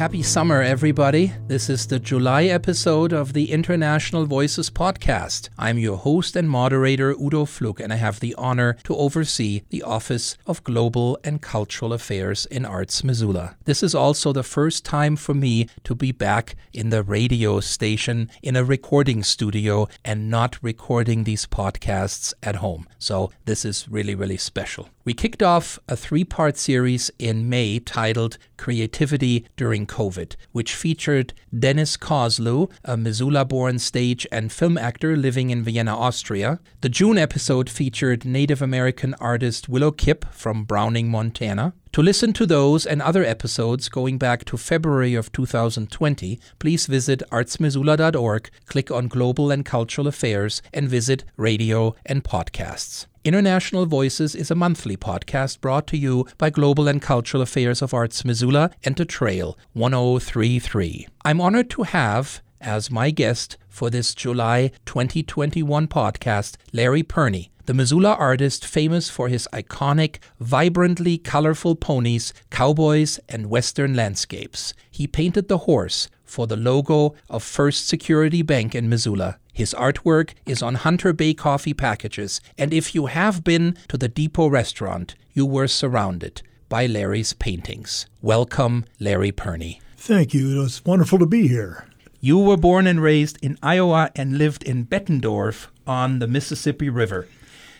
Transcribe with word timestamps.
Happy 0.00 0.22
summer, 0.22 0.62
everybody. 0.62 1.34
This 1.46 1.68
is 1.68 1.86
the 1.86 1.98
July 1.98 2.44
episode 2.44 3.12
of 3.12 3.34
the 3.34 3.52
International 3.52 4.24
Voices 4.24 4.70
podcast. 4.70 5.50
I'm 5.58 5.76
your 5.76 5.98
host 5.98 6.36
and 6.36 6.48
moderator, 6.48 7.10
Udo 7.10 7.44
Fluck, 7.44 7.80
and 7.80 7.92
I 7.92 7.96
have 7.96 8.18
the 8.18 8.34
honor 8.38 8.78
to 8.84 8.96
oversee 8.96 9.60
the 9.68 9.82
Office 9.82 10.38
of 10.46 10.64
Global 10.64 11.18
and 11.22 11.42
Cultural 11.42 11.92
Affairs 11.92 12.46
in 12.46 12.64
Arts 12.64 13.04
Missoula. 13.04 13.56
This 13.66 13.82
is 13.82 13.94
also 13.94 14.32
the 14.32 14.42
first 14.42 14.86
time 14.86 15.16
for 15.16 15.34
me 15.34 15.68
to 15.84 15.94
be 15.94 16.12
back 16.12 16.56
in 16.72 16.88
the 16.88 17.02
radio 17.02 17.60
station 17.60 18.30
in 18.42 18.56
a 18.56 18.64
recording 18.64 19.22
studio 19.22 19.86
and 20.02 20.30
not 20.30 20.56
recording 20.62 21.24
these 21.24 21.44
podcasts 21.44 22.32
at 22.42 22.56
home. 22.56 22.88
So 22.98 23.32
this 23.44 23.66
is 23.66 23.86
really, 23.86 24.14
really 24.14 24.38
special. 24.38 24.88
We 25.02 25.14
kicked 25.14 25.42
off 25.42 25.78
a 25.88 25.96
three 25.96 26.24
part 26.24 26.58
series 26.58 27.10
in 27.18 27.48
May 27.48 27.78
titled 27.78 28.36
Creativity 28.58 29.46
During 29.56 29.86
COVID, 29.86 30.36
which 30.52 30.74
featured 30.74 31.32
Dennis 31.58 31.96
Kozlu, 31.96 32.70
a 32.84 32.98
Missoula 32.98 33.46
born 33.46 33.78
stage 33.78 34.26
and 34.30 34.52
film 34.52 34.76
actor 34.76 35.16
living 35.16 35.48
in 35.48 35.62
Vienna, 35.62 35.96
Austria. 35.96 36.60
The 36.82 36.90
June 36.90 37.16
episode 37.16 37.70
featured 37.70 38.26
Native 38.26 38.60
American 38.60 39.14
artist 39.14 39.70
Willow 39.70 39.90
Kipp 39.90 40.26
from 40.34 40.64
Browning, 40.64 41.08
Montana. 41.08 41.72
To 41.92 42.02
listen 42.02 42.34
to 42.34 42.44
those 42.44 42.84
and 42.84 43.00
other 43.00 43.24
episodes 43.24 43.88
going 43.88 44.18
back 44.18 44.44
to 44.44 44.58
February 44.58 45.14
of 45.14 45.32
2020, 45.32 46.38
please 46.58 46.86
visit 46.86 47.22
artsmissoula.org, 47.32 48.50
click 48.66 48.90
on 48.90 49.08
Global 49.08 49.50
and 49.50 49.64
Cultural 49.64 50.06
Affairs, 50.06 50.60
and 50.74 50.88
visit 50.88 51.24
Radio 51.36 51.96
and 52.04 52.22
Podcasts. 52.22 53.06
International 53.22 53.84
Voices 53.84 54.34
is 54.34 54.50
a 54.50 54.54
monthly 54.54 54.96
podcast 54.96 55.60
brought 55.60 55.86
to 55.88 55.98
you 55.98 56.26
by 56.38 56.48
Global 56.48 56.88
and 56.88 57.02
Cultural 57.02 57.42
Affairs 57.42 57.82
of 57.82 57.92
Arts 57.92 58.24
Missoula 58.24 58.70
and 58.82 58.96
the 58.96 59.04
Trail 59.04 59.58
1033. 59.74 61.06
I'm 61.26 61.38
honored 61.38 61.68
to 61.70 61.82
have 61.82 62.40
as 62.62 62.90
my 62.90 63.10
guest 63.10 63.58
for 63.68 63.90
this 63.90 64.14
July 64.14 64.70
2021 64.86 65.86
podcast 65.86 66.56
Larry 66.72 67.02
Pirnie, 67.02 67.50
the 67.66 67.74
Missoula 67.74 68.14
artist 68.14 68.64
famous 68.64 69.10
for 69.10 69.28
his 69.28 69.46
iconic, 69.52 70.16
vibrantly 70.40 71.18
colorful 71.18 71.76
ponies, 71.76 72.32
cowboys, 72.48 73.20
and 73.28 73.50
western 73.50 73.94
landscapes. 73.94 74.72
He 74.90 75.06
painted 75.06 75.48
the 75.48 75.58
horse 75.58 76.08
for 76.30 76.46
the 76.46 76.56
logo 76.56 77.14
of 77.28 77.42
First 77.42 77.88
Security 77.88 78.40
Bank 78.42 78.74
in 78.74 78.88
Missoula. 78.88 79.38
His 79.52 79.74
artwork 79.74 80.34
is 80.46 80.62
on 80.62 80.76
Hunter 80.76 81.12
Bay 81.12 81.34
coffee 81.34 81.74
packages, 81.74 82.40
and 82.56 82.72
if 82.72 82.94
you 82.94 83.06
have 83.06 83.42
been 83.42 83.76
to 83.88 83.98
the 83.98 84.08
Depot 84.08 84.46
restaurant, 84.46 85.16
you 85.32 85.44
were 85.44 85.66
surrounded 85.66 86.42
by 86.68 86.86
Larry's 86.86 87.32
paintings. 87.32 88.06
Welcome, 88.22 88.84
Larry 89.00 89.32
Pirnie. 89.32 89.80
Thank 89.96 90.32
you. 90.32 90.56
It 90.56 90.62
was 90.62 90.84
wonderful 90.84 91.18
to 91.18 91.26
be 91.26 91.48
here. 91.48 91.86
You 92.20 92.38
were 92.38 92.56
born 92.56 92.86
and 92.86 93.02
raised 93.02 93.38
in 93.42 93.58
Iowa 93.60 94.12
and 94.14 94.38
lived 94.38 94.62
in 94.62 94.86
Bettendorf 94.86 95.66
on 95.84 96.20
the 96.20 96.28
Mississippi 96.28 96.88
River. 96.88 97.26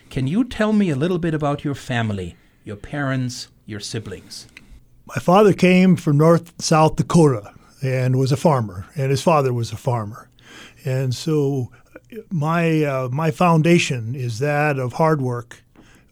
Can 0.09 0.27
you 0.27 0.43
tell 0.43 0.73
me 0.73 0.89
a 0.89 0.95
little 0.97 1.19
bit 1.19 1.33
about 1.33 1.63
your 1.63 1.75
family, 1.75 2.35
your 2.65 2.75
parents, 2.75 3.47
your 3.65 3.79
siblings? 3.79 4.47
My 5.05 5.15
father 5.15 5.53
came 5.53 5.95
from 5.95 6.17
North 6.17 6.61
South 6.61 6.97
Dakota 6.97 7.53
and 7.81 8.17
was 8.17 8.31
a 8.31 8.37
farmer, 8.37 8.85
and 8.95 9.09
his 9.11 9.21
father 9.21 9.53
was 9.53 9.71
a 9.71 9.77
farmer. 9.77 10.29
And 10.85 11.13
so 11.13 11.71
my 12.29 12.83
uh, 12.83 13.09
my 13.11 13.31
foundation 13.31 14.15
is 14.15 14.39
that 14.39 14.77
of 14.77 14.93
hard 14.93 15.21
work, 15.21 15.63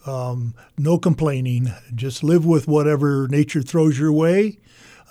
um, 0.05 0.53
no 0.77 0.97
complaining, 0.97 1.71
just 1.93 2.23
live 2.23 2.45
with 2.45 2.67
whatever 2.67 3.27
nature 3.29 3.61
throws 3.61 3.99
your 3.99 4.13
way. 4.13 4.59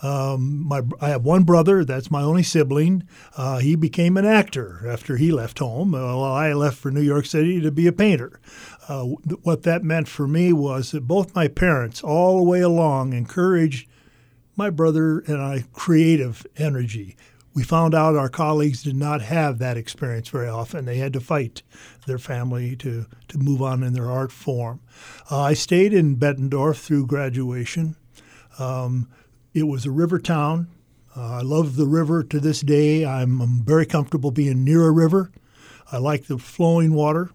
Um, 0.00 0.66
my 0.66 0.82
I 1.00 1.08
have 1.08 1.24
one 1.24 1.42
brother. 1.42 1.84
That's 1.84 2.10
my 2.10 2.22
only 2.22 2.44
sibling. 2.44 3.06
Uh, 3.36 3.58
he 3.58 3.74
became 3.74 4.16
an 4.16 4.24
actor 4.24 4.84
after 4.88 5.16
he 5.16 5.32
left 5.32 5.58
home. 5.58 5.94
Uh, 5.94 5.98
well, 5.98 6.24
I 6.24 6.52
left 6.52 6.78
for 6.78 6.90
New 6.90 7.00
York 7.02 7.26
City 7.26 7.60
to 7.60 7.72
be 7.72 7.86
a 7.88 7.92
painter. 7.92 8.40
Uh, 8.88 9.04
what 9.42 9.64
that 9.64 9.82
meant 9.82 10.08
for 10.08 10.28
me 10.28 10.52
was 10.52 10.92
that 10.92 11.08
both 11.08 11.34
my 11.34 11.48
parents, 11.48 12.02
all 12.02 12.38
the 12.38 12.44
way 12.44 12.60
along, 12.60 13.12
encouraged 13.12 13.87
my 14.58 14.68
brother 14.68 15.20
and 15.20 15.40
I 15.40 15.64
creative 15.72 16.46
energy 16.56 17.16
we 17.58 17.64
found 17.64 17.92
out 17.92 18.14
our 18.14 18.28
colleagues 18.28 18.84
did 18.84 18.94
not 18.94 19.20
have 19.20 19.58
that 19.58 19.76
experience 19.76 20.28
very 20.28 20.46
often. 20.46 20.84
They 20.84 20.98
had 20.98 21.12
to 21.14 21.20
fight 21.20 21.64
their 22.06 22.16
family 22.16 22.76
to, 22.76 23.06
to 23.26 23.38
move 23.38 23.60
on 23.62 23.82
in 23.82 23.94
their 23.94 24.08
art 24.08 24.30
form. 24.30 24.78
Uh, 25.28 25.40
I 25.40 25.54
stayed 25.54 25.92
in 25.92 26.16
Bettendorf 26.16 26.76
through 26.76 27.08
graduation. 27.08 27.96
Um, 28.60 29.08
it 29.54 29.64
was 29.64 29.86
a 29.86 29.90
river 29.90 30.20
town. 30.20 30.68
Uh, 31.16 31.38
I 31.38 31.40
love 31.40 31.74
the 31.74 31.86
river 31.88 32.22
to 32.22 32.38
this 32.38 32.60
day. 32.60 33.04
I'm, 33.04 33.40
I'm, 33.40 33.64
very 33.64 33.86
comfortable 33.86 34.30
being 34.30 34.62
near 34.62 34.86
a 34.86 34.92
river. 34.92 35.32
I 35.90 35.98
like 35.98 36.26
the 36.26 36.38
flowing 36.38 36.94
water. 36.94 37.30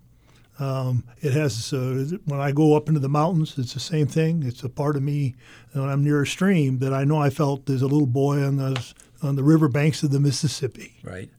Um, 0.60 1.04
it 1.22 1.34
has 1.34 1.74
uh, 1.74 2.18
when 2.26 2.40
I 2.40 2.52
go 2.52 2.76
up 2.76 2.88
into 2.88 3.00
the 3.00 3.10
mountains, 3.10 3.58
it's 3.58 3.74
the 3.74 3.80
same 3.80 4.06
thing. 4.06 4.44
It's 4.44 4.64
a 4.64 4.70
part 4.70 4.96
of 4.96 5.02
me 5.02 5.36
when 5.72 5.90
I'm 5.90 6.04
near 6.04 6.22
a 6.22 6.28
stream 6.28 6.80
that 6.80 6.94
I 6.94 7.04
know 7.04 7.18
I 7.18 7.30
felt 7.30 7.70
as 7.70 7.82
a 7.82 7.88
little 7.88 8.08
boy 8.08 8.44
on 8.44 8.58
the 8.58 8.94
on 9.24 9.36
the 9.36 9.44
riverbanks 9.44 10.04
of 10.04 10.12
the 10.12 10.20
Mississippi. 10.20 10.96
Right. 11.04 11.30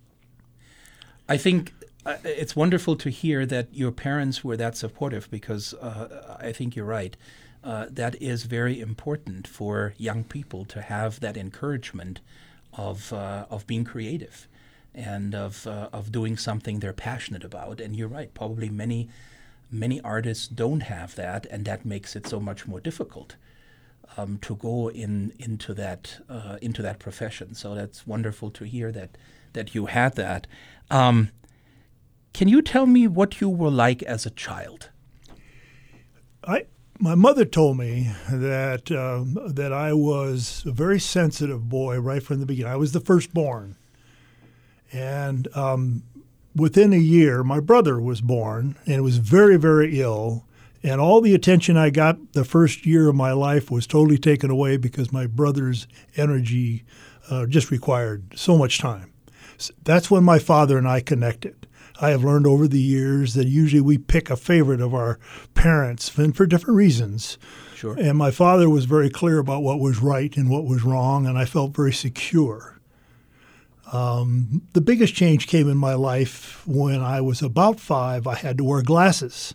I 1.29 1.37
think 1.37 1.73
uh, 2.05 2.17
it's 2.25 2.57
wonderful 2.57 2.97
to 2.97 3.11
hear 3.11 3.47
that 3.47 3.69
your 3.73 3.93
parents 3.93 4.43
were 4.43 4.57
that 4.57 4.77
supportive 4.77 5.31
because 5.31 5.75
uh, 5.75 6.37
I 6.41 6.53
think 6.53 6.75
you're 6.75 6.85
right. 6.85 7.17
Uh, 7.63 7.87
that 7.91 8.21
is 8.21 8.45
very 8.45 8.81
important 8.81 9.47
for 9.47 9.95
young 9.97 10.25
people 10.25 10.65
to 10.67 10.83
have 10.83 11.21
that 11.21 11.37
encouragement 11.37 12.21
of 12.75 13.13
uh, 13.13 13.47
of 13.49 13.67
being 13.67 13.85
creative 13.85 14.49
and 14.95 15.35
of 15.35 15.67
uh, 15.67 15.89
of 15.93 16.13
doing 16.13 16.37
something 16.37 16.81
they're 16.81 16.93
passionate 16.93 17.45
about. 17.45 17.81
And 17.81 17.97
you're 17.97 18.09
right. 18.09 18.33
Probably 18.33 18.69
many 18.69 19.09
many 19.71 20.01
artists 20.01 20.47
don't 20.47 20.81
have 20.83 21.15
that, 21.17 21.47
and 21.51 21.65
that 21.65 21.85
makes 21.85 22.17
it 22.17 22.27
so 22.27 22.41
much 22.41 22.67
more 22.67 22.81
difficult 22.81 23.37
um, 24.17 24.39
to 24.39 24.55
go 24.55 24.91
in 24.91 25.33
into 25.39 25.75
that 25.75 26.21
uh, 26.29 26.59
into 26.63 26.83
that 26.83 26.99
profession. 26.99 27.55
So 27.55 27.75
that's 27.75 28.07
wonderful 28.07 28.51
to 28.53 28.65
hear 28.65 28.93
that 28.93 29.17
that 29.53 29.75
you 29.75 29.87
had 29.87 30.15
that. 30.17 30.47
Um, 30.91 31.31
can 32.33 32.49
you 32.49 32.63
tell 32.63 32.87
me 32.87 33.07
what 33.07 33.41
you 33.41 33.49
were 33.49 33.71
like 33.71 34.03
as 34.03 34.27
a 34.27 34.31
child? 34.31 34.91
I 36.47 36.67
my 36.99 37.15
mother 37.15 37.45
told 37.45 37.79
me 37.79 38.11
that 38.31 38.91
um, 38.93 39.37
that 39.55 39.73
I 39.73 39.93
was 39.93 40.63
a 40.67 40.73
very 40.73 41.01
sensitive 41.01 41.69
boy 41.69 41.99
right 41.99 42.23
from 42.23 42.41
the 42.41 42.47
beginning. 42.47 42.73
I 42.73 42.77
was 42.77 42.93
the 42.93 43.01
firstborn, 43.01 43.77
and 44.95 45.49
um, 45.57 46.03
within 46.55 46.93
a 46.93 46.99
year, 46.99 47.43
my 47.43 47.61
brother 47.61 48.01
was 48.01 48.21
born 48.21 48.77
and 48.87 49.03
was 49.03 49.19
very 49.19 49.57
very 49.57 50.01
ill. 50.01 50.45
And 50.83 51.01
all 51.01 51.23
the 51.23 51.35
attention 51.35 51.79
I 51.79 51.89
got 51.89 52.35
the 52.35 52.45
first 52.45 52.85
year 52.85 53.09
of 53.09 53.15
my 53.15 53.33
life 53.33 53.71
was 53.71 53.87
totally 53.87 54.19
taken 54.19 54.51
away 54.51 54.77
because 54.77 55.11
my 55.11 55.27
brother's 55.27 55.87
energy 56.15 56.85
uh, 57.31 57.47
just 57.47 57.71
required 57.71 58.35
so 58.37 58.59
much 58.59 58.79
time. 58.79 59.11
So 59.57 59.73
that's 59.83 60.11
when 60.11 60.25
my 60.25 60.39
father 60.39 60.77
and 60.77 60.87
I 60.87 61.01
connected. 61.01 61.67
I 62.01 62.11
have 62.11 62.25
learned 62.25 62.47
over 62.47 62.67
the 62.67 62.81
years 62.81 63.35
that 63.35 63.47
usually 63.47 63.81
we 63.81 63.99
pick 63.99 64.29
a 64.29 64.37
favorite 64.37 64.81
of 64.81 64.95
our 64.95 65.19
parents 65.55 66.17
and 66.19 66.37
for 66.37 66.45
different 66.45 66.77
reasons. 66.77 67.39
Sure. 67.75 67.97
And 67.99 68.19
my 68.19 68.31
father 68.31 68.69
was 68.69 68.85
very 68.85 69.11
clear 69.11 69.39
about 69.39 69.63
what 69.63 69.79
was 69.79 70.01
right 70.01 70.37
and 70.37 70.51
what 70.51 70.65
was 70.65 70.83
wrong, 70.83 71.27
and 71.27 71.39
I 71.39 71.45
felt 71.45 71.75
very 71.75 71.93
secure. 71.93 72.74
Um, 73.95 74.63
the 74.73 74.81
biggest 74.81 75.15
change 75.15 75.47
came 75.47 75.69
in 75.69 75.77
my 75.77 75.95
life 75.95 76.67
when 76.67 77.01
I 77.01 77.21
was 77.21 77.43
about 77.43 77.79
five. 77.79 78.27
I 78.27 78.35
had 78.35 78.59
to 78.59 78.65
wear 78.65 78.83
glasses. 78.83 79.55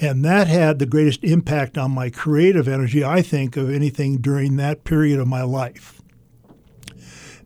And 0.00 0.24
that 0.24 0.46
had 0.46 0.78
the 0.78 0.86
greatest 0.86 1.24
impact 1.24 1.76
on 1.76 1.90
my 1.90 2.08
creative 2.08 2.68
energy, 2.68 3.02
I 3.04 3.20
think, 3.20 3.56
of 3.56 3.68
anything 3.68 4.18
during 4.18 4.56
that 4.56 4.84
period 4.84 5.18
of 5.18 5.26
my 5.26 5.42
life. 5.42 6.00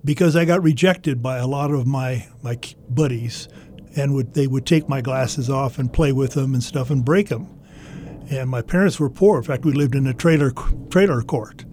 Because 0.04 0.36
I 0.36 0.44
got 0.44 0.62
rejected 0.62 1.22
by 1.22 1.38
a 1.38 1.46
lot 1.46 1.70
of 1.70 1.86
my, 1.86 2.28
my 2.42 2.58
buddies, 2.90 3.48
and 3.96 4.14
would, 4.14 4.34
they 4.34 4.46
would 4.46 4.66
take 4.66 4.86
my 4.86 5.00
glasses 5.00 5.48
off 5.48 5.78
and 5.78 5.90
play 5.90 6.12
with 6.12 6.34
them 6.34 6.52
and 6.52 6.62
stuff 6.62 6.90
and 6.90 7.06
break 7.06 7.30
them. 7.30 7.48
And 8.30 8.50
my 8.50 8.60
parents 8.60 9.00
were 9.00 9.08
poor. 9.08 9.38
In 9.38 9.44
fact, 9.44 9.64
we 9.64 9.72
lived 9.72 9.94
in 9.94 10.06
a 10.06 10.12
trailer, 10.12 10.52
trailer 10.90 11.22
court. 11.22 11.64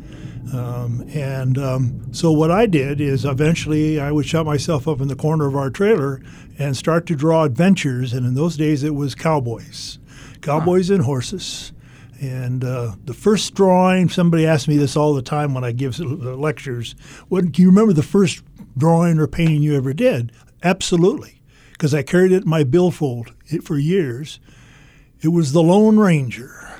Um, 0.54 1.08
and 1.14 1.58
um, 1.58 2.14
so 2.14 2.32
what 2.32 2.52
I 2.52 2.66
did 2.66 3.00
is 3.00 3.26
eventually 3.26 4.00
I 4.00 4.12
would 4.12 4.26
shut 4.26 4.46
myself 4.46 4.88
up 4.88 5.00
in 5.00 5.08
the 5.08 5.16
corner 5.16 5.46
of 5.46 5.56
our 5.56 5.70
trailer 5.70 6.22
and 6.58 6.76
start 6.76 7.06
to 7.08 7.16
draw 7.16 7.44
adventures. 7.44 8.14
And 8.14 8.26
in 8.26 8.34
those 8.34 8.58
days, 8.58 8.84
it 8.84 8.96
was 8.96 9.16
cowboys 9.16 10.00
cowboys 10.42 10.90
huh. 10.90 10.96
and 10.96 11.04
horses. 11.04 11.72
And 12.20 12.64
uh, 12.64 12.96
the 13.06 13.14
first 13.14 13.56
drawing, 13.56 14.10
somebody 14.10 14.46
asks 14.46 14.68
me 14.68 14.78
this 14.78 14.96
all 14.96 15.14
the 15.14 15.24
time 15.24 15.54
when 15.54 15.64
I 15.64 15.72
give 15.72 16.00
lectures. 16.00 16.94
What, 17.30 17.54
can 17.54 17.64
you 17.64 17.70
remember 17.70 17.94
the 17.94 18.04
first 18.04 18.44
drawing 18.78 19.18
or 19.18 19.28
painting 19.28 19.64
you 19.64 19.76
ever 19.76 19.92
did? 19.94 20.32
Absolutely, 20.62 21.42
because 21.72 21.96
I 21.96 22.04
carried 22.04 22.32
it 22.32 22.44
in 22.44 22.50
my 22.50 22.64
billfold 22.64 23.34
for 23.64 23.78
years. 23.78 24.40
It 25.22 25.30
was 25.30 25.52
the 25.52 25.64
Lone 25.64 25.98
Ranger. 25.98 26.71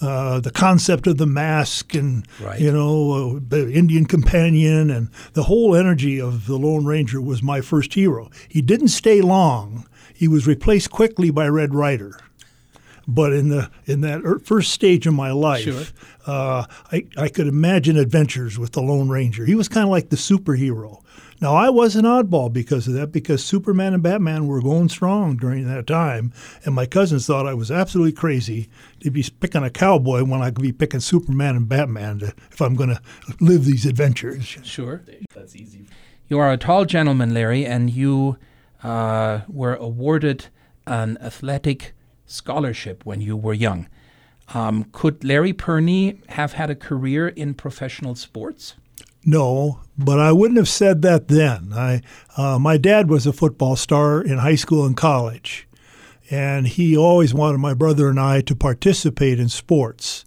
Uh, 0.00 0.40
the 0.40 0.50
concept 0.50 1.06
of 1.06 1.18
the 1.18 1.26
mask 1.26 1.94
and 1.94 2.26
Right. 2.42 2.58
you 2.58 2.72
know 2.72 3.36
uh, 3.36 3.40
the 3.48 3.70
Indian 3.70 4.06
companion 4.06 4.88
and 4.90 5.10
the 5.34 5.42
whole 5.42 5.74
energy 5.76 6.18
of 6.20 6.46
the 6.46 6.56
Lone 6.56 6.86
Ranger 6.86 7.20
was 7.20 7.42
my 7.42 7.60
first 7.60 7.92
hero. 7.94 8.30
He 8.48 8.62
didn't 8.62 8.88
stay 8.88 9.20
long. 9.20 9.86
He 10.14 10.26
was 10.26 10.46
replaced 10.46 10.90
quickly 10.90 11.30
by 11.30 11.48
Red 11.48 11.74
Ryder. 11.74 12.18
But 13.08 13.32
in 13.32 13.48
the 13.48 13.70
in 13.86 14.00
that 14.02 14.22
er- 14.24 14.38
first 14.38 14.72
stage 14.72 15.06
of 15.06 15.14
my 15.14 15.32
life, 15.32 15.62
Sure. 15.64 15.82
uh, 16.26 16.64
I, 16.92 17.06
I 17.16 17.28
could 17.28 17.48
imagine 17.48 17.96
adventures 17.98 18.58
with 18.58 18.72
the 18.72 18.82
Lone 18.82 19.08
Ranger. 19.08 19.44
He 19.44 19.54
was 19.54 19.68
kind 19.68 19.84
of 19.84 19.90
like 19.90 20.10
the 20.10 20.16
superhero. 20.16 21.02
Now 21.40 21.54
I 21.54 21.70
was 21.70 21.96
an 21.96 22.04
oddball 22.04 22.52
because 22.52 22.86
of 22.86 22.92
that, 22.94 23.12
because 23.12 23.42
Superman 23.42 23.94
and 23.94 24.02
Batman 24.02 24.46
were 24.46 24.60
going 24.60 24.90
strong 24.90 25.36
during 25.36 25.66
that 25.68 25.86
time, 25.86 26.34
and 26.64 26.74
my 26.74 26.84
cousins 26.84 27.26
thought 27.26 27.46
I 27.46 27.54
was 27.54 27.70
absolutely 27.70 28.12
crazy 28.12 28.68
to 29.00 29.10
be 29.10 29.24
picking 29.40 29.64
a 29.64 29.70
cowboy 29.70 30.22
when 30.24 30.42
I 30.42 30.50
could 30.50 30.62
be 30.62 30.72
picking 30.72 31.00
Superman 31.00 31.56
and 31.56 31.68
Batman 31.68 32.18
to, 32.18 32.34
if 32.50 32.60
I'm 32.60 32.74
going 32.74 32.90
to 32.90 33.00
live 33.40 33.64
these 33.64 33.86
adventures. 33.86 34.44
Sure. 34.44 35.02
That's 35.34 35.56
easy. 35.56 35.86
You 36.28 36.38
are 36.38 36.52
a 36.52 36.58
tall 36.58 36.84
gentleman, 36.84 37.32
Larry, 37.32 37.64
and 37.64 37.88
you 37.88 38.36
uh, 38.82 39.40
were 39.48 39.74
awarded 39.76 40.46
an 40.86 41.16
athletic 41.22 41.94
scholarship 42.26 43.06
when 43.06 43.22
you 43.22 43.36
were 43.36 43.54
young. 43.54 43.88
Um, 44.52 44.84
could 44.92 45.24
Larry 45.24 45.54
Pirnie 45.54 46.22
have 46.30 46.52
had 46.52 46.68
a 46.70 46.74
career 46.74 47.28
in 47.28 47.54
professional 47.54 48.14
sports? 48.14 48.74
No, 49.24 49.80
but 49.98 50.18
I 50.18 50.32
wouldn't 50.32 50.56
have 50.56 50.68
said 50.68 51.02
that 51.02 51.28
then. 51.28 51.72
I, 51.74 52.00
uh, 52.36 52.58
my 52.58 52.78
dad 52.78 53.10
was 53.10 53.26
a 53.26 53.32
football 53.32 53.76
star 53.76 54.22
in 54.22 54.38
high 54.38 54.54
school 54.54 54.86
and 54.86 54.96
college, 54.96 55.68
and 56.30 56.66
he 56.66 56.96
always 56.96 57.34
wanted 57.34 57.58
my 57.58 57.74
brother 57.74 58.08
and 58.08 58.18
I 58.18 58.40
to 58.42 58.56
participate 58.56 59.38
in 59.38 59.48
sports, 59.48 60.24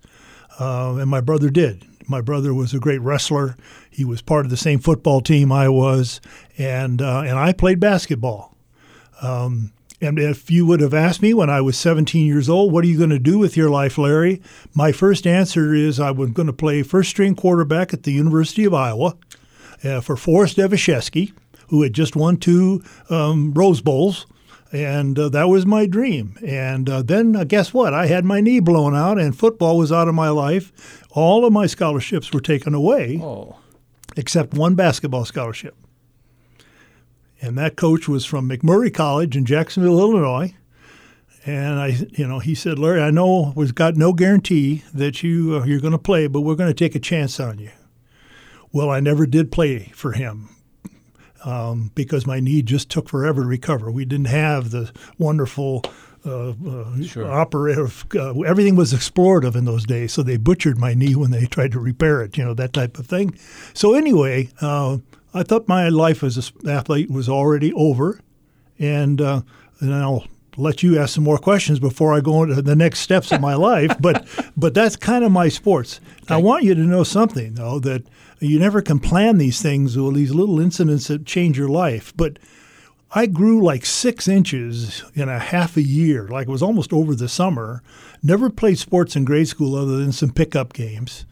uh, 0.59 0.95
and 0.99 1.09
my 1.09 1.21
brother 1.21 1.49
did. 1.49 1.85
My 2.07 2.21
brother 2.21 2.53
was 2.53 2.73
a 2.73 2.79
great 2.79 3.01
wrestler. 3.01 3.55
He 3.89 4.05
was 4.05 4.21
part 4.21 4.45
of 4.45 4.49
the 4.51 4.57
same 4.57 4.79
football 4.79 5.21
team 5.21 5.51
I 5.51 5.69
was, 5.69 6.21
and 6.57 7.01
uh, 7.01 7.21
and 7.21 7.39
I 7.39 7.53
played 7.53 7.79
basketball. 7.79 8.55
Um, 9.21 9.71
and 10.03 10.19
if 10.19 10.51
you 10.51 10.65
would 10.65 10.81
have 10.81 10.93
asked 10.93 11.21
me 11.21 11.33
when 11.33 11.49
I 11.49 11.61
was 11.61 11.77
17 11.77 12.25
years 12.25 12.49
old, 12.49 12.71
what 12.71 12.83
are 12.83 12.87
you 12.87 12.97
going 12.97 13.09
to 13.09 13.19
do 13.19 13.37
with 13.39 13.55
your 13.57 13.69
life, 13.69 13.97
Larry? 13.97 14.41
My 14.73 14.91
first 14.91 15.25
answer 15.25 15.73
is 15.73 15.99
I 15.99 16.11
was 16.11 16.31
going 16.31 16.47
to 16.47 16.53
play 16.53 16.83
first 16.83 17.09
string 17.09 17.35
quarterback 17.35 17.93
at 17.93 18.03
the 18.03 18.11
University 18.11 18.65
of 18.65 18.73
Iowa 18.73 19.15
uh, 19.83 20.01
for 20.01 20.15
Forest 20.17 20.57
Evashevski, 20.57 21.33
who 21.69 21.81
had 21.81 21.93
just 21.93 22.15
won 22.15 22.37
two 22.37 22.83
um, 23.09 23.53
Rose 23.53 23.81
Bowls. 23.81 24.25
And 24.71 25.17
uh, 25.19 25.29
that 25.29 25.49
was 25.49 25.65
my 25.67 25.85
dream. 25.85 26.35
And 26.43 26.89
uh, 26.89 27.01
then, 27.03 27.35
uh, 27.35 27.43
guess 27.43 27.73
what? 27.75 27.93
I 27.93 28.07
had 28.07 28.25
my 28.25 28.41
knee 28.41 28.59
blown 28.59 28.95
out, 28.95 29.19
and 29.19 29.37
football 29.37 29.77
was 29.77 29.91
out 29.91 30.07
of 30.07 30.15
my 30.15 30.29
life. 30.29 31.03
All 31.11 31.45
of 31.45 31.53
my 31.53 31.67
scholarships 31.67 32.33
were 32.33 32.41
taken 32.41 32.73
away 32.73 33.19
Oh, 33.21 33.55
except 34.17 34.55
one 34.55 34.73
basketball 34.73 35.25
scholarship. 35.25 35.75
And 37.43 37.57
that 37.57 37.75
coach 37.75 38.07
was 38.07 38.23
from 38.23 38.47
MacMurray 38.49 38.93
College 38.93 39.35
in 39.35 39.43
Jacksonville, 39.43 39.99
Illinois. 39.99 40.55
And 41.45 41.77
I, 41.77 41.87
you 42.11 42.25
know, 42.25 42.39
he 42.39 42.55
said, 42.55 42.79
Larry, 42.79 43.01
I 43.01 43.11
know 43.11 43.51
we've 43.53 43.75
got 43.75 43.97
no 43.97 44.13
guarantee 44.13 44.83
that 44.93 45.23
you 45.23 45.57
uh, 45.57 45.65
you're 45.65 45.81
going 45.81 45.91
to 45.91 45.97
play, 45.97 46.27
but 46.27 46.39
we're 46.39 46.55
going 46.55 46.69
to 46.69 46.73
take 46.73 46.95
a 46.95 46.99
chance 47.01 47.41
on 47.41 47.59
you. 47.59 47.71
Well, 48.71 48.89
I 48.89 49.01
never 49.01 49.25
did 49.25 49.51
play 49.51 49.91
for 49.93 50.13
him 50.13 50.55
um, 51.43 51.91
because 51.95 52.25
my 52.25 52.39
knee 52.39 52.61
just 52.61 52.89
took 52.89 53.09
forever 53.09 53.41
to 53.41 53.47
recover. 53.47 53.91
We 53.91 54.05
didn't 54.05 54.27
have 54.27 54.71
the 54.71 54.93
wonderful 55.17 55.83
uh, 56.25 56.51
uh, 56.51 57.01
Sure. 57.03 57.29
operative. 57.29 58.05
Uh, 58.15 58.39
everything 58.43 58.77
was 58.77 58.93
explorative 58.93 59.57
in 59.57 59.65
those 59.65 59.85
days, 59.85 60.13
so 60.13 60.23
they 60.23 60.37
butchered 60.37 60.77
my 60.77 60.93
knee 60.93 61.13
when 61.13 61.31
they 61.31 61.45
tried 61.45 61.73
to 61.73 61.79
repair 61.81 62.21
it. 62.23 62.37
You 62.37 62.45
know 62.45 62.53
that 62.53 62.71
type 62.71 62.97
of 62.97 63.05
thing. 63.05 63.37
So 63.73 63.95
anyway, 63.95 64.49
uh, 64.61 64.99
I 65.33 65.43
thought 65.43 65.67
my 65.67 65.89
life 65.89 66.23
as 66.23 66.51
an 66.63 66.69
athlete 66.69 67.09
was 67.09 67.27
already 67.27 67.73
over, 67.73 68.19
and 68.77 69.19
uh, 69.19 69.41
and 69.79 69.93
I'll 69.93 70.25
let 70.55 70.83
you 70.83 70.99
ask 70.99 71.15
some 71.15 71.23
more 71.23 71.39
questions 71.39 71.79
before 71.79 72.13
I 72.13 72.19
go 72.19 72.43
into 72.43 72.61
the 72.61 72.75
next 72.75 72.99
steps 72.99 73.31
of 73.31 73.41
my 73.41 73.55
life. 73.55 73.95
But 73.99 74.27
but 74.57 74.73
that's 74.73 74.95
kind 74.95 75.23
of 75.23 75.31
my 75.31 75.49
sports. 75.49 75.99
I 76.29 76.37
want 76.37 76.63
you 76.63 76.75
to 76.75 76.81
know 76.81 77.03
something 77.03 77.55
though 77.55 77.79
that 77.79 78.03
you 78.39 78.59
never 78.59 78.81
can 78.81 78.99
plan 78.99 79.37
these 79.37 79.61
things 79.61 79.97
or 79.97 80.11
these 80.11 80.33
little 80.33 80.59
incidents 80.59 81.07
that 81.07 81.25
change 81.25 81.57
your 81.57 81.69
life, 81.69 82.13
but. 82.15 82.37
I 83.15 83.27
grew 83.27 83.63
like 83.63 83.85
six 83.85 84.27
inches 84.27 85.03
in 85.13 85.29
a 85.29 85.37
half 85.37 85.77
a 85.77 85.83
year, 85.83 86.27
like 86.29 86.47
it 86.47 86.51
was 86.51 86.63
almost 86.63 86.91
over 86.91 87.13
the 87.13 87.29
summer. 87.29 87.83
Never 88.23 88.49
played 88.49 88.79
sports 88.79 89.15
in 89.15 89.23
grade 89.23 89.47
school 89.47 89.75
other 89.75 89.97
than 89.97 90.11
some 90.11 90.31
pickup 90.31 90.73
games. 90.73 91.27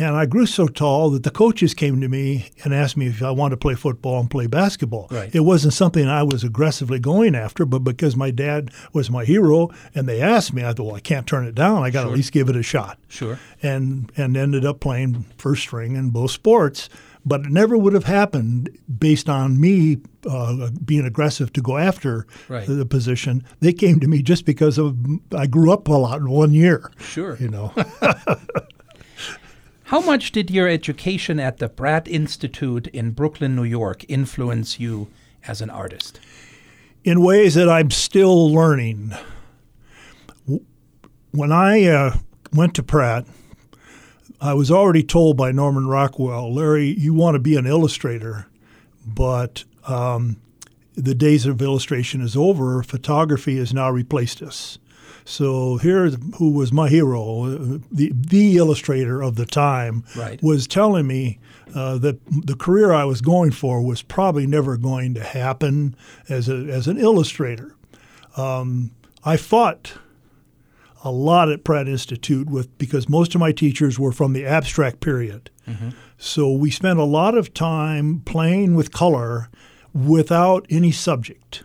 And 0.00 0.16
I 0.16 0.24
grew 0.24 0.46
so 0.46 0.66
tall 0.66 1.10
that 1.10 1.24
the 1.24 1.30
coaches 1.30 1.74
came 1.74 2.00
to 2.00 2.08
me 2.08 2.48
and 2.64 2.72
asked 2.72 2.96
me 2.96 3.08
if 3.08 3.22
I 3.22 3.30
wanted 3.30 3.50
to 3.56 3.56
play 3.58 3.74
football 3.74 4.18
and 4.18 4.30
play 4.30 4.46
basketball. 4.46 5.08
Right. 5.10 5.32
It 5.34 5.40
wasn't 5.40 5.74
something 5.74 6.08
I 6.08 6.22
was 6.22 6.42
aggressively 6.42 6.98
going 6.98 7.34
after, 7.34 7.66
but 7.66 7.80
because 7.80 8.16
my 8.16 8.30
dad 8.30 8.70
was 8.94 9.10
my 9.10 9.26
hero 9.26 9.68
and 9.94 10.08
they 10.08 10.22
asked 10.22 10.54
me, 10.54 10.64
I 10.64 10.72
thought, 10.72 10.86
well, 10.86 10.96
I 10.96 11.00
can't 11.00 11.26
turn 11.26 11.46
it 11.46 11.54
down. 11.54 11.82
I 11.82 11.90
got 11.90 12.00
to 12.00 12.06
Sure. 12.06 12.12
at 12.12 12.16
least 12.16 12.32
give 12.32 12.48
it 12.48 12.56
a 12.56 12.62
shot 12.62 12.98
sure. 13.08 13.38
and 13.62 14.10
and 14.16 14.36
ended 14.38 14.64
up 14.64 14.80
playing 14.80 15.26
first 15.36 15.60
string 15.62 15.96
in 15.96 16.08
both 16.10 16.30
sports. 16.30 16.88
But 17.26 17.42
it 17.42 17.50
never 17.50 17.76
would 17.76 17.92
have 17.92 18.04
happened 18.04 18.70
based 18.98 19.28
on 19.28 19.60
me 19.60 19.98
uh, 20.26 20.70
being 20.82 21.04
aggressive 21.04 21.52
to 21.52 21.60
go 21.60 21.76
after 21.76 22.26
Right. 22.48 22.66
the 22.66 22.86
position. 22.86 23.44
They 23.60 23.74
came 23.74 24.00
to 24.00 24.08
me 24.08 24.22
just 24.22 24.46
because 24.46 24.78
of 24.78 24.96
I 25.36 25.46
grew 25.46 25.70
up 25.70 25.86
a 25.88 25.92
lot 25.92 26.20
in 26.20 26.30
one 26.30 26.54
year. 26.54 26.90
Sure. 26.98 27.36
You 27.38 27.48
know, 27.50 27.74
How 29.90 30.00
much 30.00 30.32
did 30.32 30.50
your 30.50 30.68
education 30.68 31.38
at 31.38 31.58
the 31.58 31.68
Pratt 31.68 32.08
Institute 32.08 32.86
in 32.88 33.10
Brooklyn, 33.10 33.54
New 33.54 33.64
York, 33.64 34.04
influence 34.08 34.80
you 34.80 35.08
as 35.46 35.60
an 35.60 35.70
artist? 35.70 36.20
in 37.04 37.22
ways 37.22 37.54
that 37.54 37.68
I'm 37.68 37.90
still 37.90 38.52
learning. 38.52 39.12
When 41.32 41.52
I 41.52 41.84
uh, 41.84 42.16
went 42.52 42.74
to 42.74 42.82
Pratt, 42.82 43.26
I 44.40 44.54
was 44.54 44.70
already 44.70 45.02
told 45.02 45.36
by 45.36 45.52
Norman 45.52 45.86
Rockwell, 45.86 46.52
Larry, 46.52 46.86
you 46.86 47.14
want 47.14 47.34
to 47.34 47.38
be 47.38 47.56
an 47.56 47.66
illustrator, 47.66 48.46
but 49.06 49.64
um, 49.86 50.40
the 50.94 51.14
days 51.14 51.46
of 51.46 51.62
illustration 51.62 52.20
is 52.20 52.36
over. 52.36 52.82
Photography 52.82 53.58
has 53.58 53.72
now 53.72 53.90
replaced 53.90 54.42
us. 54.42 54.78
So 55.24 55.76
here, 55.78 56.08
who 56.38 56.50
was 56.50 56.72
my 56.72 56.88
hero, 56.88 57.44
uh, 57.44 57.78
the 57.90 58.12
the 58.14 58.56
illustrator 58.56 59.22
of 59.22 59.36
the 59.36 59.46
time, 59.46 60.04
Right. 60.16 60.42
was 60.42 60.66
telling 60.66 61.06
me 61.06 61.38
uh, 61.74 61.98
that 61.98 62.18
the 62.26 62.56
career 62.56 62.92
I 62.92 63.04
was 63.04 63.20
going 63.20 63.52
for 63.52 63.80
was 63.82 64.02
probably 64.02 64.46
never 64.46 64.76
going 64.76 65.14
to 65.14 65.22
happen 65.22 65.94
as 66.28 66.48
a 66.48 66.56
as 66.70 66.86
an 66.88 66.98
illustrator. 66.98 67.74
Um, 68.36 68.90
I 69.24 69.36
fought 69.36 69.94
a 71.04 71.10
lot 71.10 71.48
at 71.50 71.64
Pratt 71.64 71.88
Institute 71.88 72.48
with 72.50 72.76
because 72.78 73.08
most 73.08 73.34
of 73.34 73.40
my 73.40 73.52
teachers 73.52 73.98
were 73.98 74.12
from 74.12 74.32
the 74.32 74.44
abstract 74.46 75.00
period. 75.00 75.50
So 76.18 76.50
we 76.50 76.70
spent 76.70 76.98
a 76.98 77.04
lot 77.04 77.36
of 77.38 77.54
time 77.54 78.20
playing 78.24 78.74
with 78.74 78.90
color 78.90 79.48
without 79.94 80.66
any 80.68 80.90
subject. 80.90 81.62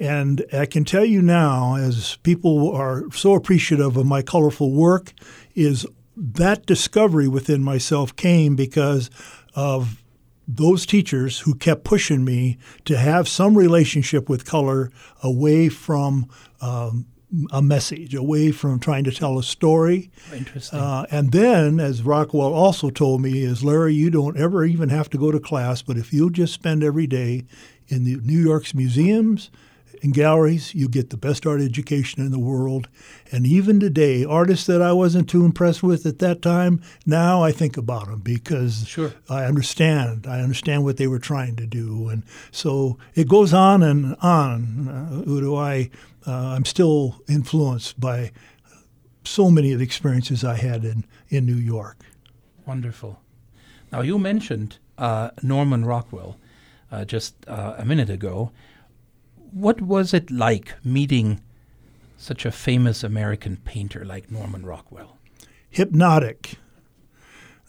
And 0.00 0.44
I 0.50 0.64
can 0.64 0.86
tell 0.86 1.04
you 1.04 1.20
now, 1.20 1.76
as 1.76 2.16
people 2.22 2.72
are 2.72 3.04
so 3.12 3.34
appreciative 3.34 3.98
of 3.98 4.06
my 4.06 4.22
colorful 4.22 4.72
work, 4.72 5.12
is 5.54 5.86
that 6.16 6.64
discovery 6.64 7.28
within 7.28 7.62
myself 7.62 8.16
came 8.16 8.56
because 8.56 9.10
of 9.54 10.02
those 10.48 10.86
teachers 10.86 11.40
who 11.40 11.54
kept 11.54 11.84
pushing 11.84 12.24
me 12.24 12.56
to 12.86 12.96
have 12.96 13.28
some 13.28 13.56
relationship 13.56 14.28
with 14.28 14.46
color 14.46 14.90
away 15.22 15.68
from 15.68 16.28
um, 16.62 17.06
a 17.52 17.62
message, 17.62 18.14
away 18.14 18.50
from 18.50 18.80
trying 18.80 19.04
to 19.04 19.12
tell 19.12 19.38
a 19.38 19.42
story. 19.42 20.10
Interesting. 20.32 20.78
Uh, 20.78 21.04
and 21.10 21.30
then, 21.30 21.78
as 21.78 22.02
Rockwell 22.02 22.54
also 22.54 22.88
told 22.88 23.20
me, 23.20 23.42
is 23.42 23.62
Larry, 23.62 23.94
you 23.94 24.10
don't 24.10 24.38
ever 24.38 24.64
even 24.64 24.88
have 24.88 25.10
to 25.10 25.18
go 25.18 25.30
to 25.30 25.38
class, 25.38 25.82
but 25.82 25.98
if 25.98 26.12
you'll 26.12 26.30
just 26.30 26.54
spend 26.54 26.82
every 26.82 27.06
day 27.06 27.44
in 27.88 28.04
the 28.04 28.16
New 28.16 28.40
York's 28.40 28.74
museums 28.74 29.50
and 30.02 30.14
galleries, 30.14 30.74
you 30.74 30.88
get 30.88 31.10
the 31.10 31.16
best 31.16 31.46
art 31.46 31.60
education 31.60 32.24
in 32.24 32.30
the 32.30 32.38
world. 32.38 32.88
And 33.30 33.46
even 33.46 33.80
today, 33.80 34.24
artists 34.24 34.66
that 34.66 34.80
I 34.80 34.92
wasn't 34.92 35.28
too 35.28 35.44
impressed 35.44 35.82
with 35.82 36.06
at 36.06 36.18
that 36.20 36.42
time, 36.42 36.80
now 37.06 37.42
I 37.42 37.52
think 37.52 37.76
about 37.76 38.06
them 38.06 38.20
because 38.20 38.86
Sure. 38.86 39.12
I 39.28 39.44
understand. 39.44 40.26
I 40.26 40.40
understand 40.40 40.84
what 40.84 40.96
they 40.96 41.06
were 41.06 41.18
trying 41.18 41.56
to 41.56 41.66
do, 41.66 42.08
and 42.08 42.22
so 42.50 42.98
it 43.14 43.28
goes 43.28 43.52
on 43.52 43.82
and 43.82 44.16
on. 44.22 44.88
Uh, 44.88 45.30
Udo, 45.30 45.56
I 45.56 45.90
uh, 46.26 46.32
I'm 46.54 46.64
still 46.64 47.22
influenced 47.28 47.98
by 47.98 48.32
so 49.24 49.50
many 49.50 49.72
of 49.72 49.78
the 49.78 49.84
experiences 49.84 50.44
I 50.44 50.56
had 50.56 50.84
in, 50.84 51.04
in 51.28 51.46
New 51.46 51.54
York. 51.54 51.98
Wonderful. 52.66 53.20
Now, 53.92 54.02
you 54.02 54.18
mentioned 54.18 54.78
uh, 54.98 55.30
Norman 55.42 55.84
Rockwell 55.84 56.38
uh, 56.92 57.04
just 57.04 57.34
uh, 57.48 57.74
a 57.78 57.84
minute 57.84 58.10
ago. 58.10 58.52
What 59.52 59.80
was 59.80 60.14
it 60.14 60.30
like 60.30 60.74
meeting 60.84 61.40
such 62.16 62.44
a 62.44 62.52
famous 62.52 63.02
American 63.02 63.56
painter 63.58 64.04
like 64.04 64.30
Norman 64.30 64.64
Rockwell? 64.64 65.18
Hypnotic. 65.68 66.56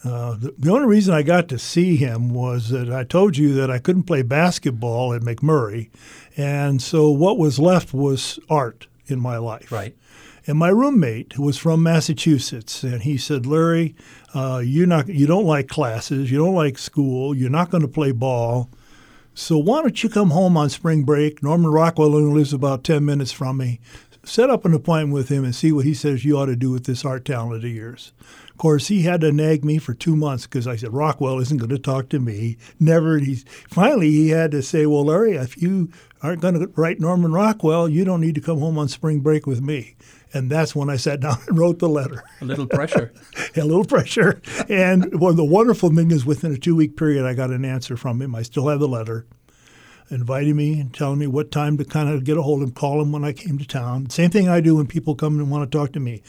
Uh, 0.04 0.36
the, 0.36 0.54
the, 0.58 0.72
only 0.72 0.88
reason 0.88 1.14
I 1.14 1.22
got 1.22 1.48
to 1.50 1.60
see 1.60 1.96
him 1.96 2.30
was 2.34 2.70
that 2.70 2.92
I 2.92 3.04
told 3.04 3.38
you 3.38 3.54
that 3.54 3.70
I 3.70 3.78
couldn't 3.78 4.04
play 4.04 4.24
basketball 4.24 5.14
at 5.14 5.22
MacMurray, 5.22 5.90
and 6.36 6.82
so 6.82 7.12
what 7.12 7.38
was 7.38 7.60
left 7.60 7.94
was 7.94 8.40
art 8.50 8.88
in 9.06 9.20
my 9.20 9.38
life. 9.38 9.72
Right. 9.72 9.96
And 10.48 10.58
my 10.58 10.70
roommate 10.70 11.38
was 11.38 11.60
from 11.60 11.84
Massachusetts, 11.84 12.82
and 12.82 13.04
he 13.04 13.16
said, 13.16 13.46
"Larry, 13.46 13.96
uh, 14.34 14.64
you're 14.66 14.88
not 14.88 15.08
you 15.08 15.28
don't 15.28 15.46
like 15.46 15.68
classes, 15.68 16.32
you 16.32 16.40
don't 16.40 16.56
like 16.56 16.80
school, 16.80 17.36
you're 17.36 17.52
not 17.52 17.70
going 17.70 17.84
to 17.84 17.88
play 17.88 18.12
ball." 18.12 18.70
So 19.34 19.58
why 19.58 19.82
don't 19.82 20.04
you 20.04 20.10
come 20.10 20.32
home 20.32 20.58
on 20.58 20.70
spring 20.70 21.04
break? 21.04 21.42
Norman 21.42 21.72
Rockwell 21.72 22.10
lives 22.10 22.52
about 22.54 22.84
10 22.84 23.06
minutes 23.06 23.32
from 23.32 23.58
me. 23.58 23.80
Set 24.24 24.50
up 24.50 24.66
an 24.66 24.74
appointment 24.74 25.14
with 25.14 25.30
him 25.30 25.44
and 25.44 25.56
see 25.56 25.72
what 25.72 25.86
he 25.86 25.94
says 25.94 26.26
you 26.26 26.38
ought 26.38 26.46
to 26.48 26.56
do 26.56 26.70
with 26.70 26.84
this 26.84 27.06
art 27.06 27.26
talent 27.26 27.64
of 27.64 27.72
yours. 27.72 28.12
Of 28.50 28.58
course, 28.58 28.90
he 28.90 29.04
had 29.04 29.22
to 29.22 29.32
nag 29.32 29.64
me 29.66 29.80
for 29.80 29.94
two 29.94 30.16
months 30.16 30.46
because 30.46 30.68
I 30.68 30.76
said 30.76 30.94
Rockwell 30.94 31.40
isn't 31.40 31.58
going 31.58 31.70
to 31.70 31.80
talk 31.80 32.10
to 32.10 32.20
me. 32.20 32.58
Never. 32.80 33.18
He's 33.18 33.44
finally 33.68 34.12
he 34.12 34.30
had 34.30 34.52
to 34.52 34.62
say, 34.62 34.86
"Well, 34.86 35.06
Larry, 35.06 35.38
if 35.38 35.60
you 35.60 35.90
aren't 36.22 36.42
going 36.42 36.60
to 36.60 36.68
write 36.76 37.00
Norman 37.00 37.32
Rockwell, 37.32 37.90
you 37.90 38.06
don't 38.06 38.22
need 38.22 38.36
to 38.36 38.42
come 38.42 38.60
home 38.60 38.78
on 38.78 38.90
spring 38.90 39.22
break 39.22 39.48
with 39.48 39.62
me." 39.62 39.96
And 40.34 40.50
that's 40.50 40.76
when 40.76 40.90
I 40.90 40.96
sat 40.96 41.20
down 41.20 41.38
and 41.48 41.58
wrote 41.58 41.80
the 41.80 41.90
letter. 41.90 42.24
A 42.42 42.46
little 42.46 42.68
pressure. 42.68 43.12
a 43.56 43.64
little 43.64 43.86
pressure. 43.86 44.42
And 44.70 45.20
one 45.20 45.32
of 45.32 45.38
the 45.38 45.46
wonderful 45.46 45.94
thing 45.94 46.12
is 46.12 46.26
within 46.26 46.54
a 46.54 46.58
two 46.58 46.76
week 46.76 46.96
period, 46.96 47.26
I 47.26 47.34
got 47.34 47.52
an 47.52 47.66
answer 47.66 47.98
from 47.98 48.22
him. 48.22 48.36
I 48.36 48.42
still 48.44 48.70
have 48.70 48.80
the 48.80 48.88
letter 48.88 49.26
inviting 50.10 50.56
me 50.58 50.80
and 50.80 50.94
telling 50.94 51.20
me 51.20 51.28
what 51.28 51.52
time 51.52 51.78
to 51.78 51.86
kind 51.86 52.10
of 52.10 52.24
get 52.24 52.38
a 52.38 52.42
hold 52.42 52.62
of 52.62 52.68
him, 52.68 52.74
call 52.74 53.02
him 53.02 53.12
when 53.12 53.24
I 53.24 53.34
came 53.34 53.58
to 53.58 53.66
town. 53.66 54.10
Same 54.10 54.30
thing 54.30 54.50
I 54.50 54.60
do 54.60 54.76
when 54.76 54.88
people 54.88 55.16
come 55.16 55.40
and 55.40 55.50
want 55.50 55.70
to 55.70 55.78
talk 55.78 55.94
to 55.94 56.00
me. 56.00 56.22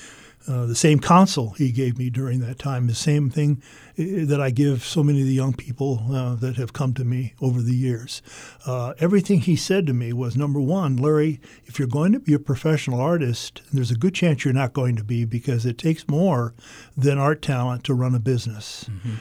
Uh, 0.49 0.67
the 0.67 0.75
same 0.75 0.99
counsel 0.99 1.51
he 1.51 1.71
gave 1.71 1.97
me 1.99 2.11
during 2.11 2.41
that 2.41 2.59
time, 2.59 2.87
the 2.87 2.95
same 2.95 3.31
thing 3.31 3.63
uh, 3.99 4.27
that 4.27 4.41
I 4.41 4.51
give 4.51 4.83
so 4.85 5.03
many 5.03 5.21
of 5.21 5.27
the 5.27 5.33
young 5.33 5.53
people 5.53 6.05
uh, 6.11 6.35
that 6.37 6.57
have 6.57 6.73
come 6.73 6.95
to 6.95 7.05
me 7.05 7.35
over 7.41 7.61
the 7.61 7.77
years. 7.77 8.23
Uh, 8.67 8.95
everything 8.99 9.41
he 9.41 9.55
said 9.55 9.87
to 9.87 9.93
me 9.93 10.13
was 10.13 10.37
number 10.37 10.61
one, 10.61 10.97
Larry, 10.97 11.41
if 11.67 11.79
you're 11.79 11.87
going 11.89 12.13
to 12.13 12.19
be 12.19 12.35
a 12.35 12.41
professional 12.41 13.01
artist, 13.01 13.63
there's 13.73 13.91
a 13.93 13.97
good 13.97 14.15
chance 14.15 14.45
you're 14.45 14.53
not 14.53 14.73
going 14.73 14.97
to 14.97 15.05
be 15.05 15.25
because 15.25 15.65
it 15.65 15.79
takes 15.79 16.09
more 16.09 16.55
than 16.97 17.19
art 17.19 17.41
talent 17.41 17.85
to 17.85 17.95
run 17.95 18.15
a 18.15 18.21
business. 18.21 18.87
Mm-hmm. 18.91 19.15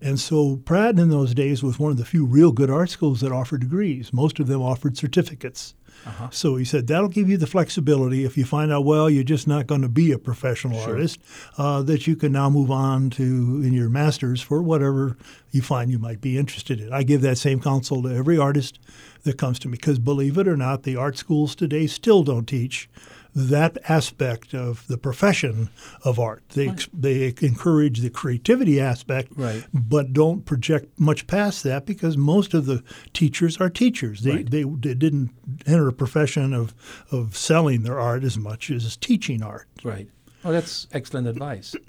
And 0.00 0.20
so 0.20 0.56
Pratt 0.56 0.98
in 0.98 1.10
those 1.10 1.34
days 1.34 1.62
was 1.62 1.78
one 1.78 1.90
of 1.90 1.96
the 1.96 2.04
few 2.04 2.24
real 2.24 2.52
good 2.52 2.70
art 2.70 2.90
schools 2.90 3.20
that 3.20 3.32
offered 3.32 3.60
degrees. 3.60 4.12
Most 4.12 4.38
of 4.40 4.46
them 4.46 4.62
offered 4.62 4.96
certificates. 4.96 5.74
Uh-huh. 6.04 6.28
So 6.30 6.56
he 6.56 6.64
said 6.64 6.86
that'll 6.86 7.08
give 7.08 7.28
you 7.28 7.36
the 7.36 7.46
flexibility 7.46 8.24
if 8.24 8.36
you 8.36 8.44
find 8.44 8.70
out 8.70 8.84
well 8.84 9.10
you're 9.10 9.24
just 9.24 9.48
not 9.48 9.66
going 9.66 9.82
to 9.82 9.88
be 9.88 10.12
a 10.12 10.18
professional 10.18 10.78
sure. 10.80 10.90
artist 10.90 11.20
uh, 11.58 11.82
that 11.82 12.06
you 12.06 12.14
can 12.14 12.32
now 12.32 12.48
move 12.48 12.70
on 12.70 13.10
to 13.10 13.22
in 13.22 13.72
your 13.72 13.88
masters 13.88 14.40
for 14.40 14.62
whatever 14.62 15.16
you 15.50 15.62
find 15.62 15.90
you 15.90 15.98
might 15.98 16.20
be 16.20 16.38
interested 16.38 16.80
in. 16.80 16.92
I 16.92 17.02
give 17.02 17.22
that 17.22 17.38
same 17.38 17.60
counsel 17.60 18.02
to 18.02 18.10
every 18.10 18.38
artist 18.38 18.78
that 19.24 19.38
comes 19.38 19.58
to 19.60 19.68
me 19.68 19.72
because 19.72 19.98
believe 19.98 20.38
it 20.38 20.46
or 20.46 20.56
not, 20.56 20.84
the 20.84 20.96
art 20.96 21.16
schools 21.16 21.54
today 21.54 21.86
still 21.86 22.22
don't 22.22 22.46
teach 22.46 22.88
that 23.36 23.76
aspect 23.86 24.54
of 24.54 24.86
the 24.86 24.96
profession 24.96 25.68
of 26.02 26.18
art. 26.18 26.42
They 26.54 26.68
right. 26.68 26.88
they 26.92 27.34
encourage 27.42 28.00
the 28.00 28.08
creativity 28.08 28.80
aspect, 28.80 29.30
right. 29.36 29.62
but 29.74 30.14
don't 30.14 30.46
project 30.46 30.98
much 30.98 31.26
past 31.26 31.62
that 31.64 31.84
because 31.84 32.16
most 32.16 32.54
of 32.54 32.64
the 32.64 32.82
teachers 33.12 33.58
are 33.58 33.68
teachers. 33.68 34.22
They, 34.22 34.36
right. 34.36 34.50
they, 34.50 34.62
they 34.62 34.94
didn't 34.94 35.32
enter 35.66 35.86
a 35.86 35.92
profession 35.92 36.54
of 36.54 36.74
of 37.12 37.36
selling 37.36 37.82
their 37.82 38.00
art 38.00 38.24
as 38.24 38.38
much 38.38 38.70
as 38.70 38.96
teaching 38.96 39.42
art. 39.42 39.68
Right. 39.84 40.08
Oh, 40.42 40.50
that's 40.50 40.86
excellent 40.92 41.28
advice. 41.28 41.76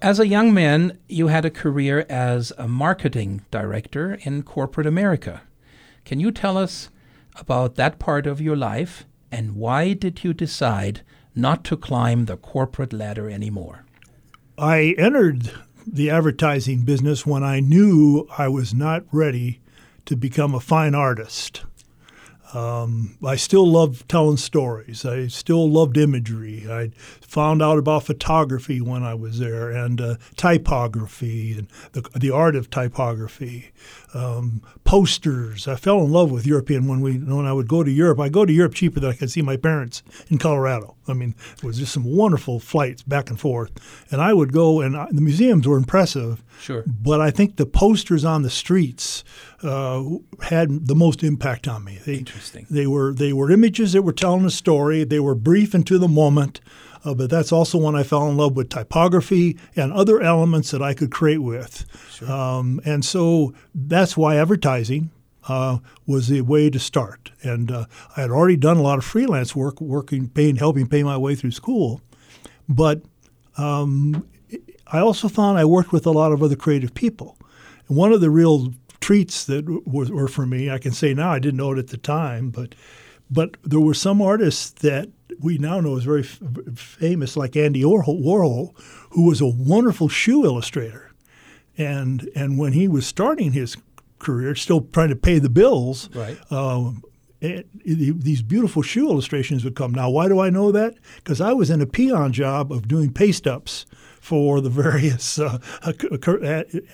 As 0.00 0.18
a 0.18 0.26
young 0.26 0.52
man, 0.52 0.98
you 1.08 1.28
had 1.28 1.44
a 1.44 1.50
career 1.50 2.04
as 2.08 2.52
a 2.58 2.66
marketing 2.66 3.44
director 3.52 4.18
in 4.22 4.42
corporate 4.42 4.86
America. 4.86 5.42
Can 6.04 6.18
you 6.18 6.32
tell 6.32 6.58
us 6.58 6.90
about 7.36 7.76
that 7.76 8.00
part 8.00 8.26
of 8.26 8.40
your 8.40 8.56
life 8.56 9.06
and 9.32 9.56
why 9.56 9.94
did 9.94 10.22
you 10.22 10.34
decide 10.34 11.00
not 11.34 11.64
to 11.64 11.76
climb 11.76 12.26
the 12.26 12.36
corporate 12.36 12.92
ladder 12.92 13.30
anymore? 13.30 13.86
I 14.58 14.94
entered 14.98 15.50
the 15.86 16.10
advertising 16.10 16.84
business 16.84 17.26
when 17.26 17.42
I 17.42 17.58
knew 17.58 18.28
I 18.36 18.48
was 18.48 18.74
not 18.74 19.04
ready 19.10 19.60
to 20.04 20.14
become 20.14 20.54
a 20.54 20.60
fine 20.60 20.94
artist. 20.94 21.64
Um, 22.54 23.16
I 23.24 23.36
still 23.36 23.66
loved 23.66 24.06
telling 24.10 24.36
stories. 24.36 25.06
I 25.06 25.28
still 25.28 25.70
loved 25.70 25.96
imagery. 25.96 26.66
I 26.70 26.90
found 27.22 27.62
out 27.62 27.78
about 27.78 28.04
photography 28.04 28.82
when 28.82 29.02
I 29.02 29.14
was 29.14 29.38
there 29.38 29.70
and 29.70 29.98
uh, 29.98 30.16
typography 30.36 31.54
and 31.56 31.68
the, 31.92 32.02
the 32.18 32.30
art 32.30 32.54
of 32.54 32.68
typography, 32.68 33.72
um, 34.14 34.62
posters. 34.84 35.66
I 35.66 35.76
fell 35.76 36.00
in 36.04 36.10
love 36.10 36.30
with 36.30 36.46
European 36.46 36.86
when 36.86 37.00
we 37.00 37.18
when 37.18 37.46
I 37.46 37.52
would 37.52 37.68
go 37.68 37.82
to 37.82 37.90
Europe. 37.90 38.20
I 38.20 38.28
go 38.28 38.44
to 38.44 38.52
Europe 38.52 38.74
cheaper 38.74 39.00
than 39.00 39.10
I 39.10 39.14
could 39.14 39.30
see 39.30 39.42
my 39.42 39.56
parents 39.56 40.02
in 40.28 40.38
Colorado. 40.38 40.96
I 41.08 41.14
mean, 41.14 41.34
it 41.56 41.64
was 41.64 41.78
just 41.78 41.92
some 41.92 42.04
wonderful 42.04 42.60
flights 42.60 43.02
back 43.02 43.30
and 43.30 43.38
forth. 43.38 43.72
And 44.10 44.20
I 44.20 44.32
would 44.32 44.52
go, 44.52 44.80
and 44.80 44.96
I, 44.96 45.08
the 45.10 45.20
museums 45.20 45.66
were 45.66 45.76
impressive. 45.76 46.42
Sure. 46.60 46.84
But 46.86 47.20
I 47.20 47.30
think 47.30 47.56
the 47.56 47.66
posters 47.66 48.24
on 48.24 48.42
the 48.42 48.50
streets 48.50 49.24
uh, 49.62 50.04
had 50.42 50.86
the 50.86 50.94
most 50.94 51.22
impact 51.22 51.66
on 51.66 51.84
me. 51.84 51.98
They, 52.04 52.16
Interesting. 52.16 52.66
They 52.70 52.86
were 52.86 53.12
they 53.12 53.32
were 53.32 53.50
images 53.50 53.92
that 53.92 54.02
were 54.02 54.12
telling 54.12 54.44
a 54.44 54.50
story. 54.50 55.04
They 55.04 55.20
were 55.20 55.34
brief 55.34 55.74
and 55.74 55.86
to 55.86 55.98
the 55.98 56.08
moment. 56.08 56.60
Uh, 57.04 57.14
but 57.14 57.30
that's 57.30 57.52
also 57.52 57.78
when 57.78 57.96
I 57.96 58.02
fell 58.02 58.28
in 58.28 58.36
love 58.36 58.56
with 58.56 58.68
typography 58.68 59.58
and 59.74 59.92
other 59.92 60.20
elements 60.20 60.70
that 60.70 60.82
I 60.82 60.94
could 60.94 61.10
create 61.10 61.42
with. 61.42 61.84
Sure. 62.10 62.30
Um, 62.30 62.80
and 62.84 63.04
so 63.04 63.54
that's 63.74 64.16
why 64.16 64.36
advertising 64.36 65.10
uh, 65.48 65.78
was 66.06 66.28
the 66.28 66.42
way 66.42 66.70
to 66.70 66.78
start. 66.78 67.32
And 67.42 67.70
uh, 67.70 67.86
I 68.16 68.20
had 68.20 68.30
already 68.30 68.56
done 68.56 68.76
a 68.76 68.82
lot 68.82 68.98
of 68.98 69.04
freelance 69.04 69.56
work, 69.56 69.80
working, 69.80 70.28
paying, 70.28 70.56
helping 70.56 70.86
pay 70.86 71.02
my 71.02 71.16
way 71.16 71.34
through 71.34 71.50
school. 71.50 72.00
But 72.68 73.02
um, 73.56 74.28
I 74.86 75.00
also 75.00 75.28
found 75.28 75.58
I 75.58 75.64
worked 75.64 75.92
with 75.92 76.06
a 76.06 76.12
lot 76.12 76.32
of 76.32 76.42
other 76.42 76.56
creative 76.56 76.94
people. 76.94 77.36
And 77.88 77.96
one 77.96 78.12
of 78.12 78.20
the 78.20 78.30
real 78.30 78.72
treats 79.00 79.44
that 79.46 79.68
were, 79.86 80.06
were 80.06 80.28
for 80.28 80.46
me, 80.46 80.70
I 80.70 80.78
can 80.78 80.92
say 80.92 81.14
now, 81.14 81.32
I 81.32 81.40
didn't 81.40 81.56
know 81.56 81.72
it 81.72 81.78
at 81.78 81.88
the 81.88 81.96
time, 81.96 82.50
but 82.50 82.74
but 83.30 83.56
there 83.64 83.80
were 83.80 83.94
some 83.94 84.20
artists 84.20 84.70
that 84.82 85.08
we 85.42 85.58
now 85.58 85.80
know 85.80 85.96
is 85.96 86.04
very 86.04 86.22
f- 86.22 86.40
famous, 86.74 87.36
like 87.36 87.56
Andy 87.56 87.82
Warhol, 87.82 88.22
Warhol, 88.22 88.78
who 89.10 89.26
was 89.26 89.40
a 89.40 89.46
wonderful 89.46 90.08
shoe 90.08 90.44
illustrator. 90.44 91.10
And 91.76 92.28
and 92.34 92.58
when 92.58 92.72
he 92.72 92.88
was 92.88 93.06
starting 93.06 93.52
his 93.52 93.76
career, 94.18 94.54
still 94.54 94.82
trying 94.92 95.08
to 95.08 95.16
pay 95.16 95.38
the 95.38 95.48
bills, 95.48 96.08
right. 96.14 96.38
Uh, 96.50 96.92
it, 97.42 97.66
it, 97.84 98.20
these 98.20 98.40
beautiful 98.40 98.82
shoe 98.82 99.08
illustrations 99.10 99.64
would 99.64 99.74
come. 99.74 99.92
Now, 99.92 100.08
why 100.08 100.28
do 100.28 100.38
I 100.38 100.48
know 100.48 100.70
that? 100.70 100.94
Because 101.16 101.40
I 101.40 101.52
was 101.52 101.70
in 101.70 101.80
a 101.80 101.86
peon 101.86 102.32
job 102.32 102.70
of 102.70 102.86
doing 102.86 103.12
paste 103.12 103.48
ups 103.48 103.84
for 104.20 104.60
the 104.60 104.70
various 104.70 105.40
uh, 105.40 105.58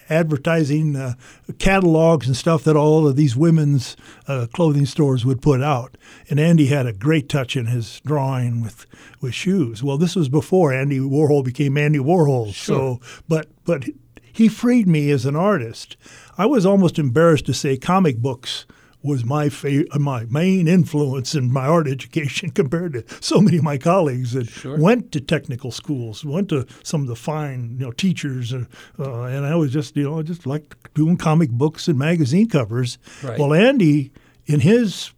advertising 0.08 0.96
uh, 0.96 1.12
catalogs 1.58 2.26
and 2.26 2.34
stuff 2.34 2.64
that 2.64 2.76
all 2.76 3.06
of 3.06 3.16
these 3.16 3.36
women's 3.36 3.94
uh, 4.26 4.46
clothing 4.54 4.86
stores 4.86 5.26
would 5.26 5.42
put 5.42 5.62
out. 5.62 5.98
And 6.30 6.40
Andy 6.40 6.66
had 6.66 6.86
a 6.86 6.94
great 6.94 7.28
touch 7.28 7.54
in 7.54 7.66
his 7.66 8.00
drawing 8.06 8.62
with, 8.62 8.86
with 9.20 9.34
shoes. 9.34 9.82
Well, 9.82 9.98
this 9.98 10.16
was 10.16 10.30
before 10.30 10.72
Andy 10.72 10.98
Warhol 10.98 11.44
became 11.44 11.76
Andy 11.76 11.98
Warhol. 11.98 12.54
Sure. 12.54 12.98
So, 12.98 13.00
but 13.28 13.48
but 13.64 13.84
he 14.32 14.48
freed 14.48 14.88
me 14.88 15.10
as 15.10 15.26
an 15.26 15.36
artist. 15.36 15.98
I 16.38 16.46
was 16.46 16.64
almost 16.64 16.98
embarrassed 16.98 17.44
to 17.46 17.54
say 17.54 17.76
comic 17.76 18.16
books 18.18 18.64
was 19.02 19.24
my 19.24 19.48
fa- 19.48 19.84
my 19.98 20.24
main 20.26 20.66
influence 20.66 21.34
in 21.34 21.52
my 21.52 21.66
art 21.66 21.86
education 21.86 22.50
compared 22.60 22.94
to 22.94 23.04
so 23.20 23.40
many 23.40 23.58
of 23.58 23.62
my 23.62 23.78
colleagues 23.78 24.32
that 24.32 24.48
sure. 24.48 24.78
went 24.78 25.12
to 25.12 25.20
technical 25.20 25.70
schools, 25.70 26.24
went 26.24 26.48
to 26.48 26.66
some 26.82 27.02
of 27.02 27.06
the 27.06 27.16
fine 27.16 27.76
you 27.78 27.86
know 27.86 27.92
teachers, 27.92 28.52
uh, 28.52 28.64
uh, 28.98 29.22
and 29.24 29.46
I 29.46 29.54
was 29.54 29.72
just 29.72 29.96
you 29.96 30.04
know 30.04 30.18
I 30.18 30.22
just 30.22 30.46
liked 30.46 30.94
doing 30.94 31.16
comic 31.16 31.50
books 31.50 31.88
and 31.88 31.98
magazine 31.98 32.48
covers. 32.48 32.98
Right. 33.22 33.38
Well, 33.38 33.54
Andy, 33.54 34.12
in 34.46 34.60
his 34.60 35.12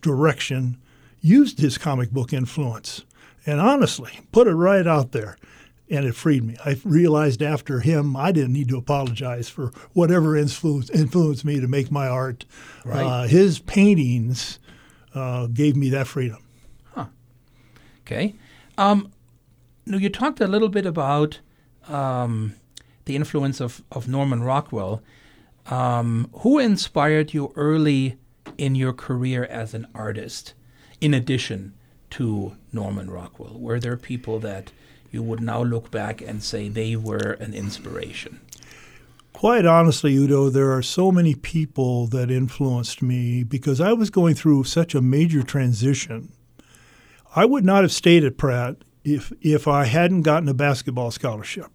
direction, 0.00 0.78
used 1.20 1.58
his 1.60 1.78
comic 1.78 2.10
book 2.10 2.32
influence, 2.32 3.04
and 3.46 3.60
honestly, 3.60 4.20
put 4.32 4.46
it 4.46 4.54
right 4.54 4.86
out 4.86 5.12
there 5.12 5.36
and 5.90 6.06
it 6.06 6.14
freed 6.14 6.44
me. 6.44 6.56
I 6.64 6.80
realized 6.84 7.42
after 7.42 7.80
him, 7.80 8.16
I 8.16 8.32
didn't 8.32 8.52
need 8.52 8.68
to 8.68 8.76
apologize 8.76 9.48
for 9.48 9.72
whatever 9.92 10.36
influence, 10.36 10.90
influenced 10.90 11.44
me 11.44 11.60
to 11.60 11.68
make 11.68 11.90
my 11.90 12.08
art. 12.08 12.46
Right. 12.84 13.02
Uh, 13.04 13.22
his 13.26 13.58
paintings 13.58 14.58
uh, 15.14 15.46
gave 15.48 15.76
me 15.76 15.90
that 15.90 16.06
freedom. 16.06 16.38
Huh. 16.94 17.06
Okay. 18.02 18.34
Um, 18.78 19.12
now 19.86 19.98
you 19.98 20.08
talked 20.08 20.40
a 20.40 20.46
little 20.46 20.70
bit 20.70 20.86
about 20.86 21.40
um, 21.88 22.54
the 23.04 23.14
influence 23.14 23.60
of, 23.60 23.82
of 23.92 24.08
Norman 24.08 24.42
Rockwell. 24.42 25.02
Um, 25.66 26.30
who 26.40 26.58
inspired 26.58 27.32
you 27.32 27.52
early 27.56 28.18
in 28.58 28.74
your 28.74 28.92
career 28.92 29.44
as 29.44 29.72
an 29.72 29.86
artist, 29.94 30.52
in 31.00 31.14
addition 31.14 31.74
to 32.10 32.56
Norman 32.72 33.10
Rockwell? 33.10 33.58
Were 33.58 33.80
there 33.80 33.96
people 33.96 34.38
that 34.40 34.72
you 35.14 35.22
would 35.22 35.40
now 35.40 35.62
look 35.62 35.90
back 35.90 36.20
and 36.20 36.42
say 36.42 36.68
they 36.68 36.96
were 36.96 37.38
an 37.40 37.54
inspiration? 37.54 38.40
Quite 39.32 39.64
honestly, 39.64 40.14
Udo, 40.14 40.48
there 40.50 40.72
are 40.72 40.82
so 40.82 41.10
many 41.10 41.34
people 41.34 42.06
that 42.08 42.30
influenced 42.30 43.02
me 43.02 43.42
because 43.42 43.80
I 43.80 43.92
was 43.92 44.10
going 44.10 44.34
through 44.34 44.64
such 44.64 44.94
a 44.94 45.00
major 45.00 45.42
transition. 45.42 46.32
I 47.34 47.44
would 47.44 47.64
not 47.64 47.82
have 47.82 47.92
stayed 47.92 48.24
at 48.24 48.36
Pratt 48.36 48.76
if 49.04 49.32
if 49.40 49.66
I 49.66 49.84
hadn't 49.84 50.22
gotten 50.22 50.48
a 50.48 50.54
basketball 50.54 51.10
scholarship. 51.10 51.70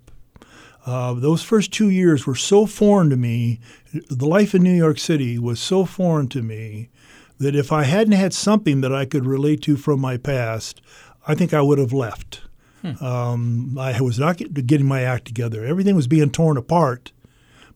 Uh, 0.85 1.13
those 1.13 1.43
first 1.43 1.73
two 1.73 1.89
years 1.89 2.25
were 2.25 2.35
so 2.35 2.65
foreign 2.65 3.09
to 3.09 3.17
me. 3.17 3.59
The 3.93 4.25
life 4.25 4.55
in 4.55 4.63
New 4.63 4.75
York 4.75 4.97
City 4.97 5.37
was 5.37 5.59
so 5.59 5.85
foreign 5.85 6.29
to 6.29 6.41
me 6.41 6.89
that 7.37 7.55
if 7.55 7.71
I 7.71 7.83
hadn't 7.83 8.13
had 8.13 8.33
something 8.33 8.81
that 8.81 8.93
I 8.93 9.05
could 9.05 9.25
relate 9.25 9.61
to 9.63 9.77
from 9.77 9.99
my 9.99 10.17
past, 10.17 10.81
I 11.27 11.35
think 11.35 11.53
I 11.53 11.61
would 11.61 11.77
have 11.77 11.93
left. 11.93 12.41
Hmm. 12.81 13.03
Um, 13.03 13.77
I 13.77 13.99
was 14.01 14.19
not 14.19 14.37
get, 14.37 14.65
getting 14.65 14.87
my 14.87 15.01
act 15.01 15.25
together. 15.25 15.65
Everything 15.65 15.95
was 15.95 16.07
being 16.07 16.31
torn 16.31 16.57
apart. 16.57 17.11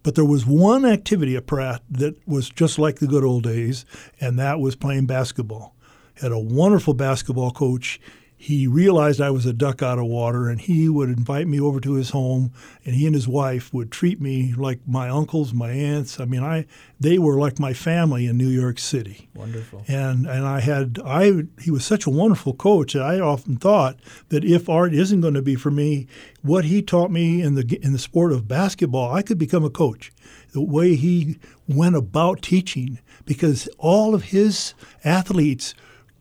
But 0.03 0.15
there 0.15 0.25
was 0.25 0.45
one 0.45 0.86
activity 0.86 1.38
at 1.38 1.48
Pratt 1.48 1.81
that 1.89 2.15
was 2.27 2.50
just 2.50 2.77
like 2.77 3.00
the 3.00 3.07
good 3.07 3.24
old 3.24 3.43
days, 3.43 3.86
and 4.19 4.38
that 4.38 4.60
was 4.60 4.75
playing 4.75 5.05
basketball. 5.05 5.74
Had 6.15 6.33
a 6.33 6.39
wonderful 6.39 6.93
basketball 6.93 7.51
coach 7.51 8.01
he 8.44 8.68
realized 8.68 9.22
I 9.22 9.30
was 9.30 9.46
a 9.46 9.54
duck 9.54 9.82
out 9.82 9.98
of 9.98 10.04
water, 10.04 10.50
and 10.50 10.60
he 10.60 10.90
would 10.90 11.08
invite 11.08 11.48
me 11.48 11.62
over 11.62 11.80
to 11.80 11.94
his 11.94 12.10
home, 12.10 12.52
and 12.84 12.94
he 12.94 13.06
and 13.06 13.16
his 13.16 13.26
wife 13.26 13.74
would 13.74 13.90
treat 13.90 14.20
me 14.20 14.54
like 14.58 14.82
my 14.86 15.08
uncles, 15.08 15.54
my 15.54 15.70
aunts. 15.70 16.20
I 16.20 16.26
mean, 16.26 16.44
I 16.44 16.66
they 17.00 17.18
were 17.18 17.40
like 17.40 17.58
my 17.58 17.72
family 17.72 18.28
in 18.28 18.38
New 18.38 18.50
York 18.50 18.80
City. 18.80 19.30
Wonderful. 19.34 19.86
And 19.88 20.26
and 20.26 20.46
I 20.46 20.60
had 20.60 21.00
I 21.06 21.44
he 21.62 21.72
was 21.72 21.86
such 21.86 22.06
a 22.06 22.10
wonderful 22.10 22.54
coach 22.54 22.92
that 22.92 23.04
I 23.04 23.22
often 23.22 23.56
thought 23.56 23.98
that 24.28 24.44
if 24.44 24.68
art 24.68 24.94
isn't 24.94 25.22
going 25.22 25.36
to 25.36 25.42
be 25.42 25.56
for 25.56 25.72
me, 25.72 26.06
what 26.42 26.66
he 26.66 26.82
taught 26.82 27.12
me 27.12 27.42
in 27.42 27.56
the 27.56 27.80
in 27.82 27.94
the 27.94 27.98
sport 27.98 28.34
of 28.34 28.46
basketball, 28.46 29.14
I 29.16 29.22
could 29.22 29.38
become 29.38 29.64
a 29.64 29.70
coach. 29.70 30.12
The 30.52 30.62
way 30.62 30.96
he 30.96 31.40
went 31.66 31.96
about 31.96 32.42
teaching, 32.42 33.00
because 33.24 33.70
all 33.78 34.14
of 34.14 34.26
his 34.26 34.74
athletes 35.06 35.74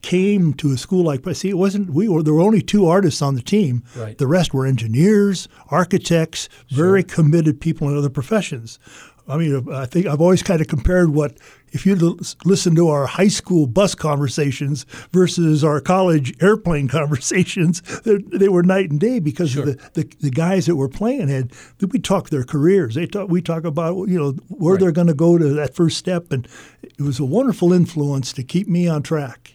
came 0.02 0.52
to 0.52 0.72
a 0.72 0.76
school 0.76 1.04
like 1.04 1.22
see 1.34 1.48
it 1.48 1.56
wasn't 1.56 1.90
we 1.90 2.08
were 2.08 2.22
there 2.22 2.34
were 2.34 2.40
only 2.40 2.60
two 2.60 2.86
artists 2.86 3.22
on 3.22 3.34
the 3.36 3.42
team 3.42 3.84
right. 3.96 4.18
the 4.18 4.26
rest 4.26 4.52
were 4.52 4.66
engineers 4.66 5.48
architects 5.68 6.48
sure. 6.66 6.84
very 6.84 7.04
committed 7.04 7.60
people 7.60 7.88
in 7.88 7.96
other 7.96 8.10
professions 8.10 8.80
i 9.28 9.36
mean 9.36 9.66
i 9.72 9.86
think 9.86 10.06
i've 10.06 10.20
always 10.20 10.42
kind 10.42 10.60
of 10.60 10.66
compared 10.66 11.10
what 11.10 11.38
if 11.68 11.86
you 11.86 12.18
listen 12.44 12.74
to 12.74 12.88
our 12.88 13.06
high 13.06 13.28
school 13.28 13.66
bus 13.68 13.94
conversations 13.94 14.84
versus 15.12 15.62
our 15.62 15.80
college 15.80 16.34
airplane 16.42 16.88
conversations 17.00 17.80
they 18.02 18.48
were 18.48 18.64
night 18.64 18.90
and 18.90 18.98
day 18.98 19.20
because 19.20 19.50
sure. 19.50 19.64
the, 19.64 19.90
the, 19.94 20.12
the 20.20 20.30
guys 20.30 20.66
that 20.66 20.74
were 20.74 20.88
playing 20.88 21.28
had 21.28 21.52
we 21.92 22.00
talk 22.00 22.30
their 22.30 22.44
careers 22.44 22.96
they 22.96 23.06
talk 23.06 23.28
we 23.30 23.40
talk 23.40 23.62
about 23.62 24.08
you 24.08 24.18
know 24.18 24.32
where 24.48 24.74
right. 24.74 24.80
they're 24.80 24.92
going 24.92 25.06
to 25.06 25.14
go 25.14 25.38
to 25.38 25.48
that 25.50 25.76
first 25.76 25.96
step 25.96 26.32
and 26.32 26.48
it 26.82 27.00
was 27.00 27.20
a 27.20 27.24
wonderful 27.24 27.72
influence 27.72 28.32
to 28.32 28.42
keep 28.42 28.66
me 28.66 28.88
on 28.88 29.00
track 29.00 29.54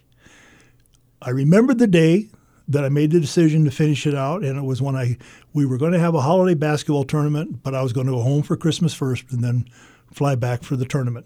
I 1.21 1.31
remember 1.31 1.73
the 1.73 1.87
day 1.87 2.29
that 2.67 2.83
I 2.83 2.89
made 2.89 3.11
the 3.11 3.19
decision 3.19 3.63
to 3.65 3.71
finish 3.71 4.05
it 4.05 4.13
out, 4.13 4.43
and 4.43 4.57
it 4.57 4.63
was 4.63 4.81
when 4.81 4.95
I 4.95 5.17
we 5.53 5.65
were 5.65 5.77
going 5.77 5.93
to 5.93 5.99
have 5.99 6.15
a 6.15 6.21
holiday 6.21 6.53
basketball 6.53 7.05
tournament, 7.05 7.63
but 7.63 7.73
I 7.73 7.81
was 7.81 7.93
going 7.93 8.07
to 8.07 8.13
go 8.13 8.21
home 8.21 8.43
for 8.43 8.57
Christmas 8.57 8.93
first 8.93 9.31
and 9.31 9.43
then 9.43 9.65
fly 10.11 10.35
back 10.35 10.63
for 10.63 10.75
the 10.75 10.85
tournament. 10.85 11.25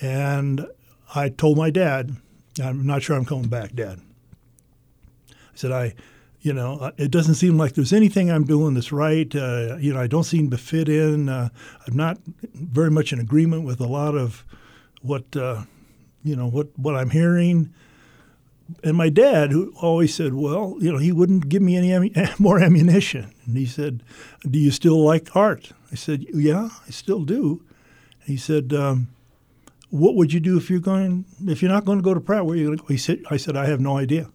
And 0.00 0.66
I 1.14 1.28
told 1.28 1.58
my 1.58 1.70
dad, 1.70 2.16
"I'm 2.62 2.86
not 2.86 3.02
sure 3.02 3.16
I'm 3.16 3.24
coming 3.24 3.48
back, 3.48 3.74
Dad." 3.74 4.00
I 5.30 5.34
said, 5.54 5.72
"I." 5.72 5.94
You 6.44 6.52
know, 6.52 6.90
it 6.96 7.12
doesn't 7.12 7.36
seem 7.36 7.56
like 7.56 7.74
there's 7.74 7.92
anything 7.92 8.28
I'm 8.28 8.42
doing 8.42 8.74
that's 8.74 8.90
right. 8.90 9.32
Uh, 9.32 9.76
you 9.78 9.94
know, 9.94 10.00
I 10.00 10.08
don't 10.08 10.24
seem 10.24 10.50
to 10.50 10.58
fit 10.58 10.88
in. 10.88 11.28
Uh, 11.28 11.50
I'm 11.86 11.94
not 11.94 12.18
very 12.52 12.90
much 12.90 13.12
in 13.12 13.20
agreement 13.20 13.62
with 13.62 13.80
a 13.80 13.86
lot 13.86 14.16
of 14.16 14.44
what, 15.02 15.36
uh, 15.36 15.62
you 16.24 16.34
know, 16.34 16.48
what 16.48 16.76
what 16.76 16.96
I'm 16.96 17.10
hearing 17.10 17.72
and 18.82 18.96
my 18.96 19.08
dad, 19.08 19.52
who 19.52 19.72
always 19.80 20.14
said, 20.14 20.34
well, 20.34 20.76
you 20.80 20.90
know, 20.90 20.98
he 20.98 21.12
wouldn't 21.12 21.48
give 21.48 21.62
me 21.62 21.76
any 21.76 22.12
more 22.38 22.60
ammunition. 22.60 23.32
And 23.46 23.56
he 23.56 23.66
said, 23.66 24.02
do 24.48 24.58
you 24.58 24.70
still 24.70 25.02
like 25.02 25.34
art? 25.36 25.72
I 25.90 25.94
said, 25.94 26.24
yeah, 26.32 26.70
I 26.86 26.90
still 26.90 27.24
do. 27.24 27.62
He 28.24 28.36
said, 28.36 28.72
um, 28.72 29.08
what 29.90 30.14
would 30.14 30.32
you 30.32 30.40
do 30.40 30.56
if 30.56 30.70
you're 30.70 30.80
going, 30.80 31.24
if 31.46 31.60
you're 31.60 31.70
not 31.70 31.84
going 31.84 31.98
to 31.98 32.02
go 32.02 32.14
to 32.14 32.20
Pratt? 32.20 32.46
Where 32.46 32.54
are 32.54 32.58
you 32.58 32.66
going 32.66 32.78
to 32.78 32.82
go? 32.82 32.88
He 32.88 32.96
said, 32.96 33.22
I 33.30 33.36
said, 33.36 33.56
I 33.56 33.66
have 33.66 33.80
no 33.80 33.98
idea. 33.98 34.30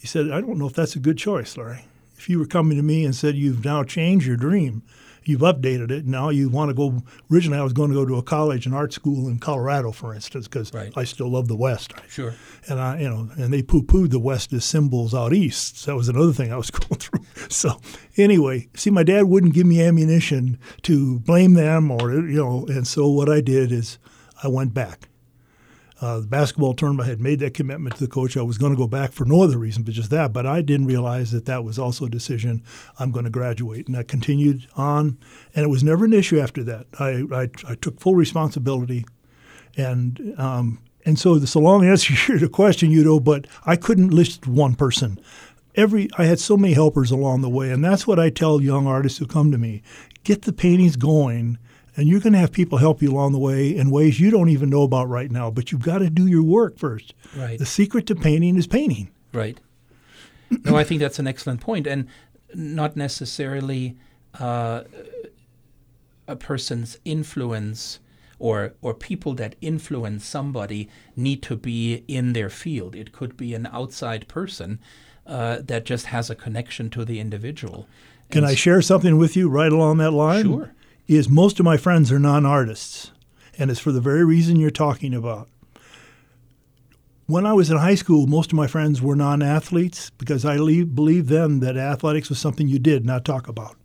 He 0.00 0.06
said, 0.06 0.30
I 0.30 0.40
don't 0.40 0.58
know 0.58 0.66
if 0.66 0.74
that's 0.74 0.96
a 0.96 1.00
good 1.00 1.18
choice, 1.18 1.56
Larry. 1.56 1.84
If 2.16 2.28
you 2.28 2.38
were 2.38 2.46
coming 2.46 2.76
to 2.76 2.82
me 2.82 3.04
and 3.04 3.14
said 3.14 3.36
you've 3.36 3.64
now 3.64 3.84
changed 3.84 4.26
your 4.26 4.36
dream, 4.36 4.82
you've 5.28 5.42
updated 5.42 5.90
it. 5.90 6.06
Now 6.06 6.30
you 6.30 6.48
want 6.48 6.70
to 6.70 6.74
go. 6.74 7.02
Originally, 7.30 7.58
I 7.58 7.62
was 7.62 7.72
going 7.72 7.90
to 7.90 7.94
go 7.94 8.06
to 8.06 8.16
a 8.16 8.22
college, 8.22 8.66
an 8.66 8.72
art 8.72 8.92
school 8.92 9.28
in 9.28 9.38
Colorado, 9.38 9.92
for 9.92 10.14
instance, 10.14 10.48
because 10.48 10.72
right. 10.72 10.92
I 10.96 11.04
still 11.04 11.28
love 11.28 11.48
the 11.48 11.56
West. 11.56 11.92
Sure. 12.08 12.34
And 12.68 12.80
I, 12.80 13.00
you 13.00 13.08
know, 13.08 13.28
and 13.36 13.52
they 13.52 13.62
poo-pooed 13.62 14.10
the 14.10 14.18
West 14.18 14.52
as 14.52 14.64
symbols 14.64 15.14
out 15.14 15.34
east. 15.34 15.78
So 15.78 15.90
that 15.90 15.96
was 15.96 16.08
another 16.08 16.32
thing 16.32 16.52
I 16.52 16.56
was 16.56 16.70
going 16.70 16.98
through. 16.98 17.24
So 17.50 17.80
anyway, 18.16 18.68
see, 18.74 18.90
my 18.90 19.02
dad 19.02 19.24
wouldn't 19.24 19.54
give 19.54 19.66
me 19.66 19.82
ammunition 19.82 20.58
to 20.82 21.20
blame 21.20 21.54
them, 21.54 21.90
or 21.90 22.12
you 22.12 22.38
know, 22.38 22.66
and 22.68 22.86
so 22.86 23.08
what 23.08 23.28
I 23.28 23.40
did 23.40 23.70
is 23.70 23.98
I 24.42 24.48
went 24.48 24.72
back. 24.72 25.07
Uh, 26.00 26.20
the 26.20 26.26
basketball 26.26 26.74
tournament 26.74 27.06
I 27.06 27.10
had 27.10 27.20
made 27.20 27.40
that 27.40 27.54
commitment 27.54 27.96
to 27.96 28.04
the 28.04 28.10
coach. 28.10 28.36
I 28.36 28.42
was 28.42 28.56
going 28.56 28.72
to 28.72 28.78
go 28.78 28.86
back 28.86 29.10
for 29.10 29.24
no 29.24 29.42
other 29.42 29.58
reason 29.58 29.82
but 29.82 29.94
just 29.94 30.10
that. 30.10 30.32
But 30.32 30.46
I 30.46 30.62
didn't 30.62 30.86
realize 30.86 31.32
that 31.32 31.46
that 31.46 31.64
was 31.64 31.78
also 31.78 32.04
a 32.04 32.10
decision. 32.10 32.62
I'm 33.00 33.10
going 33.10 33.24
to 33.24 33.30
graduate, 33.30 33.88
and 33.88 33.96
I 33.96 34.04
continued 34.04 34.68
on, 34.76 35.18
and 35.54 35.64
it 35.64 35.68
was 35.68 35.82
never 35.82 36.04
an 36.04 36.12
issue 36.12 36.38
after 36.38 36.62
that. 36.64 36.86
I 37.00 37.24
I, 37.32 37.72
I 37.72 37.74
took 37.74 37.98
full 37.98 38.14
responsibility, 38.14 39.06
and 39.76 40.34
um, 40.38 40.78
and 41.04 41.18
so 41.18 41.34
it's 41.34 41.54
a 41.54 41.58
long 41.58 41.84
answer 41.88 42.14
to 42.14 42.38
your 42.38 42.48
question, 42.48 42.92
Udo. 42.92 43.18
But 43.18 43.46
I 43.66 43.74
couldn't 43.74 44.10
list 44.10 44.46
one 44.46 44.76
person. 44.76 45.20
Every 45.74 46.08
I 46.16 46.24
had 46.24 46.38
so 46.38 46.56
many 46.56 46.74
helpers 46.74 47.10
along 47.10 47.40
the 47.40 47.48
way, 47.48 47.72
and 47.72 47.84
that's 47.84 48.06
what 48.06 48.20
I 48.20 48.30
tell 48.30 48.60
young 48.60 48.86
artists 48.86 49.18
who 49.18 49.26
come 49.26 49.50
to 49.50 49.58
me: 49.58 49.82
get 50.22 50.42
the 50.42 50.52
paintings 50.52 50.94
going 50.94 51.58
and 51.98 52.06
you're 52.06 52.20
going 52.20 52.32
to 52.32 52.38
have 52.38 52.52
people 52.52 52.78
help 52.78 53.02
you 53.02 53.10
along 53.10 53.32
the 53.32 53.38
way 53.40 53.74
in 53.74 53.90
ways 53.90 54.20
you 54.20 54.30
don't 54.30 54.50
even 54.50 54.70
know 54.70 54.84
about 54.84 55.08
right 55.08 55.32
now, 55.32 55.50
but 55.50 55.72
you've 55.72 55.82
got 55.82 55.98
to 55.98 56.08
do 56.08 56.28
your 56.28 56.44
work 56.44 56.78
first. 56.78 57.12
Right. 57.36 57.58
The 57.58 57.66
secret 57.66 58.06
to 58.06 58.14
painting 58.14 58.56
is 58.56 58.68
painting. 58.68 59.10
Right. 59.32 59.58
no, 60.64 60.76
I 60.76 60.84
think 60.84 61.00
that's 61.00 61.18
an 61.18 61.26
excellent 61.26 61.60
point, 61.60 61.88
and 61.88 62.06
not 62.54 62.96
necessarily 62.96 63.96
uh, 64.38 64.84
a 66.28 66.36
person's 66.36 66.98
influence 67.04 67.98
or 68.38 68.74
or 68.80 68.94
people 68.94 69.34
that 69.34 69.56
influence 69.60 70.24
somebody 70.24 70.88
need 71.16 71.42
to 71.42 71.56
be 71.56 72.04
in 72.06 72.32
their 72.32 72.48
field. 72.48 72.94
It 72.94 73.10
could 73.10 73.36
be 73.36 73.54
an 73.54 73.66
outside 73.72 74.28
person 74.28 74.78
uh, 75.26 75.58
that 75.64 75.84
just 75.84 76.06
has 76.06 76.30
a 76.30 76.36
connection 76.36 76.90
to 76.90 77.04
the 77.04 77.18
individual. 77.18 77.88
Can 78.30 78.44
and 78.44 78.52
I 78.52 78.54
share 78.54 78.80
something 78.82 79.18
with 79.18 79.34
you 79.34 79.48
right 79.48 79.72
along 79.72 79.98
that 79.98 80.12
line? 80.12 80.44
Sure 80.44 80.72
is 81.16 81.28
most 81.28 81.58
of 81.58 81.64
my 81.64 81.78
friends 81.78 82.12
are 82.12 82.18
non 82.18 82.44
artists, 82.44 83.12
and 83.58 83.70
it's 83.70 83.80
for 83.80 83.92
the 83.92 84.00
very 84.00 84.24
reason 84.24 84.56
you're 84.56 84.70
talking 84.70 85.14
about. 85.14 85.48
When 87.26 87.46
I 87.46 87.54
was 87.54 87.70
in 87.70 87.78
high 87.78 87.94
school, 87.94 88.26
most 88.26 88.52
of 88.52 88.56
my 88.56 88.66
friends 88.66 89.00
were 89.00 89.16
non 89.16 89.42
athletes 89.42 90.10
because 90.10 90.44
I 90.44 90.56
believed 90.58 91.28
then 91.28 91.60
that 91.60 91.78
athletics 91.78 92.28
was 92.28 92.38
something 92.38 92.68
you 92.68 92.78
did, 92.78 93.06
not 93.06 93.24
talk 93.24 93.48
about. 93.48 93.76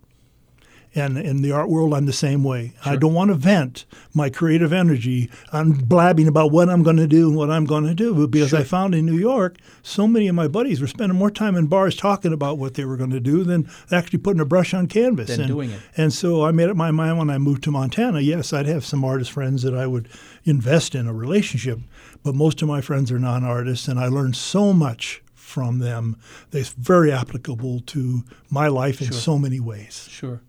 And 0.96 1.18
in 1.18 1.42
the 1.42 1.52
art 1.52 1.70
world, 1.70 1.94
I'm 1.94 2.06
the 2.06 2.14
same 2.14 2.44
way. 2.44 2.74
Sure. 2.84 2.94
I 2.94 2.96
don't 2.98 3.14
want 3.14 3.30
to 3.30 3.36
vent 3.36 3.86
my 4.14 4.30
creative 4.30 4.72
energy 4.72 5.30
on 5.52 5.72
blabbing 5.72 6.28
about 6.28 6.52
what 6.52 6.70
I'm 6.70 6.84
going 6.84 6.98
to 6.98 7.08
do 7.08 7.28
and 7.28 7.36
what 7.36 7.50
I'm 7.50 7.66
going 7.66 7.86
to 7.86 7.96
do. 7.96 8.28
Because 8.28 8.50
sure. 8.50 8.60
I 8.60 8.64
found 8.64 8.94
in 8.94 9.06
New 9.06 9.18
York, 9.18 9.58
so 9.82 10.08
many 10.08 10.28
of 10.28 10.36
my 10.36 10.48
buddies 10.48 10.82
were 10.82 10.88
spending 10.88 11.18
more 11.18 11.32
time 11.32 11.56
in 11.56 11.66
bars 11.66 11.96
talking 11.96 12.32
about 12.32 12.60
what 12.60 12.76
they 12.76 12.86
were 12.86 12.98
going 12.98 13.10
to 13.10 13.20
do 13.20 13.44
than 13.44 13.68
actually 13.92 14.20
putting 14.20 14.40
a 14.40 14.46
brush 14.46 14.74
on 14.74 14.88
canvas. 14.88 15.30
Than 15.30 15.42
and, 15.42 15.48
doing 15.48 15.72
it. 15.72 15.82
And 15.98 16.14
so 16.14 16.46
I 16.46 16.52
made 16.52 16.70
up 16.70 16.78
my 16.78 16.92
mind 16.92 17.18
when 17.18 17.32
I 17.32 17.40
moved 17.40 17.64
to 17.64 17.72
Montana, 17.72 18.20
yes, 18.20 18.54
I'd 18.54 18.68
have 18.68 18.86
some 18.86 19.04
artist 19.04 19.32
friends 19.32 19.64
that 19.64 19.74
I 19.76 19.88
would 19.88 20.08
invest 20.44 20.94
in 20.94 21.08
a 21.08 21.14
relationship. 21.14 21.80
But 22.24 22.36
most 22.36 22.62
of 22.62 22.68
my 22.68 22.82
friends 22.82 23.12
are 23.12 23.20
non 23.20 23.44
artists, 23.44 23.88
and 23.88 24.00
I 24.00 24.08
learned 24.08 24.36
so 24.36 24.74
much 24.74 25.24
from 25.34 25.80
them 25.80 26.18
that's 26.52 26.70
very 26.70 27.12
applicable 27.12 27.82
to 27.82 28.24
my 28.50 28.68
life 28.68 29.02
in 29.02 29.08
sure. 29.08 29.18
so 29.18 29.38
many 29.38 29.60
ways. 29.60 30.08
Sure 30.10 30.42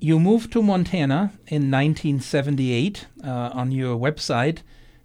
you 0.00 0.20
moved 0.20 0.52
to 0.52 0.62
Montana 0.62 1.32
in 1.46 1.70
1978. 1.70 3.06
Uh, 3.22 3.28
on 3.52 3.72
your 3.72 3.96
website, 3.96 4.58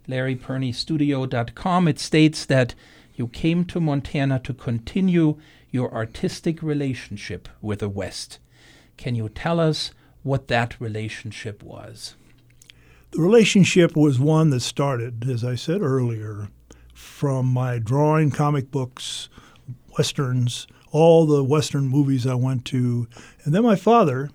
larrypirniestudio.com, 0.08 1.88
it 1.88 1.98
states 1.98 2.44
that 2.46 2.74
you 3.14 3.28
came 3.28 3.64
to 3.64 3.80
Montana 3.80 4.38
to 4.40 4.54
continue 4.54 5.38
your 5.70 5.92
artistic 5.92 6.62
relationship 6.62 7.48
with 7.60 7.80
the 7.80 7.88
West. 7.88 8.38
Can 8.96 9.14
you 9.14 9.28
tell 9.28 9.58
us 9.58 9.90
what 10.22 10.48
that 10.48 10.80
relationship 10.80 11.62
was? 11.62 12.14
The 13.10 13.20
relationship 13.20 13.96
was 13.96 14.18
one 14.18 14.50
that 14.50 14.60
started, 14.60 15.28
as 15.28 15.44
I 15.44 15.54
said 15.54 15.82
earlier, 15.82 16.48
from 16.92 17.46
my 17.46 17.78
drawing, 17.78 18.30
comic 18.30 18.70
books, 18.70 19.28
westerns, 19.96 20.66
all 20.90 21.26
the 21.26 21.42
western 21.42 21.88
movies 21.88 22.26
I 22.26 22.34
went 22.34 22.64
to. 22.66 23.08
And 23.44 23.54
then 23.54 23.62
my 23.62 23.76
father 23.76 24.30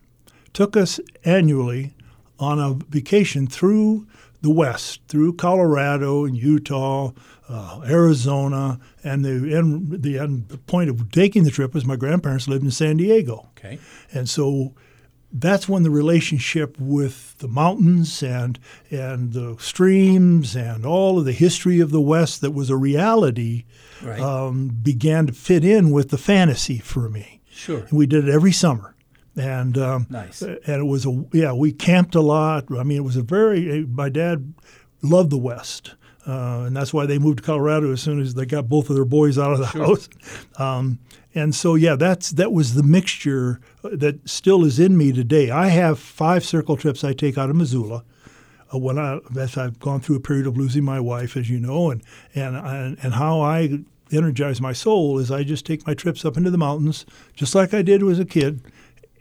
took 0.54 0.76
us 0.78 1.00
annually 1.26 1.94
on 2.40 2.60
a 2.60 2.74
vacation 2.90 3.48
through 3.48 4.08
the 4.42 4.50
West, 4.50 5.02
through 5.10 5.34
Colorado 5.34 6.24
and 6.26 6.38
Utah, 6.38 7.12
uh, 7.50 7.82
Arizona, 7.86 8.80
and 9.04 9.26
the 9.26 9.54
end, 9.56 10.02
the 10.02 10.18
end 10.18 10.66
point 10.66 10.90
of 10.90 11.12
taking 11.12 11.44
the 11.44 11.52
trip 11.52 11.74
was 11.74 11.84
my 11.86 11.98
grandparents 11.98 12.48
lived 12.48 12.64
in 12.64 12.72
San 12.72 12.98
Diego. 12.98 13.50
Okay. 13.58 13.80
And 14.14 14.30
so 14.30 14.74
that's 15.32 15.68
when 15.68 15.84
the 15.84 15.90
relationship 15.92 16.76
with 16.80 17.38
the 17.40 17.48
mountains 17.50 18.24
and 18.24 18.58
and 18.90 19.34
the 19.34 19.58
streams 19.60 20.56
and 20.56 20.86
all 20.86 21.20
of 21.20 21.26
the 21.26 21.34
history 21.34 21.80
of 21.82 21.92
the 21.92 22.02
West 22.02 22.42
that 22.42 22.52
was 22.52 22.70
a 22.70 22.78
reality 22.78 23.66
Right. 24.02 24.20
um, 24.22 24.70
began 24.82 25.28
to 25.28 25.34
fit 25.34 25.66
in 25.66 25.92
with 25.92 26.10
the 26.10 26.18
fantasy 26.18 26.80
for 26.80 27.10
me. 27.10 27.42
sure. 27.52 27.80
And 27.80 27.92
we 27.92 28.08
did 28.08 28.30
it 28.30 28.34
every 28.34 28.54
summer. 28.54 28.96
And 29.38 29.78
um, 29.78 30.08
Nice. 30.10 30.42
and 30.42 30.60
it 30.68 30.86
was 30.88 31.06
a 31.06 31.26
yeah 31.34 31.54
we 31.54 31.72
camped 31.72 32.16
a 32.16 32.22
lot. 32.22 32.66
I 32.78 32.84
mean 32.84 32.98
it 32.98 33.04
was 33.04 33.16
a 33.16 33.22
very 33.22 33.86
my 33.86 34.10
dad 34.10 34.54
loved 35.02 35.30
the 35.30 35.38
West. 35.38 35.96
Uh, 36.28 36.66
and 36.68 36.76
that's 36.76 36.94
why 36.94 37.06
they 37.06 37.18
moved 37.18 37.38
to 37.40 37.44
Colorado 37.44 37.92
as 37.92 38.02
soon 38.02 38.20
as 38.20 38.34
they 38.36 38.46
got 38.46 38.68
both 38.70 38.90
of 38.90 38.96
their 38.96 39.06
boys 39.06 39.40
out 39.40 39.54
of 39.54 39.60
the 39.60 39.68
Sure. 39.68 39.86
house. 39.86 40.10
Um, 40.60 41.00
and 41.34 41.56
so 41.56 41.76
yeah, 41.76 41.96
that's 41.96 42.32
that 42.32 42.52
was 42.52 42.74
the 42.74 42.84
mixture 42.84 43.62
that 43.84 44.28
still 44.28 44.66
is 44.66 44.80
in 44.80 44.98
me 44.98 45.12
today. 45.14 45.50
I 45.52 45.68
have 45.68 45.98
five 46.00 46.44
circle 46.44 46.76
trips 46.76 47.04
I 47.04 47.14
take 47.14 47.38
out 47.38 47.50
of 47.50 47.56
Missoula. 47.56 48.04
Uh, 48.74 48.78
when 48.80 49.00
I 49.00 49.20
as 49.38 49.56
I've 49.58 49.80
gone 49.80 50.02
through 50.02 50.18
a 50.18 50.20
period 50.20 50.48
of 50.48 50.58
losing 50.58 50.84
my 50.84 51.00
wife, 51.00 51.38
as 51.38 51.50
you 51.50 51.60
know, 51.60 51.92
and 51.92 52.02
and 52.36 52.56
and, 52.58 52.98
and 53.02 53.14
how 53.14 53.40
I 53.42 53.80
energize 54.12 54.60
my 54.60 54.74
soul 54.74 55.20
is 55.20 55.32
I 55.32 55.44
just 55.44 55.66
take 55.66 55.86
my 55.88 55.94
trips 55.94 56.26
up 56.26 56.36
into 56.36 56.50
the 56.52 56.58
mountains, 56.58 57.06
just 57.36 57.54
like 57.56 57.74
I 57.76 57.84
did 57.84 58.04
as 58.04 58.20
a 58.20 58.26
kid, 58.26 58.62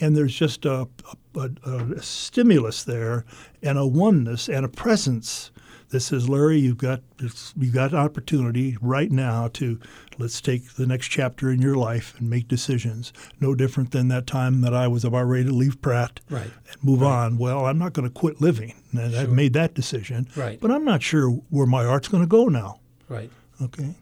and 0.00 0.16
there's 0.16 0.34
just 0.34 0.64
a, 0.64 0.88
a, 1.36 1.50
a, 1.66 1.76
a 1.96 2.02
stimulus 2.02 2.84
there, 2.84 3.24
and 3.62 3.78
a 3.78 3.86
oneness 3.86 4.48
and 4.48 4.64
a 4.64 4.68
presence 4.68 5.50
that 5.90 6.00
says, 6.00 6.28
Larry, 6.28 6.58
you've 6.58 6.76
got 6.76 7.00
you've 7.18 7.72
got 7.72 7.92
an 7.92 7.96
opportunity 7.98 8.76
right 8.82 9.10
now 9.10 9.48
to 9.54 9.80
let's 10.18 10.40
take 10.42 10.74
the 10.74 10.86
next 10.86 11.08
chapter 11.08 11.50
in 11.50 11.62
your 11.62 11.76
life 11.76 12.14
and 12.18 12.28
make 12.28 12.46
decisions. 12.46 13.10
No 13.40 13.54
different 13.54 13.92
than 13.92 14.08
that 14.08 14.26
time 14.26 14.60
that 14.60 14.74
I 14.74 14.86
was 14.86 15.02
about 15.04 15.24
ready 15.24 15.44
to 15.46 15.52
leave 15.52 15.80
Pratt 15.80 16.20
Right. 16.28 16.50
and 16.70 16.84
move 16.84 17.02
on. 17.02 17.38
Well, 17.38 17.64
I'm 17.64 17.78
not 17.78 17.94
going 17.94 18.06
to 18.06 18.12
quit 18.12 18.38
living, 18.40 18.74
and 18.92 19.16
I've 19.16 19.32
made 19.32 19.54
that 19.54 19.72
decision. 19.72 20.28
Right. 20.36 20.60
But 20.60 20.70
I'm 20.70 20.84
not 20.84 21.02
sure 21.02 21.30
where 21.48 21.66
my 21.66 21.86
art's 21.86 22.08
going 22.08 22.22
to 22.22 22.28
go 22.28 22.46
now. 22.48 22.80
Right. 23.08 23.30
Okay. 23.62 23.94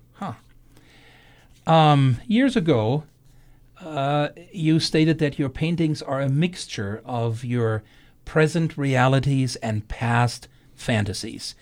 Um, 1.68 2.18
years 2.28 2.54
ago, 2.56 3.04
uh, 3.80 4.28
you 4.52 4.80
stated 4.80 5.18
that 5.18 5.38
your 5.38 5.48
paintings 5.48 6.02
are 6.02 6.20
a 6.20 6.28
mixture 6.28 7.02
of 7.04 7.44
your 7.44 7.82
present 8.24 8.76
realities 8.76 9.56
and 9.56 9.88
past 9.88 10.48
fantasies. 10.74 11.54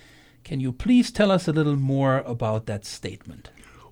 Can 0.44 0.61
you 0.61 0.72
please 0.72 1.11
tell 1.11 1.31
us 1.31 1.48
a 1.48 1.53
little 1.53 1.77
more 1.77 2.18
about 2.18 2.66
that 2.66 2.85
statement? 2.85 3.50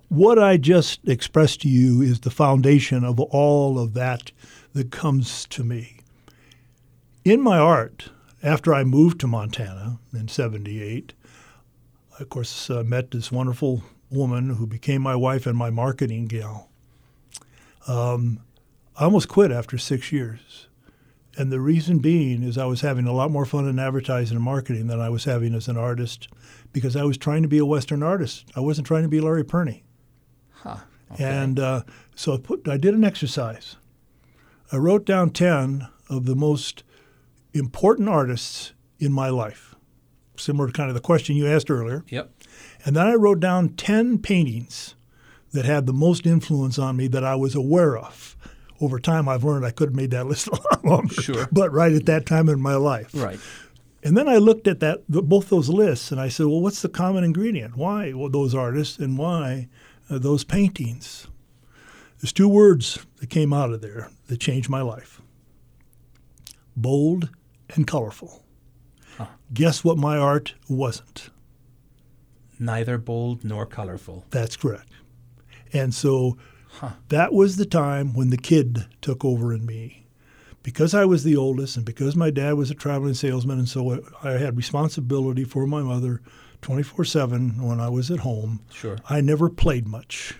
What 0.09 0.37
I 0.37 0.57
just 0.57 0.99
expressed 1.07 1.61
to 1.61 1.69
you 1.69 2.01
is 2.01 2.19
the 2.19 2.29
foundation 2.29 3.03
of 3.03 3.19
all 3.19 3.79
of 3.79 3.93
that 3.95 4.31
that 4.73 4.91
comes 4.91 5.45
to 5.47 5.63
me. 5.63 5.99
In 7.25 7.41
my 7.41 7.57
art, 7.57 8.09
after 8.43 8.73
I 8.73 8.83
moved 8.83 9.19
to 9.21 9.27
Montana 9.27 9.99
in 10.13 10.27
78, 10.27 11.13
I, 12.19 12.21
of 12.21 12.29
course, 12.29 12.69
uh, 12.69 12.83
met 12.83 13.11
this 13.11 13.31
wonderful 13.31 13.83
woman 14.09 14.51
who 14.51 14.67
became 14.67 15.01
my 15.01 15.15
wife 15.15 15.47
and 15.47 15.57
my 15.57 15.69
marketing 15.69 16.27
gal. 16.27 16.69
Um, 17.87 18.39
I 18.95 19.05
almost 19.05 19.27
quit 19.27 19.51
after 19.51 19.77
six 19.77 20.11
years. 20.11 20.67
And 21.35 21.51
the 21.51 21.59
reason 21.59 21.97
being 21.97 22.43
is 22.43 22.57
I 22.57 22.65
was 22.65 22.81
having 22.81 23.07
a 23.07 23.13
lot 23.13 23.31
more 23.31 23.45
fun 23.45 23.67
in 23.67 23.79
advertising 23.79 24.37
and 24.37 24.45
marketing 24.45 24.87
than 24.87 24.99
I 24.99 25.09
was 25.09 25.23
having 25.23 25.55
as 25.55 25.67
an 25.67 25.77
artist 25.77 26.27
because 26.71 26.95
I 26.95 27.03
was 27.03 27.17
trying 27.17 27.41
to 27.41 27.47
be 27.47 27.57
a 27.57 27.65
Western 27.65 28.03
artist. 28.03 28.45
I 28.55 28.59
wasn't 28.59 28.85
trying 28.85 29.03
to 29.03 29.09
be 29.09 29.19
Larry 29.19 29.43
Pirnie. 29.43 29.81
Huh. 30.51 30.77
And 31.17 31.59
uh, 31.59 31.83
so 32.15 32.33
I, 32.33 32.37
put, 32.37 32.67
I 32.67 32.77
did 32.77 32.93
an 32.93 33.03
exercise. 33.03 33.77
I 34.71 34.77
wrote 34.77 35.05
down 35.05 35.31
10 35.31 35.87
of 36.09 36.25
the 36.25 36.35
most 36.35 36.83
important 37.53 38.09
artists 38.09 38.73
in 38.99 39.11
my 39.11 39.29
life, 39.29 39.75
similar 40.37 40.67
to 40.67 40.73
kind 40.73 40.89
of 40.89 40.95
the 40.95 41.01
question 41.01 41.35
you 41.35 41.47
asked 41.47 41.69
earlier. 41.69 42.03
Yep. 42.09 42.31
And 42.85 42.95
then 42.95 43.07
I 43.07 43.13
wrote 43.13 43.39
down 43.39 43.69
10 43.69 44.19
paintings 44.19 44.95
that 45.53 45.65
had 45.65 45.85
the 45.85 45.93
most 45.93 46.25
influence 46.25 46.77
on 46.77 46.97
me 46.97 47.07
that 47.07 47.23
I 47.23 47.35
was 47.35 47.55
aware 47.55 47.97
of. 47.97 48.35
Over 48.81 48.99
time, 48.99 49.29
I've 49.29 49.43
learned 49.43 49.65
I 49.65 49.71
could 49.71 49.89
have 49.89 49.95
made 49.95 50.11
that 50.11 50.25
list 50.27 50.47
a 50.47 50.55
lot 50.55 50.83
longer. 50.83 51.21
Sure. 51.21 51.47
But 51.51 51.71
right 51.71 51.93
at 51.93 52.05
that 52.07 52.25
time 52.25 52.49
in 52.49 52.59
my 52.59 52.75
life. 52.75 53.11
Right. 53.13 53.39
And 54.03 54.17
then 54.17 54.27
I 54.27 54.35
looked 54.35 54.67
at 54.67 54.81
that 54.81 55.07
both 55.07 55.49
those 55.49 55.69
lists 55.69 56.11
and 56.11 56.19
I 56.19 56.27
said, 56.27 56.47
well, 56.47 56.59
what's 56.59 56.81
the 56.81 56.89
common 56.89 57.23
ingredient? 57.23 57.77
Why 57.77 58.11
those 58.11 58.53
artists 58.53 58.99
and 58.99 59.17
why 59.17 59.69
uh, 60.09 60.19
those 60.19 60.43
paintings? 60.43 61.27
There's 62.19 62.33
two 62.33 62.49
words 62.49 63.05
that 63.19 63.29
came 63.29 63.53
out 63.53 63.71
of 63.71 63.81
there 63.81 64.09
that 64.27 64.39
changed 64.39 64.69
my 64.69 64.81
life 64.81 65.21
bold 66.75 67.29
and 67.75 67.85
colorful. 67.85 68.43
Huh. 69.17 69.27
Guess 69.53 69.83
what 69.83 69.97
my 69.97 70.17
art 70.17 70.55
wasn't? 70.67 71.29
Neither 72.59 72.97
bold 72.97 73.43
nor 73.43 73.65
colorful. 73.65 74.25
That's 74.31 74.55
correct. 74.57 74.89
And 75.73 75.93
so 75.93 76.37
Huh. 76.79 76.91
that 77.09 77.33
was 77.33 77.57
the 77.57 77.65
time 77.65 78.13
when 78.13 78.29
the 78.29 78.37
kid 78.37 78.85
took 79.01 79.23
over 79.23 79.53
in 79.53 79.65
me. 79.65 80.05
Because 80.63 80.93
I 80.95 81.05
was 81.05 81.23
the 81.23 81.35
oldest 81.35 81.75
and 81.75 81.85
because 81.85 82.15
my 82.15 82.29
dad 82.31 82.53
was 82.53 82.71
a 82.71 82.75
traveling 82.75 83.13
salesman, 83.15 83.59
and 83.59 83.67
so 83.69 84.01
I 84.23 84.31
had 84.31 84.55
responsibility 84.57 85.43
for 85.43 85.67
my 85.67 85.81
mother 85.81 86.21
24 86.61 87.03
7 87.05 87.61
when 87.61 87.79
I 87.81 87.89
was 87.89 88.09
at 88.09 88.19
home, 88.19 88.61
Sure. 88.71 88.97
I 89.09 89.19
never 89.21 89.49
played 89.49 89.87
much. 89.87 90.35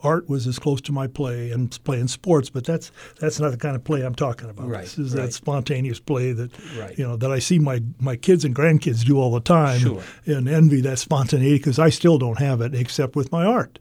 Art 0.00 0.28
was 0.28 0.48
as 0.48 0.58
close 0.58 0.80
to 0.80 0.92
my 0.92 1.06
play 1.06 1.52
and 1.52 1.78
playing 1.84 2.08
sports, 2.08 2.50
but 2.50 2.64
that's 2.64 2.90
that's 3.20 3.38
not 3.38 3.52
the 3.52 3.56
kind 3.56 3.76
of 3.76 3.84
play 3.84 4.02
I'm 4.04 4.16
talking 4.16 4.50
about. 4.50 4.68
Right, 4.68 4.80
This 4.82 4.98
is 4.98 5.14
right. 5.14 5.26
that 5.26 5.32
spontaneous 5.32 6.00
play 6.00 6.32
that 6.32 6.50
Right. 6.76 6.98
you 6.98 7.04
know 7.06 7.16
that 7.16 7.30
I 7.30 7.38
see 7.38 7.60
my 7.60 7.82
my 8.00 8.16
kids 8.16 8.44
and 8.44 8.52
grandkids 8.56 9.04
do 9.04 9.18
all 9.20 9.30
the 9.30 9.38
time, 9.40 9.78
Sure. 9.78 10.02
and 10.26 10.48
envy 10.48 10.80
that 10.80 10.98
spontaneity 10.98 11.58
because 11.58 11.78
I 11.78 11.90
still 11.90 12.18
don't 12.18 12.38
have 12.40 12.60
it 12.60 12.74
except 12.74 13.14
with 13.14 13.30
my 13.30 13.44
art. 13.44 13.78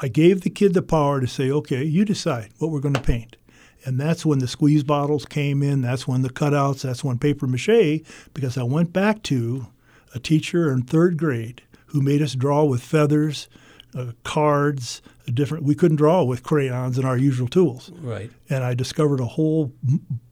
I 0.00 0.08
gave 0.08 0.40
the 0.40 0.50
kid 0.50 0.74
the 0.74 0.82
power 0.82 1.20
to 1.20 1.26
say, 1.26 1.50
okay, 1.50 1.82
you 1.84 2.04
decide 2.04 2.50
what 2.58 2.70
we're 2.70 2.80
going 2.80 2.94
to 2.94 3.00
paint. 3.00 3.36
And 3.84 3.98
that's 4.00 4.24
when 4.24 4.38
the 4.38 4.48
squeeze 4.48 4.84
bottles 4.84 5.24
came 5.24 5.62
in. 5.62 5.82
That's 5.82 6.06
when 6.06 6.22
the 6.22 6.30
cutouts, 6.30 6.82
that's 6.82 7.02
when 7.04 7.18
paper 7.18 7.46
mache, 7.46 8.00
because 8.32 8.56
I 8.56 8.62
went 8.62 8.92
back 8.92 9.22
to 9.24 9.66
a 10.14 10.18
teacher 10.20 10.72
in 10.72 10.82
third 10.82 11.16
grade 11.18 11.62
who 11.86 12.00
made 12.00 12.22
us 12.22 12.34
draw 12.34 12.64
with 12.64 12.82
feathers, 12.82 13.48
uh, 13.94 14.12
cards, 14.24 15.02
different. 15.34 15.64
We 15.64 15.74
couldn't 15.74 15.96
draw 15.96 16.22
with 16.22 16.42
crayons 16.42 16.96
and 16.96 17.06
our 17.06 17.16
usual 17.18 17.48
tools 17.48 17.90
Right. 18.00 18.30
and 18.48 18.64
I 18.64 18.74
discovered 18.74 19.20
a 19.20 19.26
whole 19.26 19.72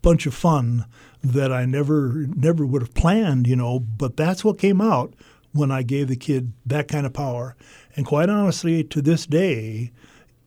bunch 0.01 0.27
of 0.27 0.35
fun 0.35 0.87
that 1.23 1.53
I 1.53 1.67
never 1.67 2.27
never 2.35 2.65
would 2.67 2.83
have 2.83 2.95
planned, 2.95 3.47
you 3.47 3.57
know. 3.57 3.79
But 3.81 4.17
that's 4.17 4.45
what 4.45 4.59
came 4.59 4.81
out 4.81 5.13
when 5.53 5.71
I 5.71 5.83
gave 5.83 6.09
the 6.09 6.17
kid 6.17 6.53
that 6.67 6.89
kind 6.89 7.05
of 7.05 7.13
power. 7.13 7.57
And 7.97 8.07
quite 8.07 8.29
honestly, 8.29 8.85
to 8.85 9.03
this 9.03 9.27
day, 9.27 9.91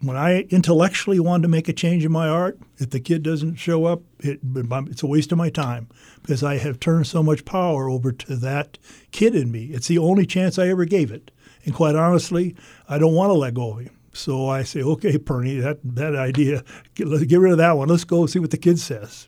when 0.02 0.18
I 0.18 0.42
intellectually 0.50 1.20
want 1.20 1.44
to 1.44 1.50
make 1.50 1.70
a 1.70 1.74
change 1.74 2.04
in 2.04 2.12
my 2.12 2.28
art, 2.28 2.60
if 2.78 2.90
the 2.90 3.00
kid 3.00 3.24
doesn't 3.24 3.56
show 3.56 3.86
up, 3.86 4.02
it, 4.20 4.40
it's 4.44 5.04
a 5.04 5.08
waste 5.08 5.32
of 5.32 5.38
my 5.38 5.50
time 5.50 5.88
because 6.22 6.44
I 6.44 6.58
have 6.58 6.80
turned 6.80 7.08
so 7.08 7.24
much 7.24 7.46
power 7.46 7.90
over 7.90 8.12
to 8.12 8.36
that 8.38 8.78
kid 9.12 9.36
in 9.36 9.52
me. 9.52 9.66
It's 9.68 9.88
the 9.88 9.98
only 9.98 10.26
chance 10.26 10.60
I 10.60 10.68
ever 10.68 10.86
gave 10.86 11.12
it. 11.12 11.32
And 11.66 11.74
quite 11.74 11.96
honestly, 11.96 12.56
I 12.90 12.98
don't 12.98 13.14
want 13.14 13.30
to 13.30 13.34
let 13.34 13.54
go 13.54 13.72
of 13.72 13.80
him. 13.80 13.98
So 14.12 14.50
I 14.50 14.64
say, 14.64 14.82
okay, 14.82 15.18
Pirnie, 15.18 15.62
that, 15.62 15.80
that 15.84 16.16
idea, 16.16 16.64
get, 16.96 17.08
let's 17.08 17.24
get 17.24 17.40
rid 17.40 17.54
of 17.54 17.58
that 17.58 17.78
one. 17.78 17.88
Let's 17.88 18.04
go 18.04 18.26
see 18.26 18.40
what 18.40 18.52
the 18.52 18.58
kid 18.58 18.80
says. 18.80 19.28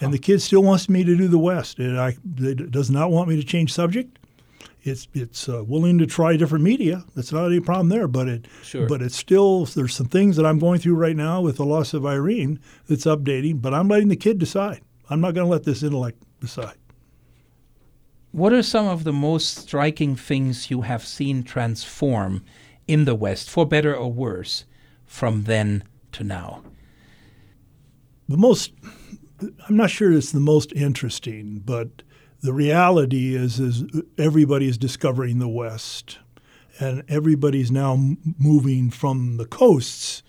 And 0.00 0.12
the 0.12 0.18
kid 0.18 0.40
still 0.40 0.62
wants 0.62 0.88
me 0.88 1.04
to 1.04 1.16
do 1.16 1.28
the 1.28 1.38
West. 1.38 1.78
And 1.78 1.98
I, 2.00 2.16
it 2.38 2.70
does 2.70 2.90
not 2.90 3.10
want 3.10 3.28
me 3.28 3.36
to 3.36 3.44
change 3.44 3.72
subject. 3.72 4.18
It's 4.84 5.08
it's 5.14 5.48
uh, 5.48 5.64
willing 5.64 5.98
to 5.98 6.06
try 6.06 6.36
different 6.36 6.62
media. 6.62 7.04
That's 7.16 7.32
not 7.32 7.46
any 7.46 7.60
problem 7.60 7.88
there. 7.88 8.06
But 8.06 8.28
it 8.28 8.46
Sure. 8.62 8.86
but 8.86 9.00
it's 9.02 9.16
still 9.16 9.64
there's 9.64 9.94
some 9.94 10.08
things 10.08 10.36
that 10.36 10.44
I'm 10.44 10.58
going 10.58 10.78
through 10.78 10.94
right 10.94 11.16
now 11.16 11.40
with 11.40 11.56
the 11.56 11.64
loss 11.64 11.94
of 11.94 12.04
Irene 12.04 12.60
that's 12.86 13.06
updating. 13.06 13.62
But 13.62 13.72
I'm 13.72 13.88
letting 13.88 14.08
the 14.08 14.16
kid 14.16 14.38
decide. 14.38 14.82
I'm 15.08 15.20
not 15.20 15.34
going 15.34 15.46
to 15.46 15.50
let 15.50 15.64
this 15.64 15.82
intellect 15.82 16.22
decide. 16.40 16.76
What 18.32 18.52
are 18.52 18.62
some 18.62 18.86
of 18.86 19.04
the 19.04 19.12
most 19.12 19.56
striking 19.56 20.16
things 20.16 20.70
you 20.70 20.82
have 20.82 21.04
seen 21.04 21.44
transform 21.44 22.44
in 22.86 23.04
the 23.04 23.14
West, 23.14 23.48
for 23.48 23.64
better 23.64 23.94
or 23.94 24.12
worse, 24.12 24.64
from 25.06 25.44
then 25.44 25.84
to 26.12 26.24
now? 26.24 26.62
the 28.28 28.36
most 28.36 28.72
I'm 29.68 29.76
not 29.76 29.90
sure 29.90 30.12
it's 30.12 30.32
the 30.32 30.40
most 30.40 30.72
interesting, 30.72 31.60
but 31.64 32.02
the 32.44 32.52
reality 32.52 33.34
is 33.34 33.58
is 33.58 33.82
everybody 34.18 34.68
is 34.68 34.78
discovering 34.78 35.38
the 35.40 35.48
West. 35.48 36.18
and 36.80 37.02
everybody's 37.08 37.70
now 37.70 37.92
m- 37.94 38.18
moving 38.38 38.90
from 38.90 39.36
the 39.36 39.46
coasts 39.46 40.22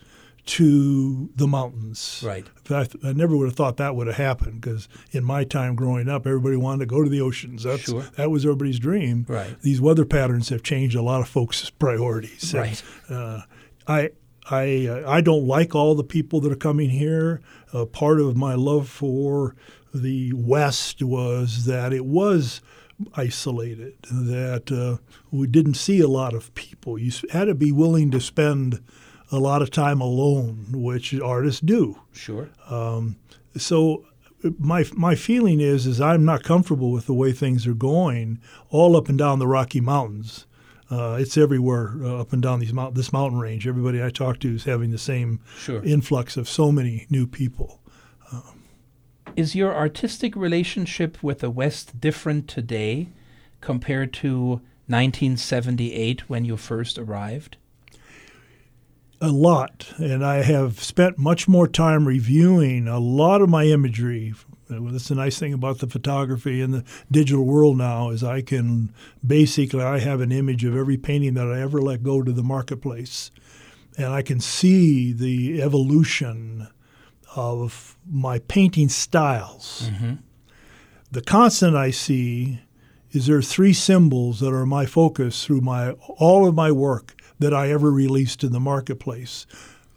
to 0.46 1.30
the 1.36 1.48
mountains. 1.48 2.22
Right. 2.24 2.46
I, 2.70 2.88
I 3.04 3.14
never 3.14 3.36
would 3.36 3.46
have 3.48 3.56
thought 3.56 3.78
that 3.78 3.96
would 3.96 4.06
have 4.08 4.16
happened 4.18 4.62
because 4.62 4.88
in 5.12 5.24
my 5.24 5.44
time 5.44 5.76
growing 5.76 6.08
up, 6.08 6.28
everybody 6.28 6.56
wanted 6.56 6.82
to 6.82 6.86
go 6.86 7.04
to 7.04 7.10
the 7.10 7.20
oceans. 7.22 7.64
That's, 7.64 7.84
Sure. 7.84 8.04
That 8.16 8.30
was 8.30 8.46
everybody's 8.46 8.78
dream. 8.80 9.26
Right. 9.28 9.60
These 9.62 9.82
weather 9.82 10.06
patterns 10.06 10.50
have 10.50 10.62
changed 10.62 10.96
a 10.96 11.02
lot 11.02 11.22
of 11.22 11.28
folks' 11.28 11.70
priorities. 11.80 12.54
And, 12.54 12.62
Right. 12.62 12.84
uh, 13.10 13.42
I 13.88 14.10
I 14.48 14.86
uh, 14.88 15.10
I 15.12 15.22
don't 15.22 15.48
like 15.48 15.74
all 15.74 15.96
the 15.96 16.04
people 16.04 16.40
that 16.42 16.52
are 16.52 16.56
coming 16.70 16.92
here. 16.92 17.42
Uh, 17.74 17.86
part 17.86 18.20
of 18.22 18.38
my 18.38 18.54
love 18.54 18.88
for 18.88 19.56
the 20.02 20.34
West 20.34 21.02
was 21.02 21.66
that 21.66 21.94
it 21.94 22.06
was 22.06 22.62
isolated. 23.16 23.94
That 24.12 24.72
uh, 24.72 24.98
we 25.32 25.48
didn't 25.48 25.76
see 25.76 26.00
a 26.00 26.08
lot 26.08 26.34
of 26.34 26.54
people. 26.56 26.98
You 26.98 27.12
had 27.32 27.46
to 27.46 27.56
be 27.56 27.72
willing 27.72 28.12
to 28.12 28.22
spend 28.22 28.82
a 29.32 29.40
lot 29.40 29.62
of 29.62 29.72
time 29.72 30.02
alone, 30.02 30.68
which 30.72 31.14
artists 31.20 31.62
do. 31.62 32.00
Sure. 32.12 32.50
So 33.58 34.06
my 34.60 34.86
my 34.94 35.16
feeling 35.16 35.60
is 35.62 35.88
is 35.88 36.00
I'm 36.02 36.26
not 36.26 36.44
comfortable 36.44 36.92
with 36.92 37.06
the 37.06 37.14
way 37.14 37.32
things 37.32 37.66
are 37.66 37.74
going 37.74 38.40
all 38.70 38.96
up 38.96 39.10
and 39.10 39.18
down 39.18 39.40
the 39.40 39.48
Rocky 39.48 39.82
Mountains. 39.82 40.46
Uh, 40.92 41.18
it's 41.20 41.36
everywhere 41.36 41.96
uh, 42.04 42.22
up 42.22 42.32
and 42.32 42.44
down 42.44 42.60
these 42.60 42.72
mount- 42.74 42.94
this 42.94 43.12
mountain 43.12 43.40
range. 43.40 43.66
Everybody 43.68 44.04
I 44.04 44.12
talk 44.12 44.40
to 44.42 44.54
is 44.54 44.66
having 44.66 44.92
the 44.92 45.00
same 45.00 45.40
Sure. 45.58 45.84
influx 45.84 46.38
of 46.38 46.48
so 46.48 46.72
many 46.72 47.08
new 47.10 47.26
people. 47.26 47.82
Is 49.36 49.54
your 49.54 49.76
artistic 49.76 50.34
relationship 50.36 51.22
with 51.22 51.40
the 51.40 51.50
West 51.50 52.00
different 52.00 52.48
today 52.48 53.10
compared 53.60 54.14
to 54.14 54.62
1978 54.88 56.30
when 56.30 56.46
you 56.46 56.56
first 56.56 56.98
arrived? 56.98 57.58
a 59.22 59.30
lot, 59.30 59.94
and 59.98 60.26
I 60.26 60.44
have 60.44 60.84
spent 60.84 61.18
much 61.18 61.48
more 61.48 61.68
time 61.68 62.08
reviewing 62.08 62.88
a 62.88 63.00
lot 63.00 63.42
of 63.42 63.50
my 63.50 63.66
imagery. 63.66 64.34
That's 64.70 65.08
the 65.08 65.16
nice 65.16 65.40
thing 65.40 65.54
about 65.54 65.80
the 65.80 65.88
photography 65.88 66.62
and 66.62 66.74
the 66.74 66.84
digital 67.10 67.46
world 67.46 67.78
now 67.78 68.10
is 68.10 68.24
I 68.24 68.42
can 68.42 68.94
basically 69.26 69.82
I 69.82 70.00
have 70.00 70.22
an 70.22 70.32
image 70.32 70.64
of 70.64 70.76
every 70.76 70.98
painting 70.98 71.34
that 71.36 71.48
I 71.48 71.62
ever 71.62 71.82
let 71.82 72.04
go 72.04 72.22
to 72.22 72.32
the 72.32 72.44
marketplace, 72.44 73.32
and 73.98 74.08
I 74.08 74.22
can 74.22 74.40
see 74.40 75.14
the 75.14 75.62
evolution 75.62 76.68
of 77.36 77.98
my 78.10 78.40
painting 78.40 78.90
styles. 78.90 79.90
The 81.12 81.22
constant 81.22 81.76
I 81.76 81.92
see 81.92 82.60
is 83.12 83.28
there 83.28 83.38
are 83.38 83.42
three 83.42 83.74
symbols 83.74 84.40
that 84.40 84.54
are 84.54 84.66
my 84.66 84.86
focus 84.86 85.46
through 85.46 85.62
my 85.62 85.92
all 85.92 86.48
of 86.48 86.56
my 86.56 86.72
work 86.72 87.16
that 87.40 87.54
I 87.54 87.70
ever 87.72 87.92
released 87.92 88.44
in 88.44 88.52
the 88.52 88.60
marketplace. 88.60 89.46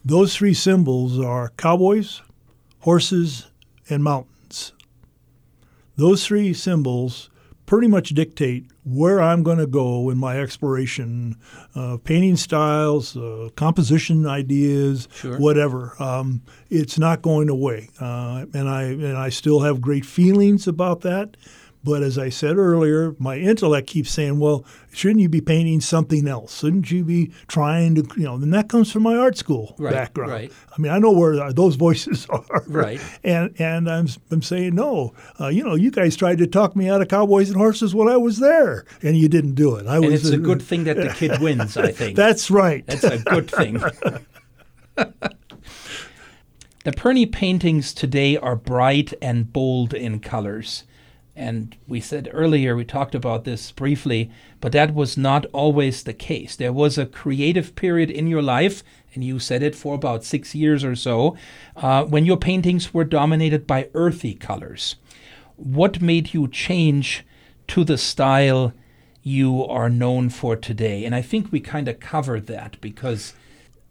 Those 0.05 0.37
three 0.37 0.55
symbols 0.55 1.18
are 1.18 1.51
cowboys, 1.57 2.22
horses, 2.81 3.48
and 3.90 4.05
mountains. 4.05 4.72
Those 5.96 6.24
three 6.27 6.55
symbols 6.55 7.31
pretty 7.66 7.88
much 7.88 8.11
dictate 8.11 8.66
where 8.90 9.20
I'm 9.20 9.42
going 9.42 9.59
to 9.59 9.66
go 9.66 10.11
in 10.11 10.18
my 10.18 10.38
exploration, 10.40 11.37
uh, 11.74 11.98
painting 12.03 12.37
styles, 12.37 13.16
uh, 13.16 13.48
composition 13.57 14.27
ideas, 14.27 15.09
Sure. 15.14 15.38
whatever. 15.38 15.94
Um, 16.03 16.42
it's 16.70 16.98
not 16.98 17.22
going 17.22 17.48
away, 17.48 17.90
uh, 18.01 18.46
and 18.55 18.68
I 18.68 18.83
and 18.85 19.16
I 19.16 19.29
still 19.29 19.61
have 19.61 19.81
great 19.81 20.05
feelings 20.07 20.66
about 20.68 21.01
that. 21.03 21.37
But 21.88 22.03
as 22.03 22.18
I 22.18 22.29
said 22.29 22.59
earlier, 22.59 23.14
my 23.18 23.38
intellect 23.38 23.87
keeps 23.87 24.11
saying, 24.11 24.38
"Well, 24.38 24.62
shouldn't 24.92 25.20
you 25.20 25.29
be 25.31 25.40
painting 25.40 25.81
something 25.81 26.29
else? 26.29 26.59
Shouldn't 26.59 26.90
you 26.90 27.03
be 27.03 27.33
trying 27.46 27.94
to, 27.94 28.07
you 28.16 28.24
know?" 28.24 28.35
And 28.35 28.53
that 28.53 28.68
comes 28.68 28.92
from 28.92 29.05
my 29.05 29.16
art 29.16 29.38
school 29.38 29.74
Right, 29.79 29.92
background. 29.92 30.31
right. 30.33 30.53
I 30.77 30.81
mean, 30.81 30.92
I 30.92 30.98
know 30.98 31.12
where 31.12 31.51
those 31.53 31.77
voices 31.77 32.27
are. 32.31 32.44
Right. 32.66 33.01
And 33.24 33.55
and 33.59 33.88
I'm 33.90 34.07
I'm 34.31 34.42
saying 34.42 34.74
no. 34.74 35.14
Uh, 35.40 35.48
you 35.48 35.64
know, 35.64 35.74
you 35.74 35.90
guys 35.90 36.14
tried 36.14 36.38
to 36.38 36.46
talk 36.46 36.77
me 36.77 36.90
out 36.90 37.01
of 37.01 37.09
cowboys 37.09 37.48
and 37.48 37.57
horses 37.57 37.94
when 37.94 38.07
I 38.09 38.18
was 38.18 38.38
there, 38.38 38.85
and 39.03 39.16
you 39.16 39.29
didn't 39.29 39.55
do 39.55 39.77
it. 39.77 39.87
I 39.87 39.96
And 39.96 40.07
was 40.07 40.27
it's 40.27 40.31
a 40.35 40.37
good 40.38 40.61
thing 40.61 40.85
that 40.85 40.98
the 40.98 41.09
kid 41.09 41.38
wins, 41.40 41.77
I 41.79 41.90
think. 41.92 42.16
That's 42.16 42.51
right. 42.51 42.87
That's 42.87 43.05
a 43.05 43.18
good 43.18 43.51
thing. 43.51 43.74
the 46.85 46.92
Pirnie 46.92 47.31
paintings 47.31 47.92
today 47.92 48.37
are 48.37 48.57
bright 48.57 49.14
and 49.22 49.53
bold 49.53 49.94
in 49.94 50.20
colors. 50.20 50.85
And 51.38 51.77
we 51.87 52.01
said 52.01 52.29
earlier, 52.33 52.74
we 52.74 52.85
talked 52.85 53.14
about 53.14 53.44
this 53.44 53.70
briefly, 53.70 54.29
but 54.61 54.72
that 54.72 54.92
was 54.92 55.16
not 55.16 55.46
always 55.53 56.03
the 56.03 56.12
case. 56.12 56.57
There 56.57 56.72
was 56.72 56.98
a 56.98 57.07
creative 57.07 57.77
period 57.77 58.11
in 58.11 58.27
your 58.27 58.42
life, 58.42 58.83
and 59.14 59.22
you 59.22 59.38
said 59.38 59.62
it 59.62 59.77
for 59.77 59.94
about 59.94 60.24
six 60.24 60.53
years 60.53 60.83
or 60.83 60.96
so, 60.96 61.37
uh, 61.77 62.05
when 62.05 62.27
your 62.27 62.38
paintings 62.38 62.92
were 62.92 63.05
dominated 63.05 63.68
by 63.68 63.88
earthy 63.94 64.35
colors. 64.35 64.96
What 65.55 66.03
made 66.03 66.35
you 66.35 66.48
change 66.48 67.24
to 67.68 67.85
the 67.85 67.98
style 67.98 68.72
you 69.22 69.64
are 69.64 69.88
known 69.88 70.31
for 70.31 70.57
today? 70.57 71.05
And 71.05 71.14
I 71.14 71.22
think 71.22 71.53
we 71.53 71.61
kind 71.61 71.87
of 71.87 72.01
covered 72.01 72.48
that 72.48 72.81
because 72.81 73.35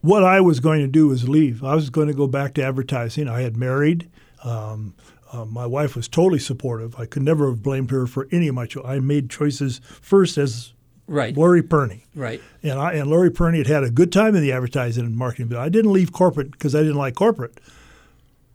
what 0.02 0.26
I 0.26 0.42
was 0.42 0.60
going 0.60 0.82
to 0.82 0.88
do 0.88 1.08
was 1.08 1.30
leave. 1.30 1.64
I 1.64 1.76
was 1.76 1.90
going 1.90 2.10
to 2.10 2.14
go 2.14 2.28
back 2.28 2.56
to 2.56 2.64
advertising. 2.64 3.30
I 3.30 3.42
had 3.42 3.56
married. 3.56 4.10
Um, 4.44 4.96
uh, 5.32 5.46
my 5.46 5.66
wife 5.66 5.96
was 5.96 6.08
totally 6.08 6.40
supportive. 6.40 6.96
I 6.98 7.06
could 7.06 7.24
never 7.24 7.50
have 7.50 7.62
blamed 7.62 7.92
her 7.92 8.08
for 8.08 8.28
any 8.32 8.48
of 8.48 8.56
my 8.56 8.66
choices. 8.66 8.90
I 8.90 9.00
made 9.00 9.30
choices 9.30 9.82
first 10.02 10.38
as 10.38 10.74
right, 11.08 11.36
Larry 11.36 11.62
Pirnie. 11.64 12.04
right, 12.16 12.42
And 12.64 12.80
I 12.80 12.94
and 12.94 13.10
Larry 13.10 13.32
Pirnie 13.32 13.58
had 13.58 13.68
had 13.68 13.84
a 13.84 13.90
good 13.90 14.12
time 14.12 14.36
in 14.36 14.42
the 14.42 14.52
advertising 14.52 15.06
and 15.06 15.16
marketing, 15.18 15.48
but 15.48 15.58
I 15.58 15.70
didn't 15.70 15.92
leave 15.94 16.12
corporate 16.12 16.52
because 16.52 16.76
I 16.76 16.80
didn't 16.80 16.96
like 16.98 17.16
corporate. 17.16 17.60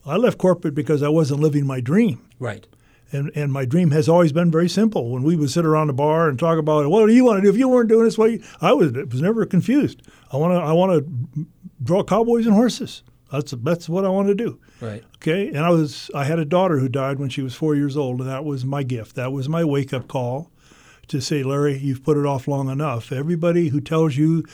I 0.05 0.17
left 0.17 0.39
corporate 0.39 0.75
because 0.75 1.03
I 1.03 1.09
wasn't 1.09 1.41
living 1.41 1.65
my 1.67 1.81
dream. 1.81 2.21
right, 2.41 2.67
And, 3.13 3.31
and 3.37 3.53
my 3.53 3.65
dream 3.65 3.93
has 3.93 4.09
always 4.09 4.33
been 4.33 4.51
very 4.51 4.69
simple. 4.69 5.11
When 5.11 5.23
we 5.23 5.37
would 5.37 5.51
sit 5.51 5.65
around 5.65 5.87
the 5.87 5.93
bar 5.93 6.29
and 6.29 6.39
talk 6.39 6.59
about 6.59 6.89
what 6.91 7.07
do 7.07 7.13
you 7.15 7.25
want 7.25 7.37
to 7.39 7.43
do 7.43 7.51
if 7.51 7.57
you 7.57 7.69
weren't 7.69 7.89
doing 7.89 8.05
this 8.05 8.19
way, 8.19 8.41
I 8.61 8.73
was 8.73 8.93
was 8.93 9.21
never 9.23 9.45
confused. 9.47 10.03
I 10.33 10.39
want 10.39 10.55
to 10.55 10.59
I 10.59 10.73
want 10.73 11.05
to 11.05 11.47
draw 11.83 12.03
cowboys 12.03 12.47
and 12.47 12.55
horses. 12.55 13.03
That's 13.33 13.53
that's 13.63 13.89
what 13.89 14.05
I 14.05 14.11
want 14.11 14.29
to 14.29 14.35
do. 14.35 14.61
right, 14.81 15.03
Okay, 15.17 15.49
and 15.49 15.59
I 15.59 15.71
was 15.71 16.11
I 16.15 16.25
had 16.25 16.39
a 16.39 16.45
daughter 16.45 16.79
who 16.79 16.89
died 16.89 17.19
when 17.19 17.31
she 17.31 17.43
was 17.43 17.55
four 17.55 17.75
years 17.75 17.97
old, 17.97 18.21
and 18.21 18.29
that 18.29 18.45
was 18.45 18.65
my 18.65 18.83
gift. 18.83 19.17
That 19.17 19.33
was 19.33 19.49
my 19.49 19.65
wake 19.65 19.93
up 19.93 20.07
call 20.07 20.51
to 21.09 21.21
say, 21.21 21.43
Larry, 21.43 21.77
you've 21.79 22.05
put 22.05 22.17
it 22.17 22.25
off 22.25 22.47
long 22.47 22.69
enough. 22.69 23.11
Everybody 23.11 23.69
who 23.69 23.81
tells 23.81 24.17
you 24.17 24.45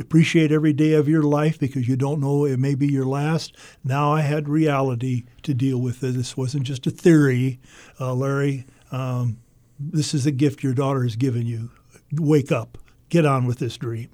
appreciate 0.00 0.50
every 0.50 0.72
day 0.72 0.94
of 0.94 1.08
your 1.08 1.22
life 1.22 1.58
because 1.58 1.86
you 1.86 1.96
don't 1.96 2.20
know 2.20 2.44
it 2.44 2.58
may 2.58 2.74
be 2.74 2.86
your 2.86 3.04
last. 3.04 3.56
Now 3.84 4.12
I 4.12 4.22
had 4.22 4.48
reality 4.48 5.24
to 5.42 5.52
deal 5.52 5.78
with. 5.80 6.00
This 6.00 6.36
wasn't 6.36 6.64
just 6.64 6.86
a 6.86 6.90
theory, 6.90 7.60
uh, 8.00 8.14
Larry. 8.14 8.66
Um, 8.90 9.38
this 9.78 10.14
is 10.14 10.24
the 10.24 10.30
gift 10.30 10.62
your 10.62 10.74
daughter 10.74 11.02
has 11.02 11.16
given 11.16 11.46
you. 11.46 11.70
Wake 12.12 12.52
up, 12.52 12.78
get 13.08 13.26
on 13.26 13.46
with 13.46 13.58
this 13.58 13.76
dream. 13.76 14.08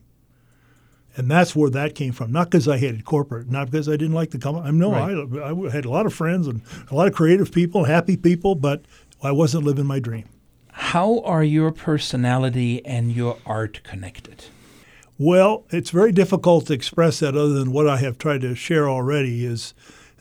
And 1.18 1.28
that's 1.28 1.54
where 1.56 1.68
that 1.70 1.94
came 1.96 2.12
from. 2.12 2.30
Not 2.30 2.48
because 2.48 2.68
I 2.68 2.78
hated 2.78 3.04
corporate, 3.04 3.50
not 3.50 3.70
because 3.70 3.88
I 3.88 3.96
didn't 3.96 4.14
like 4.14 4.30
the 4.30 4.38
company. 4.38 4.68
I 4.68 4.70
know 4.70 4.92
Right. 4.92 5.42
I, 5.42 5.50
I 5.50 5.70
had 5.70 5.84
a 5.84 5.90
lot 5.90 6.06
of 6.06 6.14
friends 6.14 6.46
and 6.46 6.62
a 6.90 6.94
lot 6.94 7.08
of 7.08 7.14
creative 7.14 7.50
people, 7.52 7.84
happy 7.84 8.16
people, 8.16 8.54
but 8.54 8.84
I 9.22 9.32
wasn't 9.32 9.64
living 9.64 9.84
my 9.84 9.98
dream. 9.98 10.26
How 10.70 11.20
are 11.22 11.42
your 11.42 11.72
personality 11.72 12.84
and 12.86 13.12
your 13.12 13.36
art 13.44 13.80
connected? 13.82 14.44
Well, 15.18 15.64
it's 15.70 15.90
very 15.90 16.12
difficult 16.12 16.66
to 16.68 16.72
express 16.72 17.18
that 17.18 17.36
other 17.36 17.52
than 17.52 17.72
what 17.72 17.88
I 17.88 17.96
have 17.96 18.16
tried 18.16 18.42
to 18.42 18.54
share 18.54 18.88
already 18.88 19.44
is 19.44 19.74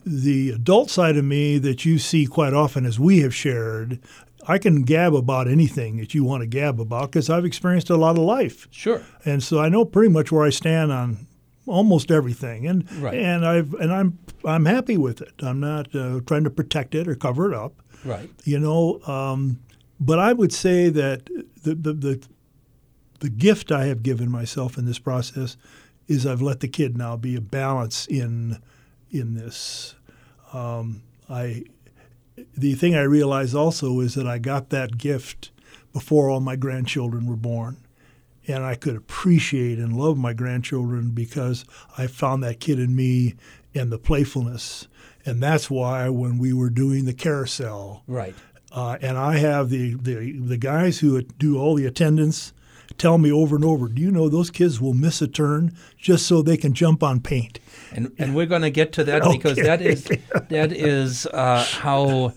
the 0.04 0.50
adult 0.50 0.90
side 0.90 1.16
of 1.16 1.26
me 1.26 1.60
that 1.60 1.86
you 1.86 2.00
see 2.00 2.26
quite 2.26 2.54
often 2.54 2.86
as 2.88 3.00
we 3.00 3.20
have 3.20 3.36
shared. 3.36 4.00
I 4.48 4.58
can 4.58 4.84
gab 4.84 5.14
about 5.14 5.48
anything 5.48 5.98
that 5.98 6.14
you 6.14 6.24
want 6.24 6.42
to 6.42 6.48
gab 6.48 6.80
about 6.80 7.12
because 7.12 7.30
I've 7.30 7.46
experienced 7.46 7.90
a 7.90 7.98
lot 7.98 8.12
of 8.18 8.24
life. 8.24 8.68
Sure. 8.72 9.02
and 9.26 9.44
so 9.44 9.60
I 9.60 9.70
know 9.70 9.84
pretty 9.86 10.10
much 10.12 10.32
where 10.32 10.46
I 10.46 10.50
stand 10.52 10.92
on 10.92 11.28
almost 11.66 12.12
everything, 12.12 12.66
and 12.66 12.90
Right. 13.02 13.16
and 13.20 13.46
I've 13.46 13.74
and 13.74 13.92
I'm 13.92 14.18
I'm 14.46 14.66
happy 14.66 14.96
with 14.98 15.22
it. 15.22 15.34
I'm 15.42 15.60
not 15.60 15.94
uh, 15.96 16.22
trying 16.26 16.46
to 16.46 16.50
protect 16.50 16.96
it 16.96 17.08
or 17.08 17.16
cover 17.16 17.52
it 17.52 17.56
up, 17.56 17.74
Right. 18.06 18.30
you 18.46 18.58
know. 18.60 19.02
Um, 19.06 19.60
but 20.00 20.18
I 20.20 20.32
would 20.32 20.54
say 20.54 20.90
that 20.90 21.26
the, 21.64 21.76
the 21.76 21.94
the 21.94 22.28
the 23.20 23.30
gift 23.30 23.72
I 23.72 23.86
have 23.88 24.02
given 24.04 24.30
myself 24.32 24.78
in 24.78 24.86
this 24.86 25.00
process 25.00 25.58
is 26.08 26.26
I've 26.26 26.42
let 26.42 26.62
the 26.62 26.68
kid 26.70 26.98
now 26.98 27.18
be 27.18 27.36
a 27.36 27.42
balance 27.42 28.06
in 28.08 28.60
in 29.12 29.34
this. 29.34 29.96
Um, 30.54 31.02
I 31.30 31.66
the 32.56 32.76
thing 32.76 32.96
I 32.96 33.02
realized 33.04 33.56
also 33.56 34.00
is 34.00 34.16
that 34.16 34.28
I 34.28 34.38
got 34.38 34.70
that 34.70 34.98
gift 34.98 35.52
before 35.94 36.30
all 36.30 36.40
my 36.40 36.56
grandchildren 36.56 37.26
were 37.26 37.36
born. 37.36 37.78
And 38.48 38.64
I 38.64 38.76
could 38.76 38.96
appreciate 38.96 39.78
and 39.78 39.98
love 39.98 40.18
my 40.18 40.32
grandchildren 40.34 41.12
because 41.12 41.66
I 41.98 42.08
found 42.08 42.44
that 42.44 42.60
kid 42.62 42.80
in 42.80 42.96
me 42.96 43.36
and 43.76 43.92
the 43.92 43.98
playfulness. 43.98 44.88
And 45.26 45.44
that's 45.44 45.70
why 45.70 46.08
when 46.10 46.38
we 46.38 46.54
were 46.54 46.70
doing 46.70 47.04
the 47.06 47.14
carousel, 47.14 48.04
Right. 48.08 48.34
uh, 48.72 48.98
and 49.02 49.18
I 49.18 49.38
have 49.38 49.70
the, 49.70 49.96
the 49.96 50.32
the 50.40 50.58
guys 50.58 51.00
who 51.00 51.22
do 51.24 51.58
all 51.60 51.76
the 51.76 51.86
attendance 51.86 52.54
tell 52.98 53.18
me 53.18 53.32
over 53.32 53.56
and 53.56 53.66
over, 53.66 53.88
do 53.88 54.02
you 54.02 54.12
know 54.12 54.30
those 54.30 54.50
kids 54.50 54.80
will 54.82 54.94
miss 54.94 55.22
a 55.22 55.28
turn 55.28 55.76
just 55.98 56.26
so 56.26 56.42
they 56.42 56.58
can 56.58 56.74
jump 56.74 57.04
on 57.04 57.20
paint? 57.20 57.60
And, 57.92 58.12
and 58.18 58.36
we're 58.36 58.46
going 58.46 58.64
to 58.64 58.70
get 58.70 58.92
to 58.94 59.04
that 59.06 59.22
Okay. 59.24 59.38
because 59.38 59.58
that 59.58 59.82
is 59.82 60.04
that 60.50 60.72
is 60.72 61.26
uh, 61.28 61.64
how 61.64 62.34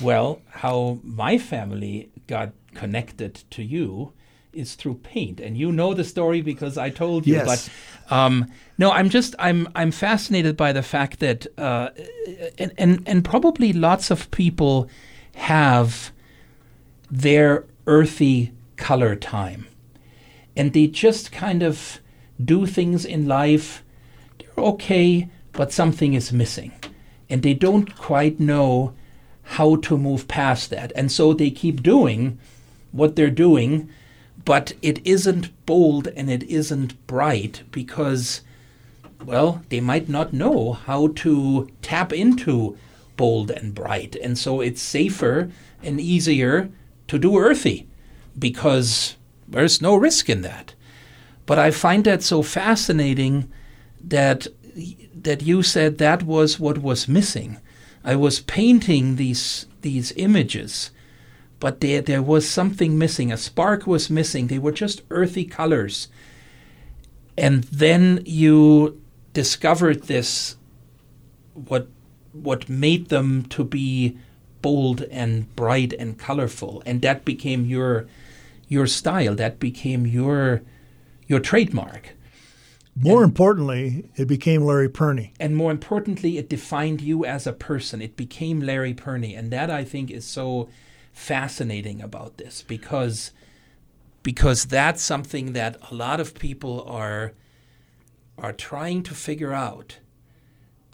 well 0.00 0.42
how 0.50 0.98
my 1.02 1.38
family 1.38 2.10
got 2.26 2.52
connected 2.74 3.42
to 3.50 3.62
you 3.62 4.12
is 4.52 4.74
through 4.74 4.94
paint, 4.94 5.38
and 5.38 5.56
you 5.56 5.70
know 5.70 5.94
the 5.94 6.02
story 6.02 6.40
because 6.42 6.76
I 6.76 6.90
told 6.90 7.24
you. 7.26 7.34
Yes. 7.34 7.70
But 8.08 8.14
um, 8.14 8.50
no, 8.78 8.90
I'm 8.90 9.08
just 9.08 9.34
I'm 9.38 9.68
I'm 9.76 9.92
fascinated 9.92 10.56
by 10.56 10.72
the 10.72 10.82
fact 10.82 11.20
that 11.20 11.46
uh, 11.56 11.90
and, 12.58 12.72
and 12.76 13.02
and 13.06 13.24
probably 13.24 13.72
lots 13.72 14.10
of 14.10 14.28
people 14.32 14.88
have 15.36 16.10
their 17.10 17.64
earthy 17.86 18.52
color 18.76 19.14
time, 19.14 19.66
and 20.56 20.72
they 20.72 20.86
just 20.86 21.32
kind 21.32 21.62
of 21.62 22.00
do 22.42 22.66
things 22.66 23.04
in 23.04 23.26
life 23.26 23.82
they're 24.38 24.64
okay, 24.64 25.28
but 25.52 25.72
something 25.72 26.14
is 26.14 26.32
missing. 26.32 26.72
And 27.28 27.42
they 27.42 27.54
don't 27.54 27.96
quite 27.96 28.40
know 28.40 28.94
how 29.42 29.76
to 29.76 29.98
move 29.98 30.28
past 30.28 30.70
that. 30.70 30.92
And 30.94 31.10
so 31.10 31.32
they 31.32 31.50
keep 31.50 31.82
doing 31.82 32.38
what 32.92 33.16
they're 33.16 33.30
doing, 33.30 33.88
but 34.44 34.72
it 34.82 35.04
isn't 35.06 35.66
bold 35.66 36.08
and 36.08 36.30
it 36.30 36.42
isn't 36.44 37.06
bright 37.06 37.62
because, 37.70 38.40
well, 39.24 39.62
they 39.68 39.80
might 39.80 40.08
not 40.08 40.32
know 40.32 40.72
how 40.72 41.08
to 41.08 41.68
tap 41.82 42.12
into 42.12 42.76
bold 43.16 43.50
and 43.50 43.74
bright. 43.74 44.16
And 44.16 44.38
so 44.38 44.60
it's 44.60 44.80
safer 44.80 45.50
and 45.82 46.00
easier 46.00 46.70
to 47.08 47.18
do 47.18 47.38
earthy 47.38 47.86
because 48.38 49.16
there's 49.50 49.82
no 49.82 49.96
risk 49.96 50.28
in 50.28 50.42
that. 50.42 50.74
But 51.46 51.58
I 51.58 51.70
find 51.70 52.04
that 52.04 52.22
so 52.22 52.42
fascinating 52.42 53.50
that 54.02 54.46
that 55.14 55.42
you 55.42 55.62
said 55.62 55.98
that 55.98 56.22
was 56.22 56.58
what 56.58 56.78
was 56.78 57.08
missing. 57.08 57.58
I 58.04 58.16
was 58.16 58.40
painting 58.40 59.16
these 59.16 59.66
these 59.82 60.12
images, 60.16 60.90
but 61.58 61.80
there 61.80 62.00
there 62.00 62.22
was 62.22 62.48
something 62.48 62.96
missing. 62.96 63.32
A 63.32 63.36
spark 63.36 63.86
was 63.86 64.08
missing. 64.08 64.46
They 64.46 64.58
were 64.58 64.72
just 64.72 65.02
earthy 65.10 65.44
colors. 65.44 66.08
And 67.36 67.64
then 67.64 68.22
you 68.24 69.00
discovered 69.32 70.04
this 70.04 70.56
what 71.54 71.88
what 72.32 72.68
made 72.68 73.08
them 73.08 73.44
to 73.44 73.64
be 73.64 74.16
bold 74.62 75.02
and 75.10 75.54
bright 75.56 75.92
and 75.94 76.18
colorful 76.18 76.82
and 76.84 77.00
that 77.02 77.24
became 77.24 77.64
your 77.64 78.06
your 78.70 78.86
style 78.86 79.34
that 79.34 79.60
became 79.60 80.06
your 80.06 80.62
your 81.26 81.40
trademark 81.40 82.16
More 82.96 83.22
importantly, 83.24 84.08
it 84.16 84.26
became 84.26 84.62
Larry 84.64 84.88
Pirnie. 84.88 85.32
and 85.38 85.56
more 85.56 85.70
importantly, 85.70 86.38
it 86.38 86.48
defined 86.48 87.00
you 87.00 87.24
as 87.24 87.46
a 87.46 87.52
person. 87.52 88.00
It 88.02 88.16
became 88.16 88.60
Larry 88.60 88.94
Pirnie, 88.94 89.38
and 89.38 89.50
that 89.52 89.70
I 89.70 89.84
think 89.84 90.10
is 90.10 90.24
so 90.24 90.68
fascinating 91.12 92.00
about 92.02 92.36
this 92.38 92.62
because 92.62 93.32
because 94.22 94.66
that's 94.66 95.02
something 95.02 95.52
that 95.54 95.76
a 95.90 95.94
lot 95.94 96.20
of 96.20 96.34
people 96.34 96.82
are 96.84 97.32
are 98.38 98.52
trying 98.52 99.02
to 99.04 99.14
figure 99.14 99.52
out 99.52 99.98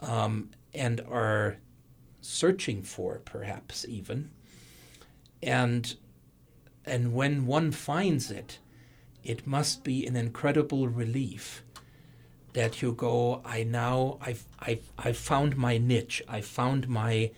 um, 0.01 0.49
and 0.73 1.01
are 1.09 1.57
searching 2.21 2.81
for, 2.83 3.19
perhaps 3.25 3.85
even. 3.87 4.29
And 5.41 5.95
and 6.87 7.13
when 7.13 7.45
one 7.45 7.71
finds 7.71 8.31
it, 8.31 8.59
it 9.23 9.45
must 9.45 9.83
be 9.83 10.05
an 10.05 10.15
incredible 10.15 10.87
relief 10.87 11.63
that 12.53 12.81
you 12.81 12.91
go 12.91 13.41
i 13.45 13.61
now 13.61 14.17
i've 14.21 14.45
i've, 14.59 14.91
I've 14.97 15.17
found 15.17 15.57
my 15.57 15.77
niche. 15.77 16.23
I 16.27 16.41
found 16.41 16.87
my 16.87 17.31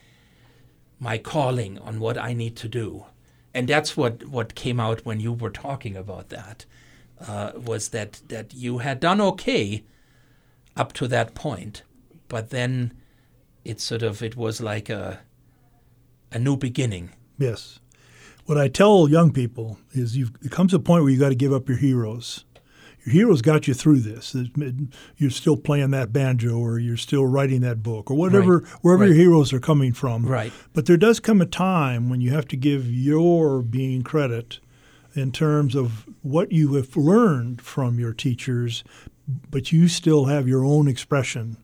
my 1.00 1.18
calling 1.18 1.78
on 1.80 2.00
what 2.00 2.18
i 2.18 2.34
need 2.34 2.56
to 2.58 2.68
do. 2.68 3.06
And 3.54 3.68
that's 3.68 3.98
what 3.98 4.28
what 4.28 4.56
came 4.56 4.80
out 4.80 5.06
when 5.06 5.20
you 5.20 5.34
were 5.34 5.50
talking 5.50 5.98
about 5.98 6.30
that 6.30 6.66
uh, 7.28 7.52
was 7.56 7.90
that 7.90 8.22
that 8.28 8.54
you 8.54 8.78
had 8.78 9.00
done 9.00 9.20
okay 9.20 9.84
up 10.78 10.94
to 10.94 11.08
that 11.08 11.34
point 11.34 11.84
but 12.28 12.52
then 12.52 12.94
it 13.66 13.82
sort 13.82 14.04
of 14.04 14.22
it 14.22 14.38
was 14.38 14.62
like 14.62 14.90
a 14.90 15.20
a 16.32 16.40
new 16.40 16.56
beginning. 16.56 17.10
Yes. 17.38 17.79
What 18.50 18.58
I 18.58 18.68
tell 18.68 19.08
young 19.08 19.32
people 19.32 19.78
is 19.92 20.18
you've, 20.18 20.32
it 20.42 20.50
comes 20.50 20.74
a 20.74 20.80
point 20.80 21.04
where 21.04 21.12
you 21.12 21.20
got 21.20 21.30
to 21.30 21.36
give 21.36 21.54
up 21.54 21.70
your 21.70 21.78
heroes. 21.78 22.46
Your 23.06 23.14
heroes 23.14 23.44
got 23.44 23.68
you 23.68 23.76
through 23.76 24.00
this. 24.00 24.36
You're 25.18 25.30
still 25.30 25.56
playing 25.56 25.92
that 25.92 26.12
banjo 26.12 26.58
or 26.58 26.80
you're 26.80 26.98
still 26.98 27.28
writing 27.28 27.62
that 27.62 27.84
book 27.84 28.10
or 28.10 28.16
whatever, 28.16 28.62
wherever 28.82 29.06
your 29.06 29.14
heroes 29.14 29.54
are 29.54 29.60
coming 29.60 29.94
from. 29.94 30.26
Right. 30.26 30.52
But 30.74 30.88
there 30.88 30.98
does 30.98 31.20
come 31.20 31.42
a 31.42 31.46
time 31.46 32.10
when 32.10 32.22
you 32.22 32.32
have 32.32 32.48
to 32.48 32.58
give 32.58 32.92
your 32.92 33.62
being 33.62 34.02
credit 34.02 34.60
in 35.14 35.32
terms 35.32 35.76
of 35.76 36.08
what 36.24 36.52
you 36.52 36.74
have 36.74 36.98
learned 36.98 37.62
from 37.62 38.00
your 38.00 38.14
teachers, 38.14 38.84
but 39.52 39.72
you 39.72 39.88
still 39.88 40.26
have 40.26 40.48
your 40.48 40.66
own 40.66 40.88
expression. 40.88 41.58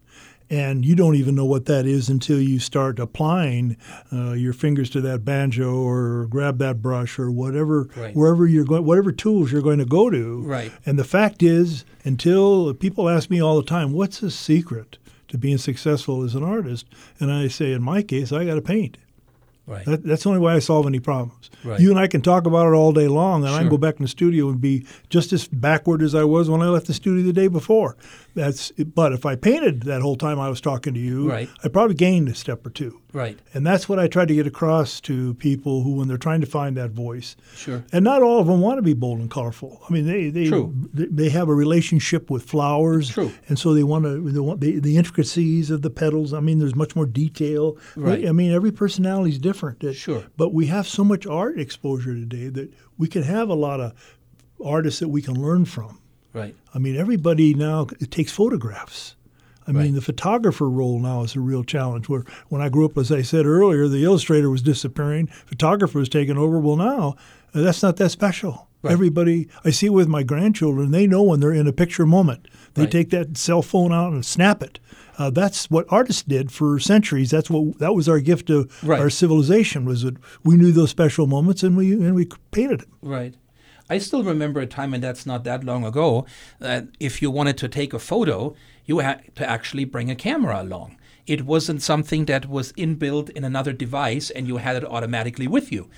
And 0.50 0.86
you 0.86 0.96
don't 0.96 1.16
even 1.16 1.34
know 1.34 1.46
what 1.46 1.66
that 1.66 1.86
is 1.88 2.08
until 2.08 2.40
you 2.40 2.60
start 2.60 3.00
applying 3.00 3.78
uh, 4.14 4.34
your 4.34 4.54
fingers 4.54 4.90
to 4.92 5.02
that 5.02 5.26
banjo 5.26 5.74
or 5.76 6.28
grab 6.28 6.60
that 6.60 6.82
brush 6.84 7.18
or 7.18 7.32
whatever, 7.32 7.90
Right. 7.96 8.16
wherever 8.16 8.46
you're 8.46 8.64
going, 8.66 8.86
whatever 8.86 9.12
tools 9.12 9.52
you're 9.52 9.64
going 9.64 9.80
to 9.80 9.86
go 9.86 10.10
to. 10.12 10.42
Right. 10.44 10.72
And 10.86 11.00
the 11.00 11.04
fact 11.04 11.42
is, 11.42 11.84
until 12.04 12.74
people 12.76 13.10
ask 13.10 13.30
me 13.32 13.42
all 13.42 13.58
the 13.58 13.64
time, 13.68 13.92
what's 13.92 14.20
the 14.20 14.30
secret 14.30 15.00
to 15.30 15.38
being 15.40 15.58
successful 15.58 16.22
as 16.24 16.36
an 16.36 16.44
artist? 16.44 16.86
And 17.20 17.32
I 17.32 17.48
say, 17.48 17.72
in 17.74 17.82
my 17.82 18.04
case, 18.04 18.32
I 18.32 18.46
got 18.46 18.56
to 18.56 18.62
paint. 18.62 18.98
right 19.66 19.84
That, 19.86 20.04
that's 20.04 20.24
the 20.24 20.30
only 20.30 20.42
way 20.42 20.54
I 20.54 20.60
solve 20.60 20.86
any 20.86 21.00
problems. 21.00 21.50
Right. 21.64 21.80
You 21.80 21.90
and 21.90 22.00
I 22.00 22.06
can 22.06 22.22
talk 22.22 22.46
about 22.46 22.68
it 22.68 22.76
all 22.76 22.92
day 22.92 23.08
long, 23.08 23.44
and 23.44 23.52
I 23.52 23.62
can 23.62 23.70
go 23.70 23.78
back 23.80 23.96
in 23.96 24.04
the 24.04 24.08
studio 24.08 24.50
and 24.50 24.62
be 24.62 24.86
just 25.10 25.34
as 25.34 25.48
backward 25.48 26.04
as 26.04 26.14
I 26.14 26.24
was 26.24 26.48
when 26.52 26.62
I 26.62 26.68
left 26.68 26.86
the 26.86 26.94
studio 26.94 27.24
the 27.24 27.34
day 27.34 27.48
before. 27.48 27.98
That's. 28.36 28.72
But 28.72 29.14
if 29.14 29.26
I 29.26 29.36
painted 29.36 29.84
that 29.84 30.02
whole 30.02 30.16
time 30.18 30.40
I 30.40 30.50
was 30.50 30.62
talking 30.62 30.94
to 30.94 31.00
you, 31.00 31.30
Right. 31.30 31.50
I 31.64 31.70
probably 31.70 31.96
gained 31.96 32.30
a 32.30 32.36
step 32.36 32.66
or 32.66 32.70
two. 32.70 33.02
right 33.14 33.40
And 33.54 33.66
that's 33.66 33.88
what 33.90 33.98
I 33.98 34.08
try 34.08 34.26
to 34.26 34.36
get 34.36 34.46
across 34.46 35.00
to 35.02 35.34
people 35.36 35.84
who, 35.84 35.96
when 35.96 36.08
they're 36.08 36.18
trying 36.18 36.42
to 36.42 36.48
find 36.48 36.76
that 36.78 36.92
voice, 36.92 37.36
sure 37.56 37.84
and 37.94 38.04
not 38.04 38.22
all 38.22 38.40
of 38.40 38.48
them 38.48 38.60
want 38.62 38.78
to 38.78 38.82
be 38.82 38.94
bold 38.94 39.20
and 39.20 39.32
colorful. 39.32 39.82
I 39.90 39.94
mean, 39.94 40.06
they 40.06 40.30
they 40.30 40.48
True. 40.48 40.74
they, 40.94 41.30
have 41.30 41.48
a 41.50 41.56
relationship 41.56 42.30
with 42.30 42.44
flowers, 42.44 43.10
True. 43.10 43.32
and 43.48 43.58
so 43.58 43.74
they 43.74 43.84
want 43.84 44.06
to 44.06 44.30
they 44.30 44.40
want 44.40 44.60
the, 44.60 44.80
the 44.80 44.98
intricacies 44.98 45.72
of 45.72 45.82
the 45.82 45.90
petals. 45.90 46.34
I 46.34 46.42
mean, 46.42 46.60
there's 46.60 46.76
much 46.76 46.96
more 46.96 47.06
detail. 47.06 47.78
Right. 47.96 48.28
I 48.28 48.32
mean, 48.34 48.52
every 48.52 48.72
personality 48.72 49.32
is 49.32 49.40
different. 49.40 49.84
Sure. 49.96 50.24
But 50.38 50.54
we 50.54 50.66
have 50.68 50.88
so 50.88 51.04
much 51.04 51.26
art 51.26 51.60
exposure 51.60 52.14
today 52.14 52.50
that 52.50 52.74
we 52.98 53.08
can 53.08 53.24
have 53.24 53.50
a 53.50 53.56
lot 53.56 53.80
of 53.80 53.94
artists 54.64 55.00
that 55.00 55.10
we 55.10 55.22
can 55.22 55.42
learn 55.42 55.66
from. 55.66 56.00
Right 56.36 56.54
I 56.74 56.78
mean, 56.80 56.96
everybody 56.98 57.54
now 57.54 57.86
takes 58.12 58.32
photographs. 58.32 59.16
I 59.68 59.72
Right. 59.72 59.86
mean, 59.86 59.96
the 59.96 60.02
photographer 60.02 60.70
role 60.70 61.00
now 61.00 61.24
is 61.24 61.36
a 61.36 61.40
real 61.40 61.64
challenge. 61.64 62.08
Where 62.10 62.24
when 62.50 62.62
I 62.62 62.70
grew 62.70 62.86
up, 62.86 62.98
as 63.00 63.12
I 63.12 63.24
said 63.24 63.46
earlier, 63.48 63.88
the 63.88 64.04
illustrator 64.04 64.50
was 64.52 64.62
disappearing, 64.62 65.28
photographer 65.48 65.98
was 65.98 66.10
taking 66.10 66.38
over. 66.38 66.60
Well, 66.60 66.76
now 66.76 67.16
uh, 67.56 67.62
that's 67.62 67.82
not 67.82 67.96
that 67.98 68.12
special. 68.12 68.68
Right. 68.84 68.92
Everybody, 68.92 69.48
I 69.64 69.72
see 69.72 69.90
with 69.90 70.08
my 70.08 70.22
grandchildren. 70.22 70.92
They 70.92 71.08
know 71.08 71.24
when 71.24 71.40
they're 71.40 71.52
in 71.52 71.66
a 71.66 71.74
picture 71.74 72.06
moment. 72.06 72.48
They 72.76 72.84
Right. 72.84 72.92
take 72.92 73.10
that 73.10 73.36
cell 73.38 73.64
phone 73.64 73.92
out 73.92 74.14
and 74.14 74.24
snap 74.24 74.62
it. 74.62 74.78
Uh, 75.18 75.30
that's 75.32 75.72
what 75.72 75.86
artists 75.90 76.22
did 76.22 76.52
for 76.52 76.78
centuries. 76.78 77.32
That's 77.32 77.50
what 77.50 77.80
that 77.80 77.96
was 77.96 78.08
our 78.10 78.20
gift 78.20 78.48
to 78.48 78.68
our 79.00 79.10
civilization. 79.10 79.86
Was 79.86 80.04
that 80.04 80.18
we 80.44 80.58
knew 80.58 80.72
those 80.74 80.90
special 80.92 81.26
moments 81.26 81.64
and 81.64 81.76
we 81.78 81.94
and 81.94 82.14
we 82.14 82.28
painted 82.52 82.82
it. 82.82 82.88
Right. 83.02 83.34
I 83.90 84.00
still 84.00 84.24
remember 84.24 84.60
a 84.62 84.66
time, 84.66 84.94
and 84.94 85.04
that's 85.04 85.26
not 85.26 85.44
that 85.44 85.64
long 85.64 85.86
ago, 85.86 86.26
that 86.60 86.88
if 87.00 87.22
you 87.22 87.30
wanted 87.30 87.58
to 87.60 87.68
take 87.68 87.94
a 87.94 88.00
photo, 88.00 88.56
you 88.86 89.00
had 89.00 89.36
to 89.36 89.48
actually 89.48 89.86
bring 89.86 90.10
a 90.10 90.16
camera 90.16 90.62
along. 90.62 90.98
It 91.28 91.46
wasn't 91.46 91.82
something 91.82 92.26
that 92.26 92.48
was 92.48 92.74
inbuilt 92.74 93.30
in 93.32 93.44
another 93.44 93.74
device 93.74 94.30
and 94.30 94.48
you 94.48 94.58
had 94.58 94.76
it 94.76 94.86
automatically 94.86 95.48
with 95.48 95.72
you. 95.72 95.90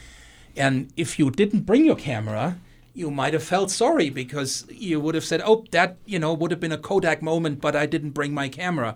And 0.56 0.92
if 0.96 1.20
you 1.20 1.30
didn't 1.30 1.66
bring 1.66 1.86
your 1.86 1.98
camera, 1.98 2.58
you 2.94 3.12
might 3.12 3.34
have 3.34 3.44
felt 3.44 3.70
sorry 3.70 4.10
because 4.10 4.66
you 4.70 5.00
would 5.00 5.16
have 5.16 5.26
said, 5.26 5.42
oh, 5.46 5.66
that, 5.72 5.98
you 6.06 6.18
know, 6.18 6.34
would 6.34 6.52
have 6.52 6.60
been 6.60 6.72
a 6.72 6.78
Kodak 6.78 7.22
moment, 7.22 7.62
but 7.62 7.76
I 7.76 7.86
didn't 7.86 8.12
bring 8.12 8.34
my 8.34 8.50
camera. 8.50 8.96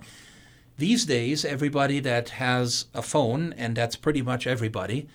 These 0.77 1.05
days, 1.05 1.45
everybody 1.45 1.99
that 1.99 2.29
has 2.29 2.85
a 2.93 3.01
phone, 3.01 3.53
and 3.57 3.75
that's 3.75 3.95
pretty 3.95 4.21
much 4.21 4.47
everybody, 4.47 5.07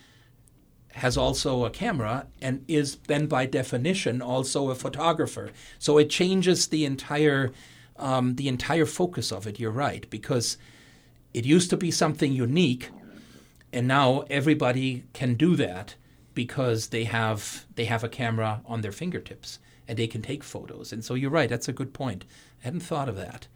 has 0.96 1.16
also 1.16 1.64
a 1.64 1.70
camera 1.70 2.26
and 2.40 2.64
is 2.68 2.96
then 3.06 3.26
by 3.26 3.44
definition 3.44 4.22
also 4.22 4.70
a 4.70 4.74
photographer. 4.74 5.50
So 5.78 5.98
it 5.98 6.08
changes 6.08 6.68
the 6.68 6.84
entire 6.84 7.52
um, 7.98 8.36
the 8.36 8.48
entire 8.48 8.86
focus 8.86 9.32
of 9.32 9.46
it. 9.46 9.58
You're 9.58 9.70
right 9.70 10.08
because 10.10 10.58
it 11.32 11.44
used 11.44 11.70
to 11.70 11.76
be 11.76 11.90
something 11.90 12.32
unique, 12.32 12.90
and 13.72 13.86
now 13.86 14.24
everybody 14.30 15.04
can 15.12 15.34
do 15.34 15.56
that 15.56 15.94
because 16.34 16.88
they 16.88 17.04
have 17.04 17.66
they 17.74 17.84
have 17.84 18.04
a 18.04 18.08
camera 18.08 18.62
on 18.66 18.80
their 18.80 18.92
fingertips 18.92 19.58
and 19.88 19.98
they 19.98 20.06
can 20.06 20.22
take 20.22 20.42
photos. 20.42 20.92
And 20.92 21.04
so 21.04 21.14
you're 21.14 21.30
right, 21.30 21.48
that's 21.48 21.68
a 21.68 21.72
good 21.72 21.92
point. 21.92 22.24
I 22.62 22.64
hadn't 22.64 22.80
thought 22.80 23.08
of 23.08 23.16
that. 23.16 23.48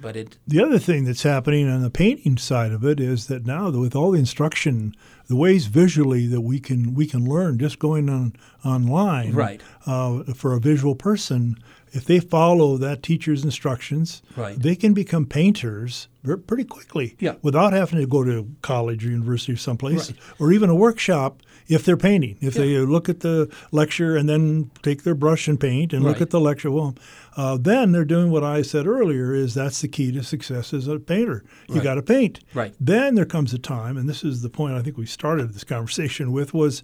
But 0.00 0.16
it 0.16 0.38
The 0.46 0.62
other 0.62 0.78
thing 0.78 1.04
that's 1.04 1.22
happening 1.22 1.68
on 1.68 1.82
the 1.82 1.90
painting 1.90 2.36
side 2.36 2.72
of 2.72 2.84
it 2.84 3.00
is 3.00 3.26
that 3.28 3.46
now 3.46 3.70
with 3.70 3.94
all 3.94 4.10
the 4.10 4.18
instruction, 4.18 4.94
the 5.26 5.36
ways 5.36 5.66
visually 5.66 6.26
that 6.26 6.42
we 6.42 6.60
can 6.60 6.94
we 6.94 7.06
can 7.06 7.24
learn 7.28 7.58
just 7.58 7.78
going 7.78 8.08
on 8.08 8.34
online, 8.64 9.32
Right. 9.32 9.60
Uh, 9.86 10.22
for 10.34 10.52
a 10.54 10.60
visual 10.60 10.94
person, 10.94 11.56
if 11.92 12.04
they 12.04 12.20
follow 12.20 12.76
that 12.78 13.02
teacher's 13.02 13.44
instructions, 13.44 14.22
Right. 14.36 14.60
they 14.60 14.74
can 14.74 14.92
become 14.94 15.26
painters 15.26 16.08
pretty 16.46 16.64
quickly, 16.64 17.16
Yeah. 17.20 17.34
without 17.42 17.72
having 17.72 17.98
to 18.00 18.06
go 18.06 18.24
to 18.24 18.48
college 18.62 19.04
or 19.06 19.10
university 19.10 19.52
or 19.52 19.56
someplace, 19.56 20.10
Right. 20.10 20.18
or 20.38 20.52
even 20.52 20.70
a 20.70 20.74
workshop. 20.74 21.42
If 21.66 21.84
they're 21.84 21.96
painting, 21.96 22.36
if 22.40 22.54
they 22.54 22.76
look 22.78 23.08
at 23.08 23.20
the 23.20 23.50
lecture 23.72 24.16
and 24.16 24.28
then 24.28 24.70
take 24.82 25.02
their 25.02 25.14
brush 25.14 25.48
and 25.48 25.58
paint 25.58 25.92
and 25.92 26.04
look 26.04 26.20
at 26.20 26.30
the 26.30 26.40
lecture, 26.40 26.70
well, 26.70 26.94
uh, 27.36 27.56
then 27.58 27.92
they're 27.92 28.04
doing 28.04 28.30
what 28.30 28.44
I 28.44 28.60
said 28.62 28.86
earlier: 28.86 29.34
is 29.34 29.54
that's 29.54 29.80
the 29.80 29.88
key 29.88 30.12
to 30.12 30.22
success 30.22 30.74
as 30.74 30.86
a 30.88 30.98
painter. 30.98 31.42
You 31.68 31.76
Right. 31.76 31.84
got 31.84 31.94
to 31.94 32.02
paint. 32.02 32.40
Right. 32.52 32.74
Then 32.78 33.14
there 33.14 33.24
comes 33.24 33.54
a 33.54 33.58
time, 33.58 33.96
and 33.96 34.08
this 34.08 34.22
is 34.22 34.42
the 34.42 34.50
point 34.50 34.74
I 34.74 34.82
think 34.82 34.98
we 34.98 35.06
started 35.06 35.54
this 35.54 35.64
conversation 35.64 36.32
with, 36.32 36.52
was 36.52 36.82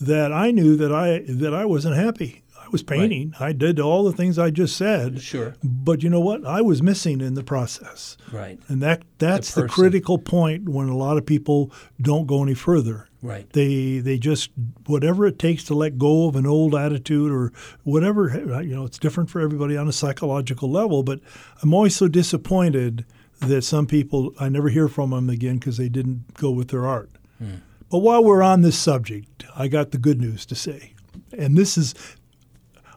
that 0.00 0.32
I 0.32 0.50
knew 0.50 0.76
that 0.76 0.92
I 0.92 1.22
that 1.26 1.54
I 1.54 1.64
wasn't 1.64 1.96
happy. 1.96 2.42
I 2.60 2.70
was 2.70 2.82
painting. 2.82 3.32
I 3.40 3.52
did 3.52 3.80
all 3.80 4.04
the 4.04 4.12
things 4.12 4.38
I 4.38 4.50
just 4.50 4.76
said. 4.76 5.22
Sure. 5.22 5.54
But 5.64 6.02
you 6.02 6.10
know 6.10 6.20
what? 6.20 6.44
I 6.46 6.60
was 6.60 6.82
missing 6.82 7.22
in 7.22 7.32
the 7.32 7.42
process. 7.42 8.18
Right. 8.30 8.58
And 8.68 8.82
that 8.82 9.04
that's 9.18 9.54
the, 9.54 9.62
person. 9.62 9.74
critical 9.74 10.18
point 10.18 10.68
when 10.68 10.88
a 10.90 10.96
lot 10.96 11.16
of 11.16 11.24
people 11.24 11.72
don't 12.00 12.26
go 12.26 12.42
any 12.42 12.52
further. 12.54 13.07
Right. 13.20 13.50
They 13.52 13.98
they 13.98 14.16
just 14.18 14.50
whatever 14.86 15.26
it 15.26 15.38
takes 15.38 15.64
to 15.64 15.74
let 15.74 15.98
go 15.98 16.28
of 16.28 16.36
an 16.36 16.46
old 16.46 16.74
attitude 16.74 17.32
or 17.32 17.52
whatever 17.82 18.28
you 18.62 18.74
know 18.76 18.84
it's 18.84 18.98
different 18.98 19.28
for 19.28 19.40
everybody 19.40 19.76
on 19.76 19.88
a 19.88 19.92
psychological 19.92 20.70
level. 20.70 21.02
But 21.02 21.20
I'm 21.62 21.74
always 21.74 21.96
so 21.96 22.06
disappointed 22.06 23.04
that 23.40 23.62
some 23.62 23.86
people 23.86 24.32
I 24.38 24.48
never 24.48 24.68
hear 24.68 24.88
from 24.88 25.10
them 25.10 25.28
again 25.30 25.58
because 25.58 25.76
they 25.78 25.88
didn't 25.88 26.34
go 26.34 26.50
with 26.50 26.68
their 26.68 26.86
art. 26.86 27.10
Hmm. 27.38 27.56
But 27.90 27.98
while 27.98 28.22
we're 28.22 28.42
on 28.42 28.60
this 28.62 28.78
subject, 28.78 29.44
I 29.56 29.66
got 29.66 29.90
the 29.90 29.98
good 29.98 30.20
news 30.20 30.44
to 30.46 30.54
say, 30.54 30.92
and 31.36 31.56
this 31.56 31.76
is 31.76 31.94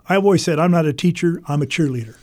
I've 0.08 0.24
always 0.24 0.44
said 0.44 0.60
I'm 0.60 0.72
not 0.72 0.86
a 0.86 0.94
teacher, 0.94 1.42
I'm 1.48 1.62
a 1.62 1.66
cheerleader. 1.66 2.16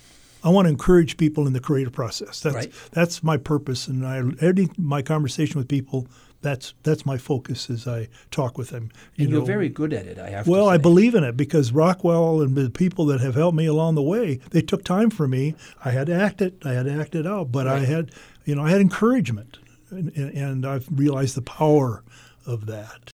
I 0.45 0.51
want 0.51 0.67
to 0.67 0.71
encourage 0.71 1.17
people 1.17 1.49
in 1.49 1.53
the 1.53 1.61
creative 1.61 1.93
process. 1.93 2.41
That's 2.41 2.55
Right. 2.55 2.73
that's 2.93 3.25
my 3.25 3.37
purpose, 3.37 3.89
and 3.89 4.07
I 4.07 4.23
any 4.41 4.69
my 4.79 5.03
conversation 5.03 5.59
with 5.59 5.67
people. 5.67 6.07
That's 6.41 6.75
that's 6.85 7.05
my 7.05 7.19
focus 7.19 7.69
as 7.69 7.89
I 7.89 8.09
talk 8.31 8.57
with 8.57 8.71
them. 8.71 8.91
You 9.17 9.25
And 9.25 9.31
you're 9.33 9.41
know, 9.41 9.45
very 9.47 9.69
good 9.69 9.93
at 9.93 10.07
it, 10.07 10.19
I 10.19 10.31
have 10.31 10.47
well. 10.47 10.69
I 10.69 10.77
believe 10.79 11.15
in 11.17 11.25
it 11.25 11.37
because 11.37 11.73
Rockwell 11.73 12.41
and 12.43 12.57
the 12.57 12.71
people 12.71 13.07
that 13.07 13.21
have 13.21 13.35
helped 13.35 13.57
me 13.57 13.67
along 13.67 13.97
the 13.97 14.03
way, 14.03 14.37
they 14.51 14.61
took 14.63 14.85
time 14.85 15.11
for 15.11 15.27
me. 15.27 15.55
I 15.85 15.91
had 15.91 16.07
to 16.07 16.15
act 16.15 16.41
it. 16.41 16.55
I 16.65 16.73
had 16.75 16.87
to 16.87 16.93
act 16.93 17.15
it 17.17 17.27
out, 17.27 17.51
but 17.51 17.67
I 17.67 17.81
had, 17.81 18.13
you 18.45 18.55
know, 18.55 18.63
I 18.65 18.71
had 18.71 18.81
encouragement, 18.81 19.59
and, 19.91 20.17
and, 20.17 20.31
and 20.37 20.67
I've 20.67 20.87
realized 20.93 21.35
the 21.37 21.43
power 21.43 22.05
of 22.47 22.67
that. 22.67 23.11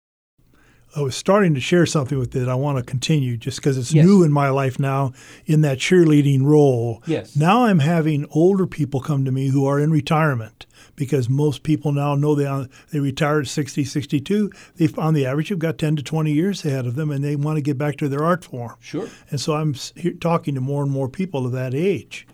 I 0.94 1.02
was 1.02 1.16
starting 1.16 1.54
to 1.54 1.62
share 1.62 1.86
something 1.86 2.20
with 2.20 2.36
it. 2.36 2.50
I 2.50 2.56
want 2.56 2.78
to 2.78 2.84
continue 2.84 3.38
just 3.38 3.60
because 3.60 3.78
it's 3.78 3.94
Yes. 3.94 4.06
new 4.06 4.24
in 4.24 4.32
my 4.34 4.50
life 4.50 4.78
now 4.78 5.14
in 5.46 5.62
that 5.62 5.78
cheerleading 5.78 6.44
role. 6.44 7.02
Yes. 7.06 7.34
Now 7.36 7.64
I'm 7.66 7.80
having 7.80 8.26
older 8.32 8.68
people 8.68 9.00
come 9.00 9.24
to 9.24 9.32
me 9.32 9.48
who 9.50 9.66
are 9.66 9.80
in 9.80 9.90
retirement 9.92 10.66
because 11.02 11.28
most 11.28 11.64
people 11.64 11.92
now 11.92 12.14
know 12.14 12.36
they 12.36 12.68
they 12.92 13.00
retired 13.00 13.46
at 13.46 13.48
60, 13.48 13.84
62. 13.84 14.52
They 14.76 14.88
on 15.00 15.16
the 15.16 15.26
average 15.26 15.50
have 15.50 15.58
got 15.58 15.80
10 15.80 15.96
to 15.96 16.04
20 16.04 16.32
years 16.32 16.64
ahead 16.64 16.86
of 16.86 16.94
them 16.94 17.10
and 17.10 17.24
they 17.24 17.36
want 17.36 17.58
to 17.58 17.62
get 17.64 17.76
back 17.76 17.98
to 17.98 18.08
their 18.08 18.24
art 18.24 18.44
form. 18.46 18.76
Sure. 18.80 19.10
And 19.32 19.42
so 19.42 19.56
I'm 19.56 19.74
here 19.96 20.14
talking 20.14 20.54
to 20.54 20.62
more 20.62 20.84
and 20.84 20.92
more 20.92 21.10
people 21.10 21.48
of 21.48 21.54
that 21.54 21.74
age. 21.74 22.28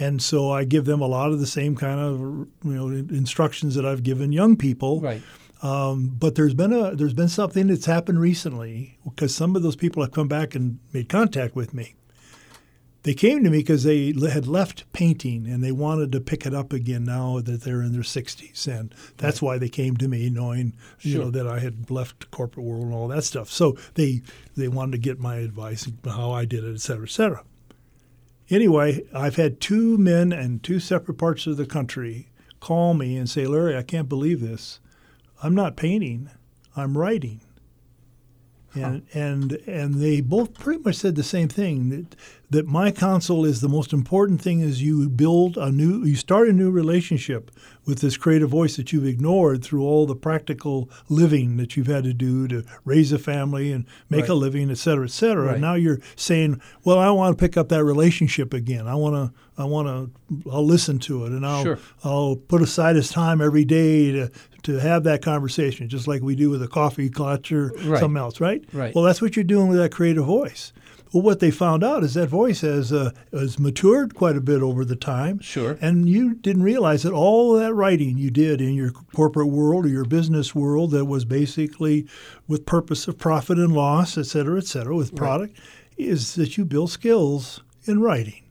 And 0.00 0.20
so 0.20 0.50
I 0.50 0.64
give 0.64 0.84
them 0.84 1.00
a 1.00 1.06
lot 1.06 1.30
of 1.30 1.38
the 1.38 1.46
same 1.46 1.76
kind 1.76 2.00
of 2.00 2.18
you 2.64 2.74
know 2.74 2.88
instructions 2.88 3.76
that 3.76 3.86
I've 3.86 4.02
given 4.02 4.32
young 4.32 4.56
people. 4.56 5.00
Right. 5.00 5.22
Um, 5.62 6.16
but 6.18 6.34
there's 6.34 6.54
been 6.54 6.72
a 6.72 6.96
there's 6.96 7.14
been 7.14 7.28
something 7.28 7.68
that's 7.68 7.86
happened 7.86 8.20
recently 8.20 8.98
because 9.04 9.32
some 9.32 9.54
of 9.54 9.62
those 9.62 9.76
people 9.76 10.02
have 10.02 10.10
come 10.10 10.26
back 10.26 10.56
and 10.56 10.80
made 10.92 11.08
contact 11.08 11.54
with 11.54 11.72
me. 11.72 11.94
They 13.08 13.14
came 13.14 13.42
to 13.42 13.48
me 13.48 13.60
because 13.60 13.84
they 13.84 14.12
had 14.12 14.46
left 14.46 14.84
painting 14.92 15.46
and 15.46 15.64
they 15.64 15.72
wanted 15.72 16.12
to 16.12 16.20
pick 16.20 16.44
it 16.44 16.52
up 16.52 16.74
again 16.74 17.04
now 17.04 17.40
that 17.40 17.62
they're 17.62 17.80
in 17.80 17.92
their 17.92 18.02
60s, 18.02 18.68
and 18.68 18.94
that's 19.16 19.40
why 19.40 19.56
they 19.56 19.70
came 19.70 19.96
to 19.96 20.06
me, 20.06 20.28
knowing 20.28 20.74
you 21.00 21.18
know 21.18 21.30
that 21.30 21.46
I 21.46 21.60
had 21.60 21.90
left 21.90 22.20
the 22.20 22.26
corporate 22.26 22.66
world 22.66 22.84
and 22.84 22.92
all 22.92 23.08
that 23.08 23.24
stuff. 23.24 23.48
So 23.50 23.78
they 23.94 24.20
they 24.58 24.68
wanted 24.68 24.92
to 24.92 24.98
get 24.98 25.18
my 25.18 25.36
advice 25.36 25.90
how 26.04 26.32
I 26.32 26.44
did 26.44 26.64
it, 26.64 26.74
et 26.74 26.80
cetera, 26.82 27.04
et 27.04 27.10
cetera. 27.10 27.44
Anyway, 28.50 29.06
I've 29.14 29.36
had 29.36 29.58
two 29.58 29.96
men 29.96 30.30
in 30.30 30.60
two 30.60 30.78
separate 30.78 31.16
parts 31.16 31.46
of 31.46 31.56
the 31.56 31.64
country 31.64 32.28
call 32.60 32.92
me 32.92 33.16
and 33.16 33.30
say, 33.30 33.46
Larry, 33.46 33.74
I 33.74 33.84
can't 33.84 34.10
believe 34.10 34.42
this. 34.42 34.80
I'm 35.42 35.54
not 35.54 35.76
painting, 35.76 36.28
I'm 36.76 36.98
writing. 36.98 37.40
And, 38.74 39.06
and 39.14 39.52
and 39.66 39.94
they 39.94 40.20
both 40.20 40.54
pretty 40.54 40.82
much 40.82 40.96
said 40.96 41.16
the 41.16 41.22
same 41.22 41.48
thing 41.48 41.88
that 41.88 42.14
that 42.50 42.66
my 42.66 42.90
counsel 42.90 43.44
is 43.44 43.60
the 43.60 43.68
most 43.68 43.92
important 43.92 44.40
thing 44.40 44.60
is 44.60 44.82
you 44.82 45.08
build 45.08 45.58
a 45.58 45.70
new 45.70 46.02
you 46.04 46.16
start 46.16 46.48
a 46.48 46.52
new 46.52 46.70
relationship 46.70 47.50
with 47.84 48.00
this 48.00 48.16
creative 48.16 48.48
voice 48.50 48.76
that 48.76 48.92
you've 48.92 49.06
ignored 49.06 49.62
through 49.62 49.82
all 49.82 50.06
the 50.06 50.14
practical 50.14 50.90
living 51.08 51.56
that 51.58 51.76
you've 51.76 51.86
had 51.86 52.04
to 52.04 52.12
do 52.14 52.46
to 52.48 52.62
raise 52.84 53.12
a 53.12 53.18
family 53.18 53.70
and 53.72 53.84
make 54.10 54.22
Right. 54.22 54.30
a 54.30 54.34
living, 54.34 54.70
et 54.70 54.78
cetera, 54.78 55.04
et 55.04 55.10
cetera. 55.10 55.44
Right. 55.46 55.52
And 55.54 55.62
now 55.62 55.74
you're 55.74 56.00
saying, 56.16 56.60
well, 56.84 56.98
I 56.98 57.10
want 57.10 57.36
to 57.36 57.42
pick 57.42 57.56
up 57.56 57.68
that 57.68 57.84
relationship 57.84 58.52
again. 58.54 58.86
I 58.86 58.94
want 58.94 59.14
to 59.14 59.32
I 59.60 59.64
want 59.64 59.88
to 59.88 60.50
I'll 60.50 60.64
listen 60.66 60.98
to 61.00 61.24
it 61.26 61.32
and 61.32 61.44
I'll 61.44 61.62
Sure. 61.64 61.78
I'll 62.04 62.36
put 62.36 62.62
aside 62.62 62.96
his 62.96 63.10
time 63.10 63.40
every 63.42 63.64
day 63.64 64.12
to 64.12 64.30
to 64.64 64.80
have 64.80 65.04
that 65.04 65.22
conversation, 65.22 65.88
just 65.88 66.08
like 66.08 66.20
we 66.22 66.34
do 66.34 66.50
with 66.50 66.62
a 66.62 66.68
coffee 66.68 67.08
clutch 67.10 67.52
or 67.52 67.72
Right. 67.84 68.00
something 68.00 68.16
else, 68.18 68.40
right? 68.40 68.62
Right. 68.72 68.94
Well, 68.94 69.04
that's 69.04 69.20
what 69.22 69.36
you're 69.36 69.44
doing 69.44 69.68
with 69.68 69.78
that 69.78 69.92
creative 69.92 70.24
voice. 70.24 70.72
Well, 71.12 71.22
what 71.22 71.40
they 71.40 71.50
found 71.50 71.82
out 71.82 72.04
is 72.04 72.14
that 72.14 72.28
voice 72.28 72.60
has 72.60 72.92
uh, 72.92 73.12
has 73.32 73.58
matured 73.58 74.14
quite 74.14 74.36
a 74.36 74.40
bit 74.40 74.62
over 74.62 74.84
the 74.84 74.96
time. 74.96 75.40
Sure. 75.40 75.78
And 75.80 76.08
you 76.08 76.34
didn't 76.34 76.62
realize 76.62 77.02
that 77.02 77.12
all 77.12 77.54
that 77.54 77.74
writing 77.74 78.18
you 78.18 78.30
did 78.30 78.60
in 78.60 78.74
your 78.74 78.90
corporate 78.90 79.48
world 79.48 79.86
or 79.86 79.88
your 79.88 80.04
business 80.04 80.54
world 80.54 80.90
that 80.90 81.06
was 81.06 81.24
basically 81.24 82.06
with 82.46 82.66
purpose 82.66 83.08
of 83.08 83.18
profit 83.18 83.58
and 83.58 83.72
loss, 83.72 84.18
et 84.18 84.26
cetera, 84.26 84.58
et 84.58 84.66
cetera, 84.66 84.94
with 84.94 85.16
product, 85.16 85.58
is 85.96 86.34
that 86.34 86.56
you 86.56 86.64
build 86.64 86.90
skills 86.90 87.62
in 87.84 88.00
writing. 88.00 88.42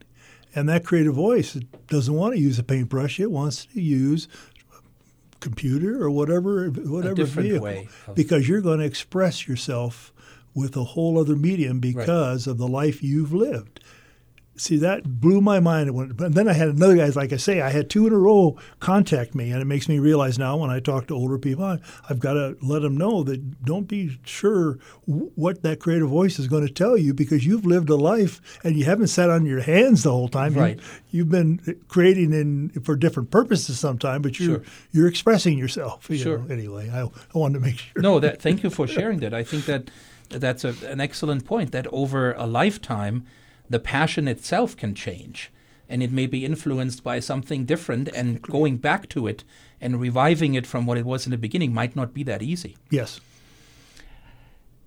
And 0.54 0.68
that 0.68 0.84
creative 0.84 1.14
voice 1.14 1.54
it 1.54 1.86
doesn't 1.86 2.14
want 2.14 2.34
to 2.34 2.40
use 2.40 2.58
a 2.58 2.64
paintbrush; 2.64 3.20
it 3.20 3.30
wants 3.30 3.66
to 3.66 3.80
use 3.80 4.26
a 4.72 5.36
computer 5.38 6.02
or 6.02 6.10
whatever, 6.10 6.68
whatever 6.70 7.14
different 7.14 7.48
vehicle, 7.48 7.86
because 8.14 8.48
you're 8.48 8.62
going 8.62 8.80
to 8.80 8.84
express 8.84 9.46
yourself 9.46 10.12
with 10.58 10.76
a 10.76 10.84
whole 10.84 11.18
other 11.18 11.36
medium 11.36 11.80
because 11.80 12.46
of 12.46 12.58
the 12.58 12.68
life 12.68 13.02
you've 13.02 13.32
lived. 13.32 13.80
See, 14.60 14.76
that 14.78 15.20
blew 15.20 15.40
my 15.40 15.60
mind. 15.60 15.94
When, 15.94 16.08
but 16.14 16.34
then 16.34 16.48
I 16.48 16.52
had 16.52 16.66
another 16.66 16.96
guy, 16.96 17.06
like 17.10 17.32
I 17.32 17.36
say, 17.36 17.60
I 17.60 17.70
had 17.70 17.88
two 17.88 18.08
in 18.08 18.12
a 18.12 18.18
row 18.18 18.58
contact 18.80 19.32
me, 19.32 19.52
and 19.52 19.62
it 19.62 19.66
makes 19.66 19.88
me 19.88 20.00
realize 20.00 20.36
now 20.36 20.56
when 20.56 20.68
I 20.68 20.80
talk 20.80 21.06
to 21.06 21.14
older 21.14 21.38
people, 21.38 21.78
I've 22.10 22.18
got 22.18 22.32
to 22.32 22.56
let 22.60 22.82
them 22.82 22.96
know 22.96 23.22
that 23.22 23.64
don't 23.64 23.86
be 23.86 24.18
sure 24.24 24.80
w- 25.06 25.30
what 25.36 25.62
that 25.62 25.78
creative 25.78 26.08
voice 26.08 26.40
is 26.40 26.48
going 26.48 26.66
to 26.66 26.72
tell 26.72 26.96
you 26.98 27.14
because 27.14 27.46
you've 27.46 27.64
lived 27.66 27.88
a 27.88 27.94
life 27.94 28.40
and 28.64 28.74
you 28.74 28.84
haven't 28.84 29.06
sat 29.06 29.30
on 29.30 29.46
your 29.46 29.60
hands 29.60 30.02
the 30.02 30.10
whole 30.10 30.26
time. 30.28 30.54
You- 30.56 30.60
Right. 30.60 30.80
you've 31.12 31.28
been 31.30 31.60
creating 31.86 32.32
in 32.32 32.70
for 32.82 32.96
different 32.96 33.30
purposes 33.30 33.78
sometime, 33.78 34.22
but 34.22 34.40
you're 34.40 34.56
Sure. 34.56 34.64
you're 34.90 35.06
expressing 35.06 35.56
yourself. 35.56 36.10
You 36.10 36.16
Sure. 36.18 36.38
know, 36.38 36.46
anyway, 36.52 36.90
I, 36.92 37.02
I 37.04 37.38
wanted 37.38 37.60
to 37.60 37.64
make 37.64 37.78
sure. 37.78 38.02
no, 38.02 38.18
that 38.18 38.42
thank 38.42 38.64
you 38.64 38.70
for 38.70 38.88
sharing 38.88 39.20
that. 39.20 39.32
I 39.32 39.44
think 39.44 39.66
that 39.66 39.88
that's 40.28 40.64
a, 40.64 40.74
an 40.86 41.00
excellent 41.00 41.44
point. 41.44 41.72
That 41.72 41.86
over 41.92 42.32
a 42.32 42.46
lifetime, 42.46 43.24
the 43.68 43.78
passion 43.78 44.28
itself 44.28 44.76
can 44.76 44.94
change, 44.94 45.50
and 45.88 46.02
it 46.02 46.12
may 46.12 46.26
be 46.26 46.44
influenced 46.44 47.02
by 47.02 47.20
something 47.20 47.64
different. 47.64 48.08
And 48.14 48.40
going 48.42 48.78
back 48.78 49.08
to 49.10 49.26
it 49.26 49.44
and 49.80 50.00
reviving 50.00 50.54
it 50.54 50.66
from 50.66 50.86
what 50.86 50.98
it 50.98 51.04
was 51.04 51.26
in 51.26 51.30
the 51.30 51.38
beginning 51.38 51.72
might 51.72 51.94
not 51.94 52.12
be 52.12 52.22
that 52.24 52.42
easy. 52.42 52.76
Yes. 52.90 53.20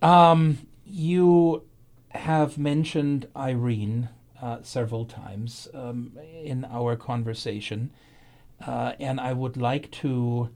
Um, 0.02 0.58
you 0.86 1.64
have 2.10 2.58
mentioned 2.58 3.28
Irene 3.36 4.10
uh, 4.42 4.58
several 4.64 5.06
times 5.06 5.68
um, 5.74 6.18
in 6.44 6.66
our 6.66 6.96
conversation, 6.96 7.92
uh, 8.66 8.94
and 9.00 9.20
I 9.20 9.34
would 9.34 9.58
like 9.58 9.92
to, 9.92 10.50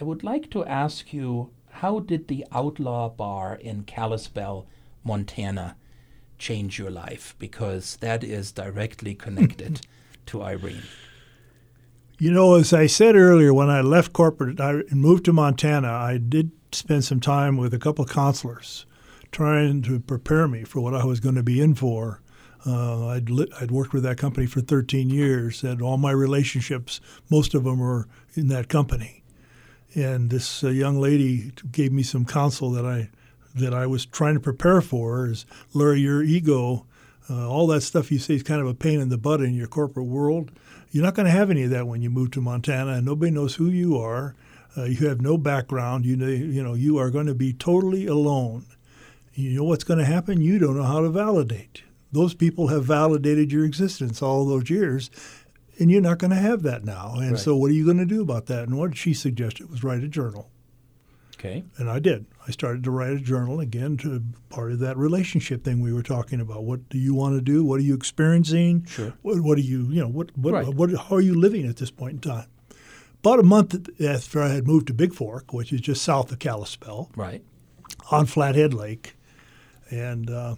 I 0.00 0.04
would 0.04 0.22
like 0.22 0.50
to 0.50 0.64
ask 0.64 1.12
you, 1.12 1.50
how 1.74 1.98
did 1.98 2.28
the 2.28 2.46
Outlaw 2.52 3.08
Bar 3.08 3.56
in 3.56 3.82
Kalispell, 3.82 4.66
Montana, 5.02 5.76
change 6.38 6.78
your 6.78 6.90
life? 6.90 7.34
Because 7.38 7.96
that 7.96 8.22
is 8.22 8.52
directly 8.52 9.14
connected 9.14 9.86
to 10.26 10.42
Irene. 10.42 10.84
You 12.18 12.30
know, 12.30 12.54
as 12.54 12.72
I 12.72 12.86
said 12.86 13.16
earlier, 13.16 13.52
when 13.52 13.70
I 13.70 13.80
left 13.80 14.12
corporate 14.12 14.60
I, 14.60 14.70
and 14.70 15.00
moved 15.00 15.24
to 15.24 15.32
Montana, 15.32 15.90
I 15.90 16.18
did 16.18 16.52
spend 16.70 17.04
some 17.04 17.20
time 17.20 17.56
with 17.56 17.74
a 17.74 17.78
couple 17.78 18.04
of 18.04 18.10
counselors 18.10 18.86
trying 19.32 19.82
to 19.82 19.98
prepare 19.98 20.46
me 20.46 20.62
for 20.62 20.80
what 20.80 20.94
I 20.94 21.04
was 21.04 21.18
going 21.18 21.34
to 21.34 21.42
be 21.42 21.60
in 21.60 21.74
for 21.74 22.20
Uh, 22.64 23.08
I'd, 23.08 23.28
li- 23.28 23.52
I'd 23.60 23.72
worked 23.72 23.92
with 23.92 24.04
that 24.04 24.16
company 24.16 24.46
for 24.46 24.60
13 24.62 25.10
years, 25.10 25.64
and 25.64 25.82
all 25.82 25.98
my 25.98 26.12
relationships, 26.12 27.00
most 27.28 27.52
of 27.52 27.64
them 27.64 27.78
were 27.80 28.06
in 28.34 28.46
that 28.48 28.68
company. 28.68 29.23
And 29.94 30.30
this 30.30 30.64
uh, 30.64 30.68
young 30.68 31.00
lady 31.00 31.52
gave 31.70 31.92
me 31.92 32.02
some 32.02 32.24
counsel 32.24 32.70
that 32.72 32.84
I 32.84 33.10
that 33.54 33.72
I 33.72 33.86
was 33.86 34.04
trying 34.04 34.34
to 34.34 34.40
prepare 34.40 34.80
for. 34.80 35.28
Is 35.28 35.46
Larry, 35.72 36.00
your 36.00 36.22
ego, 36.22 36.86
uh, 37.30 37.48
all 37.48 37.66
that 37.68 37.82
stuff 37.82 38.10
you 38.10 38.18
say 38.18 38.34
is 38.34 38.42
kind 38.42 38.60
of 38.60 38.66
a 38.66 38.74
pain 38.74 39.00
in 39.00 39.08
the 39.08 39.18
butt 39.18 39.40
in 39.40 39.54
your 39.54 39.68
corporate 39.68 40.06
world. 40.06 40.50
You're 40.90 41.04
not 41.04 41.14
going 41.14 41.26
to 41.26 41.32
have 41.32 41.50
any 41.50 41.64
of 41.64 41.70
that 41.70 41.86
when 41.86 42.02
you 42.02 42.10
move 42.10 42.32
to 42.32 42.40
Montana, 42.40 42.92
and 42.92 43.06
nobody 43.06 43.30
knows 43.30 43.54
who 43.54 43.66
you 43.66 43.96
are. 43.96 44.34
Uh, 44.76 44.84
you 44.84 45.06
have 45.08 45.20
no 45.20 45.38
background. 45.38 46.04
You 46.04 46.16
know, 46.16 46.26
you 46.26 46.62
know, 46.62 46.74
you 46.74 46.98
are 46.98 47.10
going 47.10 47.26
to 47.26 47.34
be 47.34 47.52
totally 47.52 48.06
alone. 48.06 48.66
You 49.34 49.56
know 49.56 49.64
what's 49.64 49.84
going 49.84 49.98
to 49.98 50.04
happen? 50.04 50.40
You 50.40 50.58
don't 50.58 50.76
know 50.76 50.84
how 50.84 51.00
to 51.00 51.08
validate. 51.08 51.82
Those 52.12 52.34
people 52.34 52.68
have 52.68 52.84
validated 52.84 53.50
your 53.50 53.64
existence 53.64 54.22
all 54.22 54.44
those 54.46 54.70
years, 54.70 55.10
and 55.78 55.90
you're 55.90 56.00
not 56.00 56.18
going 56.18 56.30
to 56.30 56.36
have 56.36 56.62
that 56.62 56.84
now. 56.84 57.14
And 57.16 57.32
Right. 57.32 57.40
so, 57.40 57.56
what 57.56 57.70
are 57.70 57.74
you 57.74 57.84
going 57.84 57.98
to 57.98 58.04
do 58.06 58.22
about 58.22 58.46
that? 58.46 58.68
And 58.68 58.76
what 58.78 58.96
she 58.96 59.14
suggested 59.14 59.70
was 59.70 59.82
write 59.84 60.02
a 60.04 60.08
journal, 60.08 60.50
Okay. 61.38 61.64
and 61.76 61.90
I 61.90 61.98
did. 61.98 62.26
I 62.46 62.50
started 62.50 62.84
to 62.84 62.90
write 62.90 63.12
a 63.12 63.18
journal 63.20 63.60
again 63.60 63.96
to 63.98 64.22
part 64.50 64.72
of 64.72 64.78
that 64.80 64.96
relationship 64.96 65.64
thing 65.64 65.80
we 65.80 65.92
were 65.92 66.02
talking 66.02 66.40
about. 66.40 66.64
What 66.64 66.88
do 66.88 66.98
you 66.98 67.14
want 67.14 67.36
to 67.36 67.40
do? 67.40 67.64
What 67.64 67.80
are 67.80 67.82
you 67.84 67.94
experiencing? 67.94 68.84
Sure. 68.86 69.12
What, 69.22 69.40
what 69.40 69.58
are 69.58 69.62
you, 69.62 69.84
you 69.90 70.00
know, 70.00 70.08
what, 70.08 70.36
what, 70.36 70.52
Right. 70.54 70.68
what, 70.68 70.90
how 70.90 71.16
are 71.16 71.20
you 71.20 71.34
living 71.34 71.66
at 71.66 71.76
this 71.76 71.90
point 71.90 72.14
in 72.14 72.20
time? 72.30 72.46
About 73.20 73.40
a 73.40 73.42
month 73.42 73.88
after 74.02 74.42
I 74.42 74.48
had 74.48 74.66
moved 74.66 74.86
to 74.88 74.94
Bigfork, 74.94 75.52
which 75.54 75.72
is 75.72 75.80
just 75.80 76.02
south 76.02 76.30
of 76.30 76.38
Kalispell, 76.38 77.10
Right. 77.16 77.42
on 78.10 78.26
Flathead 78.26 78.74
Lake, 78.74 79.16
and 79.90 80.28
uh, 80.30 80.56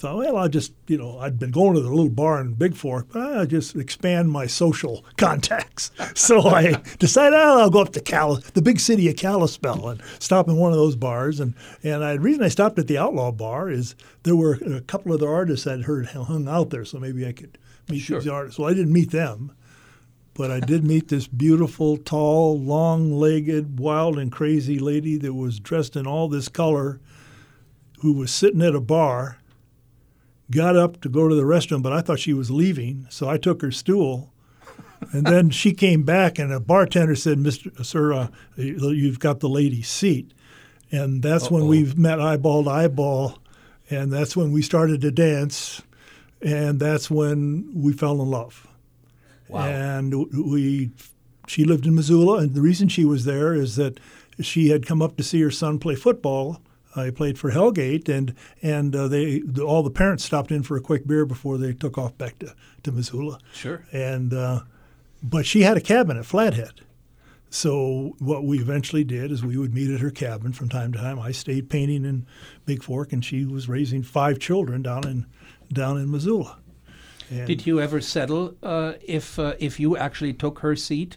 thought, 0.00 0.16
well, 0.16 0.36
I'll 0.38 0.48
just, 0.48 0.72
you 0.86 0.96
know, 0.96 1.18
I'd 1.18 1.38
been 1.38 1.50
going 1.50 1.74
to 1.74 1.80
the 1.80 1.90
little 1.90 2.08
bar 2.08 2.40
in 2.40 2.56
Bigfork, 2.56 3.08
but 3.12 3.20
I'll 3.20 3.46
just 3.46 3.76
expand 3.76 4.30
my 4.30 4.46
social 4.46 5.04
contacts. 5.16 5.90
so 6.14 6.40
I 6.48 6.80
decided, 6.98 7.36
oh, 7.38 7.60
I'll 7.60 7.70
go 7.70 7.82
up 7.82 7.92
to 7.92 8.00
Cal, 8.00 8.36
the 8.54 8.62
big 8.62 8.80
city 8.80 9.08
of 9.08 9.16
Kalispell, 9.16 9.88
and 9.88 10.02
stop 10.18 10.48
in 10.48 10.56
one 10.56 10.72
of 10.72 10.78
those 10.78 10.96
bars. 10.96 11.38
And 11.38 11.54
and 11.82 12.02
I, 12.02 12.14
the 12.14 12.20
reason 12.20 12.42
I 12.42 12.48
stopped 12.48 12.78
at 12.78 12.86
the 12.86 12.98
Outlaw 12.98 13.30
Bar 13.30 13.70
is 13.70 13.94
there 14.22 14.36
were 14.36 14.54
a 14.54 14.80
couple 14.80 15.12
of 15.12 15.20
the 15.20 15.28
artists 15.28 15.66
I'd 15.66 15.82
heard 15.82 16.06
hung 16.06 16.48
out 16.48 16.70
there, 16.70 16.84
so 16.84 16.98
maybe 16.98 17.26
I 17.26 17.32
could 17.32 17.58
meet 17.88 18.00
Sure. 18.00 18.20
these 18.20 18.28
artists. 18.28 18.58
Well, 18.58 18.70
I 18.70 18.74
didn't 18.74 18.92
meet 18.92 19.10
them. 19.10 19.52
But 20.32 20.50
I 20.52 20.60
did 20.60 20.84
meet 20.86 21.08
this 21.08 21.26
beautiful, 21.26 21.98
tall, 21.98 22.58
long-legged, 22.58 23.78
wild 23.78 24.16
and 24.18 24.32
crazy 24.32 24.78
lady 24.78 25.18
that 25.18 25.34
was 25.34 25.58
dressed 25.60 25.96
in 25.96 26.06
all 26.06 26.28
this 26.28 26.48
color, 26.48 27.00
who 27.98 28.12
was 28.12 28.30
sitting 28.30 28.62
at 28.62 28.74
a 28.74 28.80
bar, 28.80 29.38
got 30.50 30.76
up 30.76 31.00
to 31.02 31.08
go 31.08 31.28
to 31.28 31.34
the 31.34 31.42
restroom, 31.42 31.82
but 31.82 31.92
I 31.92 32.00
thought 32.00 32.18
she 32.18 32.32
was 32.32 32.50
leaving, 32.50 33.06
so 33.10 33.28
I 33.28 33.36
took 33.36 33.62
her 33.62 33.70
stool. 33.70 34.32
And 35.12 35.26
then 35.26 35.50
she 35.50 35.72
came 35.72 36.02
back, 36.02 36.38
and 36.38 36.52
a 36.52 36.60
bartender 36.60 37.14
said, 37.14 37.38
"Mr. 37.38 37.84
Sir, 37.84 38.12
uh, 38.12 38.28
you've 38.56 39.18
got 39.18 39.40
the 39.40 39.48
lady's 39.48 39.88
seat." 39.88 40.32
And 40.92 41.22
that's 41.22 41.50
when 41.50 41.62
Uh-oh. 41.62 41.68
we 41.68 41.92
met 41.94 42.20
eyeball 42.20 42.64
to 42.64 42.70
eyeball, 42.70 43.38
and 43.88 44.12
that's 44.12 44.36
when 44.36 44.52
we 44.52 44.60
started 44.60 45.00
to 45.00 45.10
dance, 45.10 45.82
and 46.42 46.80
that's 46.80 47.10
when 47.10 47.70
we 47.74 47.92
fell 47.92 48.20
in 48.20 48.30
love. 48.30 48.66
Wow. 49.48 49.66
And 49.66 50.14
we, 50.32 50.90
she 51.46 51.64
lived 51.64 51.86
in 51.86 51.94
Missoula, 51.94 52.38
and 52.38 52.54
the 52.54 52.60
reason 52.60 52.88
she 52.88 53.04
was 53.04 53.24
there 53.24 53.54
is 53.54 53.76
that 53.76 53.98
she 54.40 54.68
had 54.68 54.86
come 54.86 55.02
up 55.02 55.16
to 55.16 55.22
see 55.22 55.40
her 55.40 55.50
son 55.50 55.78
play 55.78 55.94
football. 55.94 56.60
I 56.96 57.10
played 57.10 57.38
for 57.38 57.52
Hellgate, 57.52 58.08
and 58.08 58.34
and 58.62 58.94
uh, 58.96 59.08
they 59.08 59.40
the, 59.40 59.62
all 59.62 59.82
the 59.82 59.90
parents 59.90 60.24
stopped 60.24 60.50
in 60.50 60.62
for 60.62 60.76
a 60.76 60.80
quick 60.80 61.06
beer 61.06 61.24
before 61.24 61.58
they 61.58 61.72
took 61.72 61.96
off 61.98 62.16
back 62.18 62.38
to, 62.40 62.54
to 62.82 62.92
Missoula. 62.92 63.38
Sure. 63.52 63.84
And 63.92 64.34
uh, 64.34 64.60
but 65.22 65.46
she 65.46 65.62
had 65.62 65.76
a 65.76 65.80
cabin 65.80 66.16
at 66.16 66.26
Flathead. 66.26 66.80
So 67.50 68.14
what 68.20 68.44
we 68.44 68.60
eventually 68.60 69.02
did 69.02 69.32
is 69.32 69.44
we 69.44 69.56
would 69.56 69.74
meet 69.74 69.90
at 69.92 70.00
her 70.00 70.10
cabin 70.10 70.52
from 70.52 70.68
time 70.68 70.92
to 70.92 70.98
time. 70.98 71.18
I 71.18 71.32
stayed 71.32 71.68
painting 71.68 72.04
in 72.04 72.26
Bigfork, 72.64 73.12
and 73.12 73.24
she 73.24 73.44
was 73.44 73.68
raising 73.68 74.04
five 74.04 74.38
children 74.38 74.82
down 74.82 75.06
in 75.06 75.26
down 75.72 75.98
in 75.98 76.10
Missoula. 76.10 76.58
And 77.30 77.46
Did 77.46 77.66
you 77.66 77.80
ever 77.80 78.00
settle 78.00 78.56
uh, 78.62 78.94
if 79.02 79.38
uh, 79.38 79.54
if 79.58 79.78
you 79.78 79.96
actually 79.96 80.32
took 80.32 80.60
her 80.60 80.74
seat, 80.74 81.16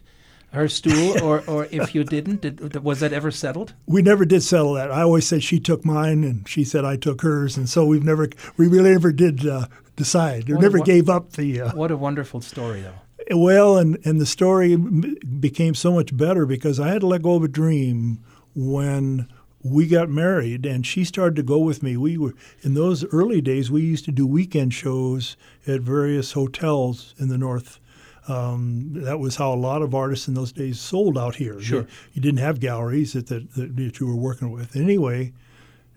her 0.53 0.67
stool, 0.79 1.21
or, 1.23 1.43
or 1.47 1.67
if 1.71 1.93
you 1.95 2.03
didn't? 2.03 2.41
Did, 2.41 2.83
was 2.83 2.99
that 3.01 3.13
ever 3.13 3.31
settled? 3.31 3.73
we 3.85 4.01
never 4.01 4.25
did 4.25 4.41
settle 4.43 4.73
that. 4.73 4.91
I 4.91 5.01
always 5.01 5.27
said 5.27 5.43
she 5.43 5.59
took 5.59 5.83
mine, 5.85 6.23
and 6.23 6.47
she 6.47 6.63
said 6.63 6.85
I 6.85 6.95
took 6.95 7.21
hers, 7.21 7.57
and 7.57 7.67
so 7.69 7.85
we've 7.85 8.03
never 8.03 8.29
we 8.57 8.67
really 8.67 8.91
never 8.91 9.11
did 9.11 9.45
uh, 9.47 9.67
decide. 9.95 10.47
We 10.47 10.55
a 10.55 10.59
never 10.59 10.77
won- 10.79 10.85
gave 10.85 11.09
up 11.09 11.33
the. 11.33 11.61
Uh, 11.61 11.75
What 11.75 11.91
a 11.91 11.97
wonderful 11.97 12.41
story, 12.41 12.81
though. 12.81 12.93
Well, 13.37 13.77
and, 13.77 13.97
and 14.05 14.19
the 14.19 14.25
story 14.25 14.75
became 14.75 15.75
so 15.75 15.93
much 15.93 16.15
better 16.15 16.45
because 16.45 16.77
I 16.79 16.89
had 16.89 17.01
to 17.01 17.07
let 17.07 17.21
go 17.21 17.35
of 17.35 17.43
a 17.43 17.47
dream 17.47 18.19
when 18.53 19.27
we 19.63 19.87
got 19.87 20.09
married 20.09 20.65
and 20.65 20.85
she 20.85 21.05
started 21.05 21.37
to 21.37 21.43
go 21.43 21.57
with 21.59 21.81
me. 21.81 21.95
We 21.95 22.17
were 22.17 22.33
in 22.63 22.73
those 22.73 23.05
early 23.13 23.39
days 23.39 23.71
we 23.71 23.81
used 23.81 24.03
to 24.05 24.11
do 24.11 24.27
weekend 24.27 24.73
shows 24.73 25.37
at 25.65 25.79
various 25.79 26.33
hotels 26.33 27.15
in 27.17 27.29
the 27.29 27.37
north. 27.37 27.79
Um, 28.28 28.89
that 28.93 29.19
was 29.19 29.36
how 29.36 29.53
a 29.53 29.55
lot 29.55 29.82
of 29.82 29.93
artists 29.93 30.28
in 30.28 30.34
those 30.34 30.51
days 30.53 30.80
sold 30.80 31.17
out 31.17 31.36
here. 31.36 31.59
Sure. 31.59 31.82
You, 31.82 31.88
you 32.13 32.21
didn't 32.21 32.39
have 32.39 32.59
galleries 32.59 33.13
that, 33.13 33.28
that, 33.28 33.53
that, 33.55 33.99
you 33.99 34.07
were 34.07 34.15
working 34.15 34.51
with. 34.51 34.76
Anyway, 34.78 35.34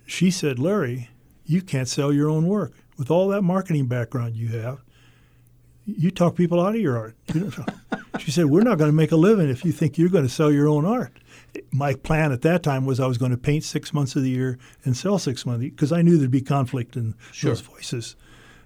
she 0.07 0.31
said, 0.31 0.59
Larry, 0.59 1.09
you 1.45 1.63
can't 1.63 1.87
sell 1.89 2.13
your 2.13 2.29
own 2.29 2.47
work. 2.47 2.73
With 2.99 3.11
all 3.11 3.29
that 3.29 3.43
marketing 3.43 3.87
background 3.87 4.35
you 4.35 4.49
have, 4.59 4.81
you 5.85 6.11
talk 6.11 6.35
people 6.35 6.61
out 6.61 6.75
of 6.75 6.81
your 6.81 6.99
art. 6.99 7.15
You 7.33 7.41
know, 7.45 7.99
she 8.19 8.31
said, 8.33 8.47
"We're 8.47 8.63
not 8.63 8.79
going 8.79 8.91
to 8.91 8.97
make 8.97 9.13
a 9.13 9.17
living 9.17 9.49
if 9.49 9.65
you 9.65 9.71
think 9.71 9.97
you're 9.99 10.09
going 10.09 10.27
to 10.27 10.33
sell 10.33 10.51
your 10.51 10.67
own 10.69 10.85
art." 10.85 11.13
My 11.71 11.95
plan 11.95 12.33
at 12.33 12.43
that 12.43 12.63
time 12.63 12.87
was 12.87 12.99
I 12.99 13.07
was 13.07 13.19
going 13.19 13.31
to 13.31 13.37
paint 13.37 13.63
six 13.63 13.95
months 13.95 14.17
of 14.17 14.23
the 14.23 14.31
year 14.31 14.59
and 14.85 14.97
sell 14.97 15.19
six 15.19 15.47
months 15.47 15.63
because 15.65 15.93
I 15.93 16.03
knew 16.03 16.19
there'd 16.19 16.31
be 16.31 16.41
conflict 16.41 16.97
in 16.97 17.15
Sure. 17.31 17.51
those 17.51 17.61
voices. 17.61 18.17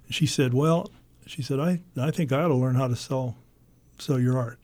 She 0.09 0.27
said, 0.27 0.55
"Well," 0.55 0.91
she 1.27 1.43
said, 1.43 1.61
"I 1.61 1.83
I 1.97 2.11
think 2.11 2.33
I 2.33 2.43
ought 2.43 2.49
to 2.49 2.55
learn 2.55 2.77
how 2.77 2.89
to 2.89 2.97
sell 2.97 3.37
sell 4.01 4.19
your 4.19 4.39
art." 4.39 4.59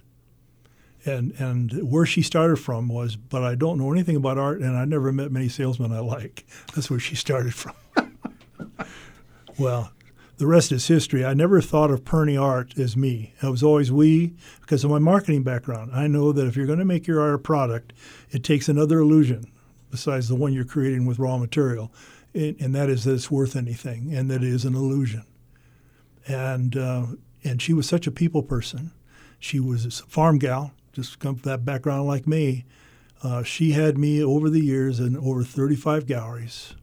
And 1.04 1.32
and 1.38 1.90
where 1.90 2.06
she 2.06 2.22
started 2.22 2.56
from 2.56 2.88
was, 2.88 3.16
but 3.16 3.44
I 3.44 3.54
don't 3.54 3.78
know 3.78 3.92
anything 3.92 4.16
about 4.16 4.38
art, 4.38 4.60
and 4.60 4.76
I 4.76 4.84
never 4.84 5.12
met 5.12 5.30
many 5.30 5.48
salesmen 5.48 5.92
I 5.92 6.00
like. 6.00 6.46
That's 6.74 6.90
where 6.90 6.98
she 6.98 7.14
started 7.14 7.54
from. 7.54 7.74
well, 9.58 9.92
the 10.38 10.46
rest 10.46 10.70
is 10.70 10.86
history. 10.86 11.24
I 11.24 11.32
never 11.32 11.60
thought 11.60 11.90
of 11.90 12.04
Pirnie 12.04 12.40
Art 12.40 12.78
as 12.78 12.96
me. 12.96 13.32
I 13.42 13.48
was 13.48 13.62
always 13.62 13.90
we 13.90 14.34
because 14.60 14.84
of 14.84 14.90
my 14.90 14.98
marketing 14.98 15.42
background. 15.42 15.92
I 15.94 16.08
know 16.08 16.32
that 16.32 16.46
if 16.46 16.56
you're 16.56 16.66
going 16.66 16.78
to 16.78 16.84
make 16.84 17.06
your 17.06 17.20
art 17.20 17.34
a 17.34 17.38
product, 17.38 17.92
it 18.30 18.44
takes 18.44 18.68
another 18.68 18.98
illusion 18.98 19.50
besides 19.90 20.28
the 20.28 20.34
one 20.34 20.52
you're 20.52 20.64
creating 20.64 21.06
with 21.06 21.18
raw 21.18 21.38
material, 21.38 21.90
and, 22.34 22.56
and 22.60 22.74
that 22.74 22.90
is 22.90 23.04
that 23.04 23.14
it's 23.14 23.30
worth 23.30 23.56
anything 23.56 24.12
and 24.12 24.30
that 24.30 24.42
it 24.42 24.48
is 24.48 24.64
an 24.64 24.74
illusion. 24.74 25.24
And 26.26 26.76
uh, 26.76 27.06
and 27.44 27.62
she 27.62 27.72
was 27.72 27.88
such 27.88 28.06
a 28.06 28.10
people 28.10 28.42
person. 28.42 28.90
She 29.46 29.60
was 29.60 29.86
a 29.86 29.90
farm 29.90 30.38
gal, 30.38 30.72
just 30.92 31.20
come 31.20 31.36
from 31.36 31.48
that 31.48 31.64
background 31.64 32.08
like 32.08 32.26
me. 32.26 32.64
Uh, 33.22 33.44
she 33.44 33.70
had 33.70 33.96
me 33.96 34.20
over 34.20 34.50
the 34.50 34.60
years 34.60 34.98
in 34.98 35.16
over 35.16 35.44
35 35.44 36.04
galleries. 36.04 36.74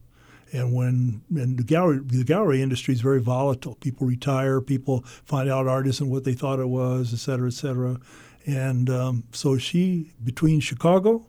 And 0.50 0.72
when 0.72 1.20
and 1.36 1.58
the 1.58 1.62
gallery 1.62 2.00
the 2.02 2.24
gallery 2.24 2.62
industry 2.62 2.94
is 2.94 3.02
very 3.02 3.20
volatile. 3.20 3.74
People 3.74 4.06
retire, 4.06 4.62
people 4.62 5.02
find 5.26 5.50
out 5.50 5.66
art 5.66 5.86
isn't 5.88 6.08
what 6.08 6.24
they 6.24 6.32
thought 6.32 6.58
it 6.58 6.68
was, 6.68 7.12
et 7.12 7.18
cetera, 7.18 7.48
et 7.48 7.52
cetera. 7.52 8.00
And 8.46 8.88
um, 8.88 9.24
so 9.32 9.58
she 9.58 10.14
between 10.22 10.60
Chicago, 10.60 11.26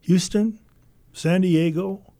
Houston, 0.00 0.58
San 1.12 1.42
Diego, 1.42 2.14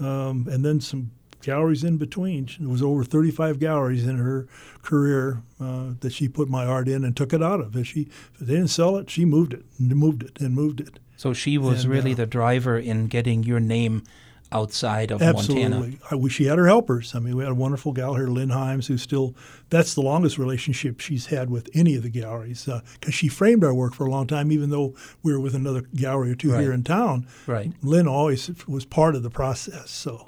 um, 0.00 0.48
and 0.50 0.64
then 0.64 0.80
some 0.80 1.12
galleries 1.42 1.84
in 1.84 1.96
between. 1.96 2.48
There 2.58 2.68
was 2.68 2.82
over 2.82 3.04
35 3.04 3.58
galleries 3.58 4.06
in 4.06 4.18
her 4.18 4.46
career 4.82 5.42
uh, 5.60 5.90
that 6.00 6.12
she 6.12 6.28
put 6.28 6.48
my 6.48 6.64
art 6.64 6.88
in 6.88 7.04
and 7.04 7.16
took 7.16 7.32
it 7.32 7.42
out 7.42 7.60
of. 7.60 7.76
If 7.76 7.88
she 7.88 8.08
if 8.34 8.40
they 8.40 8.54
didn't 8.54 8.68
sell 8.68 8.96
it, 8.96 9.10
she 9.10 9.24
moved 9.24 9.52
it 9.52 9.64
and 9.78 9.94
moved 9.96 10.22
it 10.22 10.40
and 10.40 10.54
moved 10.54 10.80
it. 10.80 10.98
So 11.16 11.32
she 11.32 11.58
was 11.58 11.84
And, 11.84 11.92
really 11.92 12.12
uh, 12.12 12.16
the 12.16 12.26
driver 12.26 12.78
in 12.78 13.06
getting 13.08 13.42
your 13.42 13.60
name 13.60 14.04
outside 14.52 15.10
of 15.10 15.20
Montana. 15.20 15.76
Absolutely. 15.76 15.98
I 16.10 16.14
wish 16.14 16.34
she 16.34 16.44
had 16.44 16.58
her 16.58 16.66
helpers. 16.66 17.14
I 17.14 17.18
mean, 17.18 17.36
we 17.36 17.42
had 17.44 17.52
a 17.52 17.54
wonderful 17.54 17.92
gal 17.92 18.14
here, 18.14 18.26
Lynn 18.26 18.48
Himes, 18.48 18.86
who's 18.86 19.02
still, 19.02 19.34
that's 19.68 19.94
the 19.94 20.00
longest 20.00 20.38
relationship 20.38 21.00
she's 21.00 21.26
had 21.26 21.50
with 21.50 21.68
any 21.74 21.94
of 21.94 22.02
the 22.02 22.10
galleries 22.10 22.68
because 22.98 23.14
she 23.14 23.28
framed 23.28 23.64
our 23.64 23.74
work 23.74 23.94
for 23.94 24.06
a 24.06 24.10
long 24.10 24.26
time, 24.26 24.50
even 24.50 24.70
though 24.70 24.94
we 25.22 25.32
were 25.32 25.40
with 25.40 25.54
another 25.54 25.82
gallery 25.94 26.32
or 26.32 26.34
two 26.34 26.52
here 26.52 26.72
in 26.72 26.82
town. 26.82 27.26
Right. 27.46 27.72
Lynn 27.82 28.08
always 28.08 28.50
was 28.66 28.84
part 28.84 29.14
of 29.14 29.22
the 29.22 29.30
process. 29.30 29.90
So 29.90 30.26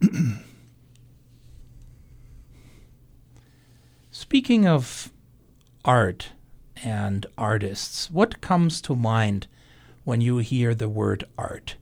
Speaking 4.10 4.66
of 4.66 5.12
art 5.84 6.30
and 6.82 7.26
artists, 7.38 8.10
what 8.10 8.40
comes 8.40 8.80
to 8.82 8.94
mind 8.94 9.46
when 10.04 10.20
you 10.20 10.38
hear 10.38 10.74
the 10.74 10.88
word 10.88 11.24
art? 11.38 11.76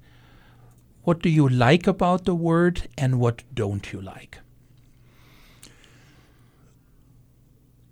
What 1.02 1.22
do 1.22 1.28
you 1.28 1.48
like 1.48 1.86
about 1.86 2.24
the 2.24 2.34
word 2.34 2.88
and 2.96 3.20
what 3.20 3.42
don't 3.54 3.92
you 3.92 4.00
like? 4.00 4.38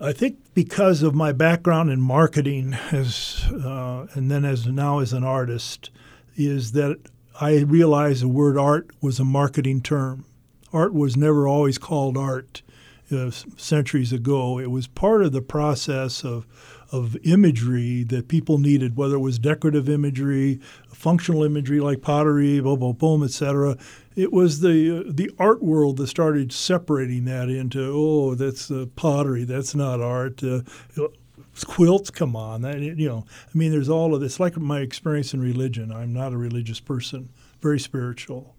I 0.01 0.13
think 0.13 0.39
because 0.55 1.03
of 1.03 1.15
my 1.15 1.31
background 1.31 1.91
in 1.91 2.01
marketing, 2.01 2.75
as 2.91 3.45
uh, 3.53 4.09
and 4.15 4.31
then 4.31 4.45
as 4.45 4.67
now 4.67 4.99
as 4.99 5.13
an 5.13 5.23
artist, 5.23 5.91
is 6.35 6.73
that 6.73 6.99
I 7.41 7.59
realized 7.61 8.23
the 8.23 8.29
word 8.29 8.59
art 8.59 8.91
was 9.01 9.19
a 9.19 9.25
marketing 9.25 9.81
term. 9.83 10.25
Art 10.73 10.95
was 10.95 11.17
never 11.17 11.47
always 11.47 11.79
called 11.79 12.17
art. 12.17 12.63
Uh, 13.11 13.31
centuries 13.31 14.11
ago, 14.11 14.59
it 14.59 14.71
was 14.71 14.87
part 14.87 15.23
of 15.23 15.33
the 15.33 15.43
process 15.43 16.25
of 16.25 16.47
of 16.93 17.17
imagery 17.25 18.05
that 18.05 18.29
people 18.29 18.59
needed, 18.59 18.97
whether 18.97 19.17
it 19.17 19.21
was 19.21 19.39
decorative 19.39 19.89
imagery, 19.89 20.61
functional 20.89 21.43
imagery 21.43 21.81
like 21.81 22.03
pottery, 22.03 22.61
boom, 22.61 22.79
boom, 22.79 22.93
boom, 22.93 23.23
etc. 23.23 23.77
It 24.15 24.33
was 24.33 24.61
the 24.61 25.01
uh, 25.01 25.11
the 25.13 25.31
art 25.39 25.63
world 25.63 25.97
that 25.99 26.07
started 26.07 26.53
separating 26.53 27.25
that 27.25 27.49
into 27.49 27.83
oh, 27.95 28.35
that's 28.35 28.71
uh, 28.71 28.87
pottery, 28.95 29.45
that's 29.45 29.75
not 29.75 30.01
art. 30.01 30.43
Uh, 30.43 30.61
quilts, 31.67 32.11
come 32.11 32.35
on, 32.35 32.63
that, 32.63 32.81
you 32.81 33.09
know. 33.09 33.27
I 33.47 33.59
mean, 33.59 33.71
there's 33.71 33.89
all 33.89 34.15
of 34.15 34.21
this. 34.21 34.41
Like 34.41 34.57
my 34.57 34.81
experience 34.81 35.35
in 35.35 35.41
religion, 35.41 35.93
I'm 35.93 36.13
not 36.13 36.33
a 36.33 36.37
religious 36.39 36.81
person, 36.81 37.29
very 37.61 37.79
spiritual. 37.79 38.55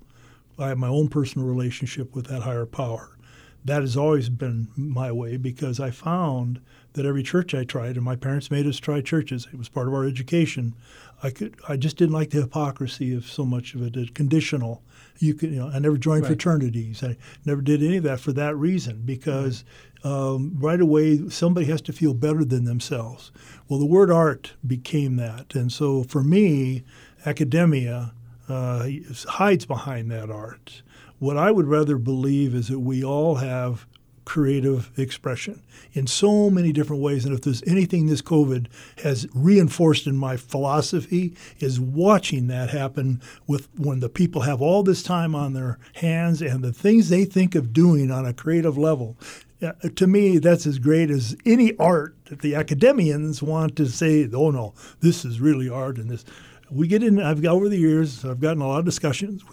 I 0.59 0.67
have 0.67 0.77
my 0.77 0.87
own 0.87 1.07
personal 1.07 1.47
relationship 1.47 2.15
with 2.15 2.27
that 2.27 2.43
higher 2.43 2.65
power. 2.65 3.17
That 3.65 3.81
has 3.81 3.97
always 3.97 4.29
been 4.29 4.67
my 4.75 5.11
way 5.11 5.37
because 5.37 5.79
I 5.79 5.89
found 5.89 6.59
that 6.93 7.05
every 7.05 7.23
church 7.23 7.55
I 7.55 7.63
tried, 7.63 7.95
and 7.95 8.03
my 8.03 8.15
parents 8.15 8.51
made 8.51 8.67
us 8.67 8.77
try 8.77 9.01
churches. 9.01 9.47
It 9.51 9.57
was 9.57 9.69
part 9.69 9.87
of 9.87 9.93
our 9.93 10.05
education. 10.05 10.75
I 11.23 11.31
could, 11.31 11.55
I 11.67 11.77
just 11.77 11.97
didn't 11.97 12.13
like 12.13 12.29
the 12.29 12.41
hypocrisy 12.41 13.15
of 13.15 13.25
so 13.25 13.45
much 13.45 13.73
of 13.73 13.81
it. 13.81 13.95
It's 13.95 14.11
conditional. 14.11 14.83
You 15.17 15.33
could, 15.33 15.51
you 15.51 15.59
know, 15.59 15.69
I 15.69 15.79
never 15.79 15.97
joined 15.97 16.23
right. 16.23 16.27
fraternities. 16.27 17.01
I 17.03 17.17
never 17.45 17.61
did 17.61 17.81
any 17.81 17.97
of 17.97 18.03
that 18.03 18.19
for 18.19 18.33
that 18.33 18.55
reason 18.55 19.01
because. 19.05 19.63
Um, 20.03 20.57
right 20.59 20.81
away 20.81 21.29
somebody 21.29 21.67
has 21.67 21.81
to 21.83 21.93
feel 21.93 22.13
better 22.13 22.43
than 22.43 22.65
themselves. 22.65 23.31
Well, 23.69 23.79
the 23.79 23.85
word 23.85 24.11
art 24.11 24.53
became 24.65 25.15
that, 25.15 25.55
and 25.55 25.71
so 25.71 26.03
for 26.03 26.23
me, 26.23 26.83
academia 27.25 28.13
uh, 28.49 28.89
hides 29.27 29.65
behind 29.65 30.11
that 30.11 30.29
art. 30.29 30.81
What 31.19 31.37
I 31.37 31.51
would 31.51 31.67
rather 31.67 31.97
believe 31.97 32.53
is 32.53 32.67
that 32.67 32.79
we 32.79 33.03
all 33.03 33.35
have 33.35 33.87
creative 34.25 34.91
expression 34.97 35.61
in 35.93 36.07
so 36.07 36.49
many 36.49 36.71
different 36.71 37.01
ways. 37.01 37.25
And 37.25 37.33
if 37.33 37.41
there's 37.41 37.63
anything 37.63 38.05
this 38.05 38.21
COVID 38.21 38.67
has 39.03 39.27
reinforced 39.33 40.07
in 40.07 40.15
my 40.15 40.37
philosophy, 40.37 41.35
is 41.59 41.79
watching 41.79 42.47
that 42.47 42.69
happen 42.69 43.21
with 43.47 43.67
when 43.77 43.99
the 43.99 44.09
people 44.09 44.41
have 44.41 44.61
all 44.61 44.83
this 44.83 45.03
time 45.03 45.35
on 45.35 45.53
their 45.53 45.77
hands 45.95 46.41
and 46.41 46.63
the 46.63 46.73
things 46.73 47.09
they 47.09 47.25
think 47.25 47.55
of 47.55 47.73
doing 47.73 48.11
on 48.11 48.25
a 48.25 48.33
creative 48.33 48.77
level. 48.77 49.17
Uh, 49.63 49.71
to 49.95 50.07
me, 50.07 50.37
that's 50.39 50.67
as 50.67 50.77
great 50.77 51.09
as 51.09 51.35
any 51.45 51.75
art 51.77 52.15
that 52.25 52.41
the 52.41 52.55
academians 52.55 53.41
want 53.41 53.75
to 53.77 53.87
say, 53.87 54.27
oh 54.33 54.51
no, 54.51 54.73
this 54.99 55.23
is 55.23 55.39
really 55.39 55.69
art 55.69 55.97
and 55.97 56.09
this. 56.09 56.25
We 56.69 56.87
get 56.87 57.03
in, 57.03 57.21
I've 57.21 57.41
got 57.41 57.53
over 57.53 57.69
the 57.69 57.77
years, 57.77 58.25
I've 58.25 58.39
gotten 58.39 58.61
a 58.61 58.67
lot 58.67 58.79
of 58.79 58.85
discussions 58.85 59.43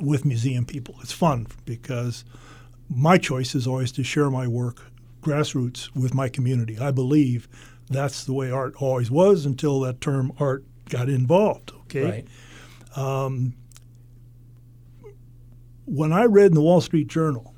with 0.00 0.24
museum 0.24 0.64
people. 0.64 0.94
It's 1.02 1.12
fun 1.12 1.46
because 1.64 2.24
my 2.88 3.18
choice 3.18 3.54
is 3.54 3.66
always 3.66 3.92
to 3.92 4.04
share 4.04 4.30
my 4.30 4.46
work 4.46 4.80
grassroots 5.22 5.94
with 5.94 6.14
my 6.14 6.28
community. 6.28 6.78
I 6.78 6.90
believe 6.90 7.48
that's 7.88 8.24
the 8.24 8.32
way 8.32 8.50
art 8.50 8.74
always 8.78 9.10
was 9.10 9.46
until 9.46 9.80
that 9.80 10.00
term 10.00 10.32
art 10.38 10.64
got 10.88 11.08
involved. 11.08 11.72
Okay. 11.82 12.04
Right. 12.04 12.96
Um, 12.96 13.54
when 15.84 16.12
I 16.12 16.24
read 16.24 16.46
in 16.46 16.54
the 16.54 16.62
Wall 16.62 16.80
Street 16.80 17.08
Journal 17.08 17.51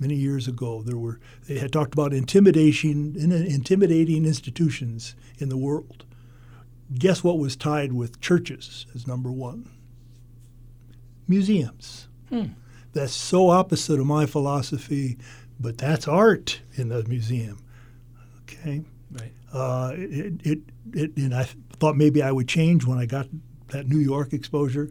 many 0.00 0.16
years 0.16 0.48
ago, 0.48 0.82
there 0.82 0.96
were 0.96 1.20
they 1.46 1.58
had 1.58 1.72
talked 1.72 1.92
about 1.92 2.12
intimidation 2.12 3.14
in 3.16 3.30
intimidating 3.30 4.24
institutions 4.24 5.14
in 5.38 5.48
the 5.48 5.56
world. 5.56 6.04
Guess 6.98 7.22
what 7.22 7.38
was 7.38 7.54
tied 7.54 7.92
with 7.92 8.20
churches 8.20 8.86
as 8.94 9.06
number 9.06 9.30
one? 9.30 9.70
Museums. 11.28 12.08
Hmm. 12.28 12.46
That's 12.92 13.12
so 13.12 13.50
opposite 13.50 14.00
of 14.00 14.06
my 14.06 14.26
philosophy, 14.26 15.16
but 15.60 15.78
that's 15.78 16.08
art 16.08 16.60
in 16.74 16.88
the 16.88 17.04
museum. 17.04 17.58
Okay. 18.42 18.82
Right. 19.12 19.32
Uh, 19.52 19.92
it, 19.94 20.34
it, 20.44 20.58
it, 20.92 21.16
and 21.16 21.34
I 21.34 21.48
thought 21.78 21.96
maybe 21.96 22.22
I 22.22 22.32
would 22.32 22.48
change 22.48 22.84
when 22.84 22.98
I 22.98 23.06
got 23.06 23.28
that 23.68 23.86
New 23.88 23.98
York 23.98 24.32
exposure. 24.32 24.90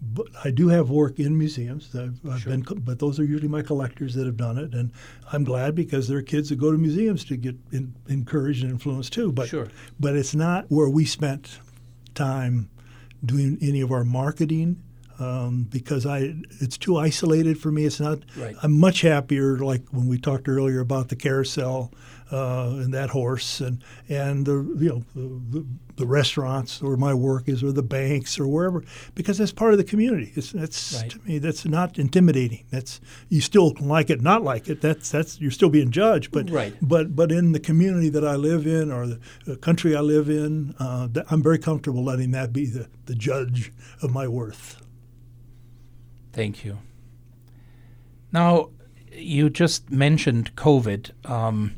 But 0.00 0.26
I 0.44 0.50
do 0.50 0.68
have 0.68 0.90
work 0.90 1.18
in 1.18 1.36
museums. 1.36 1.90
I've, 1.94 2.20
I've 2.30 2.42
sure. 2.42 2.50
been, 2.50 2.62
but 2.62 3.00
those 3.00 3.18
are 3.18 3.24
usually 3.24 3.48
my 3.48 3.62
collectors 3.62 4.14
that 4.14 4.26
have 4.26 4.36
done 4.36 4.56
it, 4.56 4.72
and 4.72 4.92
I'm 5.32 5.42
glad 5.42 5.74
because 5.74 6.06
there 6.06 6.18
are 6.18 6.22
kids 6.22 6.50
that 6.50 6.56
go 6.56 6.70
to 6.70 6.78
museums 6.78 7.24
to 7.26 7.36
get 7.36 7.56
in, 7.72 7.94
encouraged 8.08 8.62
and 8.62 8.72
influenced 8.72 9.12
too. 9.12 9.32
But 9.32 9.48
sure. 9.48 9.68
but 9.98 10.14
it's 10.14 10.34
not 10.34 10.66
where 10.68 10.88
we 10.88 11.04
spent 11.04 11.58
time 12.14 12.70
doing 13.24 13.58
any 13.60 13.80
of 13.80 13.90
our 13.90 14.04
marketing 14.04 14.82
um, 15.18 15.66
because 15.68 16.06
I 16.06 16.34
it's 16.60 16.78
too 16.78 16.96
isolated 16.96 17.58
for 17.58 17.72
me. 17.72 17.84
It's 17.84 18.00
not. 18.00 18.20
Right. 18.36 18.54
I'm 18.62 18.78
much 18.78 19.00
happier 19.00 19.58
like 19.58 19.82
when 19.90 20.06
we 20.06 20.18
talked 20.18 20.48
earlier 20.48 20.80
about 20.80 21.08
the 21.08 21.16
carousel 21.16 21.92
uh, 22.30 22.70
and 22.74 22.92
that 22.92 23.10
horse 23.10 23.60
and 23.60 23.82
and 24.08 24.46
the 24.46 24.52
you 24.78 24.88
know 24.88 25.02
the, 25.14 25.66
the, 25.96 26.06
restaurants 26.06 26.82
where 26.82 26.96
my 26.96 27.14
work 27.14 27.48
is 27.48 27.62
or 27.62 27.72
the 27.72 27.82
banks 27.82 28.38
or 28.38 28.46
wherever 28.46 28.84
because 29.14 29.38
that's 29.38 29.52
part 29.52 29.72
of 29.72 29.78
the 29.78 29.84
community. 29.84 30.32
It's 30.34 30.52
that's 30.52 31.00
right. 31.00 31.10
to 31.10 31.18
me 31.20 31.38
that's 31.38 31.64
not 31.64 31.98
intimidating. 31.98 32.66
That's 32.70 33.00
you 33.28 33.40
still 33.40 33.74
like 33.80 34.10
it, 34.10 34.20
not 34.20 34.42
like 34.42 34.68
it. 34.68 34.80
That's 34.80 35.10
that's 35.10 35.40
you're 35.40 35.50
still 35.50 35.70
being 35.70 35.90
judged. 35.90 36.30
But 36.30 36.50
right. 36.50 36.74
but 36.82 37.16
but 37.16 37.32
in 37.32 37.52
the 37.52 37.60
community 37.60 38.10
that 38.10 38.26
I 38.26 38.36
live 38.36 38.66
in 38.66 38.92
or 38.92 39.06
the, 39.06 39.20
the 39.46 39.56
country 39.56 39.96
I 39.96 40.00
live 40.00 40.28
in, 40.28 40.74
uh, 40.78 41.08
I'm 41.30 41.42
very 41.42 41.58
comfortable 41.58 42.04
letting 42.04 42.32
that 42.32 42.52
be 42.52 42.66
the, 42.66 42.88
the 43.06 43.14
judge 43.14 43.72
of 44.02 44.12
my 44.12 44.28
worth. 44.28 44.82
Thank 46.32 46.64
you. 46.64 46.78
Now, 48.32 48.70
you 49.12 49.50
just 49.50 49.90
mentioned 49.90 50.54
COVID 50.54 51.28
um, 51.28 51.74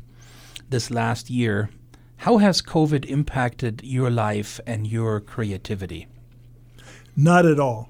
this 0.71 0.91
last 0.91 1.29
year. 1.29 1.69
How 2.17 2.37
has 2.37 2.61
COVID 2.61 3.05
impacted 3.05 3.81
your 3.83 4.09
life 4.09 4.59
and 4.65 4.87
your 4.87 5.19
creativity? 5.19 6.07
Not 7.15 7.45
at 7.45 7.59
all. 7.59 7.89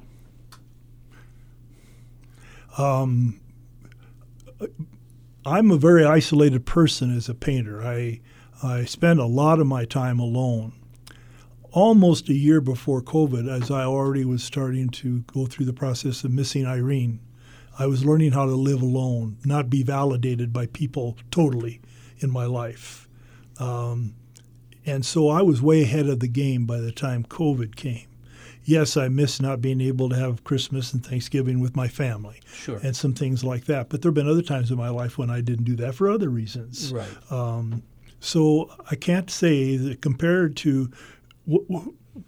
Um, 2.77 3.39
I'm 5.45 5.71
a 5.71 5.77
very 5.77 6.05
isolated 6.05 6.65
person 6.65 7.15
as 7.15 7.27
a 7.27 7.33
painter. 7.33 7.81
I 7.81 8.21
I 8.63 8.85
spend 8.85 9.19
a 9.19 9.25
lot 9.25 9.59
of 9.59 9.67
my 9.67 9.85
time 9.85 10.19
alone 10.19 10.73
almost 11.71 12.29
a 12.29 12.33
year 12.33 12.61
before 12.61 13.01
COVID, 13.01 13.49
as 13.49 13.71
I 13.71 13.83
already 13.83 14.25
was 14.25 14.43
starting 14.43 14.89
to 14.89 15.21
go 15.21 15.45
through 15.45 15.65
the 15.65 15.73
process 15.73 16.23
of 16.23 16.31
missing 16.31 16.65
Irene, 16.65 17.19
I 17.79 17.87
was 17.87 18.05
learning 18.05 18.33
how 18.33 18.45
to 18.45 18.55
live 18.55 18.81
alone, 18.81 19.37
not 19.45 19.69
be 19.69 19.83
validated 19.83 20.51
by 20.51 20.65
people 20.67 21.17
totally 21.31 21.81
in 22.21 22.31
my 22.31 22.45
life. 22.45 23.07
Um, 23.59 24.15
and 24.85 25.05
so 25.05 25.29
I 25.29 25.41
was 25.41 25.61
way 25.61 25.83
ahead 25.83 26.07
of 26.07 26.19
the 26.19 26.27
game 26.27 26.65
by 26.65 26.79
the 26.79 26.91
time 26.91 27.23
COVID 27.23 27.75
came. 27.75 28.07
Yes, 28.63 28.95
I 28.95 29.07
miss 29.07 29.41
not 29.41 29.61
being 29.61 29.81
able 29.81 30.09
to 30.09 30.15
have 30.15 30.43
Christmas 30.43 30.93
and 30.93 31.05
Thanksgiving 31.05 31.59
with 31.59 31.75
my 31.75 31.87
family 31.87 32.41
sure. 32.53 32.79
and 32.83 32.95
some 32.95 33.13
things 33.13 33.43
like 33.43 33.65
that. 33.65 33.89
But 33.89 34.01
there 34.01 34.09
have 34.09 34.15
been 34.15 34.29
other 34.29 34.43
times 34.43 34.69
in 34.69 34.77
my 34.77 34.89
life 34.89 35.17
when 35.17 35.29
I 35.31 35.41
didn't 35.41 35.65
do 35.65 35.75
that 35.77 35.95
for 35.95 36.09
other 36.09 36.29
reasons. 36.29 36.93
Right. 36.93 37.31
Um, 37.31 37.83
so 38.19 38.71
I 38.89 38.95
can't 38.95 39.31
say 39.31 39.77
that 39.77 40.01
compared 40.01 40.55
to 40.57 40.91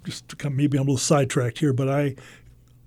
just 0.03 0.27
to 0.29 0.35
come, 0.35 0.55
maybe 0.55 0.77
I'm 0.77 0.83
a 0.83 0.85
little 0.85 0.97
sidetracked 0.97 1.59
here, 1.59 1.73
but 1.73 1.87
I, 1.87 2.15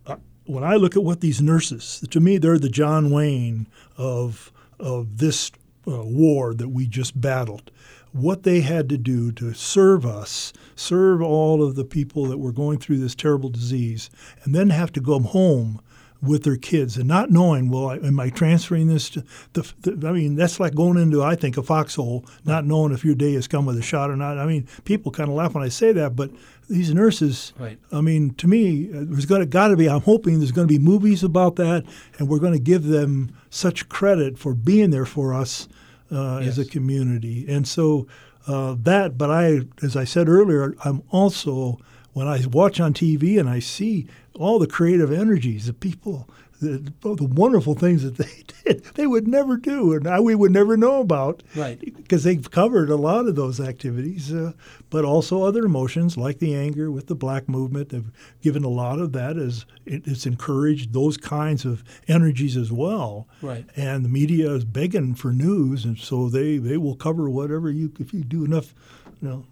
uh, 0.06 0.16
when 0.44 0.64
I 0.64 0.74
look 0.74 0.96
at 0.96 1.04
what 1.04 1.20
these 1.20 1.40
nurses, 1.40 2.04
to 2.10 2.20
me, 2.20 2.38
they're 2.38 2.58
the 2.58 2.68
John 2.68 3.10
Wayne 3.10 3.68
of 3.96 4.52
of 4.78 5.18
this 5.18 5.50
uh, 5.86 6.02
war 6.04 6.54
that 6.54 6.68
we 6.68 6.86
just 6.86 7.20
battled. 7.20 7.70
What 8.12 8.44
they 8.44 8.60
had 8.60 8.88
to 8.88 8.96
do 8.96 9.30
to 9.32 9.52
serve 9.52 10.06
us, 10.06 10.52
serve 10.74 11.20
all 11.20 11.62
of 11.62 11.74
the 11.74 11.84
people 11.84 12.26
that 12.26 12.38
were 12.38 12.52
going 12.52 12.78
through 12.78 12.98
this 12.98 13.14
terrible 13.14 13.50
disease, 13.50 14.08
and 14.42 14.54
then 14.54 14.70
have 14.70 14.92
to 14.92 15.00
go 15.00 15.18
home 15.18 15.80
with 16.22 16.44
their 16.44 16.56
kids 16.56 16.96
and 16.96 17.06
not 17.06 17.30
knowing, 17.30 17.70
well, 17.70 17.90
am 17.90 18.18
I 18.18 18.30
transferring 18.30 18.88
this 18.88 19.10
to 19.10 19.24
the, 19.52 19.72
the, 19.80 20.08
I 20.08 20.12
mean, 20.12 20.34
that's 20.34 20.58
like 20.58 20.74
going 20.74 20.98
into, 20.98 21.22
I 21.22 21.36
think, 21.36 21.56
a 21.56 21.62
foxhole, 21.62 22.24
not 22.44 22.64
knowing 22.64 22.92
if 22.92 23.04
your 23.04 23.14
day 23.14 23.34
has 23.34 23.46
come 23.46 23.66
with 23.66 23.78
a 23.78 23.82
shot 23.82 24.10
or 24.10 24.16
not. 24.16 24.38
I 24.38 24.46
mean, 24.46 24.66
people 24.84 25.12
kind 25.12 25.28
of 25.28 25.34
laugh 25.34 25.54
when 25.54 25.62
I 25.62 25.68
say 25.68 25.92
that, 25.92 26.16
but 26.16 26.30
these 26.68 26.92
nurses, 26.92 27.52
right. 27.58 27.78
I 27.92 28.00
mean, 28.00 28.34
to 28.34 28.48
me, 28.48 28.86
there's 28.90 29.26
got 29.26 29.38
to, 29.38 29.46
got 29.46 29.68
to 29.68 29.76
be, 29.76 29.88
I'm 29.88 30.00
hoping 30.00 30.38
there's 30.38 30.52
going 30.52 30.66
to 30.66 30.72
be 30.72 30.80
movies 30.80 31.22
about 31.22 31.56
that, 31.56 31.84
and 32.18 32.28
we're 32.28 32.40
going 32.40 32.54
to 32.54 32.58
give 32.58 32.84
them 32.84 33.36
such 33.50 33.88
credit 33.88 34.38
for 34.38 34.54
being 34.54 34.90
there 34.90 35.06
for 35.06 35.34
us 35.34 35.68
uh, 36.10 36.40
yes. 36.40 36.58
as 36.58 36.58
a 36.58 36.64
community. 36.64 37.46
And 37.48 37.68
so 37.68 38.06
uh, 38.46 38.74
that, 38.80 39.16
but 39.18 39.30
I, 39.30 39.60
as 39.82 39.96
I 39.96 40.04
said 40.04 40.28
earlier, 40.28 40.74
I'm 40.84 41.02
also, 41.10 41.78
when 42.16 42.26
I 42.26 42.42
watch 42.46 42.80
on 42.80 42.94
TV 42.94 43.38
and 43.38 43.46
I 43.46 43.58
see 43.58 44.06
all 44.36 44.58
the 44.58 44.66
creative 44.66 45.12
energies, 45.12 45.66
the 45.66 45.74
people, 45.74 46.26
the, 46.62 46.90
the 47.02 47.28
wonderful 47.30 47.74
things 47.74 48.04
that 48.04 48.16
they 48.16 48.42
did, 48.64 48.84
they 48.94 49.06
would 49.06 49.28
never 49.28 49.58
do, 49.58 49.92
and 49.92 50.24
we 50.24 50.34
would 50.34 50.50
never 50.50 50.78
know 50.78 51.02
about. 51.02 51.42
Right. 51.54 51.78
because 51.78 52.24
they've 52.24 52.50
covered 52.50 52.88
a 52.88 52.96
lot 52.96 53.26
of 53.26 53.36
those 53.36 53.60
activities, 53.60 54.32
uh, 54.32 54.52
but 54.88 55.04
also 55.04 55.42
other 55.42 55.66
emotions 55.66 56.16
like 56.16 56.38
the 56.38 56.54
anger 56.54 56.90
with 56.90 57.08
the 57.08 57.14
black 57.14 57.50
movement. 57.50 57.90
They've 57.90 58.10
given 58.40 58.64
a 58.64 58.70
lot 58.70 58.98
of 58.98 59.12
that 59.12 59.36
as 59.36 59.66
it, 59.84 60.06
it's 60.06 60.24
encouraged 60.24 60.94
those 60.94 61.18
kinds 61.18 61.66
of 61.66 61.84
energies 62.08 62.56
as 62.56 62.72
well. 62.72 63.28
Right. 63.42 63.66
And 63.76 64.06
the 64.06 64.08
media 64.08 64.52
is 64.52 64.64
begging 64.64 65.16
for 65.16 65.34
news, 65.34 65.84
and 65.84 65.98
so 65.98 66.30
they, 66.30 66.56
they 66.56 66.78
will 66.78 66.96
cover 66.96 67.28
whatever 67.28 67.70
you 67.70 67.92
if 68.00 68.14
you 68.14 68.24
do 68.24 68.42
enough, 68.42 68.74
you 69.20 69.28
know, 69.28 69.44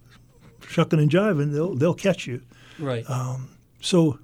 shucking 0.69 0.99
and 0.99 1.11
jiving, 1.11 1.53
they'll 1.53 1.75
they'll 1.75 1.95
catch 1.95 2.27
you. 2.27 2.43
Right. 2.79 3.09
Um, 3.09 3.51
so 3.81 4.19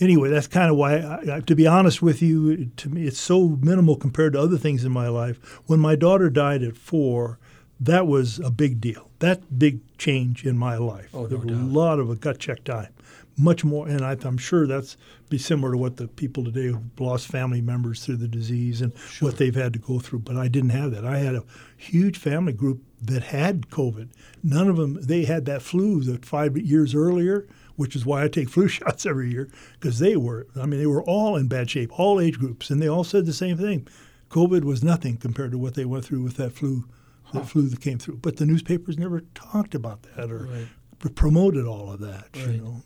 anyway, 0.00 0.30
that's 0.30 0.46
kind 0.46 0.70
of 0.70 0.76
why, 0.76 0.96
I, 0.98 1.36
I, 1.36 1.40
to 1.40 1.54
be 1.54 1.66
honest 1.66 2.02
with 2.02 2.22
you, 2.22 2.66
to 2.76 2.88
me, 2.88 3.06
it's 3.06 3.20
so 3.20 3.48
minimal 3.60 3.96
compared 3.96 4.32
to 4.34 4.40
other 4.40 4.58
things 4.58 4.84
in 4.84 4.92
my 4.92 5.08
life. 5.08 5.38
When 5.66 5.80
my 5.80 5.96
daughter 5.96 6.30
died 6.30 6.62
at 6.62 6.76
four, 6.76 7.38
that 7.80 8.06
was 8.06 8.38
a 8.40 8.50
big 8.50 8.80
deal. 8.80 9.10
That 9.18 9.58
big 9.58 9.80
change 9.98 10.44
in 10.46 10.56
my 10.56 10.76
life. 10.76 11.10
Oh, 11.14 11.26
there 11.26 11.38
no 11.38 11.44
was 11.44 11.52
doubt. 11.54 11.62
a 11.62 11.72
lot 11.72 11.98
of 11.98 12.10
a 12.10 12.16
gut 12.16 12.38
check 12.38 12.64
time, 12.64 12.92
much 13.36 13.64
more, 13.64 13.88
and 13.88 14.04
I, 14.04 14.16
am 14.24 14.38
sure 14.38 14.66
that's 14.66 14.96
be 15.28 15.38
similar 15.38 15.72
to 15.72 15.78
what 15.78 15.96
the 15.96 16.06
people 16.06 16.44
today 16.44 16.66
who've 16.66 17.00
lost 17.00 17.26
family 17.26 17.60
members 17.60 18.04
through 18.04 18.16
the 18.18 18.28
disease 18.28 18.80
and 18.80 18.92
Sure. 19.10 19.28
what 19.28 19.38
they've 19.38 19.54
had 19.54 19.72
to 19.72 19.78
go 19.78 19.98
through. 19.98 20.20
But 20.20 20.36
I 20.36 20.46
didn't 20.48 20.70
have 20.70 20.92
that. 20.92 21.04
I 21.04 21.18
had 21.18 21.34
a 21.34 21.42
huge 21.76 22.16
family 22.18 22.52
group 22.52 22.82
that 23.02 23.24
had 23.24 23.68
COVID. 23.70 24.08
None 24.42 24.68
of 24.68 24.76
them. 24.76 24.98
They 25.02 25.24
had 25.24 25.44
that 25.46 25.62
flu 25.62 26.00
that 26.04 26.24
five 26.24 26.56
years 26.56 26.94
earlier, 26.94 27.46
which 27.76 27.94
is 27.96 28.04
why 28.06 28.22
I 28.24 28.28
take 28.28 28.48
flu 28.54 28.68
shots 28.68 29.04
every 29.06 29.30
year 29.30 29.48
because 29.78 29.98
they 29.98 30.16
were. 30.16 30.46
I 30.56 30.66
mean, 30.66 30.80
they 30.80 30.86
were 30.86 31.02
all 31.02 31.36
in 31.36 31.48
bad 31.48 31.70
shape, 31.70 31.98
all 31.98 32.20
age 32.20 32.38
groups, 32.38 32.70
and 32.70 32.80
they 32.82 32.88
all 32.88 33.04
said 33.04 33.26
the 33.26 33.32
same 33.32 33.56
thing. 33.56 33.86
COVID 34.30 34.64
was 34.64 34.82
nothing 34.82 35.16
compared 35.16 35.52
to 35.52 35.58
what 35.58 35.74
they 35.74 35.84
went 35.84 36.04
through 36.04 36.22
with 36.22 36.36
that 36.38 36.50
flu, 36.52 36.84
that 37.32 37.46
flu 37.46 37.68
that 37.68 37.80
came 37.80 37.98
through. 37.98 38.16
But 38.16 38.36
the 38.38 38.46
newspapers 38.46 38.98
never 38.98 39.20
talked 39.34 39.74
about 39.74 40.02
that 40.16 40.30
or 40.30 40.46
Right. 40.46 40.66
pr- 40.98 41.08
promoted 41.10 41.66
all 41.66 41.92
of 41.92 42.00
that. 42.00 42.28
Right. 42.36 42.48
You 42.56 42.60
know. 42.62 42.82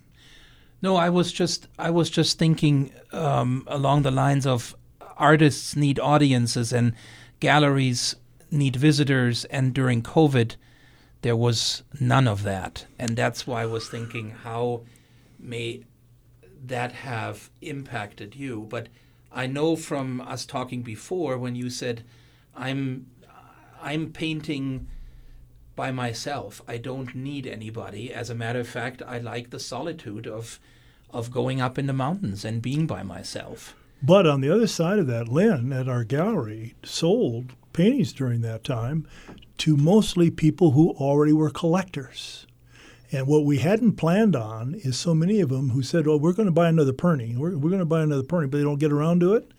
No, 0.82 0.96
I 0.96 1.08
was 1.10 1.32
just 1.32 1.66
I 1.78 1.90
was 1.90 2.08
just 2.10 2.38
thinking 2.38 2.92
um, 3.12 3.64
along 3.66 4.02
the 4.02 4.10
lines 4.10 4.46
of 4.46 4.76
artists 5.16 5.74
need 5.74 5.98
audiences 5.98 6.72
and 6.72 6.92
galleries 7.40 8.14
need 8.50 8.76
visitors, 8.76 9.44
and 9.46 9.74
during 9.74 10.02
COVID, 10.02 10.54
there 11.22 11.36
was 11.36 11.82
none 12.00 12.28
of 12.28 12.42
that, 12.44 12.86
and 12.98 13.16
that's 13.16 13.46
why 13.46 13.62
I 13.62 13.66
was 13.66 13.88
thinking 13.88 14.30
how 14.30 14.82
may 15.38 15.84
that 16.64 16.92
have 16.92 17.50
impacted 17.60 18.34
you. 18.34 18.66
But 18.68 18.88
I 19.32 19.46
know 19.46 19.76
from 19.76 20.20
us 20.20 20.46
talking 20.46 20.82
before 20.82 21.38
when 21.38 21.54
you 21.54 21.70
said 21.70 22.04
I'm 22.56 23.06
I'm 23.80 24.12
painting 24.12 24.88
by 25.76 25.92
myself. 25.92 26.60
I 26.66 26.78
don't 26.78 27.14
need 27.14 27.46
anybody. 27.46 28.12
As 28.12 28.30
a 28.30 28.34
matter 28.34 28.60
of 28.60 28.68
fact, 28.68 29.02
I 29.06 29.18
like 29.18 29.50
the 29.50 29.60
solitude 29.60 30.26
of 30.26 30.58
of 31.10 31.30
going 31.30 31.60
up 31.60 31.78
in 31.78 31.86
the 31.86 31.92
mountains 31.92 32.44
and 32.44 32.60
being 32.60 32.86
by 32.86 33.02
myself. 33.02 33.74
But 34.02 34.26
on 34.26 34.40
the 34.40 34.50
other 34.50 34.66
side 34.66 34.98
of 34.98 35.06
that, 35.08 35.28
Lynn 35.28 35.72
at 35.72 35.88
our 35.88 36.04
gallery 36.04 36.74
sold 36.84 37.54
paintings 37.72 38.12
during 38.12 38.42
that 38.42 38.62
time 38.62 39.06
to 39.58 39.76
mostly 39.76 40.30
people 40.30 40.72
who 40.72 40.90
already 40.92 41.32
were 41.32 41.50
collectors. 41.50 42.46
And 43.10 43.26
what 43.26 43.44
we 43.46 43.58
hadn't 43.58 43.92
planned 43.92 44.36
on 44.36 44.74
is 44.74 44.98
so 44.98 45.14
many 45.14 45.40
of 45.40 45.48
them 45.48 45.70
who 45.70 45.82
said, 45.82 46.06
"Well, 46.06 46.18
we're 46.20 46.34
going 46.34 46.46
to 46.46 46.52
buy 46.52 46.68
another 46.68 46.92
Pirnie. 46.92 47.36
We're, 47.36 47.56
we're 47.56 47.70
going 47.70 47.78
to 47.78 47.86
buy 47.86 48.02
another 48.02 48.22
Pirnie," 48.22 48.50
but 48.50 48.58
they 48.58 48.64
don't 48.64 48.78
get 48.78 48.92
around 48.92 49.20
to 49.20 49.32
it. 49.34 49.50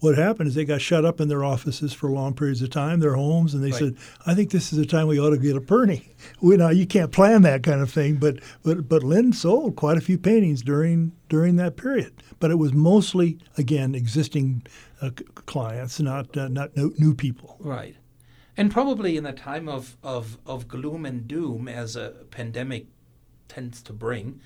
What 0.00 0.16
happened 0.18 0.48
is 0.48 0.54
they 0.54 0.64
got 0.64 0.80
shut 0.82 1.04
up 1.04 1.20
in 1.20 1.28
their 1.28 1.44
offices 1.44 1.92
for 1.92 2.10
long 2.10 2.34
periods 2.34 2.60
of 2.62 2.68
time, 2.70 3.00
their 3.00 3.14
homes, 3.14 3.54
and 3.54 3.62
they 3.62 3.70
Right. 3.70 3.78
said, 3.78 3.96
"I 4.26 4.34
think 4.34 4.50
this 4.50 4.72
is 4.72 4.78
the 4.78 4.86
time 4.86 5.06
we 5.06 5.18
ought 5.20 5.30
to 5.30 5.38
get 5.38 5.54
a 5.56 5.60
Pirnie." 5.60 6.02
We 6.40 6.56
know 6.56 6.70
you 6.70 6.86
can't 6.86 7.12
plan 7.12 7.42
that 7.42 7.62
kind 7.62 7.80
of 7.82 7.90
thing, 7.90 8.16
but 8.16 8.38
but 8.62 8.88
but 8.88 9.02
Lynn 9.04 9.32
sold 9.34 9.76
quite 9.76 9.98
a 9.98 10.02
few 10.02 10.16
paintings 10.18 10.62
during 10.62 11.12
during 11.28 11.56
that 11.56 11.76
period. 11.76 12.12
But 12.40 12.50
it 12.50 12.58
was 12.58 12.72
mostly 12.72 13.38
again 13.58 13.94
existing 13.94 14.62
uh, 15.02 15.10
clients, 15.46 16.00
not 16.00 16.34
uh, 16.36 16.48
not 16.48 16.74
new 16.76 17.14
people. 17.14 17.56
Right. 17.60 17.96
And 18.56 18.70
probably 18.70 19.16
in 19.16 19.26
a 19.26 19.32
time 19.32 19.68
of, 19.68 19.96
of, 20.02 20.38
of 20.46 20.68
gloom 20.68 21.04
and 21.04 21.26
doom, 21.26 21.66
as 21.68 21.96
a 21.96 22.10
pandemic 22.30 22.86
tends 23.48 23.82
to 23.82 23.92
bring, 23.92 24.40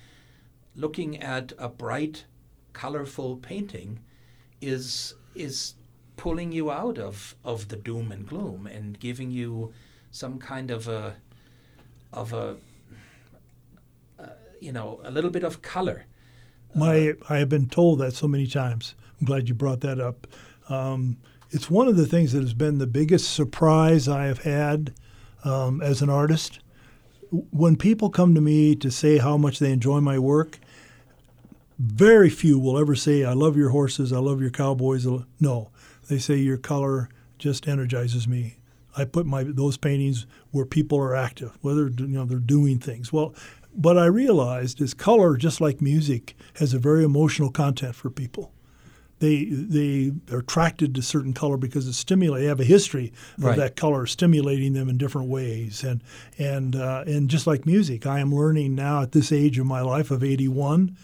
looking 0.75 1.21
at 1.21 1.53
a 1.57 1.69
bright, 1.69 2.25
colorful 2.73 3.37
painting 3.37 3.99
is 4.61 5.15
is 5.35 5.75
pulling 6.17 6.51
you 6.51 6.69
out 6.69 6.97
of, 6.97 7.35
of 7.45 7.69
the 7.69 7.75
doom 7.77 8.11
and 8.11 8.27
gloom 8.27 8.67
and 8.67 8.99
giving 8.99 9.31
you 9.31 9.73
some 10.11 10.37
kind 10.37 10.69
of 10.71 10.87
a 10.87 11.15
of 12.11 12.33
a 12.33 12.57
uh, 14.19 14.27
you 14.59 14.71
know 14.71 14.99
a 15.03 15.11
little 15.11 15.29
bit 15.29 15.43
of 15.43 15.61
color. 15.61 16.05
My, 16.75 17.13
I 17.29 17.37
have 17.37 17.49
been 17.49 17.67
told 17.67 17.99
that 17.99 18.13
so 18.13 18.27
many 18.27 18.45
times. 18.45 18.95
I'm 19.19 19.25
glad 19.25 19.49
you 19.49 19.55
brought 19.55 19.81
that 19.81 19.99
up. 19.99 20.27
Um, 20.69 21.17
it's 21.51 21.69
one 21.69 21.87
of 21.87 21.97
the 21.97 22.05
things 22.05 22.33
that 22.33 22.41
has 22.41 22.53
been 22.53 22.77
the 22.77 22.87
biggest 22.87 23.33
surprise 23.33 24.07
I 24.07 24.25
have 24.25 24.43
had 24.43 24.93
um, 25.43 25.81
as 25.81 26.01
an 26.01 26.09
artist. 26.09 26.59
When 27.31 27.75
people 27.75 28.09
come 28.09 28.35
to 28.35 28.41
me 28.41 28.75
to 28.75 28.91
say 28.91 29.17
how 29.17 29.37
much 29.37 29.59
they 29.59 29.71
enjoy 29.71 29.99
my 29.99 30.19
work, 30.19 30.59
very 31.77 32.29
few 32.29 32.59
will 32.59 32.77
ever 32.77 32.95
say, 32.95 33.23
"I 33.23 33.33
love 33.33 33.55
your 33.55 33.69
horses, 33.69 34.11
I 34.11 34.19
love 34.19 34.41
your 34.41 34.49
cowboys." 34.49 35.07
No, 35.39 35.69
they 36.07 36.19
say 36.19 36.35
your 36.35 36.57
color 36.57 37.09
just 37.37 37.67
energizes 37.67 38.27
me. 38.27 38.57
I 38.97 39.05
put 39.05 39.25
my 39.25 39.43
those 39.43 39.77
paintings 39.77 40.25
where 40.51 40.65
people 40.65 40.97
are 40.99 41.15
active, 41.15 41.57
whether 41.61 41.87
you 41.87 42.07
know 42.07 42.25
they're 42.25 42.39
doing 42.39 42.79
things. 42.79 43.13
Well, 43.13 43.33
what 43.71 43.97
I 43.97 44.05
realized 44.05 44.81
is 44.81 44.93
color, 44.93 45.37
just 45.37 45.61
like 45.61 45.81
music, 45.81 46.35
has 46.55 46.73
a 46.73 46.79
very 46.79 47.03
emotional 47.03 47.51
content 47.51 47.95
for 47.95 48.09
people. 48.09 48.51
They 49.19 49.45
they 49.45 50.13
are 50.31 50.39
attracted 50.39 50.95
to 50.95 51.01
certain 51.01 51.33
color 51.33 51.57
because 51.57 51.87
it 51.87 51.93
stimulates. 51.93 52.41
They 52.43 52.47
have 52.47 52.59
a 52.61 52.63
history 52.65 53.11
of 53.37 53.43
Right. 53.43 53.57
that 53.57 53.75
color 53.75 54.05
stimulating 54.05 54.73
them 54.73 54.87
in 54.89 54.97
different 54.97 55.27
ways, 55.29 55.83
and 55.83 56.01
and 56.37 56.75
uh, 56.75 57.03
and 57.05 57.29
just 57.29 57.45
like 57.45 57.65
music, 57.65 58.05
I 58.05 58.19
am 58.19 58.33
learning 58.33 58.75
now 58.75 59.01
at 59.01 59.11
this 59.11 59.31
age 59.31 59.59
of 59.59 59.65
my 59.65 59.81
life 59.81 60.09
of 60.09 60.23
81 60.23 60.95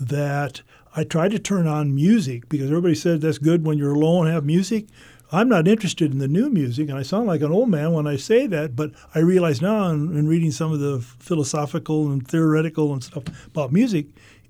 that 0.00 0.62
I 0.96 1.04
try 1.04 1.28
to 1.28 1.38
turn 1.38 1.66
on 1.66 1.94
music 1.94 2.48
because 2.48 2.68
everybody 2.70 2.94
said 2.94 3.20
that's 3.20 3.38
good 3.38 3.64
when 3.66 3.78
you're 3.78 3.94
alone 3.94 4.26
have 4.28 4.44
music. 4.44 4.86
I'm 5.32 5.48
not 5.48 5.66
interested 5.66 6.12
in 6.12 6.18
the 6.18 6.28
new 6.28 6.48
music, 6.50 6.88
and 6.88 6.96
I 6.96 7.02
sound 7.02 7.26
like 7.26 7.40
an 7.40 7.50
old 7.50 7.68
man 7.68 7.92
when 7.92 8.06
I 8.06 8.14
say 8.16 8.46
that, 8.46 8.76
but 8.76 8.92
I 9.16 9.18
realize 9.18 9.60
now 9.60 9.88
in, 9.88 10.16
in 10.16 10.28
reading 10.28 10.52
some 10.52 10.70
of 10.72 10.78
the 10.78 11.00
philosophical 11.00 12.12
and 12.12 12.26
theoretical 12.26 12.92
and 12.92 13.02
stuff 13.02 13.24
about 13.46 13.72
music 13.72 14.06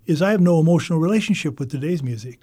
is 0.06 0.20
I 0.20 0.32
have 0.32 0.42
no 0.42 0.60
emotional 0.60 0.98
relationship 0.98 1.58
with 1.58 1.70
today's 1.70 2.02
music. 2.02 2.40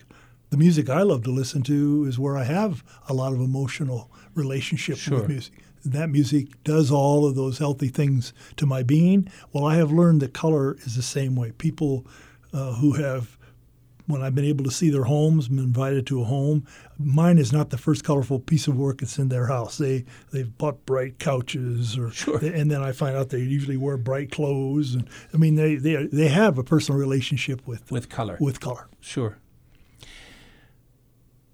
The 0.51 0.57
music 0.57 0.89
I 0.89 1.01
love 1.01 1.23
to 1.23 1.31
listen 1.31 1.63
to 1.63 2.05
is 2.07 2.19
where 2.19 2.37
I 2.37 2.43
have 2.43 2.83
a 3.07 3.13
lot 3.13 3.31
of 3.33 3.39
emotional 3.39 4.11
relationship 4.35 4.97
Sure. 4.97 5.19
with 5.21 5.29
music. 5.29 5.53
That 5.85 6.09
music 6.09 6.61
does 6.63 6.91
all 6.91 7.25
of 7.25 7.35
those 7.35 7.57
healthy 7.57 7.87
things 7.87 8.33
to 8.57 8.65
my 8.65 8.83
being. 8.83 9.27
Well, 9.53 9.65
I 9.65 9.75
have 9.77 9.91
learned 9.91 10.21
that 10.21 10.33
color 10.33 10.75
is 10.85 10.95
the 10.95 11.01
same 11.01 11.35
way. 11.35 11.53
People 11.57 12.05
uh, 12.53 12.73
who 12.75 12.91
have, 12.93 13.37
when 14.07 14.21
I've 14.21 14.35
been 14.35 14.45
able 14.45 14.65
to 14.65 14.71
see 14.71 14.89
their 14.89 15.05
homes, 15.05 15.47
been 15.47 15.57
invited 15.59 16.05
to 16.07 16.21
a 16.21 16.25
home, 16.25 16.67
mine 16.99 17.37
is 17.39 17.51
not 17.53 17.69
the 17.71 17.77
first 17.77 18.03
colorful 18.03 18.37
piece 18.37 18.67
of 18.67 18.75
work 18.77 18.99
that's 18.99 19.17
in 19.17 19.29
their 19.29 19.47
house. 19.47 19.77
They 19.77 20.03
they've 20.33 20.55
bought 20.57 20.85
bright 20.85 21.17
couches, 21.17 21.97
or 21.97 22.11
Sure. 22.11 22.37
and 22.43 22.69
then 22.69 22.83
I 22.83 22.91
find 22.91 23.15
out 23.15 23.29
they 23.29 23.39
usually 23.39 23.77
wear 23.77 23.95
bright 23.97 24.31
clothes, 24.31 24.93
and 24.95 25.07
I 25.33 25.37
mean 25.37 25.55
they 25.55 25.75
they 25.75 26.07
they 26.07 26.27
have 26.27 26.57
a 26.59 26.63
personal 26.63 26.99
relationship 26.99 27.65
with 27.65 27.89
with 27.89 28.09
color. 28.09 28.37
with 28.41 28.59
color. 28.59 28.87
Sure. 28.99 29.37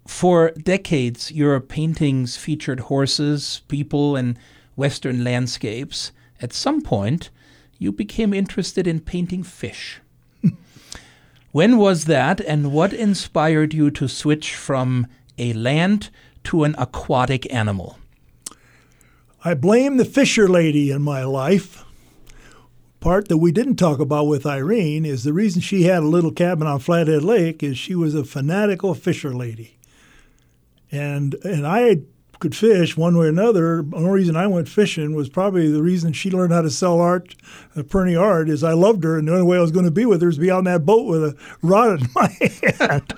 For 0.08 0.50
decades, 0.50 1.30
your 1.30 1.60
paintings 1.60 2.36
featured 2.36 2.80
horses, 2.80 3.60
people, 3.68 4.16
and 4.16 4.36
Western 4.74 5.22
landscapes. 5.22 6.10
At 6.40 6.52
some 6.52 6.80
point, 6.80 7.30
you 7.78 7.92
became 7.92 8.34
interested 8.34 8.88
in 8.88 8.98
painting 8.98 9.44
fish. 9.44 10.00
when 11.52 11.76
was 11.76 12.06
that, 12.06 12.40
and 12.40 12.72
what 12.72 12.92
inspired 12.92 13.74
you 13.74 13.92
to 13.92 14.08
switch 14.08 14.56
from 14.56 15.06
a 15.36 15.52
land 15.52 16.10
to 16.44 16.64
an 16.64 16.74
aquatic 16.78 17.52
animal? 17.52 17.98
I 19.44 19.54
blame 19.54 19.98
the 19.98 20.04
Fisher 20.04 20.48
lady 20.48 20.90
in 20.90 21.02
my 21.02 21.22
life. 21.22 21.84
Part 22.98 23.28
that 23.28 23.38
we 23.38 23.52
didn't 23.52 23.76
talk 23.76 24.00
about 24.00 24.26
with 24.26 24.46
Irene 24.46 25.04
is 25.04 25.22
the 25.22 25.34
reason 25.34 25.60
she 25.60 25.84
had 25.84 26.02
a 26.02 26.08
little 26.08 26.32
cabin 26.32 26.66
on 26.66 26.80
Flathead 26.80 27.22
Lake 27.22 27.62
is 27.62 27.78
she 27.78 27.94
was 27.94 28.16
a 28.16 28.24
fanatical 28.24 28.94
Fisher 28.94 29.32
lady. 29.32 29.77
And 30.90 31.34
and 31.44 31.66
I 31.66 32.00
could 32.38 32.54
fish 32.54 32.96
one 32.96 33.16
way 33.16 33.26
or 33.26 33.28
another. 33.28 33.82
The 33.82 33.96
only 33.96 34.10
reason 34.10 34.36
I 34.36 34.46
went 34.46 34.68
fishing 34.68 35.14
was 35.14 35.28
probably 35.28 35.70
the 35.70 35.82
reason 35.82 36.12
she 36.12 36.30
learned 36.30 36.52
how 36.52 36.62
to 36.62 36.70
sell 36.70 37.00
art, 37.00 37.34
uh, 37.76 37.82
Pirnie 37.82 38.20
art, 38.20 38.48
is 38.48 38.62
I 38.62 38.72
loved 38.72 39.02
her, 39.04 39.18
and 39.18 39.26
the 39.26 39.32
only 39.32 39.44
way 39.44 39.58
I 39.58 39.60
was 39.60 39.72
going 39.72 39.84
to 39.84 39.90
be 39.90 40.06
with 40.06 40.22
her 40.22 40.28
is 40.28 40.38
be 40.38 40.50
on 40.50 40.64
that 40.64 40.86
boat 40.86 41.06
with 41.06 41.24
a 41.24 41.36
rod 41.62 42.00
in 42.00 42.08
my 42.14 42.28
hand. 42.80 43.14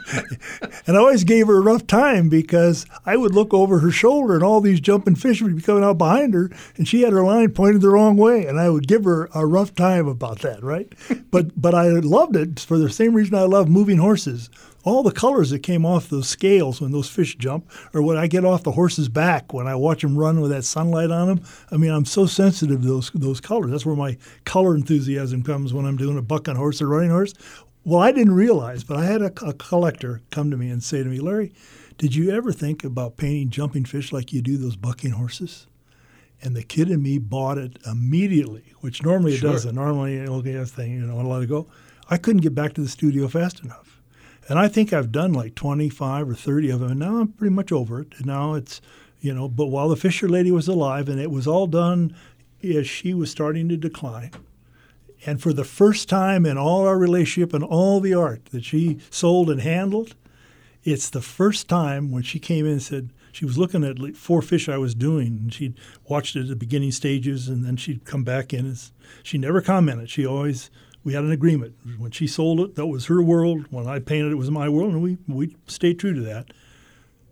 and 0.86 0.96
I 0.96 1.00
always 1.00 1.24
gave 1.24 1.46
her 1.48 1.56
a 1.56 1.62
rough 1.62 1.86
time 1.86 2.28
because 2.28 2.86
I 3.04 3.16
would 3.16 3.34
look 3.34 3.52
over 3.52 3.80
her 3.80 3.90
shoulder, 3.90 4.34
and 4.34 4.42
all 4.42 4.60
these 4.60 4.80
jumping 4.80 5.16
fish 5.16 5.42
would 5.42 5.56
be 5.56 5.62
coming 5.62 5.84
out 5.84 5.98
behind 5.98 6.34
her, 6.34 6.50
and 6.76 6.88
she 6.88 7.02
had 7.02 7.12
her 7.12 7.24
line 7.24 7.52
pointed 7.52 7.82
the 7.82 7.90
wrong 7.90 8.16
way, 8.16 8.46
and 8.46 8.58
I 8.58 8.70
would 8.70 8.88
give 8.88 9.04
her 9.04 9.28
a 9.34 9.46
rough 9.46 9.74
time 9.74 10.06
about 10.06 10.40
that, 10.40 10.62
right? 10.62 10.90
but 11.30 11.60
but 11.60 11.74
I 11.74 11.88
loved 11.88 12.36
it 12.36 12.60
for 12.60 12.78
the 12.78 12.90
same 12.90 13.14
reason 13.14 13.34
I 13.34 13.42
love 13.42 13.68
moving 13.68 13.98
horses 13.98 14.48
all 14.84 15.02
the 15.02 15.12
colors 15.12 15.50
that 15.50 15.60
came 15.60 15.84
off 15.84 16.08
those 16.08 16.28
scales 16.28 16.80
when 16.80 16.92
those 16.92 17.08
fish 17.08 17.36
jump, 17.36 17.70
or 17.92 18.02
when 18.02 18.16
I 18.16 18.26
get 18.26 18.44
off 18.44 18.62
the 18.62 18.72
horse's 18.72 19.08
back 19.08 19.52
when 19.52 19.66
I 19.66 19.74
watch 19.74 20.02
them 20.02 20.16
run 20.16 20.40
with 20.40 20.50
that 20.50 20.64
sunlight 20.64 21.10
on 21.10 21.28
them. 21.28 21.40
I 21.70 21.76
mean, 21.76 21.90
I'm 21.90 22.04
so 22.04 22.26
sensitive 22.26 22.82
to 22.82 22.86
those 22.86 23.10
those 23.14 23.40
colors. 23.40 23.70
That's 23.70 23.86
where 23.86 23.96
my 23.96 24.16
color 24.44 24.74
enthusiasm 24.74 25.42
comes 25.42 25.74
when 25.74 25.86
I'm 25.86 25.96
doing 25.96 26.18
a 26.18 26.22
bucking 26.22 26.56
horse 26.56 26.80
or 26.80 26.88
running 26.88 27.10
horse. 27.10 27.34
Well, 27.84 28.00
I 28.00 28.12
didn't 28.12 28.34
realize, 28.34 28.84
but 28.84 28.98
I 28.98 29.06
had 29.06 29.22
a, 29.22 29.32
a 29.44 29.54
collector 29.54 30.20
come 30.30 30.50
to 30.50 30.56
me 30.56 30.70
and 30.70 30.82
say 30.82 31.02
to 31.02 31.08
me, 31.08 31.18
Larry, 31.18 31.52
did 31.96 32.14
you 32.14 32.30
ever 32.30 32.52
think 32.52 32.84
about 32.84 33.16
painting 33.16 33.50
jumping 33.50 33.84
fish 33.84 34.12
like 34.12 34.32
you 34.32 34.42
do 34.42 34.58
those 34.58 34.76
bucking 34.76 35.12
horses? 35.12 35.66
And 36.42 36.56
the 36.56 36.62
kid 36.62 36.90
in 36.90 37.02
me 37.02 37.18
bought 37.18 37.58
it 37.58 37.78
immediately, 37.86 38.64
which 38.80 39.02
normally 39.02 39.36
sure. 39.36 39.50
it 39.50 39.52
doesn't. 39.52 39.74
Normally, 39.74 40.20
okay, 40.20 40.64
thing, 40.64 40.92
you 40.92 41.00
know, 41.00 41.18
I 41.18 41.22
let 41.22 41.42
it 41.42 41.48
go. 41.48 41.66
I 42.08 42.16
couldn't 42.16 42.42
get 42.42 42.54
back 42.54 42.72
to 42.74 42.80
the 42.80 42.88
studio 42.88 43.28
fast 43.28 43.62
enough. 43.62 43.89
And 44.50 44.58
I 44.58 44.66
think 44.66 44.92
I've 44.92 45.12
done 45.12 45.32
like 45.32 45.54
25 45.54 46.28
or 46.28 46.34
30 46.34 46.70
of 46.70 46.80
them. 46.80 46.90
And 46.90 47.00
now 47.00 47.18
I'm 47.18 47.28
pretty 47.28 47.54
much 47.54 47.70
over 47.70 48.00
it. 48.00 48.08
And 48.16 48.26
now 48.26 48.54
it's, 48.54 48.80
you 49.20 49.32
know, 49.32 49.48
but 49.48 49.66
while 49.66 49.88
the 49.88 49.94
Fisher 49.94 50.28
lady 50.28 50.50
was 50.50 50.66
alive, 50.66 51.08
and 51.08 51.20
it 51.20 51.30
was 51.30 51.46
all 51.46 51.68
done 51.68 52.16
as 52.62 52.88
she 52.88 53.14
was 53.14 53.30
starting 53.30 53.68
to 53.68 53.76
decline. 53.76 54.32
And 55.24 55.40
for 55.40 55.52
the 55.52 55.64
first 55.64 56.08
time 56.08 56.44
in 56.44 56.58
all 56.58 56.84
our 56.84 56.98
relationship 56.98 57.54
and 57.54 57.62
all 57.62 58.00
the 58.00 58.12
art 58.12 58.46
that 58.46 58.64
she 58.64 58.98
sold 59.08 59.50
and 59.50 59.60
handled, 59.60 60.16
it's 60.82 61.10
the 61.10 61.22
first 61.22 61.68
time 61.68 62.10
when 62.10 62.24
she 62.24 62.40
came 62.40 62.66
in 62.66 62.72
and 62.72 62.82
said, 62.82 63.10
she 63.32 63.44
was 63.44 63.56
looking 63.56 63.84
at 63.84 64.16
four 64.16 64.42
fish 64.42 64.68
I 64.68 64.78
was 64.78 64.96
doing, 64.96 65.26
and 65.28 65.54
she'd 65.54 65.78
watched 66.08 66.34
it 66.34 66.40
at 66.40 66.48
the 66.48 66.56
beginning 66.56 66.90
stages, 66.90 67.46
and 67.48 67.64
then 67.64 67.76
she'd 67.76 68.04
come 68.04 68.24
back 68.24 68.52
in. 68.52 68.66
And 68.66 68.90
she 69.22 69.38
never 69.38 69.60
commented. 69.60 70.10
She 70.10 70.26
always 70.26 70.68
we 71.02 71.14
had 71.14 71.24
an 71.24 71.32
agreement. 71.32 71.74
When 71.98 72.10
she 72.10 72.26
sold 72.26 72.60
it, 72.60 72.74
that 72.74 72.86
was 72.86 73.06
her 73.06 73.22
world. 73.22 73.66
When 73.70 73.86
I 73.86 73.98
painted 73.98 74.32
it, 74.32 74.36
was 74.36 74.50
my 74.50 74.68
world, 74.68 74.92
and 74.92 75.02
we, 75.02 75.18
we 75.26 75.56
stayed 75.66 75.98
true 75.98 76.14
to 76.14 76.20
that. 76.22 76.52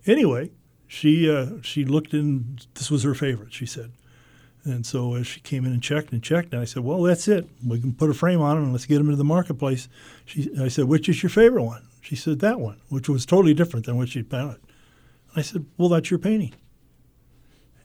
Anyway, 0.05 0.51
she 0.87 1.29
uh, 1.29 1.61
she 1.61 1.85
looked 1.85 2.13
in. 2.13 2.59
This 2.73 2.89
was 2.89 3.03
her 3.03 3.13
favorite. 3.13 3.53
She 3.53 3.65
said, 3.65 3.91
and 4.63 4.85
so 4.85 5.15
as 5.15 5.27
she 5.27 5.39
came 5.41 5.65
in 5.65 5.71
and 5.71 5.83
checked 5.83 6.11
and 6.11 6.23
checked, 6.23 6.51
and 6.51 6.61
I 6.61 6.65
said, 6.65 6.83
"Well, 6.83 7.03
that's 7.03 7.27
it. 7.27 7.47
We 7.65 7.79
can 7.79 7.93
put 7.93 8.09
a 8.09 8.13
frame 8.13 8.41
on 8.41 8.57
it 8.57 8.61
and 8.61 8.71
let's 8.71 8.85
get 8.85 8.97
them 8.97 9.07
into 9.07 9.17
the 9.17 9.23
marketplace." 9.23 9.87
She, 10.25 10.49
I 10.59 10.67
said, 10.67 10.85
"Which 10.85 11.07
is 11.07 11.21
your 11.21 11.29
favorite 11.29 11.63
one?" 11.63 11.85
She 12.01 12.15
said, 12.15 12.39
"That 12.39 12.59
one," 12.59 12.81
which 12.89 13.07
was 13.07 13.25
totally 13.25 13.53
different 13.53 13.85
than 13.85 13.97
what 13.97 14.09
she'd 14.09 14.31
painted. 14.31 14.59
I 15.35 15.41
said, 15.41 15.65
"Well, 15.77 15.89
that's 15.89 16.09
your 16.09 16.19
painting." 16.19 16.55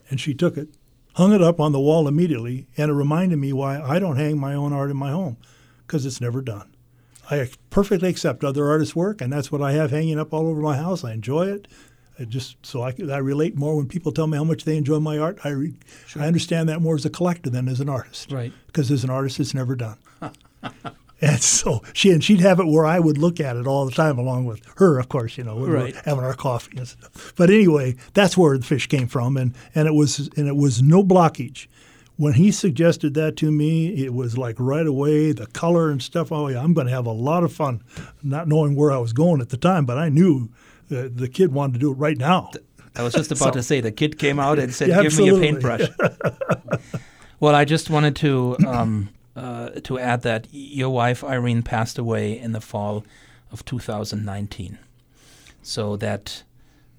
And 0.09 0.19
she 0.21 0.33
took 0.33 0.57
it, 0.57 0.69
hung 1.15 1.33
it 1.33 1.43
up 1.43 1.61
on 1.61 1.73
the 1.73 1.81
wall 1.81 2.09
immediately, 2.09 2.69
and 2.77 2.91
it 2.91 2.95
reminded 2.95 3.39
me 3.39 3.53
why 3.53 3.81
I 3.81 3.99
don't 3.99 4.17
hang 4.17 4.39
my 4.39 4.55
own 4.55 4.73
art 4.73 4.91
in 4.91 4.97
my 4.97 5.11
home 5.11 5.37
because 5.87 6.07
it's 6.07 6.21
never 6.21 6.41
done. 6.41 6.75
I 7.31 7.49
perfectly 7.71 8.09
accept 8.09 8.45
other 8.45 8.69
artists' 8.69 8.95
work, 8.95 9.21
and 9.21 9.33
that's 9.33 9.51
what 9.51 9.63
I 9.63 9.73
have 9.73 9.91
hanging 9.91 10.19
up 10.19 10.33
all 10.33 10.47
over 10.47 10.61
my 10.61 10.77
house. 10.77 11.05
I 11.05 11.13
enjoy 11.13 11.47
it. 11.47 11.69
I 12.19 12.25
just 12.25 12.65
so 12.65 12.83
I, 12.83 12.95
I 13.11 13.19
relate 13.19 13.57
more 13.57 13.77
when 13.77 13.89
people 13.89 14.13
tell 14.13 14.27
me 14.27 14.37
how 14.37 14.45
much 14.45 14.65
they 14.65 14.77
enjoy 14.77 15.01
my 15.01 15.19
art. 15.19 15.39
I 15.43 15.49
re, 15.49 15.75
sure. 16.07 16.23
I 16.23 16.27
understand 16.27 16.69
that 16.69 16.81
more 16.81 16.95
as 16.95 17.05
a 17.05 17.11
collector 17.11 17.51
than 17.51 17.69
as 17.69 17.81
an 17.81 17.89
artist. 17.89 18.31
Right. 18.31 18.53
Because 18.67 18.91
as 18.91 19.05
an 19.05 19.11
artist, 19.11 19.41
it's 19.41 19.55
never 19.55 19.75
done. 19.75 19.97
and 21.21 21.43
so 21.43 21.83
she 21.93 22.11
and 22.11 22.23
she'd 22.23 22.41
have 22.41 22.61
it 22.61 22.67
where 22.67 22.87
I 22.87 23.01
would 23.01 23.19
look 23.19 23.41
at 23.41 23.57
it 23.57 23.67
all 23.67 23.85
the 23.85 23.93
time, 23.93 24.19
along 24.19 24.45
with 24.45 24.65
her, 24.77 24.99
of 25.01 25.09
course. 25.09 25.37
You 25.37 25.45
know, 25.45 25.67
right. 25.67 25.97
having 26.05 26.25
our 26.25 26.35
coffee 26.35 26.77
and 26.77 26.87
stuff. 26.87 27.33
But 27.37 27.51
anyway, 27.51 27.97
that's 28.13 28.37
where 28.37 28.57
the 28.57 28.65
fish 28.65 28.87
came 28.87 29.09
from, 29.09 29.37
and 29.37 29.55
and 29.75 29.89
it 29.89 29.95
was 29.95 30.31
and 30.37 30.47
it 30.47 30.57
was 30.57 30.83
no 30.83 31.03
blockage 31.03 31.67
when 32.17 32.35
he 32.35 32.51
suggested 32.53 33.15
that 33.15 33.37
to 33.39 33.51
me, 33.51 34.05
it 34.05 34.15
was 34.15 34.39
like 34.39 34.57
right 34.59 34.87
away 34.87 35.33
the 35.33 35.47
color 35.49 35.91
and 35.91 36.03
stuff. 36.03 36.31
Oh 36.31 36.49
yeah, 36.49 36.63
I'm 36.63 36.73
going 36.73 36.87
to 36.87 36.93
have 36.93 37.07
a 37.07 37.13
lot 37.13 37.43
of 37.43 37.53
fun, 37.53 37.83
not 38.23 38.47
knowing 38.47 38.77
where 38.77 38.93
I 38.93 38.99
was 38.99 39.13
going 39.13 39.41
at 39.41 39.49
the 39.49 39.57
time, 39.57 39.85
but 39.85 39.99
I 39.99 40.09
knew 40.09 40.49
uh, 40.91 41.09
the 41.13 41.29
kid 41.29 41.53
wanted 41.53 41.75
to 41.75 41.79
do 41.81 41.91
it 41.91 41.95
right 41.95 42.17
now. 42.17 42.51
I 42.97 43.03
was 43.03 43.15
just 43.15 43.33
about 43.33 43.55
so, 43.55 43.59
to 43.59 43.63
say 43.63 43.81
the 43.81 43.91
kid 43.91 44.19
came 44.19 44.39
out 44.39 44.59
and 44.61 44.73
said, 44.73 44.89
yeah, 44.91 45.03
"Give 45.03 45.19
me 45.19 45.29
a 45.29 45.39
paintbrush." 45.39 45.89
well, 47.41 47.55
I 47.55 47.65
just 47.65 47.91
wanted 47.91 48.15
to 48.17 48.57
um, 48.67 49.09
uh, 49.35 49.71
to 49.83 49.99
add 49.99 50.23
that 50.23 50.47
your 50.53 50.91
wife 50.91 51.25
Irene 51.25 51.63
passed 51.63 51.99
away 51.99 52.39
in 52.39 52.53
the 52.53 52.61
fall 52.61 53.05
of 53.51 53.65
2019, 53.65 54.79
so 55.63 55.97
that 55.97 56.45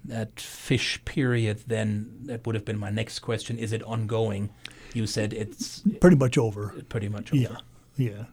that 0.04 0.38
fish 0.38 1.00
period 1.04 1.64
then 1.66 2.10
that 2.24 2.46
would 2.46 2.54
have 2.54 2.66
been 2.66 2.78
my 2.78 2.90
next 2.90 3.20
question: 3.20 3.58
Is 3.58 3.72
it 3.72 3.82
ongoing? 3.84 4.50
You 4.96 5.06
said 5.06 5.32
it's 5.32 5.82
pretty 6.00 6.16
much 6.16 6.36
over. 6.38 6.74
Pretty 6.88 7.08
much 7.08 7.32
over. 7.32 7.42
Yeah. 7.42 7.56
Yeah. 7.96 8.24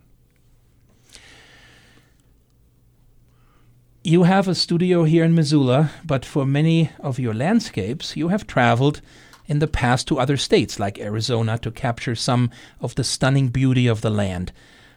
You 4.06 4.24
have 4.24 4.48
a 4.48 4.56
studio 4.56 5.06
here 5.06 5.24
in 5.24 5.34
Missoula, 5.34 5.92
but 6.06 6.26
for 6.26 6.46
many 6.46 6.92
of 7.00 7.20
your 7.20 7.34
landscapes, 7.34 8.18
you 8.18 8.28
have 8.30 8.46
traveled 8.46 9.02
in 9.46 9.60
the 9.60 9.68
past 9.68 10.08
to 10.08 10.20
other 10.20 10.36
states 10.36 10.80
like 10.80 11.00
Arizona 11.00 11.58
to 11.60 11.72
capture 11.72 12.16
some 12.16 12.50
of 12.82 12.96
the 12.96 13.04
stunning 13.04 13.48
beauty 13.48 13.88
of 13.88 14.02
the 14.02 14.10
land. 14.10 14.52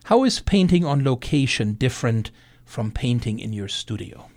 How 0.04 0.24
is 0.24 0.40
painting 0.40 0.84
on 0.84 1.04
location 1.04 1.74
different 1.74 2.30
from 2.64 2.90
painting 2.90 3.38
in 3.38 3.52
your 3.52 3.68
studio? 3.68 4.28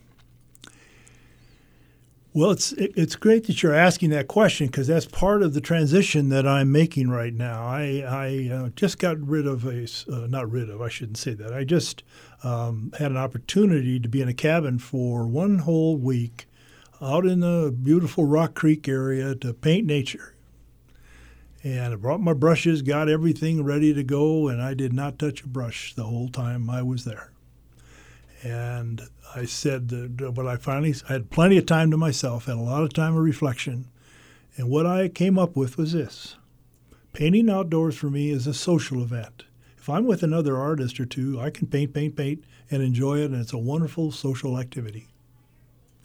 Well, 2.32 2.52
it's 2.52 2.74
it's 2.74 3.16
great 3.16 3.48
that 3.48 3.64
you're 3.64 3.74
asking 3.74 4.12
that 4.12 4.28
question 4.28 4.68
because 4.68 4.86
that's 4.86 5.08
part 5.08 5.42
of 5.42 5.56
the 5.56 5.62
transition 5.62 6.30
that 6.30 6.48
I'm 6.48 6.72
making 6.72 7.10
right 7.10 7.34
now. 7.34 7.66
I 7.66 8.04
I 8.08 8.54
uh, 8.54 8.70
just 8.76 9.00
got 9.00 9.20
rid 9.20 9.48
of 9.48 9.66
a 9.66 9.88
uh, 10.12 10.28
not 10.28 10.52
rid 10.52 10.70
of 10.70 10.80
I 10.80 10.90
shouldn't 10.90 11.18
say 11.18 11.34
that. 11.34 11.52
I 11.52 11.64
just 11.64 12.04
um, 12.44 12.94
had 13.00 13.10
an 13.10 13.18
opportunity 13.18 14.00
to 14.00 14.08
be 14.08 14.22
in 14.22 14.28
a 14.30 14.34
cabin 14.34 14.78
for 14.78 15.26
one 15.28 15.60
whole 15.60 15.98
week 15.98 16.46
out 17.02 17.26
in 17.26 17.40
the 17.40 17.72
beautiful 17.72 18.26
Rock 18.26 18.54
Creek 18.54 18.88
area 18.88 19.34
to 19.36 19.54
paint 19.54 19.88
nature. 19.88 20.36
And 21.64 21.94
I 21.94 21.96
brought 21.96 22.22
my 22.22 22.34
brushes, 22.34 22.84
got 22.84 23.10
everything 23.10 23.64
ready 23.64 23.94
to 23.94 24.04
go, 24.04 24.48
and 24.48 24.62
I 24.62 24.76
did 24.76 24.94
not 24.94 25.18
touch 25.20 25.44
a 25.44 25.48
brush 25.48 25.94
the 25.96 26.06
whole 26.06 26.30
time 26.30 26.70
I 26.70 26.84
was 26.84 27.06
there. 27.06 27.29
And 28.42 29.02
I 29.36 29.46
said 29.46 29.90
that 29.90 30.32
what 30.32 30.48
I 30.48 30.56
finally 30.56 30.96
I 31.10 31.14
had 31.14 31.30
plenty 31.30 31.58
of 31.58 31.66
time 31.66 31.92
to 31.92 31.98
myself, 31.98 32.46
had 32.46 32.56
a 32.56 32.62
lot 32.62 32.84
of 32.84 32.94
time 32.94 33.16
of 33.16 33.24
reflection, 33.24 33.88
and 34.56 34.70
what 34.70 34.86
I 34.86 35.10
came 35.10 35.38
up 35.38 35.56
with 35.56 35.78
was 35.78 35.92
this: 35.92 36.38
painting 37.14 37.50
outdoors 37.50 37.98
for 37.98 38.10
me 38.10 38.30
is 38.30 38.48
a 38.48 38.54
social 38.54 39.02
event. 39.02 39.44
If 39.78 39.90
I'm 39.90 40.06
with 40.06 40.24
another 40.24 40.58
artist 40.58 41.00
or 41.00 41.06
two, 41.06 41.40
I 41.40 41.50
can 41.50 41.68
paint, 41.68 41.94
paint, 41.94 42.16
paint, 42.16 42.44
and 42.72 42.82
enjoy 42.82 43.20
it, 43.20 43.32
and 43.32 43.42
it's 43.42 43.54
a 43.54 43.58
wonderful 43.58 44.12
social 44.12 44.58
activity. 44.58 45.08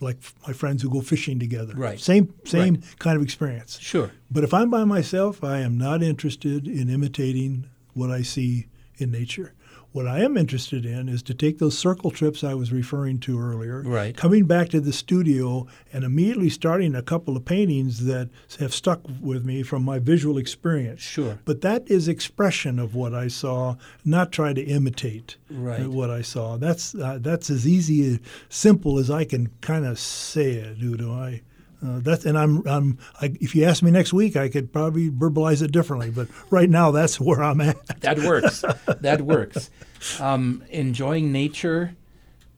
Like 0.00 0.16
my 0.46 0.52
friends 0.52 0.82
who 0.82 0.90
go 0.90 1.00
fishing 1.02 1.38
together, 1.38 1.74
right? 1.76 2.00
Same, 2.00 2.34
same 2.44 2.74
right. 2.74 2.98
kind 2.98 3.16
of 3.16 3.22
experience. 3.22 3.78
Sure. 3.78 4.10
But 4.28 4.42
if 4.42 4.52
I'm 4.52 4.68
by 4.68 4.84
myself, 4.84 5.44
I 5.44 5.60
am 5.60 5.78
not 5.78 6.02
interested 6.02 6.66
in 6.66 6.90
imitating 6.90 7.68
what 7.92 8.10
I 8.10 8.22
see 8.22 8.66
in 8.96 9.12
nature. 9.12 9.54
What 9.94 10.08
I 10.08 10.22
am 10.24 10.36
interested 10.36 10.84
in 10.84 11.08
is 11.08 11.22
to 11.22 11.34
take 11.34 11.58
those 11.58 11.78
circle 11.78 12.10
trips 12.10 12.42
I 12.42 12.54
was 12.54 12.72
referring 12.72 13.20
to 13.20 13.40
earlier, 13.40 13.80
right. 13.82 14.16
coming 14.16 14.44
back 14.44 14.68
to 14.70 14.80
the 14.80 14.92
studio 14.92 15.68
and 15.92 16.02
immediately 16.02 16.50
starting 16.50 16.96
a 16.96 17.00
couple 17.00 17.36
of 17.36 17.44
paintings 17.44 18.04
that 18.06 18.28
have 18.58 18.74
stuck 18.74 19.02
with 19.20 19.44
me 19.44 19.62
from 19.62 19.84
my 19.84 20.00
visual 20.00 20.36
experience. 20.36 21.00
Sure. 21.00 21.38
But 21.44 21.60
that 21.60 21.88
is 21.88 22.08
expression 22.08 22.80
of 22.80 22.96
what 22.96 23.14
I 23.14 23.28
saw, 23.28 23.76
not 24.04 24.32
try 24.32 24.52
to 24.52 24.62
imitate 24.62 25.36
right. 25.48 25.86
what 25.86 26.10
I 26.10 26.22
saw. 26.22 26.56
That's 26.56 26.96
uh, 26.96 27.18
that's 27.20 27.48
as 27.48 27.64
easy, 27.64 28.18
simple 28.48 28.98
as 28.98 29.12
I 29.12 29.24
can 29.24 29.52
kind 29.60 29.86
of 29.86 30.00
say 30.00 30.54
it, 30.54 30.82
Udo. 30.82 31.12
I. 31.12 31.42
Uh, 31.84 31.98
that's 32.00 32.24
and 32.24 32.38
I'm 32.38 32.66
I'm 32.66 32.98
I, 33.20 33.36
if 33.40 33.54
you 33.54 33.64
ask 33.64 33.82
me 33.82 33.90
next 33.90 34.12
week, 34.12 34.36
I 34.36 34.48
could 34.48 34.72
probably 34.72 35.10
verbalize 35.10 35.60
it 35.62 35.70
differently. 35.70 36.10
But 36.10 36.28
right 36.50 36.70
now, 36.70 36.90
that's 36.90 37.20
where 37.20 37.42
I'm 37.42 37.60
at. 37.60 38.00
that 38.00 38.20
works. 38.20 38.64
That 39.00 39.22
works. 39.22 39.70
Um, 40.18 40.64
enjoying 40.70 41.30
nature 41.30 41.96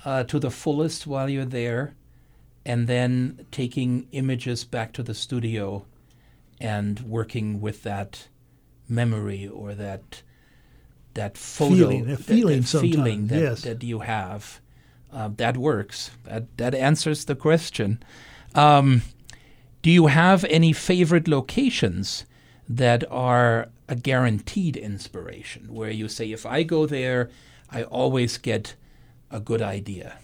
uh, 0.05 0.25
to 0.25 0.39
the 0.39 0.51
fullest 0.51 1.07
while 1.07 1.29
you're 1.29 1.45
there, 1.45 1.95
and 2.65 2.87
then 2.87 3.47
taking 3.51 4.07
images 4.13 4.65
back 4.65 4.93
to 4.93 5.03
the 5.03 5.15
studio, 5.15 5.85
and 6.61 7.01
working 7.01 7.61
with 7.61 7.83
that 7.83 8.29
memory 8.89 9.49
or 9.49 9.75
that 9.75 10.23
that 11.15 11.37
photo, 11.37 11.75
feeling, 11.75 12.11
a 12.11 12.17
feeling, 12.17 12.61
that, 12.61 12.71
that 12.71 12.81
feeling 12.81 13.27
that, 13.27 13.41
yes. 13.41 13.63
that 13.63 13.83
you 13.83 14.01
have. 14.01 14.61
Uh, 15.13 15.31
that 15.37 15.57
works. 15.57 16.11
That 16.25 16.57
that 16.59 16.75
answers 16.75 17.25
the 17.25 17.35
question. 17.35 18.03
Um, 18.55 19.03
Do 19.87 19.93
you 19.93 20.09
have 20.09 20.45
any 20.47 20.73
favorite 20.73 21.29
locations 21.29 22.25
that 22.69 23.05
are 23.09 23.69
a 23.89 23.95
guaranteed 23.95 24.77
inspiration 24.77 25.73
where 25.73 25.93
you 25.93 26.09
say, 26.09 26.33
if 26.33 26.45
I 26.45 26.65
go 26.65 26.87
there, 26.87 27.31
I 27.71 27.85
always 27.85 28.37
get 28.37 28.75
a 29.31 29.39
good 29.39 29.63
idea? 29.63 30.19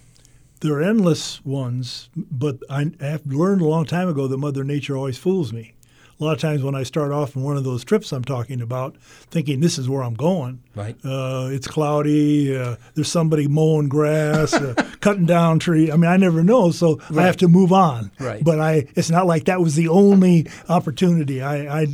There 0.62 0.74
are 0.74 0.82
endless 0.82 1.44
ones, 1.44 2.08
but 2.16 2.58
I 2.68 2.90
have 2.98 3.24
learned 3.24 3.60
a 3.60 3.66
long 3.66 3.84
time 3.84 4.08
ago 4.08 4.26
that 4.26 4.36
Mother 4.36 4.64
Nature 4.64 4.96
always 4.96 5.16
fools 5.16 5.52
me. 5.52 5.74
A 6.20 6.24
lot 6.24 6.34
of 6.34 6.40
times 6.40 6.62
when 6.62 6.74
I 6.74 6.82
start 6.82 7.10
off 7.10 7.36
on 7.36 7.42
one 7.42 7.56
of 7.56 7.64
those 7.64 7.84
trips 7.84 8.12
I'm 8.12 8.24
talking 8.24 8.60
about, 8.60 8.96
thinking 9.30 9.60
this 9.60 9.78
is 9.78 9.88
where 9.88 10.02
I'm 10.02 10.14
going, 10.14 10.62
right? 10.74 10.96
Uh, 11.04 11.48
it's 11.50 11.66
cloudy. 11.66 12.56
Uh, 12.56 12.76
there's 12.94 13.10
somebody 13.10 13.48
mowing 13.48 13.88
grass, 13.88 14.54
uh, 14.54 14.74
cutting 15.00 15.26
down 15.26 15.58
tree. 15.58 15.90
I 15.90 15.96
mean, 15.96 16.10
I 16.10 16.16
never 16.16 16.42
know, 16.44 16.70
so 16.70 16.98
right. 17.10 17.24
I 17.24 17.26
have 17.26 17.38
to 17.38 17.48
move 17.48 17.72
on. 17.72 18.12
Right. 18.20 18.42
But 18.44 18.60
I, 18.60 18.86
it's 18.94 19.10
not 19.10 19.26
like 19.26 19.44
that 19.46 19.60
was 19.60 19.74
the 19.74 19.88
only 19.88 20.46
opportunity. 20.68 21.42
I, 21.42 21.82
I 21.82 21.86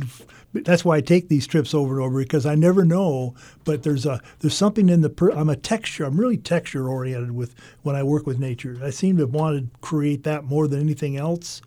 that's 0.53 0.83
why 0.83 0.97
I 0.97 1.01
take 1.01 1.27
these 1.27 1.45
trips 1.45 1.73
over 1.73 1.95
and 1.95 2.05
over 2.05 2.19
because 2.19 2.45
I 2.45 2.55
never 2.55 2.83
know. 2.83 3.35
But 3.63 3.83
there's 3.83 4.05
a 4.05 4.21
there's 4.39 4.55
something 4.55 4.89
in 4.89 5.01
the 5.01 5.09
per, 5.09 5.31
I'm 5.31 5.49
a 5.49 5.55
texture. 5.55 6.05
I'm 6.05 6.19
really 6.19 6.37
texture 6.37 6.89
oriented 6.89 7.31
with 7.31 7.55
when 7.83 7.95
I 7.95 8.03
work 8.03 8.25
with 8.25 8.39
nature. 8.39 8.77
I 8.83 8.89
seem 8.89 9.17
to 9.17 9.27
want 9.27 9.59
to 9.59 9.79
create 9.81 10.23
that 10.23 10.45
more 10.45 10.67
than 10.67 10.79
anything 10.79 11.17
else. 11.17 11.61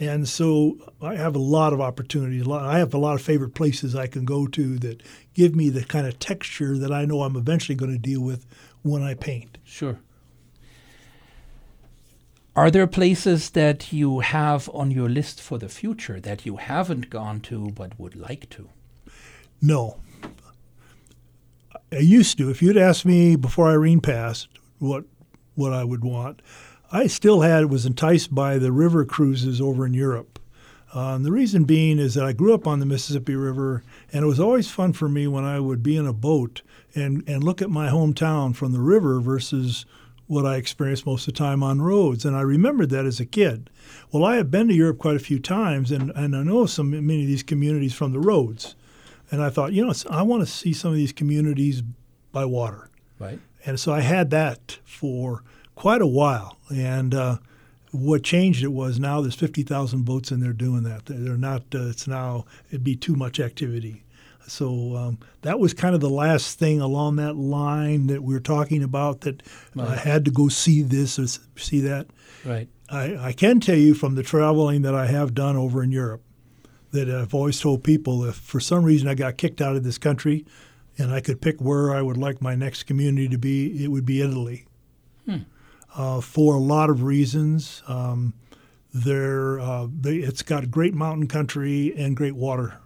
And 0.00 0.28
so 0.28 0.76
I 1.00 1.14
have 1.14 1.36
a 1.36 1.40
lot 1.40 1.72
of 1.72 1.80
opportunities. 1.80 2.46
Lot, 2.46 2.64
I 2.64 2.78
have 2.78 2.94
a 2.94 2.98
lot 2.98 3.14
of 3.14 3.22
favorite 3.22 3.54
places 3.54 3.94
I 3.94 4.08
can 4.08 4.24
go 4.24 4.46
to 4.48 4.78
that 4.78 5.02
give 5.34 5.54
me 5.54 5.68
the 5.70 5.84
kind 5.84 6.06
of 6.06 6.18
texture 6.18 6.76
that 6.78 6.92
I 6.92 7.04
know 7.04 7.22
I'm 7.22 7.36
eventually 7.36 7.76
going 7.76 7.92
to 7.92 7.98
deal 7.98 8.20
with 8.20 8.44
when 8.82 9.02
I 9.02 9.14
paint. 9.14 9.58
Sure. 9.64 10.00
Are 12.56 12.70
there 12.70 12.86
places 12.86 13.50
that 13.50 13.92
you 13.92 14.20
have 14.20 14.70
on 14.72 14.90
your 14.90 15.08
list 15.08 15.40
for 15.40 15.58
the 15.58 15.68
future 15.68 16.20
that 16.20 16.46
you 16.46 16.56
haven't 16.56 17.10
gone 17.10 17.40
to 17.42 17.70
but 17.70 17.98
would 17.98 18.14
like 18.14 18.48
to? 18.50 18.68
No. 19.60 20.00
I 21.90 21.98
used 21.98 22.38
to. 22.38 22.50
If 22.50 22.62
you'd 22.62 22.76
asked 22.76 23.04
me 23.04 23.34
before 23.36 23.70
Irene 23.70 24.00
passed 24.00 24.48
what 24.78 25.04
what 25.56 25.72
I 25.72 25.84
would 25.84 26.04
want, 26.04 26.42
I 26.94 27.08
still 27.08 27.40
had 27.40 27.72
was 27.72 27.86
enticed 27.86 28.32
by 28.32 28.56
the 28.56 28.70
river 28.70 29.04
cruises 29.04 29.60
over 29.60 29.84
in 29.84 29.94
Europe. 29.94 30.38
Uh, 30.92 31.18
the 31.18 31.32
reason 31.32 31.64
being 31.64 31.98
is 31.98 32.14
that 32.14 32.24
I 32.24 32.32
grew 32.32 32.54
up 32.54 32.68
on 32.68 32.78
the 32.78 32.86
Mississippi 32.86 33.34
River, 33.34 33.82
and 34.12 34.22
it 34.22 34.28
was 34.28 34.38
always 34.38 34.70
fun 34.70 34.92
for 34.92 35.08
me 35.08 35.26
when 35.26 35.42
I 35.42 35.58
would 35.58 35.82
be 35.82 35.96
in 35.96 36.06
a 36.06 36.12
boat 36.12 36.62
and, 36.94 37.24
and 37.26 37.42
look 37.42 37.60
at 37.60 37.68
my 37.68 37.88
hometown 37.88 38.54
from 38.54 38.70
the 38.70 38.78
river 38.78 39.18
versus 39.18 39.86
what 40.28 40.46
I 40.46 40.54
experienced 40.54 41.04
most 41.04 41.26
of 41.26 41.34
the 41.34 41.38
time 41.38 41.64
on 41.64 41.82
roads. 41.82 42.24
And 42.24 42.36
I 42.36 42.42
remembered 42.42 42.90
that 42.90 43.06
as 43.06 43.18
a 43.18 43.26
kid. 43.26 43.70
Well, 44.12 44.24
I 44.24 44.36
have 44.36 44.52
been 44.52 44.68
to 44.68 44.74
Europe 44.74 44.98
quite 44.98 45.16
a 45.16 45.18
few 45.18 45.40
times, 45.40 45.90
and, 45.90 46.12
and 46.14 46.36
I 46.36 46.44
know 46.44 46.64
some 46.66 46.92
many 46.92 47.22
of 47.22 47.26
these 47.26 47.42
communities 47.42 47.92
from 47.92 48.12
the 48.12 48.20
roads. 48.20 48.76
And 49.32 49.42
I 49.42 49.50
thought, 49.50 49.72
you 49.72 49.84
know, 49.84 49.92
I 50.08 50.22
want 50.22 50.42
to 50.42 50.46
see 50.46 50.72
some 50.72 50.92
of 50.92 50.96
these 50.96 51.12
communities 51.12 51.82
by 52.30 52.44
water. 52.44 52.88
Right. 53.18 53.40
And 53.66 53.80
so 53.80 53.92
I 53.92 54.02
had 54.02 54.30
that 54.30 54.78
for 54.84 55.42
quite 55.74 56.02
a 56.02 56.06
while. 56.06 56.58
And 56.70 57.14
uh, 57.14 57.38
what 57.90 58.22
changed 58.22 58.62
it 58.62 58.72
was 58.72 58.98
now 58.98 59.20
there's 59.20 59.34
50,000 59.34 60.04
boats 60.04 60.30
in 60.30 60.40
there 60.40 60.52
doing 60.52 60.82
that. 60.84 61.06
They're 61.06 61.36
not, 61.36 61.62
uh, 61.74 61.88
it's 61.88 62.06
now, 62.06 62.44
it'd 62.68 62.84
be 62.84 62.96
too 62.96 63.14
much 63.14 63.40
activity. 63.40 64.04
So 64.46 64.96
um, 64.96 65.18
that 65.42 65.58
was 65.58 65.72
kind 65.72 65.94
of 65.94 66.00
the 66.00 66.10
last 66.10 66.58
thing 66.58 66.80
along 66.80 67.16
that 67.16 67.36
line 67.36 68.08
that 68.08 68.22
we 68.22 68.34
were 68.34 68.40
talking 68.40 68.82
about 68.82 69.22
that 69.22 69.42
right. 69.74 69.88
I 69.88 69.96
had 69.96 70.24
to 70.26 70.30
go 70.30 70.48
see 70.48 70.82
this 70.82 71.18
or 71.18 71.26
see 71.56 71.80
that. 71.80 72.08
Right. 72.44 72.68
I, 72.90 73.16
I 73.16 73.32
can 73.32 73.60
tell 73.60 73.76
you 73.76 73.94
from 73.94 74.14
the 74.14 74.22
traveling 74.22 74.82
that 74.82 74.94
I 74.94 75.06
have 75.06 75.34
done 75.34 75.56
over 75.56 75.82
in 75.82 75.92
Europe 75.92 76.22
that 76.90 77.10
I've 77.10 77.34
always 77.34 77.58
told 77.58 77.82
people 77.82 78.24
if 78.24 78.36
for 78.36 78.60
some 78.60 78.84
reason 78.84 79.08
I 79.08 79.14
got 79.14 79.36
kicked 79.36 79.60
out 79.60 79.76
of 79.76 79.82
this 79.82 79.98
country 79.98 80.44
and 80.96 81.12
I 81.12 81.20
could 81.20 81.40
pick 81.40 81.60
where 81.60 81.94
I 81.94 82.02
would 82.02 82.16
like 82.16 82.40
my 82.40 82.54
next 82.54 82.84
community 82.84 83.28
to 83.28 83.38
be, 83.38 83.84
it 83.84 83.88
would 83.88 84.06
be 84.06 84.20
Italy. 84.20 84.66
Hmm. 85.24 85.38
Uh, 85.94 86.20
for 86.20 86.54
a 86.54 86.58
lot 86.58 86.90
of 86.90 87.04
reasons. 87.04 87.82
Um, 87.86 88.34
there, 88.92 89.58
uh, 89.60 89.88
they, 90.00 90.16
it's 90.16 90.42
got 90.42 90.70
great 90.70 90.94
mountain 90.94 91.26
country 91.26 91.92
and 91.96 92.16
great 92.16 92.34
water 92.36 92.78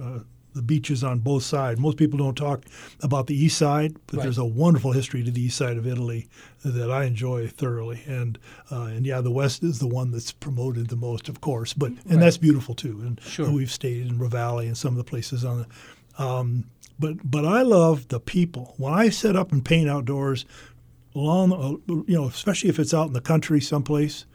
uh, 0.00 0.20
the 0.56 0.62
beaches 0.62 1.04
on 1.04 1.18
both 1.18 1.42
sides. 1.42 1.78
Most 1.78 1.98
people 1.98 2.18
don't 2.18 2.34
talk 2.34 2.64
about 3.02 3.26
the 3.26 3.34
east 3.34 3.58
side, 3.58 3.94
but 4.06 4.16
right. 4.16 4.22
there's 4.22 4.38
a 4.38 4.44
wonderful 4.44 4.90
history 4.90 5.22
to 5.22 5.30
the 5.30 5.42
east 5.42 5.58
side 5.58 5.76
of 5.76 5.86
Italy 5.86 6.28
that 6.64 6.90
I 6.90 7.04
enjoy 7.04 7.46
thoroughly. 7.46 8.02
And 8.06 8.38
uh, 8.72 8.84
and 8.84 9.06
yeah, 9.06 9.20
the 9.20 9.30
west 9.30 9.62
is 9.62 9.78
the 9.78 9.86
one 9.86 10.10
that's 10.10 10.32
promoted 10.32 10.88
the 10.88 10.96
most, 10.96 11.28
of 11.28 11.42
course. 11.42 11.74
But 11.74 11.90
and 11.90 12.06
right. 12.06 12.20
that's 12.20 12.38
beautiful 12.38 12.74
too. 12.74 13.00
And 13.02 13.20
sure. 13.22 13.50
we've 13.50 13.70
stayed 13.70 14.06
in 14.06 14.18
Reveille 14.18 14.60
and 14.60 14.76
some 14.76 14.94
of 14.94 14.96
the 14.96 15.04
places 15.04 15.44
on 15.44 15.66
the. 16.18 16.24
Um, 16.24 16.64
but 16.98 17.30
but 17.30 17.44
I 17.44 17.60
love 17.60 18.08
the 18.08 18.18
people. 18.18 18.74
When 18.78 18.94
I 18.94 19.10
set 19.10 19.36
up 19.36 19.52
and 19.52 19.62
paint 19.62 19.90
outdoors, 19.90 20.46
along 21.16 21.52
uh, 21.52 21.92
you 22.06 22.14
know, 22.14 22.26
especially 22.26 22.70
if 22.70 22.78
it's 22.78 22.94
out 22.94 23.08
in 23.08 23.12
the 23.12 23.20
country 23.20 23.60
someplace 23.60 24.26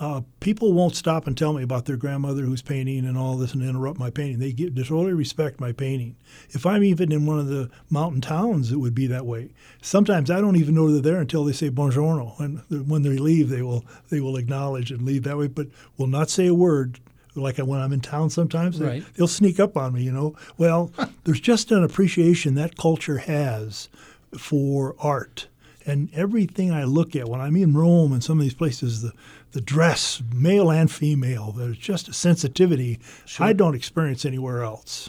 uh, 0.00 0.22
people 0.40 0.72
won't 0.72 0.96
stop 0.96 1.26
and 1.26 1.36
tell 1.36 1.52
me 1.52 1.62
about 1.62 1.84
their 1.84 1.96
grandmother 1.96 2.42
who's 2.42 2.62
painting 2.62 3.04
and 3.04 3.16
all 3.16 3.36
this 3.36 3.52
and 3.52 3.62
interrupt 3.62 3.98
my 3.98 4.10
painting. 4.10 4.38
They, 4.38 4.52
get, 4.52 4.74
they 4.74 4.82
totally 4.82 5.12
respect 5.12 5.60
my 5.60 5.72
painting. 5.72 6.16
If 6.50 6.66
I'm 6.66 6.82
even 6.82 7.12
in 7.12 7.26
one 7.26 7.38
of 7.38 7.48
the 7.48 7.70
mountain 7.90 8.20
towns, 8.20 8.72
it 8.72 8.76
would 8.76 8.94
be 8.94 9.06
that 9.08 9.26
way. 9.26 9.50
Sometimes 9.82 10.30
I 10.30 10.40
don't 10.40 10.56
even 10.56 10.74
know 10.74 10.90
they're 10.90 11.12
there 11.12 11.20
until 11.20 11.44
they 11.44 11.52
say 11.52 11.70
buongiorno, 11.70 12.38
and 12.40 12.88
when 12.88 13.02
they 13.02 13.18
leave, 13.18 13.48
they 13.48 13.62
will 13.62 13.84
they 14.10 14.20
will 14.20 14.36
acknowledge 14.36 14.90
and 14.90 15.02
leave 15.02 15.24
that 15.24 15.38
way, 15.38 15.46
but 15.46 15.68
will 15.96 16.06
not 16.06 16.30
say 16.30 16.46
a 16.46 16.54
word. 16.54 17.00
Like 17.34 17.58
when 17.58 17.80
I'm 17.80 17.92
in 17.92 18.00
town, 18.00 18.30
sometimes 18.30 18.80
right. 18.80 19.04
they, 19.14 19.20
will 19.20 19.28
sneak 19.28 19.60
up 19.60 19.76
on 19.76 19.92
me. 19.92 20.02
You 20.02 20.12
know, 20.12 20.34
well, 20.56 20.90
there's 21.24 21.40
just 21.40 21.70
an 21.70 21.84
appreciation 21.84 22.54
that 22.54 22.78
culture 22.78 23.18
has 23.18 23.90
for 24.38 24.96
art 24.98 25.48
and 25.86 26.12
everything 26.12 26.72
I 26.72 26.84
look 26.84 27.14
at 27.14 27.28
when 27.28 27.40
I'm 27.40 27.56
in 27.56 27.74
Rome 27.74 28.12
and 28.12 28.22
some 28.22 28.38
of 28.38 28.42
these 28.42 28.54
places, 28.54 29.02
the 29.02 29.12
the 29.52 29.60
dress, 29.62 30.22
male 30.34 30.70
and 30.70 30.90
female. 30.90 31.52
There's 31.52 31.78
just 31.78 32.08
a 32.08 32.12
sensitivity 32.12 32.98
sure. 33.24 33.46
I 33.46 33.52
don't 33.54 33.74
experience 33.74 34.26
anywhere 34.26 34.62
else. 34.62 35.08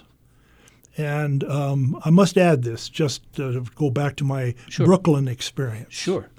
And 0.95 1.43
um, 1.43 1.99
I 2.05 2.11
must 2.11 2.37
add 2.37 2.63
this, 2.63 2.87
just 2.87 3.21
to 3.33 3.65
go 3.75 3.89
back 3.89 4.15
to 4.15 4.23
my 4.23 4.55
sure. 4.69 4.85
Brooklyn 4.85 5.27
experience. 5.27 5.93
Sure. 5.93 6.29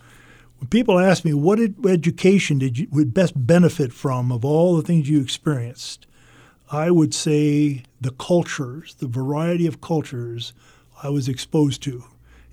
When 0.58 0.68
people 0.68 0.98
ask 0.98 1.24
me 1.24 1.34
what 1.34 1.60
education 1.86 2.58
did 2.58 2.78
you 2.78 2.88
would 2.90 3.12
best 3.12 3.34
benefit 3.46 3.92
from 3.92 4.32
of 4.32 4.44
all 4.44 4.76
the 4.76 4.82
things 4.82 5.08
you 5.08 5.20
experienced, 5.20 6.06
I 6.72 6.90
would 6.90 7.12
say 7.12 7.82
the 8.00 8.12
cultures, 8.12 8.94
the 8.94 9.06
variety 9.06 9.66
of 9.66 9.80
cultures 9.80 10.54
I 11.02 11.10
was 11.10 11.28
exposed 11.28 11.82
to 11.82 12.04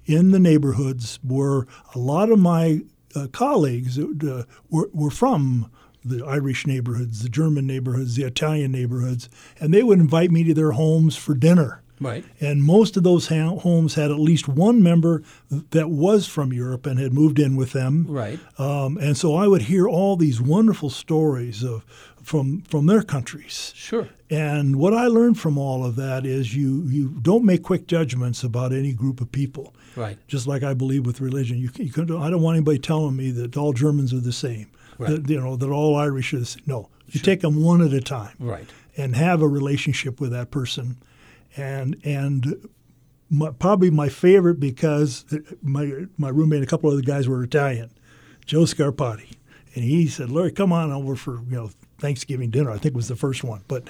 in 0.06 0.32
the 0.32 0.40
neighborhoods 0.40 1.20
where 1.24 1.66
a 1.94 2.00
lot 2.00 2.30
of 2.30 2.40
my 2.40 2.82
uh, 3.16 3.28
colleagues 3.32 3.98
uh, 3.98 4.44
were, 4.70 4.90
were 4.94 5.12
from 5.12 5.72
the 6.04 6.24
Irish 6.24 6.68
neighborhoods, 6.68 7.24
the 7.24 7.30
German 7.30 7.66
neighborhoods, 7.66 8.16
the 8.16 8.24
Italian 8.24 8.72
neighborhoods, 8.72 9.28
and 9.60 9.74
they 9.74 9.82
would 9.82 10.00
invite 10.00 10.32
me 10.32 10.44
to 10.44 10.54
their 10.54 10.72
homes 10.72 11.16
for 11.16 11.34
dinner. 11.34 11.82
Right. 12.00 12.26
And 12.42 12.64
most 12.64 12.98
of 12.98 13.04
those 13.04 13.28
ha- 13.28 13.58
homes 13.58 13.96
had 13.96 14.12
at 14.12 14.20
least 14.20 14.48
one 14.48 14.84
member 14.84 15.24
that 15.50 15.90
was 15.90 16.28
from 16.28 16.52
Europe 16.52 16.86
and 16.86 17.00
had 17.00 17.14
moved 17.14 17.40
in 17.40 17.56
with 17.56 17.72
them. 17.72 18.06
Right. 18.08 18.40
Um, 18.60 18.98
and 18.98 19.18
so 19.18 19.36
I 19.36 19.48
would 19.48 19.64
hear 19.64 19.88
all 19.88 20.18
these 20.18 20.42
wonderful 20.42 20.90
stories 20.90 21.64
of 21.64 21.86
from 22.26 22.62
from 22.62 22.88
their 22.88 23.04
countries. 23.04 23.72
Sure. 23.76 24.10
And 24.32 24.78
what 24.78 24.94
I 24.96 25.06
learned 25.06 25.40
from 25.40 25.60
all 25.60 25.86
of 25.86 25.96
that 25.98 26.26
is 26.26 26.56
you 26.56 26.84
you 26.88 27.10
don't 27.22 27.46
make 27.46 27.62
quick 27.62 27.86
judgments 27.88 28.44
about 28.44 28.74
any 28.74 28.94
group 28.94 29.22
of 29.22 29.32
people. 29.32 29.76
Right. 29.96 30.18
Just 30.28 30.48
like 30.48 30.64
I 30.64 30.74
believe 30.74 31.06
with 31.06 31.22
religion, 31.22 31.58
you, 31.58 31.70
you 31.78 31.92
can, 31.92 32.04
I 32.04 32.30
don't 32.30 32.42
want 32.42 32.58
anybody 32.58 32.80
telling 32.80 33.16
me 33.16 33.30
that 33.32 33.56
all 33.56 33.74
Germans 33.74 34.12
are 34.12 34.20
the 34.20 34.34
same. 34.34 34.72
Right. 34.98 35.12
That, 35.12 35.30
you 35.30 35.40
know 35.40 35.56
that 35.56 35.70
all 35.70 35.96
Irish 35.96 36.34
are 36.34 36.40
the 36.40 36.46
same. 36.48 36.64
No, 36.66 36.90
you 37.08 37.20
sure. 37.20 37.26
take 37.26 37.42
them 37.42 37.62
one 37.62 37.82
at 37.82 37.94
a 37.94 38.02
time. 38.02 38.36
Right. 38.40 38.68
And 38.98 39.16
have 39.16 39.42
a 39.42 39.48
relationship 39.48 40.20
with 40.20 40.32
that 40.32 40.50
person, 40.50 40.98
and 41.56 41.96
and 42.04 42.70
my, 43.30 43.52
probably 43.52 43.92
my 43.92 44.10
favorite 44.10 44.60
because 44.60 45.26
my 45.62 46.06
my 46.18 46.30
roommate 46.30 46.58
and 46.58 46.68
a 46.68 46.70
couple 46.70 46.90
other 46.90 47.02
guys 47.02 47.28
were 47.28 47.44
Italian, 47.44 47.92
Joe 48.46 48.62
Scarpati, 48.62 49.34
and 49.76 49.84
he 49.84 50.08
said, 50.08 50.32
"Larry, 50.32 50.52
come 50.52 50.72
on 50.72 50.92
over 50.92 51.16
for 51.16 51.42
you 51.50 51.58
know 51.58 51.70
Thanksgiving 51.98 52.50
dinner. 52.50 52.72
I 52.72 52.78
think 52.78 52.96
was 52.96 53.08
the 53.08 53.16
first 53.16 53.44
one. 53.44 53.62
But 53.68 53.90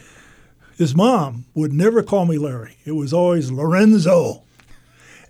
his 0.78 0.96
mom 0.96 1.46
would 1.54 1.74
never 1.74 2.04
call 2.04 2.26
me 2.26 2.38
Larry. 2.38 2.78
It 2.86 2.94
was 2.94 3.14
always 3.14 3.52
Lorenzo. 3.52 4.44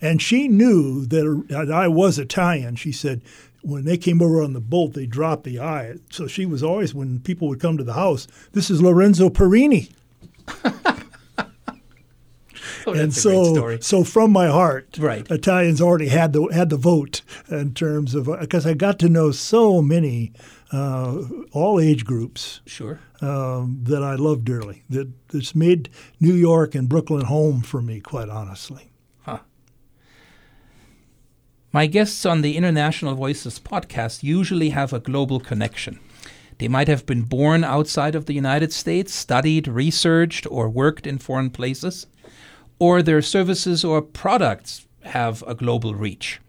And 0.01 0.21
she 0.21 0.47
knew 0.47 1.05
that 1.05 1.69
I 1.73 1.87
was 1.87 2.19
Italian. 2.19 2.75
She 2.75 2.91
said 2.91 3.21
when 3.61 3.85
they 3.85 3.97
came 3.97 4.21
over 4.21 4.43
on 4.43 4.53
the 4.53 4.59
boat, 4.59 4.93
they 4.93 5.05
dropped 5.05 5.43
the 5.43 5.59
I. 5.59 5.95
So 6.11 6.27
she 6.27 6.45
was 6.45 6.61
always, 6.61 6.93
when 6.93 7.19
people 7.19 7.47
would 7.47 7.59
come 7.59 7.77
to 7.77 7.83
the 7.83 7.93
house, 7.93 8.27
this 8.51 8.69
is 8.69 8.81
Lorenzo 8.81 9.29
Perini. 9.29 9.89
Oh, 12.87 12.93
and 12.93 13.13
so, 13.13 13.79
so 13.79 14.03
from 14.03 14.31
my 14.31 14.47
heart, 14.47 14.97
right. 14.99 15.29
Italians 15.31 15.81
already 15.81 16.07
had 16.07 16.33
the 16.33 16.45
had 16.53 16.69
the 16.69 16.77
vote 16.77 17.21
in 17.49 17.73
terms 17.73 18.13
of 18.13 18.29
because 18.39 18.67
I 18.67 18.75
got 18.75 18.99
to 18.99 19.09
know 19.09 19.31
so 19.31 19.81
many, 19.81 20.33
uh, 20.71 21.21
all 21.51 21.79
age 21.79 22.05
groups. 22.05 22.61
Sure. 22.65 22.99
Um, 23.21 23.79
that 23.83 24.03
I 24.03 24.15
love 24.15 24.43
dearly. 24.43 24.83
That 24.89 25.11
that's 25.29 25.55
made 25.55 25.89
New 26.19 26.33
York 26.33 26.75
and 26.75 26.89
Brooklyn 26.89 27.25
home 27.25 27.61
for 27.61 27.81
me, 27.81 27.99
quite 27.99 28.29
honestly. 28.29 28.91
Huh. 29.23 29.39
My 31.71 31.87
guests 31.87 32.25
on 32.25 32.41
the 32.41 32.57
International 32.57 33.15
Voices 33.15 33.59
podcast 33.59 34.23
usually 34.23 34.69
have 34.69 34.93
a 34.93 34.99
global 34.99 35.39
connection. 35.39 35.99
They 36.57 36.67
might 36.67 36.87
have 36.87 37.05
been 37.05 37.23
born 37.23 37.63
outside 37.63 38.15
of 38.15 38.25
the 38.25 38.33
United 38.33 38.71
States, 38.71 39.13
studied, 39.13 39.67
researched, 39.67 40.47
or 40.49 40.69
worked 40.69 41.05
in 41.05 41.17
foreign 41.17 41.49
places, 41.49 42.07
or 42.79 43.01
their 43.01 43.21
services 43.21 43.83
or 43.83 44.01
products 44.01 44.87
have 45.03 45.43
a 45.45 45.53
global 45.53 45.95
reach. 45.95 46.39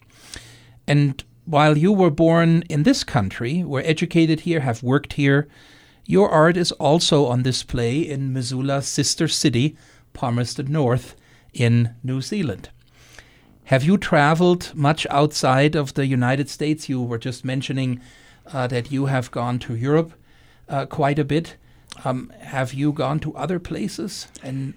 And 0.87 1.23
while 1.47 1.79
you 1.79 1.93
were 1.93 2.11
born 2.11 2.63
in 2.69 2.83
this 2.83 3.05
country, 3.05 3.63
were 3.63 3.83
educated 3.85 4.41
here, 4.41 4.61
have 4.61 4.83
worked 4.83 5.15
here, 5.15 5.49
your 6.05 6.29
art 6.29 6.57
is 6.57 6.73
also 6.73 7.27
on 7.27 7.43
display 7.43 8.01
in 8.01 8.33
Missoula's 8.33 8.87
sister 8.87 9.29
city, 9.29 9.77
Palmerston 10.13 10.71
North, 10.71 11.17
in 11.53 11.95
New 12.03 12.21
Zealand. 12.21 12.71
Have 13.65 13.85
you 13.85 13.97
traveled 13.97 14.73
much 14.75 15.07
outside 15.11 15.75
of 15.75 15.95
the 15.95 16.07
United 16.07 16.49
States? 16.49 16.89
You 16.89 17.03
were 17.03 17.19
just 17.19 17.45
mentioning 17.45 18.01
uh, 18.53 18.67
that 18.69 18.93
you 18.93 19.07
have 19.07 19.31
gone 19.31 19.59
to 19.61 19.75
Europe 19.75 20.13
uh, 20.69 20.87
quite 20.87 21.19
a 21.19 21.25
bit. 21.25 21.57
Um, 22.05 22.33
have 22.41 22.75
you 22.75 22.93
gone 22.93 23.19
to 23.21 23.35
other 23.35 23.59
places? 23.59 24.29
And 24.43 24.75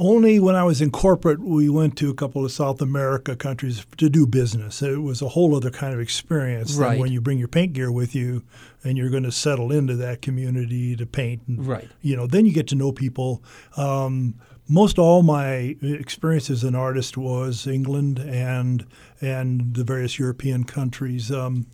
only 0.00 0.40
when 0.40 0.56
I 0.56 0.64
was 0.64 0.80
in 0.80 0.90
corporate, 0.90 1.40
we 1.40 1.68
went 1.68 1.96
to 1.98 2.08
a 2.08 2.14
couple 2.14 2.42
of 2.42 2.50
South 2.50 2.80
America 2.80 3.36
countries 3.36 3.84
to 3.98 4.08
do 4.08 4.26
business. 4.26 4.80
It 4.80 5.02
was 5.02 5.20
a 5.20 5.28
whole 5.28 5.54
other 5.54 5.70
kind 5.70 5.92
of 5.92 6.00
experience 6.00 6.74
right. 6.74 6.92
than 6.92 7.00
when 7.00 7.12
you 7.12 7.20
bring 7.20 7.38
your 7.38 7.48
paint 7.48 7.74
gear 7.74 7.92
with 7.92 8.14
you 8.14 8.42
and 8.82 8.96
you're 8.96 9.10
going 9.10 9.24
to 9.24 9.32
settle 9.32 9.70
into 9.70 9.96
that 9.96 10.22
community 10.22 10.96
to 10.96 11.04
paint. 11.04 11.42
And, 11.46 11.66
right. 11.66 11.86
You 12.00 12.16
know, 12.16 12.26
then 12.26 12.46
you 12.46 12.52
get 12.52 12.66
to 12.68 12.74
know 12.74 12.92
people. 12.92 13.42
Um, 13.76 14.36
most 14.68 14.98
all 14.98 15.22
my 15.22 15.76
experience 15.82 16.48
as 16.48 16.64
an 16.64 16.74
artist 16.74 17.18
was 17.18 17.66
England 17.66 18.18
and 18.20 18.86
and 19.20 19.74
the 19.74 19.84
various 19.84 20.18
European 20.18 20.62
countries, 20.62 21.30
um, 21.32 21.66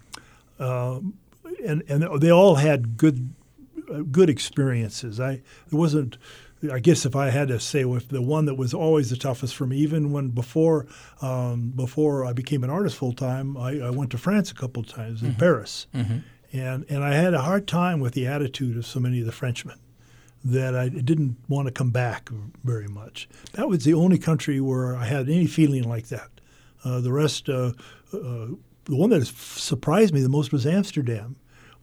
uh, 0.59 1.01
and 1.65 1.83
and 1.89 2.23
they 2.23 2.33
all 2.33 2.55
had 2.55 2.97
good 2.97 3.35
uh, 3.93 3.99
good 4.11 4.31
experiences. 4.31 5.21
I 5.21 5.43
there 5.69 5.79
wasn't 5.79 6.17
I 6.73 6.79
guess 6.79 7.05
if 7.05 7.15
I 7.15 7.31
had 7.31 7.49
to 7.49 7.61
say 7.61 7.85
with 7.85 8.09
the 8.09 8.23
one 8.23 8.47
that 8.47 8.55
was 8.55 8.73
always 8.73 9.11
the 9.11 9.17
toughest 9.17 9.55
for 9.55 9.67
me, 9.67 9.77
even 9.79 10.11
when 10.11 10.29
before 10.29 10.87
um, 11.21 11.73
before 11.75 12.25
I 12.25 12.33
became 12.33 12.65
an 12.65 12.71
artist 12.71 12.97
full 12.97 13.13
time, 13.13 13.57
I, 13.57 13.81
I, 13.81 13.91
went 13.91 14.11
to 14.13 14.19
France 14.19 14.51
a 14.51 14.55
couple 14.55 14.83
of 14.83 14.89
times 14.89 15.23
in 15.23 15.31
mm-hmm. 15.31 15.39
Paris, 15.39 15.87
mm-hmm. 15.95 16.19
and 16.53 16.87
and 16.89 17.05
I 17.05 17.15
had 17.15 17.35
a 17.35 17.43
hard 17.43 17.67
time 17.67 18.01
with 18.01 18.15
the 18.15 18.27
attitude 18.27 18.77
of 18.77 18.87
so 18.87 19.01
many 19.01 19.21
of 19.21 19.27
the 19.27 19.33
Frenchmen 19.33 19.79
that 20.45 20.77
I 20.77 20.89
didn't 20.89 21.37
want 21.49 21.67
to 21.67 21.73
come 21.73 21.91
back 21.91 22.31
very 22.63 22.89
much. 22.89 23.29
That 23.53 23.69
was 23.69 23.85
the 23.85 23.95
only 23.95 24.19
country 24.19 24.61
where 24.61 24.97
I 24.97 25.05
had 25.05 25.29
any 25.29 25.47
feeling 25.47 25.83
like 25.83 26.09
that. 26.09 26.31
Uh, 26.85 27.01
the 27.01 27.13
rest, 27.13 27.49
uh, 27.49 27.73
uh, 28.13 28.47
the 28.85 28.97
one 28.97 29.11
that 29.11 29.27
surprised 29.27 30.15
me 30.15 30.21
the 30.21 30.29
most 30.29 30.53
was 30.53 30.65
Amsterdam 30.65 31.37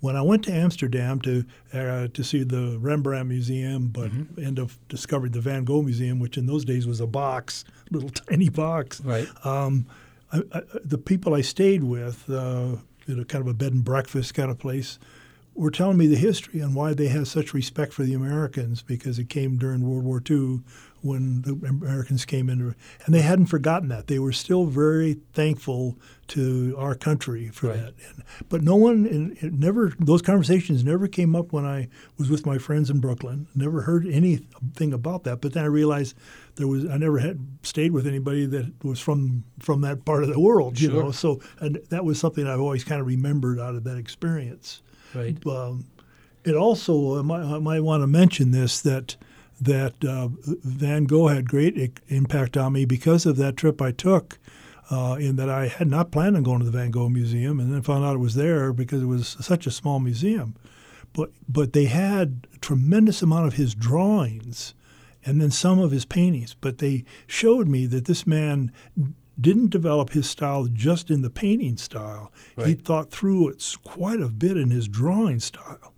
when 0.03 0.17
I 0.17 0.21
went 0.21 0.43
to 0.43 0.51
Amsterdam 0.51 1.21
to 1.21 1.45
uh, 1.73 2.09
to 2.09 2.23
see 2.25 2.43
the 2.43 2.77
Rembrandt 2.77 3.29
Museum, 3.29 3.87
but 3.87 4.11
mm-hmm. 4.11 4.45
end 4.45 4.59
up 4.59 4.71
discovered 4.89 5.31
the 5.31 5.39
Van 5.39 5.63
Gogh 5.63 5.81
Museum, 5.81 6.19
which 6.19 6.37
in 6.37 6.45
those 6.45 6.65
days 6.65 6.85
was 6.85 6.99
a 6.99 7.07
box, 7.07 7.63
little 7.89 8.09
tiny 8.09 8.49
box. 8.49 8.99
Right. 8.99 9.29
Um, 9.45 9.85
I, 10.33 10.41
I, 10.51 10.61
the 10.83 10.97
people 10.97 11.33
I 11.33 11.39
stayed 11.39 11.85
with, 11.85 12.29
uh, 12.29 12.75
in 13.07 13.17
a 13.17 13.23
kind 13.23 13.43
of 13.43 13.47
a 13.47 13.53
bed 13.53 13.71
and 13.71 13.85
breakfast 13.85 14.33
kind 14.33 14.51
of 14.51 14.59
place, 14.59 14.99
were 15.55 15.71
telling 15.71 15.97
me 15.97 16.07
the 16.07 16.17
history 16.17 16.59
and 16.59 16.75
why 16.75 16.93
they 16.93 17.07
had 17.07 17.25
such 17.25 17.53
respect 17.53 17.93
for 17.93 18.03
the 18.03 18.13
Americans 18.13 18.81
because 18.81 19.17
it 19.19 19.29
came 19.29 19.55
during 19.55 19.87
World 19.87 20.03
War 20.03 20.21
II 20.29 20.59
when 21.03 21.41
the 21.41 21.53
Americans 21.67 22.25
came 22.25 22.49
in, 22.49 22.75
and 23.05 23.13
they 23.13 23.21
hadn't 23.21 23.47
forgotten 23.47 23.89
that. 23.89 24.07
They 24.07 24.19
were 24.19 24.31
still 24.31 24.65
very 24.65 25.19
thankful 25.33 25.97
to 26.27 26.73
our 26.77 26.95
country 26.95 27.49
for 27.49 27.67
right. 27.67 27.77
that. 27.77 27.93
And, 28.07 28.23
but 28.47 28.61
no 28.61 28.75
one, 28.75 29.35
it 29.41 29.53
never, 29.53 29.93
those 29.99 30.21
conversations 30.21 30.83
never 30.83 31.07
came 31.07 31.35
up 31.35 31.51
when 31.51 31.65
I 31.65 31.89
was 32.17 32.29
with 32.29 32.45
my 32.45 32.57
friends 32.57 32.89
in 32.89 32.99
Brooklyn. 32.99 33.47
Never 33.53 33.81
heard 33.81 34.07
anything 34.07 34.93
about 34.93 35.25
that. 35.25 35.41
But 35.41 35.53
then 35.53 35.63
I 35.63 35.67
realized 35.67 36.15
there 36.55 36.67
was, 36.67 36.85
I 36.85 36.97
never 36.97 37.19
had 37.19 37.45
stayed 37.63 37.91
with 37.91 38.07
anybody 38.07 38.45
that 38.45 38.71
was 38.83 38.99
from 38.99 39.43
from 39.59 39.81
that 39.81 40.05
part 40.05 40.23
of 40.23 40.29
the 40.29 40.39
world, 40.39 40.79
you 40.79 40.89
sure. 40.89 41.03
know. 41.03 41.11
So 41.11 41.41
and 41.59 41.79
that 41.89 42.05
was 42.05 42.19
something 42.19 42.47
I've 42.47 42.61
always 42.61 42.83
kind 42.85 43.01
of 43.01 43.07
remembered 43.07 43.59
out 43.59 43.75
of 43.75 43.83
that 43.83 43.97
experience. 43.97 44.81
Right. 45.13 45.37
Um, 45.45 45.85
it 46.45 46.55
also, 46.55 47.19
I 47.19 47.21
might, 47.21 47.43
I 47.43 47.59
might 47.59 47.81
want 47.81 48.01
to 48.03 48.07
mention 48.07 48.51
this 48.51 48.81
that 48.81 49.15
that 49.65 50.03
uh, 50.03 50.29
Van 50.63 51.05
Gogh 51.05 51.27
had 51.27 51.49
great 51.49 51.99
impact 52.07 52.57
on 52.57 52.73
me 52.73 52.85
because 52.85 53.25
of 53.25 53.37
that 53.37 53.57
trip 53.57 53.81
I 53.81 53.91
took. 53.91 54.39
Uh, 54.91 55.15
in 55.17 55.37
that 55.37 55.49
I 55.49 55.69
had 55.69 55.87
not 55.87 56.11
planned 56.11 56.35
on 56.35 56.43
going 56.43 56.59
to 56.59 56.65
the 56.65 56.71
Van 56.71 56.91
Gogh 56.91 57.07
Museum, 57.07 57.59
and 57.59 57.73
then 57.73 57.81
found 57.81 58.03
out 58.03 58.15
it 58.15 58.19
was 58.19 58.35
there 58.35 58.73
because 58.73 59.01
it 59.01 59.07
was 59.07 59.37
such 59.39 59.65
a 59.65 59.71
small 59.71 59.99
museum. 59.99 60.55
But 61.13 61.31
but 61.47 61.71
they 61.71 61.85
had 61.85 62.47
a 62.53 62.57
tremendous 62.57 63.21
amount 63.21 63.47
of 63.47 63.53
his 63.53 63.73
drawings, 63.73 64.73
and 65.25 65.39
then 65.39 65.51
some 65.51 65.79
of 65.79 65.91
his 65.91 66.03
paintings. 66.03 66.55
But 66.59 66.79
they 66.79 67.05
showed 67.27 67.67
me 67.69 67.85
that 67.87 68.05
this 68.05 68.27
man 68.27 68.73
didn't 69.39 69.69
develop 69.69 70.11
his 70.11 70.29
style 70.29 70.67
just 70.71 71.09
in 71.09 71.21
the 71.21 71.29
painting 71.29 71.77
style. 71.77 72.31
Right. 72.57 72.67
He 72.67 72.73
thought 72.73 73.09
through 73.09 73.49
it 73.49 73.77
quite 73.83 74.19
a 74.19 74.27
bit 74.27 74.57
in 74.57 74.69
his 74.69 74.89
drawing 74.89 75.39
style, 75.39 75.93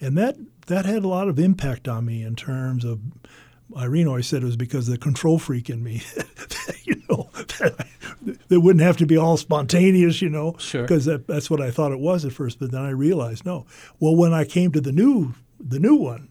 and 0.00 0.16
that 0.16 0.36
that 0.70 0.86
had 0.86 1.04
a 1.04 1.08
lot 1.08 1.28
of 1.28 1.38
impact 1.38 1.88
on 1.88 2.06
me 2.06 2.22
in 2.22 2.36
terms 2.36 2.84
of. 2.84 3.00
Irene 3.76 4.08
always 4.08 4.26
said 4.26 4.42
it 4.42 4.46
was 4.46 4.56
because 4.56 4.88
of 4.88 4.94
the 4.94 4.98
control 4.98 5.38
freak 5.38 5.70
in 5.70 5.80
me, 5.84 6.02
you 6.82 7.00
know, 7.08 7.30
that, 7.32 7.86
that 8.48 8.60
wouldn't 8.60 8.82
have 8.82 8.96
to 8.96 9.06
be 9.06 9.16
all 9.16 9.36
spontaneous, 9.36 10.20
you 10.20 10.28
know, 10.28 10.56
sure. 10.58 10.82
because 10.82 11.04
that, 11.04 11.28
that's 11.28 11.48
what 11.48 11.60
I 11.60 11.70
thought 11.70 11.92
it 11.92 12.00
was 12.00 12.24
at 12.24 12.32
first. 12.32 12.58
But 12.58 12.72
then 12.72 12.82
I 12.82 12.90
realized 12.90 13.46
no. 13.46 13.66
Well, 14.00 14.16
when 14.16 14.32
I 14.32 14.44
came 14.44 14.72
to 14.72 14.80
the 14.80 14.90
new 14.90 15.34
the 15.60 15.78
new 15.78 15.94
one, 15.94 16.28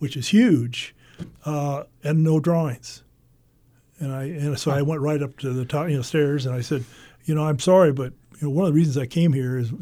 which 0.00 0.18
is 0.18 0.28
huge, 0.28 0.94
uh, 1.46 1.84
and 2.04 2.22
no 2.22 2.40
drawings, 2.40 3.02
and 3.98 4.12
I 4.12 4.24
and 4.24 4.58
so 4.58 4.70
I 4.70 4.82
went 4.82 5.00
right 5.00 5.22
up 5.22 5.38
to 5.38 5.50
the 5.50 5.64
top, 5.64 5.88
you 5.88 5.96
know, 5.96 6.02
stairs, 6.02 6.44
and 6.44 6.54
I 6.54 6.60
said, 6.60 6.84
you 7.24 7.34
know, 7.34 7.44
I'm 7.44 7.58
sorry, 7.58 7.92
but 7.92 8.12
you 8.40 8.48
know, 8.48 8.50
one 8.50 8.66
of 8.66 8.72
the 8.72 8.76
reasons 8.76 8.98
I 8.98 9.06
came 9.06 9.32
here 9.32 9.56
is 9.56 9.72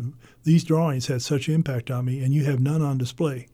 these 0.45 0.65
drawings 0.65 1.07
had 1.07 1.23
such 1.23 1.49
impact 1.49 1.91
on 1.91 2.05
me, 2.05 2.23
and 2.23 2.33
you 2.33 2.45
have 2.45 2.61
none 2.61 2.83
on 2.83 2.99
display. 2.99 3.49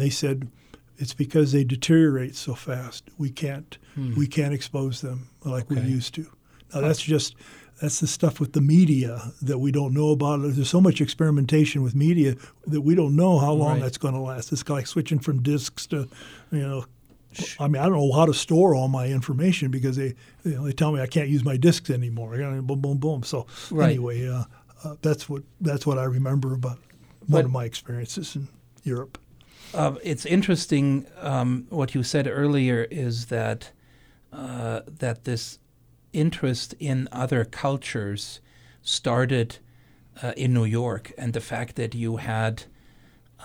And 0.00 0.06
they 0.06 0.10
said, 0.10 0.48
it's 0.96 1.12
because 1.12 1.52
they 1.52 1.62
deteriorate 1.62 2.34
so 2.34 2.54
fast. 2.54 3.04
We 3.18 3.28
can't 3.30 3.76
Hmm. 3.94 4.14
we 4.14 4.26
can't 4.26 4.54
expose 4.54 5.00
them 5.02 5.28
like 5.44 5.70
Okay. 5.70 5.82
we 5.82 5.88
used 5.88 6.14
to. 6.14 6.22
Now 6.74 6.80
that's 6.80 7.02
just 7.02 7.34
that's 7.82 8.00
the 8.00 8.06
stuff 8.06 8.40
with 8.40 8.52
the 8.54 8.60
media 8.62 9.32
that 9.42 9.58
we 9.58 9.72
don't 9.72 9.92
know 9.94 10.10
about. 10.10 10.40
There's 10.42 10.68
so 10.70 10.80
much 10.80 11.00
experimentation 11.02 11.82
with 11.82 11.94
media 11.94 12.36
that 12.66 12.80
we 12.82 12.94
don't 12.94 13.14
know 13.16 13.38
how 13.38 13.52
long 13.52 13.72
Right. 13.72 13.82
that's 13.82 13.98
going 13.98 14.12
to 14.14 14.20
last. 14.20 14.52
It's 14.52 14.66
like 14.68 14.86
switching 14.86 15.18
from 15.18 15.42
discs 15.42 15.86
to, 15.88 16.06
you 16.50 16.60
know, 16.60 16.84
I 17.58 17.68
mean, 17.68 17.80
I 17.80 17.84
don't 17.86 17.94
know 17.98 18.12
how 18.12 18.26
to 18.26 18.34
store 18.34 18.74
all 18.74 18.88
my 18.88 19.06
information 19.08 19.70
because 19.70 19.96
they, 19.96 20.14
you 20.44 20.54
know, 20.56 20.64
they 20.64 20.72
tell 20.72 20.92
me 20.92 21.00
I 21.00 21.06
can't 21.06 21.28
use 21.30 21.44
my 21.44 21.56
discs 21.58 21.88
anymore. 21.90 22.36
Boom, 22.62 22.80
boom, 22.80 22.98
boom. 22.98 23.22
So 23.22 23.46
Right. 23.70 23.90
anyway, 23.90 24.26
uh, 24.28 24.44
uh, 24.84 24.96
that's 25.02 25.28
what 25.28 25.42
that's 25.60 25.86
what 25.86 25.98
I 25.98 26.04
remember 26.04 26.54
about 26.54 26.78
But- 27.28 27.30
one 27.38 27.44
of 27.46 27.50
my 27.50 27.64
experiences 27.64 28.34
in 28.36 28.48
Europe. 28.84 29.18
Uh, 29.72 29.94
it's 30.02 30.26
interesting 30.26 31.06
um, 31.20 31.66
what 31.70 31.94
you 31.94 32.02
said 32.02 32.26
earlier 32.26 32.88
is 32.90 33.26
that 33.26 33.70
uh, 34.32 34.80
that 34.86 35.24
this 35.24 35.58
interest 36.12 36.74
in 36.78 37.08
other 37.12 37.44
cultures 37.44 38.40
started 38.82 39.58
uh, 40.22 40.32
in 40.36 40.52
New 40.52 40.64
York, 40.64 41.12
and 41.16 41.32
the 41.32 41.40
fact 41.40 41.76
that 41.76 41.94
you 41.94 42.16
had 42.16 42.64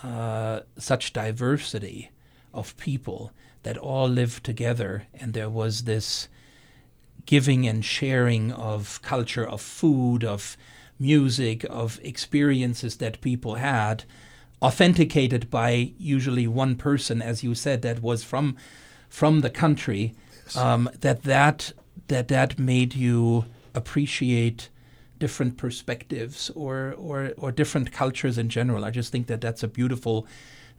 uh, 0.03 0.61
such 0.77 1.13
diversity 1.13 2.11
of 2.53 2.75
people 2.77 3.31
that 3.63 3.77
all 3.77 4.07
lived 4.07 4.43
together, 4.43 5.07
and 5.13 5.33
there 5.33 5.49
was 5.49 5.83
this 5.83 6.27
giving 7.25 7.67
and 7.67 7.83
sharing 7.85 8.51
of 8.51 9.01
culture, 9.01 9.47
of 9.47 9.61
food, 9.61 10.23
of 10.23 10.57
music, 10.99 11.65
of 11.69 11.99
experiences 12.03 12.97
that 12.97 13.21
people 13.21 13.55
had, 13.55 14.05
authenticated 14.61 15.49
by 15.49 15.91
usually 15.97 16.47
one 16.47 16.75
person, 16.75 17.21
as 17.21 17.43
you 17.43 17.55
said, 17.55 17.81
that 17.81 18.01
was 18.01 18.23
from 18.23 18.55
from 19.09 19.41
the 19.41 19.49
country. 19.49 20.13
Um, 20.55 20.89
that 21.01 21.23
that 21.23 21.73
that 22.07 22.27
that 22.27 22.59
made 22.59 22.93
you 22.95 23.45
appreciate 23.73 24.69
different 25.17 25.57
perspectives 25.57 26.49
or, 26.51 26.93
or 26.97 27.31
or 27.37 27.51
different 27.51 27.91
cultures 27.91 28.37
in 28.37 28.49
general. 28.49 28.85
I 28.85 28.91
just 28.91 29.11
think 29.11 29.27
that 29.27 29.41
that's 29.41 29.63
a 29.63 29.67
beautiful 29.67 30.27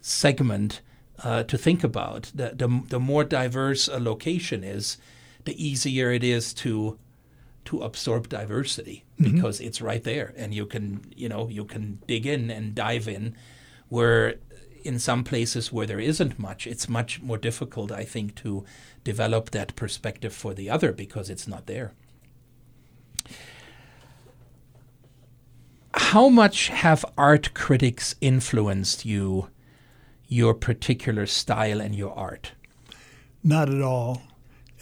segment 0.00 0.80
uh, 1.24 1.42
to 1.44 1.58
think 1.58 1.82
about. 1.82 2.30
The, 2.34 2.52
the 2.54 2.82
the 2.88 3.00
more 3.00 3.24
diverse 3.24 3.88
a 3.88 3.98
location 3.98 4.62
is, 4.62 4.98
the 5.44 5.54
easier 5.64 6.10
it 6.12 6.22
is 6.22 6.52
to 6.54 6.98
to 7.66 7.82
absorb 7.82 8.28
diversity 8.28 9.04
because 9.18 9.60
it's 9.60 9.82
right 9.82 10.04
there 10.04 10.32
and 10.36 10.54
you 10.54 10.66
can 10.66 11.00
you 11.16 11.28
know 11.28 11.48
you 11.48 11.64
can 11.64 11.98
dig 12.06 12.24
in 12.24 12.48
and 12.50 12.74
dive 12.76 13.08
in 13.08 13.34
where 13.88 14.34
in 14.84 14.98
some 14.98 15.24
places 15.24 15.72
where 15.72 15.86
there 15.86 16.00
isn't 16.00 16.38
much 16.38 16.66
it's 16.66 16.88
much 16.88 17.20
more 17.22 17.38
difficult 17.38 17.90
i 17.90 18.04
think 18.04 18.34
to 18.34 18.64
develop 19.04 19.50
that 19.50 19.74
perspective 19.76 20.32
for 20.32 20.54
the 20.54 20.70
other 20.70 20.92
because 20.92 21.28
it's 21.30 21.48
not 21.48 21.66
there 21.66 21.92
how 25.94 26.28
much 26.28 26.68
have 26.68 27.04
art 27.16 27.52
critics 27.54 28.14
influenced 28.20 29.04
you 29.04 29.48
your 30.28 30.54
particular 30.54 31.26
style 31.26 31.80
and 31.80 31.94
your 31.94 32.12
art 32.14 32.52
Not 33.42 33.68
at 33.72 33.80
all. 33.80 34.22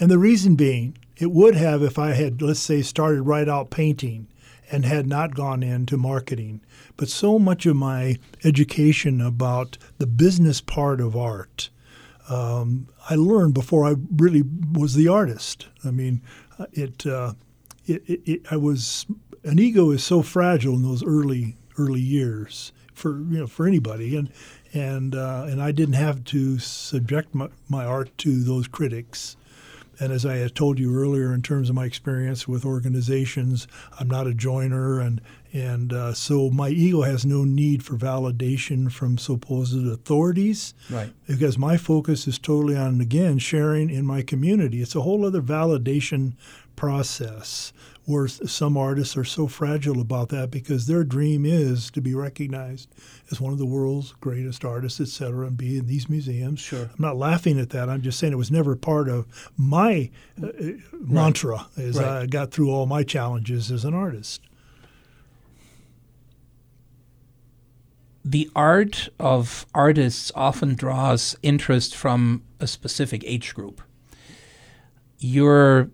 And 0.00 0.10
the 0.10 0.18
reason 0.18 0.56
being, 0.56 0.96
it 1.16 1.30
would 1.30 1.54
have 1.54 1.82
if 1.82 1.98
I 1.98 2.14
had, 2.14 2.40
let's 2.42 2.60
say, 2.60 2.82
started 2.82 3.22
right 3.22 3.48
out 3.48 3.70
painting 3.70 4.26
and 4.70 4.84
had 4.84 5.06
not 5.06 5.34
gone 5.34 5.62
into 5.62 5.96
marketing. 5.96 6.60
But 6.96 7.08
so 7.08 7.38
much 7.38 7.66
of 7.66 7.76
my 7.76 8.18
education 8.44 9.20
about 9.20 9.78
the 9.98 10.06
business 10.06 10.60
part 10.60 11.00
of 11.00 11.16
art, 11.16 11.70
um, 12.28 12.88
I 13.10 13.16
learned 13.16 13.54
before 13.54 13.84
I 13.84 13.96
really 14.16 14.42
was 14.72 14.94
the 14.94 15.08
artist. 15.08 15.66
I 15.84 15.90
mean, 15.90 16.22
uh, 16.58 16.66
it, 16.72 17.06
uh, 17.06 17.34
it, 17.86 18.02
it, 18.06 18.20
it, 18.24 18.40
I 18.50 18.56
was 18.56 19.06
an 19.42 19.58
ego 19.58 19.90
is 19.90 20.02
so 20.02 20.22
fragile 20.22 20.74
in 20.74 20.82
those 20.82 21.04
early 21.04 21.56
early 21.78 22.00
years 22.00 22.72
for 22.94 23.18
you 23.18 23.40
know 23.40 23.46
for 23.46 23.66
anybody, 23.66 24.16
and 24.16 24.30
and 24.72 25.14
uh, 25.14 25.46
and 25.48 25.60
I 25.60 25.72
didn't 25.72 25.94
have 25.94 26.24
to 26.24 26.58
subject 26.58 27.34
my, 27.34 27.48
my 27.68 27.84
art 27.84 28.16
to 28.18 28.42
those 28.42 28.68
critics. 28.68 29.36
And 30.00 30.12
as 30.12 30.26
I 30.26 30.36
had 30.36 30.54
told 30.54 30.78
you 30.78 30.94
earlier, 30.94 31.32
in 31.32 31.42
terms 31.42 31.68
of 31.68 31.74
my 31.74 31.84
experience 31.84 32.48
with 32.48 32.64
organizations, 32.64 33.66
I'm 33.98 34.08
not 34.08 34.26
a 34.26 34.34
joiner, 34.34 35.00
and 35.00 35.20
and 35.52 35.92
uh, 35.92 36.14
so 36.14 36.50
my 36.50 36.68
ego 36.70 37.02
has 37.02 37.24
no 37.24 37.44
need 37.44 37.84
for 37.84 37.94
validation 37.96 38.90
from 38.90 39.18
supposed 39.18 39.86
authorities, 39.86 40.74
right? 40.90 41.12
Because 41.26 41.56
my 41.56 41.76
focus 41.76 42.26
is 42.26 42.38
totally 42.38 42.76
on 42.76 43.00
again 43.00 43.38
sharing 43.38 43.88
in 43.88 44.04
my 44.04 44.22
community. 44.22 44.82
It's 44.82 44.96
a 44.96 45.02
whole 45.02 45.24
other 45.24 45.42
validation 45.42 46.34
process 46.76 47.72
where 48.06 48.28
some 48.28 48.76
artists 48.76 49.16
are 49.16 49.24
so 49.24 49.46
fragile 49.46 50.00
about 50.00 50.28
that 50.28 50.50
because 50.50 50.86
their 50.86 51.04
dream 51.04 51.46
is 51.46 51.90
to 51.90 52.00
be 52.00 52.14
recognized 52.14 52.88
as 53.30 53.40
one 53.40 53.52
of 53.52 53.58
the 53.58 53.66
world's 53.66 54.12
greatest 54.20 54.64
artists, 54.64 55.00
et 55.00 55.08
cetera, 55.08 55.46
and 55.46 55.56
be 55.56 55.78
in 55.78 55.86
these 55.86 56.08
museums. 56.08 56.60
Sure. 56.60 56.82
I'm 56.82 56.90
not 56.98 57.16
laughing 57.16 57.58
at 57.58 57.70
that. 57.70 57.88
I'm 57.88 58.02
just 58.02 58.18
saying 58.18 58.32
it 58.32 58.36
was 58.36 58.50
never 58.50 58.76
part 58.76 59.08
of 59.08 59.26
my 59.56 60.10
uh, 60.42 60.48
right. 60.52 60.76
mantra 60.92 61.66
as 61.76 61.96
right. 61.96 62.22
I 62.22 62.26
got 62.26 62.50
through 62.50 62.70
all 62.70 62.86
my 62.86 63.02
challenges 63.02 63.70
as 63.70 63.84
an 63.84 63.94
artist. 63.94 64.42
The 68.26 68.50
art 68.56 69.10
of 69.20 69.66
artists 69.74 70.32
often 70.34 70.74
draws 70.74 71.36
interest 71.42 71.94
from 71.94 72.42
a 72.58 72.66
specific 72.66 73.22
age 73.26 73.54
group. 73.54 73.82
Your 75.18 75.90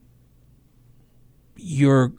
your 1.62 2.12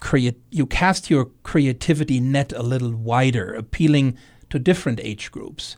create 0.00 0.38
you 0.50 0.66
cast 0.66 1.10
your 1.10 1.26
creativity 1.42 2.20
net 2.20 2.52
a 2.52 2.62
little 2.62 2.92
wider, 2.92 3.54
appealing 3.54 4.16
to 4.50 4.58
different 4.58 5.00
age 5.02 5.30
groups. 5.30 5.76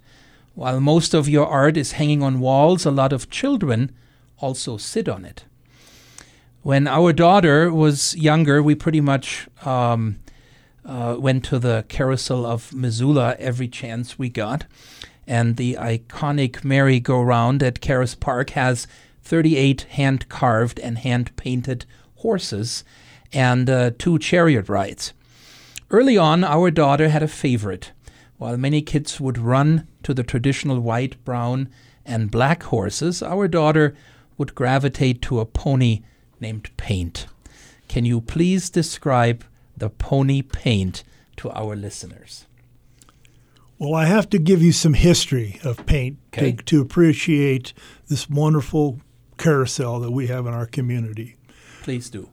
While 0.55 0.81
most 0.81 1.15
of 1.15 1.29
your 1.29 1.47
art 1.47 1.77
is 1.77 1.93
hanging 1.93 2.23
on 2.23 2.41
walls, 2.41 2.85
a 2.85 2.91
lot 2.91 3.13
of 3.13 3.31
children 3.31 3.93
also 4.39 4.77
sit 4.77 5.09
on 5.09 5.25
it. 5.25 5.45
When 6.63 6.89
our 6.89 7.13
daughter 7.13 7.73
was 7.73 8.17
younger, 8.17 8.63
we 8.63 8.75
pretty 8.75 9.01
much 9.01 9.47
um, 9.65 10.19
uh, 10.85 11.17
went 11.19 11.45
to 11.45 11.59
the 11.59 11.85
Carousel 11.89 12.45
of 12.45 12.75
Missoula 12.75 13.37
every 13.39 13.69
chance 13.69 14.19
we 14.19 14.29
got. 14.29 14.67
And 15.27 15.57
the 15.57 15.77
iconic 15.79 16.65
merry-go-round 16.65 17.63
at 17.63 17.81
Caras 17.81 18.15
Park 18.15 18.51
has 18.51 18.87
38 19.23 19.83
hand 19.83 20.29
carved 20.29 20.81
and 20.81 20.99
hand 20.99 21.37
painted 21.37 21.85
horses 22.17 22.83
and 23.33 23.69
uh, 23.69 23.91
two 23.99 24.19
chariot 24.19 24.69
rides. 24.69 25.13
Early 25.91 26.17
on, 26.17 26.45
our 26.45 26.71
daughter 26.71 27.09
had 27.09 27.23
a 27.23 27.29
favorite. 27.29 27.93
While 28.37 28.57
many 28.57 28.83
kids 28.83 29.21
would 29.21 29.39
run 29.39 29.89
to 30.03 30.15
the 30.15 30.23
traditional 30.23 30.81
white, 30.81 31.23
brown, 31.25 31.69
and 32.05 32.31
black 32.31 32.63
horses, 32.65 33.23
our 33.23 33.49
daughter 33.49 33.95
would 34.37 34.55
gravitate 34.55 35.21
to 35.23 35.41
a 35.41 35.47
pony 35.47 36.03
named 36.41 36.71
Paint. 36.77 37.27
Can 37.89 38.05
you 38.05 38.21
please 38.21 38.71
describe 38.71 39.45
the 39.77 39.91
pony 39.91 40.43
Paint 40.43 41.03
to 41.39 41.51
our 41.51 41.75
listeners? 41.75 42.47
Well, 43.79 43.95
I 43.95 44.07
have 44.07 44.29
to 44.31 44.39
give 44.39 44.63
you 44.63 44.73
some 44.73 44.95
history 44.95 45.61
of 45.63 45.87
paint 45.87 46.19
okay. 46.33 46.53
to, 46.53 46.63
to 46.65 46.81
appreciate 46.81 47.73
this 48.09 48.29
wonderful 48.29 49.01
carousel 49.37 50.01
that 50.01 50.11
we 50.11 50.27
have 50.27 50.47
in 50.47 50.55
our 50.55 50.67
community. 50.67 51.37
Please 51.83 52.11
do. 52.11 52.29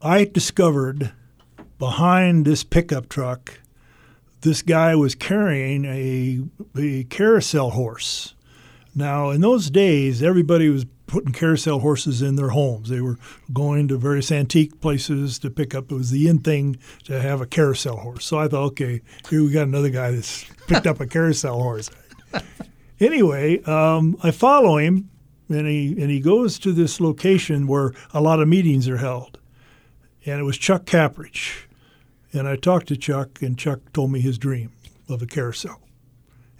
I 0.00 0.26
discovered 0.26 1.12
behind 1.80 2.44
this 2.44 2.62
pickup 2.62 3.08
truck, 3.08 3.58
this 4.42 4.62
guy 4.62 4.94
was 4.94 5.16
carrying 5.16 5.84
a, 5.84 6.40
a 6.80 7.04
carousel 7.04 7.70
horse. 7.70 8.34
Now, 8.94 9.30
in 9.30 9.40
those 9.40 9.70
days, 9.70 10.22
everybody 10.22 10.68
was 10.68 10.86
putting 11.08 11.32
carousel 11.32 11.80
horses 11.80 12.22
in 12.22 12.36
their 12.36 12.50
homes. 12.50 12.90
They 12.90 13.00
were 13.00 13.18
going 13.52 13.88
to 13.88 13.96
various 13.96 14.30
antique 14.30 14.80
places 14.80 15.36
to 15.40 15.50
pick 15.50 15.74
up. 15.74 15.90
It 15.90 15.94
was 15.96 16.10
the 16.10 16.28
in 16.28 16.40
thing 16.40 16.76
to 17.04 17.20
have 17.20 17.40
a 17.40 17.46
carousel 17.46 17.96
horse. 17.96 18.24
So 18.24 18.38
I 18.38 18.46
thought, 18.46 18.66
okay, 18.66 19.00
here 19.28 19.42
we 19.42 19.50
got 19.50 19.66
another 19.66 19.90
guy 19.90 20.12
that's 20.12 20.44
picked 20.68 20.86
up 20.86 21.00
a 21.00 21.06
carousel 21.06 21.60
horse. 21.60 21.90
anyway, 23.00 23.60
um, 23.62 24.16
I 24.22 24.30
follow 24.30 24.76
him, 24.76 25.10
and 25.48 25.66
he 25.66 25.88
and 26.00 26.10
he 26.10 26.20
goes 26.20 26.58
to 26.60 26.72
this 26.72 27.00
location 27.00 27.66
where 27.66 27.92
a 28.12 28.20
lot 28.20 28.40
of 28.40 28.46
meetings 28.46 28.88
are 28.88 28.98
held 28.98 29.37
and 30.28 30.40
it 30.40 30.44
was 30.44 30.58
Chuck 30.58 30.84
Kaparich. 30.84 31.64
And 32.32 32.46
I 32.46 32.56
talked 32.56 32.88
to 32.88 32.96
Chuck, 32.96 33.40
and 33.40 33.58
Chuck 33.58 33.80
told 33.92 34.12
me 34.12 34.20
his 34.20 34.38
dream 34.38 34.72
of 35.08 35.22
a 35.22 35.26
carousel, 35.26 35.80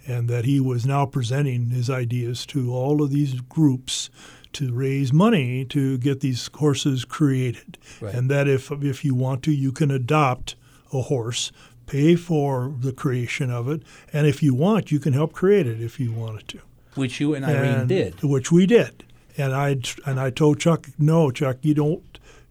and 0.07 0.27
that 0.27 0.45
he 0.45 0.59
was 0.59 0.85
now 0.85 1.05
presenting 1.05 1.69
his 1.69 1.89
ideas 1.89 2.45
to 2.47 2.73
all 2.73 3.03
of 3.03 3.11
these 3.11 3.41
groups 3.41 4.09
to 4.53 4.73
raise 4.73 5.13
money 5.13 5.63
to 5.65 5.99
get 5.99 6.21
these 6.21 6.49
horses 6.55 7.05
created, 7.05 7.77
right. 8.01 8.15
and 8.15 8.31
that 8.31 8.47
if 8.47 8.71
if 8.71 9.05
you 9.05 9.13
want 9.13 9.43
to, 9.43 9.51
you 9.51 9.71
can 9.71 9.91
adopt 9.91 10.55
a 10.91 11.03
horse, 11.03 11.51
pay 11.85 12.15
for 12.15 12.73
the 12.79 12.91
creation 12.91 13.51
of 13.51 13.69
it, 13.69 13.83
and 14.11 14.25
if 14.25 14.41
you 14.41 14.55
want, 14.55 14.91
you 14.91 14.99
can 14.99 15.13
help 15.13 15.33
create 15.33 15.67
it 15.67 15.79
if 15.79 15.99
you 15.99 16.11
wanted 16.11 16.47
to. 16.47 16.59
Which 16.95 17.19
you 17.19 17.35
and 17.35 17.45
Irene 17.45 17.81
and, 17.81 17.89
did. 17.89 18.23
Which 18.23 18.51
we 18.51 18.65
did. 18.65 19.05
And 19.37 19.53
I 19.53 19.77
and 20.07 20.19
I 20.19 20.31
told 20.31 20.59
Chuck, 20.59 20.87
no, 20.97 21.29
Chuck, 21.29 21.57
you 21.61 21.75
don't 21.75 22.03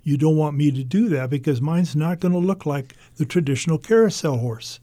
you 0.09 0.17
don't 0.17 0.39
want 0.39 0.57
me 0.57 0.71
to 0.71 0.83
do 0.83 1.11
that 1.11 1.29
because 1.29 1.61
mine's 1.61 1.95
not 1.95 2.19
going 2.19 2.33
to 2.33 2.39
look 2.39 2.65
like 2.65 2.97
the 3.17 3.27
traditional 3.27 3.77
carousel 3.77 4.39
horse. 4.39 4.81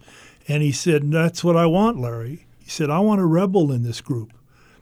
And 0.48 0.62
he 0.62 0.72
said, 0.72 1.12
That's 1.12 1.44
what 1.44 1.58
I 1.58 1.66
want, 1.66 2.00
Larry. 2.00 2.46
He 2.60 2.70
said, 2.70 2.92
I 2.92 3.00
want 3.00 3.22
a 3.22 3.26
rebel 3.26 3.72
in 3.72 3.82
this 3.82 4.02
group 4.02 4.34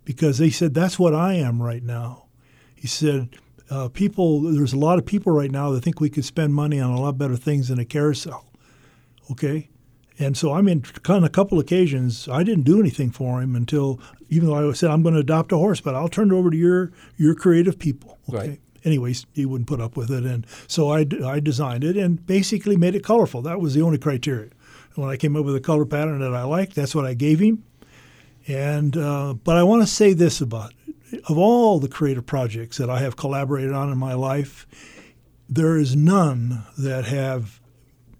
because 0.03 0.40
they 0.40 0.49
said, 0.49 0.74
That's 0.74 0.99
what 0.99 1.15
I 1.15 1.36
am 1.36 1.61
right 1.64 1.82
now. 1.82 2.26
He 2.76 2.88
said, 2.88 3.38
uh, 3.70 3.88
People, 3.88 4.41
there's 4.41 4.74
a 4.74 4.78
lot 4.78 4.99
of 4.99 5.06
people 5.06 5.32
right 5.32 5.49
now 5.49 5.72
that 5.72 5.82
think 5.82 6.02
we 6.02 6.10
could 6.10 6.26
spend 6.26 6.53
money 6.53 6.78
on 6.78 6.91
a 6.91 6.99
lot 6.99 7.18
better 7.18 7.38
things 7.38 7.70
than 7.70 7.80
a 7.80 7.86
carousel. 7.86 8.45
Okay? 9.32 9.70
And 10.20 10.36
so 10.36 10.52
I 10.52 10.61
mean, 10.61 10.84
on 11.07 11.24
a 11.24 11.30
couple 11.30 11.57
occasions, 11.57 12.28
I 12.28 12.44
didn't 12.44 12.65
do 12.65 12.82
anything 12.82 13.11
for 13.11 13.41
him 13.41 13.56
until, 13.56 14.02
even 14.28 14.49
though 14.49 14.70
I 14.70 14.74
said 14.74 14.91
I'm 14.91 15.03
going 15.03 15.15
to 15.15 15.22
adopt 15.22 15.53
a 15.53 15.57
horse, 15.57 15.80
but 15.80 15.95
I'll 15.95 16.10
turn 16.10 16.32
it 16.32 16.36
over 16.36 16.52
to 16.52 16.57
your 16.57 16.91
your 17.15 17.34
creative 17.34 17.80
people. 17.80 18.18
Okay. 18.28 18.38
Right 18.49 18.60
anyways, 18.84 19.26
he 19.34 19.45
wouldn't 19.45 19.68
put 19.68 19.81
up 19.81 19.95
with 19.97 20.11
it. 20.11 20.26
And 20.26 20.45
so 20.68 20.91
I, 20.91 21.05
I 21.26 21.39
designed 21.39 21.84
it 21.84 21.97
and 21.97 22.26
basically 22.26 22.77
made 22.77 22.95
it 22.95 23.03
colorful. 23.03 23.41
That 23.41 23.60
was 23.60 23.73
the 23.73 23.81
only 23.81 23.97
criteria. 23.97 24.49
When 24.95 25.10
I 25.10 25.18
came 25.18 25.35
up 25.35 25.45
with 25.45 25.55
a 25.55 25.60
color 25.60 25.85
pattern 25.85 26.19
that 26.19 26.34
I 26.34 26.43
liked, 26.43 26.76
that's 26.76 26.93
what 26.93 27.05
I 27.05 27.14
gave 27.14 27.39
him. 27.39 27.64
And 28.47 28.95
uh, 28.97 29.34
but 29.34 29.57
I 29.57 29.64
want 29.64 29.81
to 29.81 29.88
say 29.88 30.14
this 30.14 30.41
about 30.41 30.73
it. 30.88 31.23
of 31.30 31.38
all 31.38 31.80
the 31.80 31.88
creative 31.88 32.26
projects 32.26 32.77
that 32.77 32.89
I 32.89 32.99
have 32.99 33.15
collaborated 33.15 33.72
on 33.72 33.91
in 33.91 33.97
my 33.97 34.14
life, 34.14 34.68
there 35.49 35.77
is 35.77 35.95
none 35.95 36.64
that 36.77 37.05
have 37.05 37.60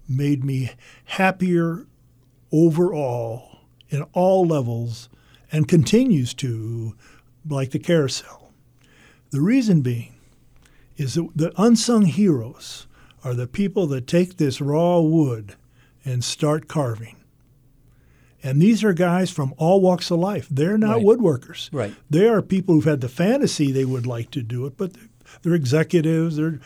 made 0.08 0.44
me 0.44 0.70
happier 1.04 1.86
overall 2.52 3.60
in 3.88 4.02
all 4.12 4.46
levels 4.46 5.08
and 5.52 5.68
continues 5.68 6.34
to 6.34 6.96
like 7.48 7.70
the 7.70 7.78
carousel. 7.78 8.52
The 9.30 9.40
reason 9.40 9.80
being 9.80 10.13
is 10.96 11.14
that 11.14 11.28
the 11.34 11.52
unsung 11.60 12.06
heroes 12.06 12.86
are 13.22 13.34
the 13.34 13.46
people 13.46 13.86
that 13.88 14.06
take 14.06 14.36
this 14.36 14.60
raw 14.60 15.00
wood 15.00 15.54
and 16.04 16.22
start 16.22 16.68
carving. 16.68 17.16
And 18.42 18.60
these 18.60 18.84
are 18.84 18.92
guys 18.92 19.30
from 19.30 19.54
all 19.56 19.80
walks 19.80 20.10
of 20.10 20.18
life. 20.18 20.46
They're 20.50 20.76
not 20.76 20.96
right. 20.96 21.04
woodworkers. 21.04 21.70
Right. 21.72 21.94
They 22.10 22.28
are 22.28 22.42
people 22.42 22.74
who've 22.74 22.84
had 22.84 23.00
the 23.00 23.08
fantasy 23.08 23.72
they 23.72 23.86
would 23.86 24.06
like 24.06 24.30
to 24.32 24.42
do 24.42 24.66
it, 24.66 24.76
but 24.76 24.92
they're 25.42 25.54
executives, 25.54 26.36
they're 26.36 26.60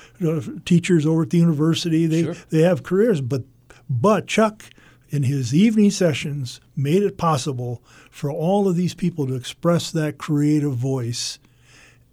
teachers 0.64 1.06
over 1.06 1.22
at 1.22 1.30
the 1.30 1.38
university. 1.38 2.06
They 2.06 2.24
Sure. 2.24 2.34
they 2.50 2.62
have 2.62 2.82
careers, 2.82 3.20
but 3.20 3.44
but 3.88 4.26
Chuck 4.26 4.64
in 5.10 5.22
his 5.22 5.54
evening 5.54 5.90
sessions 5.90 6.60
made 6.76 7.02
it 7.04 7.16
possible 7.16 7.80
for 8.10 8.30
all 8.30 8.68
of 8.68 8.74
these 8.76 8.94
people 8.94 9.26
to 9.28 9.34
express 9.34 9.90
that 9.92 10.18
creative 10.18 10.74
voice. 10.74 11.38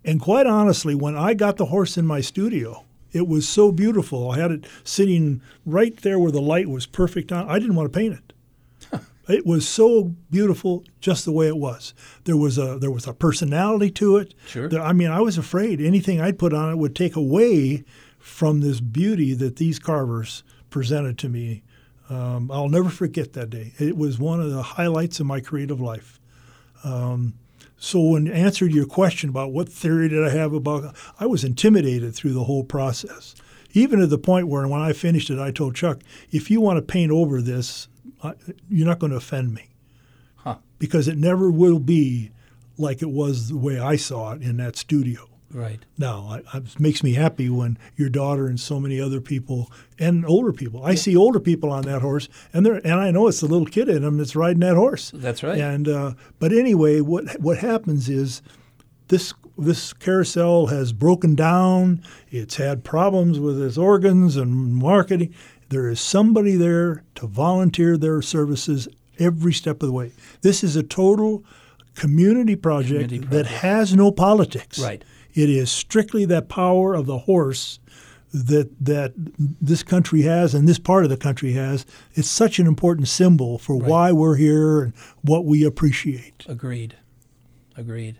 And 0.06 0.22
quite 0.22 0.46
honestly, 0.48 0.96
when 0.96 1.18
I 1.18 1.34
got 1.34 1.58
the 1.58 1.66
horse 1.66 1.98
in 1.98 2.06
my 2.06 2.22
studio, 2.22 2.86
it 3.12 3.28
was 3.28 3.48
so 3.50 3.72
beautiful. 3.72 4.32
I 4.32 4.38
had 4.38 4.52
it 4.52 4.66
sitting 4.84 5.42
right 5.66 5.96
there 5.98 6.20
where 6.20 6.32
the 6.32 6.42
light 6.42 6.70
was 6.70 6.86
perfect 6.86 7.32
on. 7.32 7.50
I 7.50 7.60
didn't 7.60 7.76
want 7.76 7.92
to 7.92 7.98
paint 8.00 8.14
it. 8.20 9.02
It 9.28 9.44
was 9.44 9.68
so 9.68 10.14
beautiful, 10.30 10.84
just 11.02 11.26
the 11.26 11.32
way 11.32 11.48
it 11.48 11.58
was. 11.58 11.96
There 12.26 12.38
was 12.38 12.60
a 12.60 12.78
there 12.78 12.92
was 12.92 13.08
a 13.08 13.14
personality 13.14 13.90
to 13.94 14.18
it. 14.18 14.36
Sure. 14.46 14.70
There- 14.70 14.80
I 14.84 14.94
mean, 14.94 15.10
I 15.10 15.20
was 15.20 15.36
afraid 15.40 15.82
anything 15.82 16.22
I'd 16.22 16.38
put 16.38 16.54
on 16.54 16.70
it 16.72 16.78
would 16.78 16.96
take 16.96 17.16
away 17.16 17.84
from 18.20 18.62
this 18.62 18.80
beauty 18.80 19.34
that 19.34 19.56
these 19.56 19.80
carvers 19.80 20.44
presented 20.70 21.18
to 21.18 21.30
me. 21.30 21.64
Um, 22.08 22.52
I'll 22.52 22.70
never 22.70 22.90
forget 22.90 23.34
that 23.34 23.50
day. 23.50 23.74
It 23.80 23.98
was 23.98 24.20
one 24.20 24.40
of 24.42 24.52
the 24.52 24.62
highlights 24.62 25.20
of 25.20 25.26
my 25.26 25.40
creative 25.40 25.82
life. 25.82 26.20
Um, 26.84 27.34
so, 27.86 28.16
in 28.16 28.28
answer 28.28 28.68
to 28.68 28.74
your 28.74 28.88
question 28.88 29.30
about 29.30 29.52
what 29.52 29.70
theory 29.70 30.10
did 30.10 30.24
I 30.26 30.32
have 30.32 30.54
about, 30.54 30.96
I 31.20 31.28
was 31.28 31.44
intimidated 31.44 32.16
through 32.16 32.34
the 32.34 32.46
whole 32.46 32.64
process. 32.64 33.36
Even 33.74 34.00
to 34.00 34.08
the 34.08 34.18
point 34.18 34.48
where, 34.48 34.68
when 34.68 34.82
I 34.82 34.92
finished 34.92 35.30
it, 35.30 35.38
I 35.38 35.52
told 35.52 35.76
Chuck, 35.76 36.02
"If 36.32 36.50
you 36.50 36.62
want 36.62 36.78
to 36.78 36.82
paint 36.82 37.12
over 37.12 37.44
this, 37.44 37.88
you're 38.70 38.88
not 38.88 38.98
going 38.98 39.12
to 39.12 39.18
offend 39.18 39.54
me, 39.54 39.70
Huh. 40.38 40.58
because 40.80 41.08
it 41.08 41.18
never 41.20 41.52
will 41.52 41.78
be 41.80 42.32
like 42.76 43.04
it 43.04 43.12
was 43.12 43.50
the 43.50 43.58
way 43.58 43.78
I 43.78 43.98
saw 43.98 44.32
it 44.32 44.42
in 44.42 44.58
that 44.58 44.76
studio." 44.76 45.30
Right. 45.56 45.80
Now, 45.98 46.42
I, 46.54 46.58
it 46.58 46.80
makes 46.82 47.02
me 47.02 47.14
happy 47.14 47.50
when 47.50 47.78
your 47.96 48.10
daughter 48.10 48.46
and 48.48 48.60
so 48.60 48.78
many 48.78 49.00
other 49.00 49.22
people 49.22 49.72
and 49.98 50.26
older 50.26 50.52
people. 50.52 50.84
I 50.84 50.96
see 50.96 51.16
older 51.16 51.40
people 51.40 51.72
on 51.72 51.84
that 51.84 52.02
horse, 52.02 52.28
and 52.54 52.66
they're 52.66 52.76
and 52.86 52.96
I 52.96 53.12
know 53.12 53.28
it's 53.30 53.40
the 53.40 53.48
little 53.48 53.66
kid 53.66 53.88
in 53.88 54.02
them 54.02 54.18
that's 54.18 54.36
riding 54.36 54.60
that 54.60 54.76
horse. 54.76 55.12
That's 55.14 55.44
right. 55.44 55.58
And 55.58 55.88
uh, 55.88 56.14
but 56.40 56.52
anyway, 56.52 57.00
what 57.00 57.40
what 57.40 57.60
happens 57.60 58.10
is 58.10 58.42
this 59.08 59.34
this 59.58 59.94
carousel 59.94 60.68
has 60.68 60.92
broken 60.92 61.36
down. 61.36 62.04
It's 62.30 62.58
had 62.58 62.84
problems 62.84 63.40
with 63.40 63.62
its 63.62 63.78
organs 63.78 64.36
and 64.36 64.76
marketing. 64.76 65.34
There 65.70 65.88
is 65.88 66.02
somebody 66.02 66.58
there 66.58 67.06
to 67.16 67.28
volunteer 67.28 67.96
their 67.96 68.22
services 68.22 68.90
every 69.20 69.54
step 69.54 69.82
of 69.82 69.88
the 69.88 69.94
way. 69.94 70.12
This 70.42 70.66
is 70.66 70.76
a 70.76 70.84
total 70.84 71.46
community 71.96 72.58
project, 72.58 73.10
Community 73.10 73.36
that 73.36 73.46
has 73.46 73.96
no 73.96 74.12
politics. 74.12 74.80
Right. 74.80 75.02
It 75.36 75.50
is 75.50 75.70
strictly 75.72 76.26
that 76.26 76.50
power 76.50 76.96
of 76.96 77.06
the 77.06 77.20
horse 77.20 77.80
that 78.34 78.70
that 78.84 79.14
this 79.62 79.84
country 79.84 80.24
has 80.24 80.54
and 80.54 80.68
this 80.68 80.80
part 80.80 81.04
of 81.04 81.10
the 81.10 81.18
country 81.18 81.54
has. 81.54 81.86
It's 82.16 82.28
such 82.30 82.60
an 82.60 82.68
important 82.68 83.08
symbol 83.08 83.58
for 83.58 83.78
Right. 83.78 83.90
why 83.90 84.12
we're 84.12 84.36
here 84.36 84.82
and 84.84 84.94
what 85.22 85.46
we 85.46 85.64
appreciate. 85.64 86.44
Agreed. 86.48 86.96
Agreed. 87.78 88.18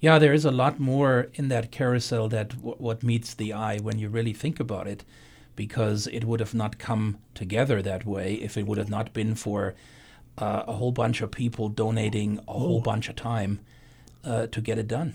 Yeah, 0.00 0.18
there 0.20 0.32
is 0.34 0.44
a 0.44 0.52
lot 0.52 0.78
more 0.78 1.28
in 1.34 1.48
that 1.48 1.72
carousel 1.72 2.28
that 2.28 2.50
w- 2.50 2.76
what 2.78 3.02
meets 3.02 3.34
the 3.34 3.52
eye 3.52 3.78
when 3.78 3.98
you 3.98 4.08
really 4.08 4.32
think 4.32 4.60
about 4.60 4.86
it, 4.86 5.04
because 5.56 6.06
it 6.08 6.24
would 6.24 6.38
have 6.38 6.54
not 6.54 6.78
come 6.78 7.18
together 7.34 7.82
that 7.82 8.04
way 8.06 8.34
if 8.34 8.56
it 8.56 8.64
would 8.66 8.78
have 8.78 8.90
not 8.90 9.12
been 9.12 9.34
for 9.34 9.74
uh, 10.36 10.62
a 10.68 10.74
whole 10.74 10.92
bunch 10.92 11.20
of 11.20 11.32
people 11.32 11.68
donating 11.68 12.38
a 12.46 12.52
whole 12.52 12.80
bunch 12.80 13.08
of 13.08 13.16
time 13.16 13.58
uh, 14.24 14.46
to 14.46 14.60
get 14.60 14.78
it 14.78 14.86
done. 14.86 15.14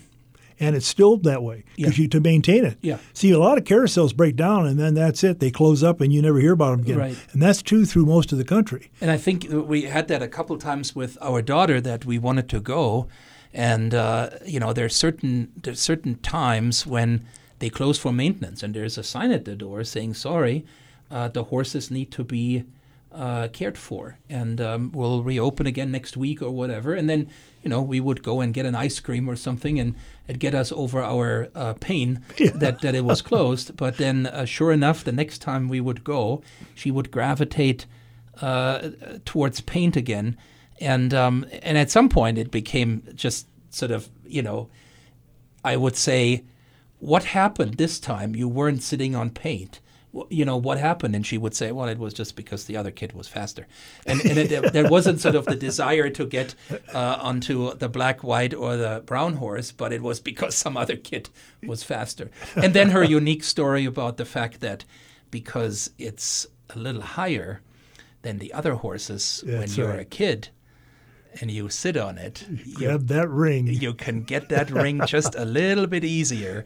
And 0.60 0.76
it's 0.76 0.86
still 0.86 1.16
that 1.18 1.42
way 1.42 1.64
because 1.76 1.98
Yeah. 1.98 2.02
you 2.02 2.08
to 2.08 2.20
maintain 2.20 2.64
it. 2.64 2.78
Yeah. 2.80 2.98
See, 3.12 3.30
a 3.32 3.38
lot 3.38 3.58
of 3.58 3.64
carousels 3.64 4.14
break 4.16 4.36
down 4.36 4.66
and 4.66 4.78
then 4.78 4.94
that's 4.94 5.24
it. 5.24 5.40
They 5.40 5.50
close 5.50 5.82
up 5.82 6.00
and 6.00 6.12
you 6.12 6.22
never 6.22 6.38
hear 6.38 6.52
about 6.52 6.70
them 6.72 6.80
again. 6.80 6.98
Right. 6.98 7.16
And 7.32 7.42
that's 7.42 7.62
true 7.62 7.84
through 7.84 8.06
most 8.06 8.32
of 8.32 8.38
the 8.38 8.44
country. 8.44 8.90
And 9.00 9.10
I 9.10 9.16
think 9.16 9.52
uh, 9.52 9.62
we 9.62 9.82
had 9.82 10.08
that 10.08 10.22
a 10.22 10.28
couple 10.28 10.56
times 10.58 10.94
with 10.94 11.18
our 11.20 11.42
daughter 11.42 11.80
that 11.80 12.04
we 12.04 12.18
wanted 12.18 12.48
to 12.50 12.60
go, 12.60 13.08
and 13.52 13.94
uh, 13.94 14.30
you 14.44 14.58
know 14.60 14.72
there's 14.72 14.96
certain 14.96 15.52
there's 15.62 15.80
certain 15.80 16.16
times 16.16 16.86
when 16.86 17.24
they 17.60 17.70
close 17.70 17.98
for 17.98 18.12
maintenance, 18.12 18.62
and 18.62 18.74
there's 18.74 18.98
a 18.98 19.02
sign 19.02 19.30
at 19.30 19.44
the 19.44 19.54
door 19.54 19.84
saying 19.84 20.14
sorry, 20.14 20.64
uh, 21.10 21.28
the 21.28 21.44
horses 21.44 21.90
need 21.90 22.10
to 22.12 22.24
be 22.24 22.64
uh, 23.14 23.48
cared 23.48 23.78
for, 23.78 24.18
and 24.28 24.60
um, 24.60 24.92
we'll 24.92 25.22
reopen 25.22 25.66
again 25.66 25.90
next 25.90 26.16
week 26.16 26.42
or 26.42 26.50
whatever, 26.50 26.94
and 26.94 27.08
then 27.08 27.28
you 27.62 27.70
know 27.70 27.80
we 27.80 28.00
would 28.00 28.22
go 28.22 28.40
and 28.40 28.52
get 28.52 28.66
an 28.66 28.74
ice 28.74 29.00
cream 29.00 29.28
or 29.28 29.36
something 29.36 29.78
and. 29.78 29.94
It 30.26 30.38
get 30.38 30.54
us 30.54 30.72
over 30.72 31.02
our 31.02 31.50
uh, 31.54 31.74
pain 31.74 32.24
that, 32.38 32.80
that 32.80 32.94
it 32.94 33.04
was 33.04 33.20
closed, 33.20 33.76
but 33.76 33.98
then 33.98 34.26
uh, 34.26 34.46
sure 34.46 34.72
enough, 34.72 35.04
the 35.04 35.12
next 35.12 35.42
time 35.42 35.68
we 35.68 35.82
would 35.82 36.02
go, 36.02 36.42
she 36.74 36.90
would 36.90 37.10
gravitate 37.10 37.84
uh, 38.40 38.88
towards 39.26 39.60
paint 39.60 39.96
again, 39.96 40.38
and 40.80 41.12
um, 41.12 41.44
and 41.62 41.76
at 41.76 41.90
some 41.90 42.08
point 42.08 42.38
it 42.38 42.50
became 42.50 43.06
just 43.14 43.48
sort 43.68 43.90
of 43.90 44.08
you 44.26 44.42
know, 44.42 44.68
I 45.62 45.76
would 45.76 45.96
say, 45.96 46.44
what 46.98 47.24
happened 47.24 47.74
this 47.74 48.00
time? 48.00 48.34
You 48.34 48.48
weren't 48.48 48.82
sitting 48.82 49.14
on 49.14 49.30
paint. 49.30 49.80
You 50.30 50.44
know 50.44 50.56
what 50.56 50.78
happened, 50.78 51.16
and 51.16 51.26
she 51.26 51.38
would 51.38 51.54
say, 51.54 51.72
"Well, 51.72 51.88
it 51.88 51.98
was 51.98 52.14
just 52.14 52.36
because 52.36 52.66
the 52.66 52.76
other 52.76 52.90
kid 52.92 53.12
was 53.14 53.26
faster," 53.26 53.66
and, 54.06 54.20
and 54.24 54.38
it, 54.38 54.72
there 54.72 54.88
wasn't 54.88 55.20
sort 55.20 55.34
of 55.34 55.44
the 55.46 55.56
desire 55.56 56.08
to 56.10 56.24
get 56.24 56.54
uh, 56.94 57.18
onto 57.20 57.74
the 57.74 57.88
black, 57.88 58.22
white, 58.22 58.54
or 58.54 58.76
the 58.76 59.02
brown 59.04 59.34
horse, 59.34 59.72
but 59.72 59.92
it 59.92 60.02
was 60.02 60.20
because 60.20 60.54
some 60.54 60.76
other 60.76 60.96
kid 60.96 61.30
was 61.66 61.82
faster. 61.82 62.30
And 62.54 62.74
then 62.74 62.90
her 62.90 63.02
unique 63.02 63.42
story 63.42 63.84
about 63.84 64.16
the 64.16 64.24
fact 64.24 64.60
that 64.60 64.84
because 65.30 65.90
it's 65.98 66.46
a 66.70 66.78
little 66.78 67.02
higher 67.02 67.60
than 68.22 68.38
the 68.38 68.52
other 68.52 68.74
horses 68.74 69.42
when 69.46 69.68
you're 69.70 69.88
right. 69.88 70.00
a 70.00 70.04
kid 70.04 70.48
and 71.40 71.50
you 71.50 71.68
sit 71.68 71.96
on 71.96 72.18
it, 72.18 72.46
you, 72.64 72.74
Grab 72.76 73.08
that 73.08 73.28
ring. 73.28 73.66
you 73.66 73.94
can 73.94 74.22
get 74.22 74.48
that 74.50 74.70
ring 74.70 75.00
just 75.06 75.34
a 75.34 75.44
little 75.44 75.86
bit 75.86 76.04
easier. 76.04 76.64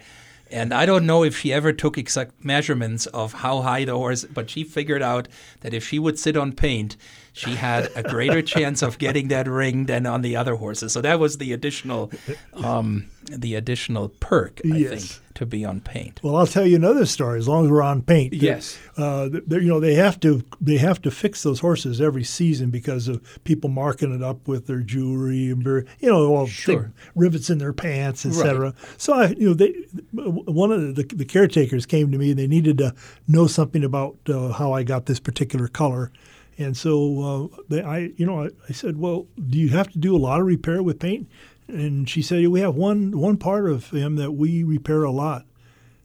And 0.51 0.73
I 0.73 0.87
don't 0.87 1.07
know 1.07 1.25
if 1.25 1.39
she 1.39 1.53
ever 1.53 1.73
took 1.73 1.99
exact 1.99 2.45
measurements 2.45 3.07
of 3.07 3.35
how 3.35 3.61
high 3.61 3.85
the 3.85 3.97
horse, 3.97 4.25
but 4.25 4.49
she 4.49 4.65
figured 4.65 5.03
out 5.03 5.29
that 5.61 5.75
if 5.75 5.87
she 5.87 5.99
would 5.99 6.19
sit 6.19 6.37
on 6.37 6.53
paint, 6.53 6.97
she 7.39 7.55
had 7.55 7.91
a 7.95 8.03
greater 8.03 8.43
chance 8.43 8.83
of 8.83 8.99
getting 8.99 9.29
that 9.29 9.47
ring 9.47 9.87
than 9.87 10.07
on 10.07 10.23
the 10.23 10.35
other 10.37 10.57
horses. 10.57 10.93
So 10.93 11.01
that 11.01 11.21
was 11.21 11.39
the 11.39 11.53
additional, 11.53 12.11
um, 12.55 13.07
the 13.31 13.55
additional 13.55 14.09
perk, 14.09 14.61
I 14.65 14.77
Yes. 14.77 14.89
think, 15.07 15.23
to 15.35 15.47
be 15.47 15.65
on 15.65 15.81
paint. 15.81 16.19
Well, 16.25 16.35
I'll 16.35 16.49
tell 16.49 16.67
you 16.67 16.75
another 16.75 17.07
story. 17.07 17.39
As 17.39 17.47
long 17.47 17.67
as 17.67 17.71
we're 17.71 17.83
on 17.83 18.03
paint, 18.03 18.33
Yes. 18.33 18.77
uh, 18.97 19.29
they- 19.31 19.57
you 19.59 19.69
know 19.69 19.79
they 19.79 19.95
have 19.95 20.19
to 20.21 20.43
they 20.61 20.79
have 20.79 21.01
to 21.03 21.11
fix 21.13 21.43
those 21.45 21.61
horses 21.61 22.01
every 22.01 22.25
season 22.25 22.71
because 22.71 23.07
of 23.07 23.21
people 23.45 23.71
marking 23.71 24.13
it 24.13 24.23
up 24.23 24.49
with 24.49 24.67
their 24.67 24.81
jewelry 24.81 25.51
and 25.51 25.65
you 26.01 26.09
know 26.11 26.35
all 26.35 26.47
Sure. 26.47 26.91
rivets 27.15 27.51
in 27.51 27.59
their 27.59 27.73
pants, 27.73 28.27
etc. 28.27 28.75
So 28.97 29.13
I, 29.13 29.29
you 29.29 29.49
know, 29.49 29.55
they 29.55 29.75
one 30.13 30.73
of 30.73 30.97
the, 30.97 31.05
the 31.05 31.25
caretakers 31.25 31.87
came 31.87 32.11
to 32.13 32.19
me. 32.19 32.31
And 32.31 32.39
they 32.39 32.47
needed 32.47 32.79
to 32.79 32.95
know 33.27 33.47
something 33.47 33.85
about 33.85 34.17
uh, 34.29 34.53
how 34.53 34.73
I 34.73 34.83
got 34.83 35.07
this 35.07 35.21
particular 35.21 35.67
color. 35.69 36.11
And 36.59 36.77
so 36.77 37.51
uh, 37.55 37.63
they, 37.69 37.83
I, 37.83 38.11
you 38.17 38.27
know, 38.27 38.43
I, 38.43 38.51
I 38.69 38.73
said, 38.73 38.99
"Well, 38.99 39.29
do 39.49 39.59
you 39.59 39.69
have 39.71 39.91
to 39.93 39.99
do 39.99 40.17
a 40.17 40.19
lot 40.19 40.41
of 40.41 40.47
repair 40.47 40.83
with 40.83 40.99
paint?" 40.99 41.29
And 41.69 42.09
she 42.09 42.21
said, 42.21 42.47
"We 42.49 42.61
have 42.61 42.75
one 42.75 43.17
one 43.17 43.37
part 43.37 43.71
of 43.71 43.91
him 43.91 44.17
that 44.17 44.33
we 44.33 44.65
repair 44.65 45.05
a 45.05 45.13
lot." 45.13 45.47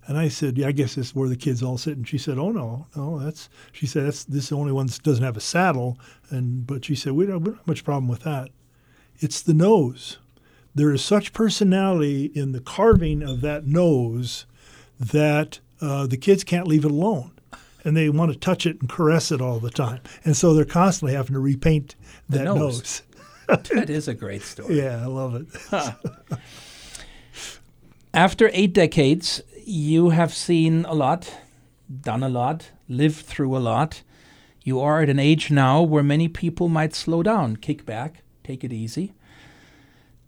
And 0.06 0.16
I 0.18 0.28
said, 0.28 0.58
"Yeah, 0.58 0.68
I 0.68 0.72
guess 0.72 0.96
is 0.96 1.16
where 1.16 1.28
the 1.28 1.36
kids 1.36 1.64
all 1.64 1.80
sit." 1.80 1.98
And 1.98 2.08
she 2.08 2.20
said, 2.20 2.38
"Oh 2.38 2.52
no, 2.52 2.86
no, 2.96 3.18
that's." 3.18 3.50
She 3.72 3.88
said, 3.88 4.06
"That's 4.06 4.26
this 4.26 4.44
is 4.44 4.50
the 4.50 4.58
only 4.58 4.72
one 4.72 4.86
that 4.86 5.02
doesn't 5.02 5.24
have 5.24 5.38
a 5.38 5.42
saddle." 5.42 5.98
And 6.30 6.68
but 6.68 6.86
she 6.86 6.94
said, 6.94 7.14
"We 7.14 7.26
don't, 7.26 7.40
we 7.40 7.46
don't 7.46 7.58
have 7.58 7.68
much 7.68 7.84
problem 7.84 8.08
with 8.08 8.22
that. 8.22 8.50
It's 9.20 9.42
the 9.42 9.56
nose. 9.56 10.20
There 10.76 10.92
is 10.92 11.04
such 11.04 11.34
personality 11.34 12.26
in 12.36 12.52
the 12.52 12.60
carving 12.60 13.24
of 13.24 13.42
that 13.42 13.66
nose 13.66 14.46
that 15.00 15.60
uh, 15.82 16.06
the 16.08 16.18
kids 16.18 16.44
can't 16.44 16.68
leave 16.68 16.86
it 16.86 16.92
alone." 16.92 17.32
And 17.86 17.98
they 17.98 18.10
want 18.10 18.32
to 18.32 18.38
touch 18.40 18.66
it 18.66 18.80
and 18.80 18.90
caress 18.90 19.32
it 19.32 19.42
all 19.42 19.60
the 19.60 19.70
time, 19.70 20.00
and 20.24 20.38
so 20.38 20.54
they're 20.54 20.64
constantly 20.64 21.16
having 21.16 21.34
to 21.34 21.40
repaint 21.40 21.96
The 22.30 22.38
that 22.40 22.44
nose. 22.46 22.58
nose. 23.48 23.62
that 23.74 23.90
is 23.90 24.08
a 24.08 24.14
great 24.14 24.42
story. 24.42 24.78
Yeah, 24.80 25.02
I 25.04 25.08
love 25.08 25.36
it. 25.36 25.48
After 28.14 28.50
eight 28.54 28.74
decades, 28.74 29.42
you 29.66 30.10
have 30.12 30.34
seen 30.34 30.86
a 30.86 30.94
lot, 30.94 31.34
done 32.02 32.24
a 32.24 32.30
lot, 32.30 32.70
lived 32.88 33.26
through 33.26 33.58
a 33.58 33.60
lot. 33.60 34.02
You 34.64 34.80
are 34.80 35.02
at 35.02 35.10
an 35.10 35.20
age 35.20 35.52
now 35.52 35.82
where 35.82 36.04
many 36.04 36.28
people 36.28 36.70
might 36.70 36.94
slow 36.94 37.24
down, 37.24 37.58
kick 37.58 37.86
back, 37.86 38.22
take 38.44 38.64
it 38.64 38.72
easy. 38.72 39.14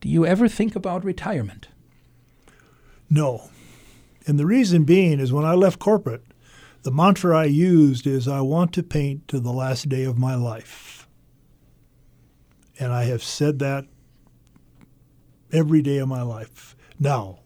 Do 0.02 0.10
you 0.10 0.26
ever 0.26 0.48
think 0.48 0.76
about 0.76 1.06
retirement? 1.06 1.68
No. 3.10 3.50
And 4.28 4.40
the 4.40 4.46
reason 4.46 4.84
being 4.84 5.20
is 5.20 5.32
when 5.32 5.46
I 5.46 5.54
left 5.54 5.80
corporate, 5.80 6.24
the 6.86 6.92
mantra 6.92 7.36
I 7.36 7.46
used 7.46 8.06
is 8.06 8.28
I 8.28 8.42
want 8.42 8.72
to 8.74 8.84
paint 8.84 9.28
to 9.30 9.40
the 9.40 9.52
last 9.52 9.90
day 9.90 10.04
of 10.04 10.20
my 10.20 10.36
life. 10.36 11.08
And 12.80 12.94
I 12.94 13.06
have 13.06 13.24
said 13.24 13.58
that 13.58 13.86
every 15.52 15.82
day 15.82 15.98
of 15.98 16.08
my 16.08 16.22
life. 16.22 16.76
Now, 17.00 17.40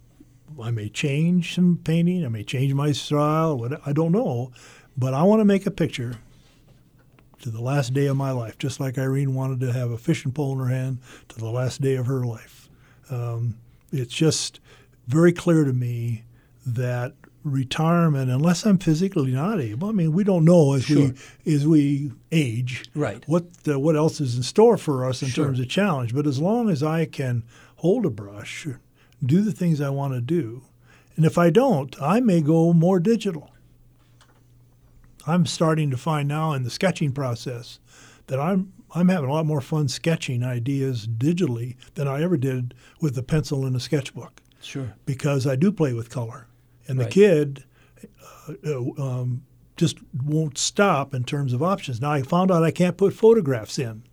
I 0.62 0.72
may 0.72 0.90
change 0.90 1.56
some 1.56 1.80
painting. 1.82 2.26
I 2.26 2.28
may 2.28 2.44
change 2.44 2.74
my 2.74 2.92
style. 2.92 3.66
I 3.86 3.94
don't 3.94 4.12
know, 4.12 4.52
but 4.98 5.14
I 5.14 5.24
want 5.24 5.40
to 5.40 5.46
make 5.46 5.66
a 5.66 5.72
picture 5.72 6.16
to 7.42 7.50
the 7.50 7.62
last 7.62 7.94
day 7.94 8.08
of 8.08 8.18
my 8.18 8.32
life, 8.32 8.58
just 8.58 8.82
like 8.82 8.98
Irene 8.98 9.36
wanted 9.36 9.62
to 9.62 9.72
have 9.72 9.90
a 9.90 9.98
fishing 9.98 10.34
pole 10.34 10.52
in 10.52 10.60
her 10.60 10.76
hand 10.76 10.98
to 11.30 11.40
the 11.40 11.50
last 11.50 11.80
day 11.80 11.96
of 11.96 12.08
her 12.08 12.26
life. 12.26 12.70
Um, 13.10 13.56
it's 13.94 14.14
just 14.14 14.60
very 15.08 15.32
clear 15.32 15.64
to 15.64 15.72
me 15.72 16.26
that 16.66 17.14
retirement, 17.44 18.30
unless 18.30 18.66
I'm 18.66 18.78
physically 18.78 19.32
not 19.32 19.60
able, 19.62 19.90
I 19.90 19.92
mean, 19.92 20.12
we 20.14 20.24
don't 20.24 20.46
know 20.46 20.74
as 20.74 20.84
Sure. 20.84 21.14
we 21.46 21.54
as 21.54 21.66
we 21.68 22.12
age 22.32 22.84
Right. 22.96 23.24
what 23.28 23.46
uh, 23.68 23.80
what 23.80 23.96
else 23.96 24.20
is 24.22 24.36
in 24.36 24.44
store 24.44 24.78
for 24.78 25.06
us 25.06 25.22
in 25.22 25.30
Sure. 25.30 25.46
terms 25.46 25.60
of 25.60 25.70
challenge. 25.70 26.14
But 26.14 26.28
as 26.28 26.40
long 26.40 26.70
as 26.70 26.84
I 26.84 27.06
can 27.06 27.44
hold 27.78 28.06
a 28.06 28.10
brush, 28.10 28.68
do 29.26 29.42
the 29.42 29.52
things 29.54 29.80
I 29.80 29.90
want 29.90 30.14
to 30.14 30.22
do, 30.22 30.64
and 31.16 31.26
if 31.26 31.38
I 31.38 31.50
don't, 31.50 31.96
I 32.02 32.20
may 32.20 32.42
go 32.42 32.74
more 32.74 33.00
digital. 33.00 33.52
I'm 35.28 35.46
starting 35.46 35.90
to 35.92 35.98
find 35.98 36.28
now 36.28 36.54
in 36.54 36.64
the 36.64 36.70
sketching 36.70 37.12
process 37.12 37.80
that 38.28 38.40
I'm 38.40 38.74
I'm 38.96 39.10
having 39.10 39.30
a 39.30 39.34
lot 39.34 39.46
more 39.46 39.62
fun 39.62 39.88
sketching 39.88 40.44
ideas 40.44 41.06
digitally 41.08 41.76
than 41.94 42.08
I 42.08 42.24
ever 42.24 42.38
did 42.38 42.74
with 43.00 43.16
a 43.20 43.22
pencil 43.24 43.64
and 43.66 43.76
a 43.76 43.80
sketchbook 43.80 44.42
Sure. 44.62 44.96
because 45.06 45.46
I 45.46 45.56
do 45.56 45.72
play 45.72 45.94
with 45.94 46.10
color, 46.10 46.48
and 46.90 47.00
Right. 47.00 47.06
the 47.06 47.12
kid 47.12 47.64
uh, 48.48 48.54
uh, 48.66 49.02
um, 49.22 49.44
just 49.78 49.98
won't 50.26 50.58
stop 50.58 51.14
in 51.14 51.24
terms 51.24 51.54
of 51.54 51.64
options. 51.64 52.02
Now 52.02 52.12
I 52.12 52.22
found 52.22 52.52
out 52.52 52.64
I 52.64 52.72
can't 52.72 52.98
put 52.98 53.14
photographs 53.14 53.80
in. 53.80 54.04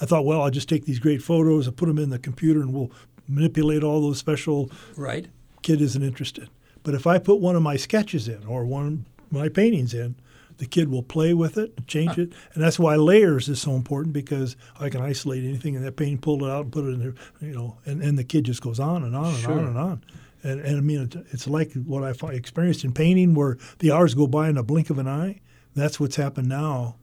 I 0.00 0.06
thought, 0.06 0.24
well, 0.24 0.42
I'll 0.42 0.50
just 0.50 0.68
take 0.68 0.84
these 0.84 1.00
great 1.00 1.22
photos 1.22 1.66
and 1.66 1.76
put 1.76 1.86
them 1.86 1.98
in 1.98 2.10
the 2.10 2.20
computer, 2.20 2.60
and 2.60 2.72
we'll 2.72 2.92
manipulate 3.26 3.82
all 3.82 4.00
those 4.00 4.18
special. 4.18 4.70
Right. 4.96 5.26
Kid 5.62 5.80
isn't 5.80 6.02
interested. 6.02 6.48
But 6.84 6.94
if 6.94 7.06
I 7.06 7.18
put 7.18 7.40
one 7.40 7.56
of 7.56 7.62
my 7.62 7.76
sketches 7.76 8.28
in 8.28 8.44
or 8.46 8.64
one 8.64 9.06
of 9.18 9.32
my 9.32 9.48
paintings 9.48 9.92
in, 9.94 10.14
the 10.58 10.66
kid 10.66 10.88
will 10.88 11.02
play 11.02 11.34
with 11.34 11.58
it, 11.58 11.86
change 11.88 12.16
it, 12.18 12.32
and 12.54 12.62
that's 12.62 12.78
why 12.78 12.94
layers 12.96 13.48
is 13.48 13.60
so 13.60 13.72
important 13.72 14.12
because 14.12 14.56
I 14.80 14.88
can 14.88 15.00
isolate 15.02 15.44
anything 15.44 15.74
in 15.74 15.82
that 15.84 15.96
painting, 15.96 16.18
pull 16.18 16.44
it 16.44 16.50
out, 16.50 16.64
and 16.64 16.72
put 16.72 16.84
it 16.84 16.88
in 16.94 17.00
there, 17.00 17.14
you 17.40 17.54
know, 17.54 17.76
and, 17.86 18.02
and 18.02 18.18
the 18.18 18.24
kid 18.24 18.44
just 18.44 18.60
goes 18.62 18.80
on 18.80 19.04
and 19.04 19.14
on 19.14 19.26
and 19.34 19.36
Sure. 19.38 19.52
on 19.52 19.66
and 19.66 19.78
on. 19.78 20.02
And, 20.42 20.60
and 20.60 20.76
I 20.76 20.80
mean, 20.80 21.00
it, 21.02 21.16
it's 21.32 21.46
like 21.48 21.72
what 21.74 22.04
I 22.04 22.28
experienced 22.32 22.84
in 22.84 22.92
painting, 22.92 23.34
where 23.34 23.58
the 23.80 23.90
hours 23.90 24.14
go 24.14 24.26
by 24.26 24.48
in 24.48 24.56
a 24.56 24.62
blink 24.62 24.90
of 24.90 24.98
an 24.98 25.08
eye. 25.08 25.40
That's 25.74 25.98
what's 25.98 26.16
happened 26.16 26.48
now 26.48 26.96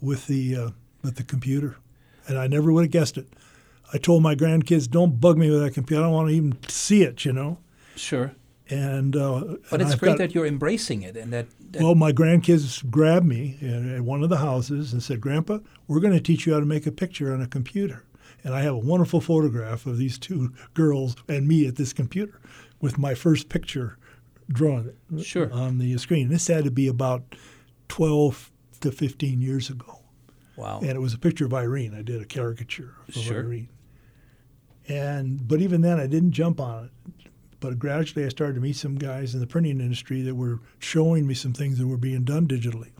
with 0.00 0.26
the 0.26 0.56
uh, 0.56 0.70
with 1.02 1.16
the 1.16 1.22
computer, 1.24 1.76
and 2.28 2.38
I 2.38 2.46
never 2.46 2.72
would 2.72 2.84
have 2.84 2.90
guessed 2.90 3.16
it. 3.16 3.28
I 3.92 3.98
told 3.98 4.22
my 4.22 4.34
grandkids, 4.34 4.88
"Don't 4.90 5.20
bug 5.20 5.36
me 5.38 5.50
with 5.50 5.60
that 5.62 5.74
computer. 5.74 6.02
I 6.02 6.06
don't 6.06 6.14
want 6.14 6.28
to 6.28 6.34
even 6.34 6.58
see 6.68 7.02
it," 7.02 7.24
you 7.24 7.32
know. 7.32 7.58
Sure. 7.96 8.32
And 8.68 9.16
uh, 9.16 9.40
But 9.70 9.72
and 9.72 9.82
it's 9.82 9.92
I've 9.92 10.00
great 10.00 10.10
got- 10.10 10.18
that 10.18 10.34
you're 10.34 10.46
embracing 10.46 11.02
it 11.02 11.16
and 11.16 11.32
that, 11.32 11.46
that 11.72 11.82
well, 11.82 11.96
my 11.96 12.12
grandkids 12.12 12.88
grabbed 12.88 13.26
me 13.26 13.58
at 13.62 14.02
one 14.02 14.22
of 14.22 14.28
the 14.30 14.36
houses 14.36 14.92
and 14.92 15.02
said, 15.02 15.20
Grandpa, 15.20 15.58
we're 15.88 15.98
going 15.98 16.12
to 16.12 16.20
teach 16.20 16.46
you 16.46 16.52
how 16.52 16.60
to 16.60 16.66
make 16.66 16.86
a 16.86 16.92
picture 16.92 17.34
on 17.34 17.42
a 17.42 17.48
computer. 17.48 18.04
And 18.44 18.54
I 18.54 18.62
have 18.62 18.74
a 18.74 18.78
wonderful 18.78 19.20
photograph 19.20 19.86
of 19.86 19.98
these 19.98 20.18
two 20.20 20.52
girls 20.74 21.16
and 21.28 21.48
me 21.48 21.66
at 21.66 21.74
this 21.76 21.92
computer 21.92 22.40
with 22.80 22.98
my 22.98 23.14
first 23.14 23.48
picture 23.48 23.96
drawn 24.48 24.92
Sure. 25.22 25.52
on 25.52 25.78
the 25.78 25.96
screen. 25.98 26.28
This 26.28 26.46
had 26.48 26.64
to 26.64 26.70
be 26.70 26.88
about 26.88 27.36
12 27.88 28.50
to 28.80 28.90
15 28.90 29.40
years 29.40 29.70
ago. 29.70 30.00
wow. 30.56 30.78
And 30.80 30.90
it 30.90 31.00
was 31.00 31.14
a 31.14 31.18
picture 31.18 31.44
of 31.46 31.54
Irene. 31.54 31.94
I 31.94 32.02
did 32.02 32.20
a 32.20 32.24
caricature 32.24 32.94
of 33.08 33.14
Sure. 33.14 33.38
Irene. 33.44 33.68
And 34.88 35.46
but 35.46 35.60
even 35.60 35.80
then 35.82 36.00
I 36.00 36.06
didn't 36.06 36.32
jump 36.32 36.60
on 36.60 36.86
it. 36.86 36.90
But 37.60 37.78
gradually 37.78 38.24
I 38.24 38.28
started 38.30 38.54
to 38.54 38.60
meet 38.60 38.76
some 38.76 38.96
guys 38.96 39.34
in 39.34 39.40
the 39.40 39.46
printing 39.46 39.80
industry 39.80 40.22
that 40.22 40.34
were 40.34 40.60
showing 40.78 41.26
me 41.26 41.34
some 41.34 41.52
things 41.52 41.78
that 41.78 41.86
were 41.86 41.98
being 41.98 42.24
done 42.24 42.48
digitally. 42.48 42.90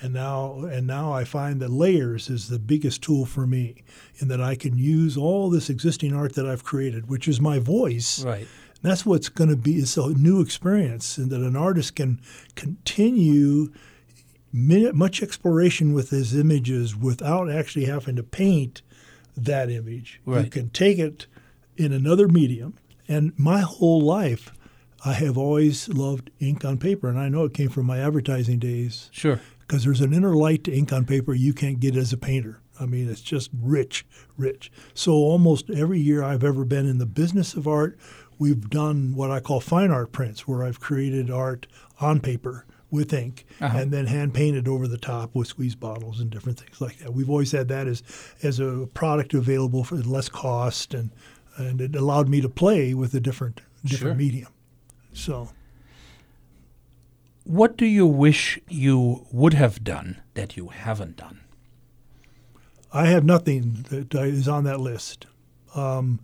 And 0.00 0.14
now 0.14 0.60
and 0.60 0.86
now 0.86 1.12
I 1.12 1.24
find 1.24 1.60
that 1.60 1.70
layers 1.70 2.30
is 2.30 2.48
the 2.48 2.60
biggest 2.60 3.02
tool 3.02 3.26
for 3.26 3.46
me 3.46 3.82
in 4.18 4.28
that 4.28 4.40
I 4.40 4.54
can 4.54 4.78
use 4.78 5.16
all 5.16 5.50
this 5.50 5.68
existing 5.68 6.14
art 6.14 6.34
that 6.36 6.46
I've 6.46 6.62
created, 6.64 7.08
which 7.08 7.26
is 7.26 7.40
my 7.40 7.58
voice. 7.58 8.24
right. 8.24 8.46
That's 8.82 9.04
what's 9.04 9.28
going 9.28 9.50
to 9.50 9.56
be. 9.56 9.76
It's 9.76 9.96
a 9.96 10.08
new 10.10 10.40
experience, 10.40 11.18
and 11.18 11.30
that 11.30 11.40
an 11.40 11.56
artist 11.56 11.96
can 11.96 12.20
continue 12.54 13.72
much 14.52 15.22
exploration 15.22 15.92
with 15.92 16.10
his 16.10 16.34
images 16.34 16.96
without 16.96 17.50
actually 17.50 17.84
having 17.84 18.16
to 18.16 18.22
paint 18.22 18.82
that 19.36 19.70
image. 19.70 20.20
You 20.26 20.44
can 20.50 20.70
take 20.70 20.98
it 20.98 21.26
in 21.76 21.92
another 21.92 22.28
medium. 22.28 22.74
And 23.08 23.32
my 23.38 23.60
whole 23.60 24.00
life, 24.00 24.52
I 25.04 25.12
have 25.14 25.38
always 25.38 25.88
loved 25.88 26.30
ink 26.40 26.64
on 26.64 26.78
paper, 26.78 27.08
and 27.08 27.18
I 27.18 27.28
know 27.28 27.44
it 27.44 27.54
came 27.54 27.68
from 27.68 27.86
my 27.86 27.98
advertising 27.98 28.58
days 28.58 29.08
Sure. 29.12 29.40
because 29.60 29.84
there's 29.84 30.00
an 30.00 30.12
inner 30.12 30.34
light 30.34 30.64
to 30.64 30.72
ink 30.72 30.92
on 30.92 31.04
paper 31.04 31.34
you 31.34 31.52
can't 31.52 31.78
get 31.80 31.96
as 31.96 32.12
a 32.12 32.16
painter. 32.16 32.60
I 32.80 32.86
mean, 32.86 33.08
it's 33.08 33.20
just 33.20 33.50
rich, 33.60 34.06
rich. 34.36 34.70
So 34.94 35.12
almost 35.12 35.68
every 35.70 36.00
year 36.00 36.22
I've 36.22 36.44
ever 36.44 36.64
been 36.64 36.86
in 36.86 36.98
the 36.98 37.06
business 37.06 37.54
of 37.54 37.66
art, 37.66 37.98
we've 38.38 38.68
done 38.70 39.14
what 39.14 39.30
I 39.30 39.40
call 39.40 39.60
fine 39.60 39.90
art 39.90 40.12
prints, 40.12 40.46
where 40.46 40.62
I've 40.64 40.80
created 40.80 41.30
art 41.30 41.66
on 42.00 42.20
paper 42.20 42.64
with 42.90 43.12
ink 43.12 43.44
Uh-huh. 43.60 43.76
and 43.78 43.92
then 43.92 44.06
hand 44.06 44.32
painted 44.32 44.66
over 44.66 44.88
the 44.88 44.96
top 44.96 45.34
with 45.34 45.46
squeeze 45.48 45.74
bottles 45.74 46.20
and 46.20 46.30
different 46.30 46.58
things 46.58 46.80
like 46.80 46.98
that. 46.98 47.12
We've 47.12 47.28
always 47.28 47.52
had 47.52 47.68
that 47.68 47.86
as 47.86 48.02
as 48.42 48.60
a 48.60 48.88
product 48.94 49.34
available 49.34 49.84
for 49.84 49.96
less 49.96 50.28
cost 50.28 50.94
and 50.94 51.10
and 51.56 51.80
it 51.80 51.94
allowed 51.96 52.28
me 52.28 52.40
to 52.40 52.48
play 52.48 52.94
with 52.94 53.12
a 53.14 53.20
different 53.20 53.60
different 53.84 54.12
Sure. 54.12 54.14
medium. 54.14 54.52
So 55.12 55.50
What 57.44 57.76
do 57.76 57.86
you 57.86 58.06
wish 58.06 58.58
you 58.68 59.26
would 59.32 59.54
have 59.54 59.82
done 59.84 60.20
that 60.34 60.56
you 60.56 60.68
haven't 60.68 61.16
done? 61.16 61.40
I 62.92 63.06
have 63.06 63.24
nothing 63.24 63.84
that 63.90 64.14
uh, 64.14 64.50
on 64.52 64.64
that 64.64 64.80
list. 64.80 65.26
Um, 65.74 66.20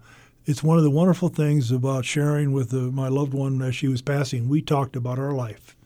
it's 0.46 0.62
one 0.62 0.76
of 0.78 0.84
the 0.84 0.90
wonderful 0.90 1.28
things 1.28 1.70
about 1.70 2.04
sharing 2.04 2.52
with 2.52 2.72
uh, 2.74 2.78
my 2.92 3.08
loved 3.08 3.34
one 3.34 3.62
as 3.62 3.74
she 3.74 3.88
was 3.88 4.02
passing. 4.02 4.48
We 4.48 4.60
talked 4.62 4.96
about 4.96 5.18
our 5.18 5.32
life. 5.32 5.76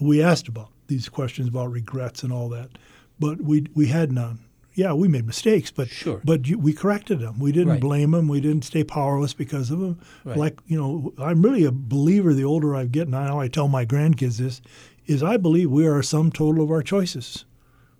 We 0.00 0.22
asked 0.22 0.48
about 0.48 0.68
these 0.88 1.08
questions 1.08 1.48
about 1.48 1.70
regrets 1.70 2.22
and 2.22 2.32
all 2.32 2.48
that, 2.50 2.70
but 3.18 3.40
we 3.40 3.66
we 3.74 3.86
had 3.86 4.10
none. 4.12 4.40
Yeah, 4.74 4.92
we 4.94 5.08
made 5.08 5.26
mistakes, 5.26 5.70
but 5.70 5.88
Sure. 5.88 6.20
but 6.24 6.46
you, 6.48 6.58
we 6.58 6.72
corrected 6.72 7.18
them. 7.20 7.38
We 7.38 7.52
didn't 7.52 7.68
Right. 7.74 7.80
blame 7.80 8.12
them. 8.12 8.28
We 8.28 8.40
didn't 8.40 8.64
stay 8.64 8.82
powerless 8.84 9.34
because 9.34 9.70
of 9.70 9.80
them. 9.80 9.98
Right. 10.24 10.36
Like 10.38 10.60
you 10.66 10.78
know, 10.78 11.12
I'm 11.18 11.42
really 11.42 11.64
a 11.64 11.72
believer. 11.72 12.32
The 12.34 12.44
older 12.44 12.74
I 12.74 12.86
get, 12.86 13.08
now 13.08 13.38
I 13.38 13.48
tell 13.48 13.68
my 13.68 13.84
grandkids 13.84 14.38
this, 14.38 14.62
is 15.06 15.22
I 15.22 15.36
believe 15.36 15.70
we 15.70 15.86
are 15.86 15.98
a 15.98 16.04
sum 16.04 16.30
total 16.32 16.62
of 16.64 16.70
our 16.70 16.82
choices. 16.82 17.44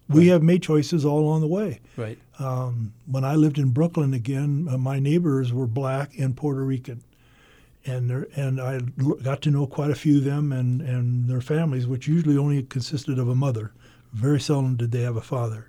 We 0.08 0.26
have 0.28 0.42
made 0.42 0.60
choices 0.62 1.04
all 1.04 1.20
along 1.20 1.40
the 1.42 1.46
way. 1.46 1.78
Right. 1.96 2.18
Um, 2.40 2.94
when 3.06 3.22
I 3.24 3.34
lived 3.34 3.58
in 3.58 3.70
Brooklyn 3.70 4.14
again, 4.14 4.66
uh, 4.70 4.78
my 4.78 4.98
neighbors 4.98 5.52
were 5.52 5.66
black 5.66 6.18
and 6.18 6.34
Puerto 6.36 6.64
Rican, 6.64 7.02
and 7.84 8.08
there, 8.08 8.26
and 8.34 8.58
I 8.60 8.80
got 9.22 9.42
to 9.42 9.50
know 9.50 9.66
quite 9.66 9.90
a 9.90 9.94
few 9.94 10.18
of 10.18 10.24
them 10.24 10.50
and, 10.50 10.80
and 10.80 11.28
their 11.28 11.42
families, 11.42 11.86
which 11.86 12.08
usually 12.08 12.38
only 12.38 12.62
consisted 12.62 13.18
of 13.18 13.28
a 13.28 13.34
mother. 13.34 13.72
Very 14.14 14.40
seldom 14.40 14.76
did 14.76 14.90
they 14.90 15.02
have 15.02 15.16
a 15.16 15.20
father. 15.20 15.68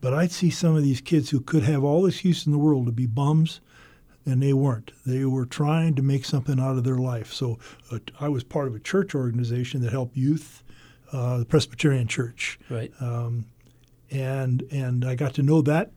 But 0.00 0.14
I'd 0.14 0.32
see 0.32 0.50
some 0.50 0.76
of 0.76 0.82
these 0.82 1.00
kids 1.00 1.30
who 1.30 1.40
could 1.40 1.64
have 1.64 1.84
all 1.84 2.02
the 2.02 2.08
excuse 2.08 2.46
in 2.46 2.52
the 2.52 2.58
world 2.58 2.86
to 2.86 2.92
be 2.92 3.06
bums, 3.06 3.60
and 4.24 4.42
they 4.42 4.52
weren't. 4.52 4.92
They 5.04 5.24
were 5.26 5.46
trying 5.46 5.94
to 5.96 6.02
make 6.02 6.24
something 6.24 6.58
out 6.58 6.76
of 6.78 6.84
their 6.84 6.98
life. 6.98 7.32
So 7.32 7.58
uh, 7.90 7.98
I 8.18 8.28
was 8.28 8.44
part 8.44 8.68
of 8.68 8.74
a 8.74 8.80
church 8.80 9.14
organization 9.14 9.82
that 9.82 9.92
helped 9.92 10.16
youth, 10.16 10.62
uh, 11.12 11.38
the 11.38 11.44
Presbyterian 11.44 12.06
Church 12.06 12.58
Right. 12.70 12.92
and 14.10 14.62
and 14.70 15.04
I 15.04 15.14
got 15.14 15.34
to 15.34 15.42
know 15.42 15.60
that 15.62 15.90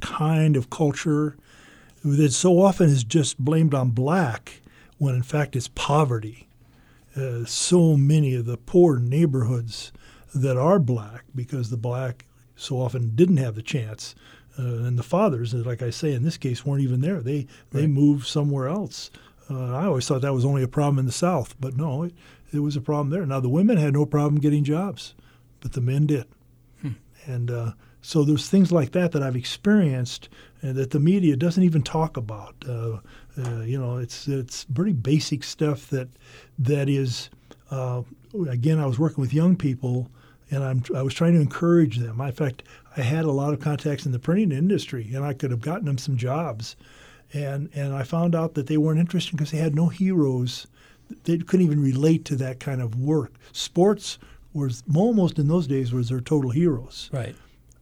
kind 0.00 0.56
of 0.56 0.70
culture 0.70 1.36
that 2.04 2.32
so 2.32 2.60
often 2.60 2.88
is 2.88 3.04
just 3.04 3.38
blamed 3.38 3.74
on 3.74 3.90
black 3.90 4.60
when 4.98 5.14
in 5.14 5.22
fact 5.22 5.56
it's 5.56 5.68
poverty. 5.68 6.48
Uh, 7.16 7.44
so 7.44 7.96
many 7.96 8.34
of 8.34 8.44
the 8.46 8.56
poor 8.56 8.98
neighborhoods 8.98 9.92
that 10.34 10.56
are 10.56 10.78
black 10.78 11.24
because 11.34 11.70
the 11.70 11.76
black 11.76 12.26
so 12.54 12.76
often 12.80 13.10
didn't 13.16 13.38
have 13.38 13.54
the 13.54 13.62
chance. 13.62 14.14
Uh, 14.58 14.62
and 14.84 14.98
the 14.98 15.02
fathers, 15.02 15.54
like 15.54 15.82
I 15.82 15.90
say, 15.90 16.12
in 16.12 16.22
this 16.24 16.36
case, 16.36 16.66
weren't 16.66 16.82
even 16.82 17.00
there. 17.00 17.20
They 17.20 17.46
they 17.70 17.80
Right. 17.82 17.90
moved 17.90 18.26
somewhere 18.26 18.68
else. 18.68 19.10
Uh, 19.50 19.72
I 19.74 19.84
always 19.86 20.06
thought 20.06 20.20
that 20.22 20.34
was 20.34 20.44
only 20.44 20.62
a 20.62 20.68
problem 20.68 20.98
in 20.98 21.06
the 21.06 21.12
South, 21.12 21.54
but 21.58 21.76
no, 21.76 22.02
it, 22.02 22.12
it 22.52 22.58
was 22.60 22.76
a 22.76 22.80
problem 22.80 23.10
there. 23.10 23.24
Now 23.24 23.40
the 23.40 23.48
women 23.48 23.76
had 23.78 23.94
no 23.94 24.04
problem 24.04 24.40
getting 24.40 24.64
jobs, 24.64 25.14
but 25.60 25.72
the 25.72 25.80
men 25.80 26.06
did. 26.06 26.26
And 27.26 27.50
uh, 27.50 27.72
so 28.02 28.24
there's 28.24 28.48
things 28.48 28.72
like 28.72 28.92
that 28.92 29.12
that 29.12 29.22
I've 29.22 29.36
experienced 29.36 30.28
and 30.62 30.76
that 30.76 30.90
the 30.90 31.00
media 31.00 31.36
doesn't 31.36 31.62
even 31.62 31.82
talk 31.82 32.16
about. 32.16 32.54
Uh, 32.66 32.98
uh, 33.38 33.60
you 33.60 33.78
know, 33.78 33.98
it's 33.98 34.26
it's 34.28 34.64
pretty 34.64 34.92
basic 34.92 35.44
stuff 35.44 35.88
that 35.90 36.08
that 36.58 36.88
is. 36.88 37.30
Uh, 37.70 38.02
again, 38.48 38.78
I 38.78 38.86
was 38.86 38.98
working 38.98 39.20
with 39.20 39.34
young 39.34 39.56
people, 39.56 40.10
and 40.50 40.64
I'm 40.64 40.82
I 40.94 41.02
was 41.02 41.14
trying 41.14 41.34
to 41.34 41.40
encourage 41.40 41.98
them. 41.98 42.20
In 42.20 42.32
fact, 42.32 42.62
I 42.96 43.02
had 43.02 43.24
a 43.24 43.30
lot 43.30 43.52
of 43.52 43.60
contacts 43.60 44.06
in 44.06 44.12
the 44.12 44.18
printing 44.18 44.52
industry, 44.52 45.10
and 45.14 45.24
I 45.24 45.32
could 45.32 45.50
have 45.50 45.60
gotten 45.60 45.84
them 45.84 45.98
some 45.98 46.16
jobs. 46.16 46.76
And, 47.32 47.68
and 47.74 47.94
I 47.94 48.04
found 48.04 48.34
out 48.34 48.54
that 48.54 48.66
they 48.66 48.78
weren't 48.78 48.98
interested 48.98 49.32
because 49.32 49.50
they 49.50 49.58
had 49.58 49.74
no 49.74 49.88
heroes. 49.88 50.66
They 51.24 51.38
couldn't 51.38 51.66
even 51.66 51.82
relate 51.82 52.24
to 52.26 52.36
that 52.36 52.58
kind 52.58 52.80
of 52.80 52.98
work. 52.98 53.34
Sports 53.52 54.18
was 54.54 54.82
almost 54.94 55.38
in 55.38 55.46
those 55.46 55.66
days 55.66 55.92
was 55.92 56.08
their 56.08 56.20
total 56.20 56.50
heroes. 56.50 57.10
Right. 57.12 57.36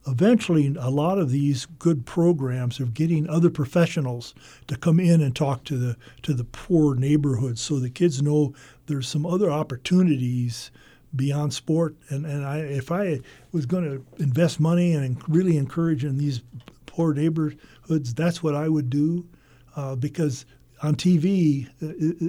Eventually, 0.07 0.75
a 0.79 0.91
lot 0.91 1.19
of 1.19 1.31
these 1.31 1.67
good 1.79 2.07
programs 2.07 2.79
of 2.79 2.95
getting 2.95 3.29
other 3.29 3.51
professionals 3.51 4.35
to 4.69 4.77
come 4.77 5.01
in 5.01 5.21
and 5.21 5.35
talk 5.35 5.65
to 5.65 5.77
the 5.77 5.97
to 6.23 6.33
the 6.33 6.45
poor 6.45 6.95
neighborhoods, 6.95 7.61
so 7.61 7.81
the 7.81 7.91
kids 7.91 8.23
know 8.23 8.55
there's 8.87 9.09
some 9.09 9.27
other 9.27 9.51
opportunities 9.51 10.71
beyond 11.15 11.53
sport. 11.53 11.97
And 12.09 12.25
and 12.25 12.45
I, 12.45 12.59
if 12.59 12.93
I 12.93 13.21
was 13.53 13.67
going 13.67 13.85
to 13.85 14.23
invest 14.23 14.61
money 14.61 14.93
and 14.93 15.21
really 15.29 15.57
encourage 15.57 16.05
in 16.05 16.19
these 16.19 16.41
poor 16.87 17.13
neighborhoods, 17.13 18.15
that's 18.15 18.43
what 18.43 18.55
I 18.55 18.69
would 18.69 18.91
do, 18.91 19.27
uh, 19.75 19.97
because 19.97 20.47
on 20.83 20.95
TV, 20.95 21.67
uh, 21.83 21.87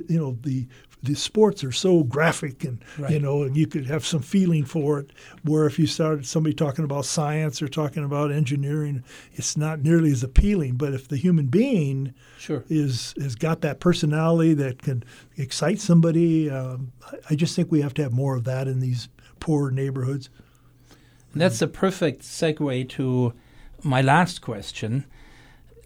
you 0.07 0.17
know, 0.17 0.37
the 0.41 0.67
the 1.03 1.15
sports 1.15 1.63
are 1.63 1.71
so 1.71 2.03
graphic 2.03 2.63
and 2.63 2.83
right. 2.97 3.11
you 3.11 3.19
know 3.19 3.43
and 3.43 3.55
you 3.55 3.67
could 3.67 3.85
have 3.85 4.05
some 4.05 4.21
feeling 4.21 4.65
for 4.65 4.99
it. 4.99 5.11
Where 5.43 5.65
if 5.65 5.77
you 5.77 5.87
started 5.87 6.25
somebody 6.25 6.55
talking 6.55 6.83
about 6.83 7.05
science 7.05 7.61
or 7.61 7.67
talking 7.67 8.03
about 8.03 8.31
engineering 8.31 9.03
it's 9.33 9.55
not 9.55 9.81
nearly 9.81 10.11
as 10.11 10.23
appealing. 10.23 10.75
But 10.75 10.93
if 10.93 11.07
the 11.07 11.17
human 11.17 11.47
being 11.47 12.13
sure. 12.39 12.63
is 12.69 13.13
has 13.19 13.35
got 13.35 13.61
that 13.61 13.79
personality 13.79 14.53
that 14.55 14.81
can 14.81 15.03
excite 15.37 15.79
somebody 15.79 16.49
um, 16.49 16.91
i 17.29 17.35
just 17.35 17.55
think 17.55 17.71
we 17.71 17.81
have 17.81 17.93
to 17.95 18.03
have 18.03 18.13
more 18.13 18.35
of 18.35 18.43
that 18.45 18.67
in 18.67 18.79
these 18.79 19.09
poor 19.39 19.69
neighborhoods. 19.71 20.29
And 21.33 21.41
that's 21.41 21.61
a 21.61 21.67
perfect 21.67 22.23
segue 22.23 22.89
to 22.89 23.33
my 23.83 24.01
last 24.01 24.41
question. 24.41 25.05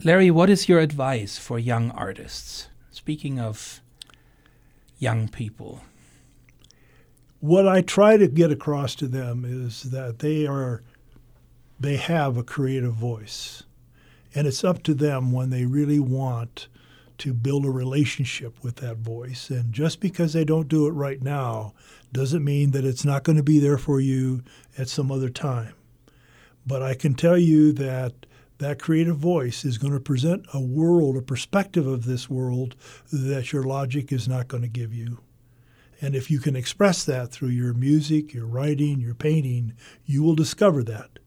Larry 0.04 0.32
what 0.32 0.50
is 0.50 0.70
your 0.70 0.80
advice 0.80 1.38
for 1.38 1.60
young 1.60 1.92
artists? 1.92 2.70
Speaking 2.92 3.40
of 3.40 3.81
young 5.02 5.28
people? 5.28 5.82
What 7.40 7.68
I 7.68 7.82
try 7.82 8.18
to 8.18 8.28
get 8.28 8.52
across 8.52 8.94
to 8.96 9.08
them 9.08 9.44
is 9.44 9.84
that 9.84 10.20
they 10.20 10.46
are 10.46 10.84
they 11.80 11.98
have 11.98 12.38
a 12.38 12.44
creative 12.44 12.94
voice. 12.94 13.64
And 14.36 14.46
it's 14.46 14.64
up 14.64 14.84
to 14.84 14.94
them 14.94 15.32
when 15.32 15.50
they 15.50 15.66
really 15.66 16.00
want 16.00 16.68
to 17.18 17.34
build 17.34 17.66
a 17.66 17.72
relationship 17.72 18.64
with 18.64 18.76
that 18.78 18.98
voice. 18.98 19.50
And 19.50 19.74
just 19.74 20.00
because 20.00 20.34
they 20.34 20.46
don't 20.46 20.68
do 20.68 20.86
it 20.86 20.92
right 20.92 21.22
now 21.22 21.74
doesn't 22.14 22.44
mean 22.44 22.72
that 22.72 22.86
it's 22.86 23.04
not 23.04 23.24
going 23.24 23.38
to 23.38 23.44
be 23.44 23.60
there 23.60 23.80
for 23.80 24.00
you 24.00 24.44
at 24.78 24.90
some 24.90 25.12
other 25.12 25.30
time. 25.30 25.74
But 26.68 26.84
I 26.84 26.94
can 26.94 27.16
tell 27.16 27.38
you 27.38 27.74
that 27.74 28.14
that 28.62 28.78
creative 28.78 29.18
voice 29.18 29.66
is 29.66 29.80
going 29.80 29.92
to 29.92 30.00
present 30.00 30.46
a 30.54 30.62
world, 30.62 31.18
a 31.18 31.22
perspective 31.22 31.88
of 31.88 32.06
this 32.06 32.30
world 32.30 32.76
that 33.12 33.52
your 33.52 33.64
logic 33.64 34.12
is 34.12 34.28
not 34.28 34.48
going 34.48 34.62
to 34.62 34.70
give 34.70 34.94
you. 34.94 35.20
And 36.00 36.16
if 36.16 36.30
you 36.30 36.40
can 36.40 36.56
express 36.56 37.04
that 37.06 37.32
through 37.32 37.50
your 37.50 37.74
music, 37.74 38.36
your 38.36 38.46
writing, 38.46 39.00
your 39.00 39.16
painting, 39.16 39.74
you 40.06 40.22
will 40.22 40.36
discover 40.36 40.84
that. 40.84 41.18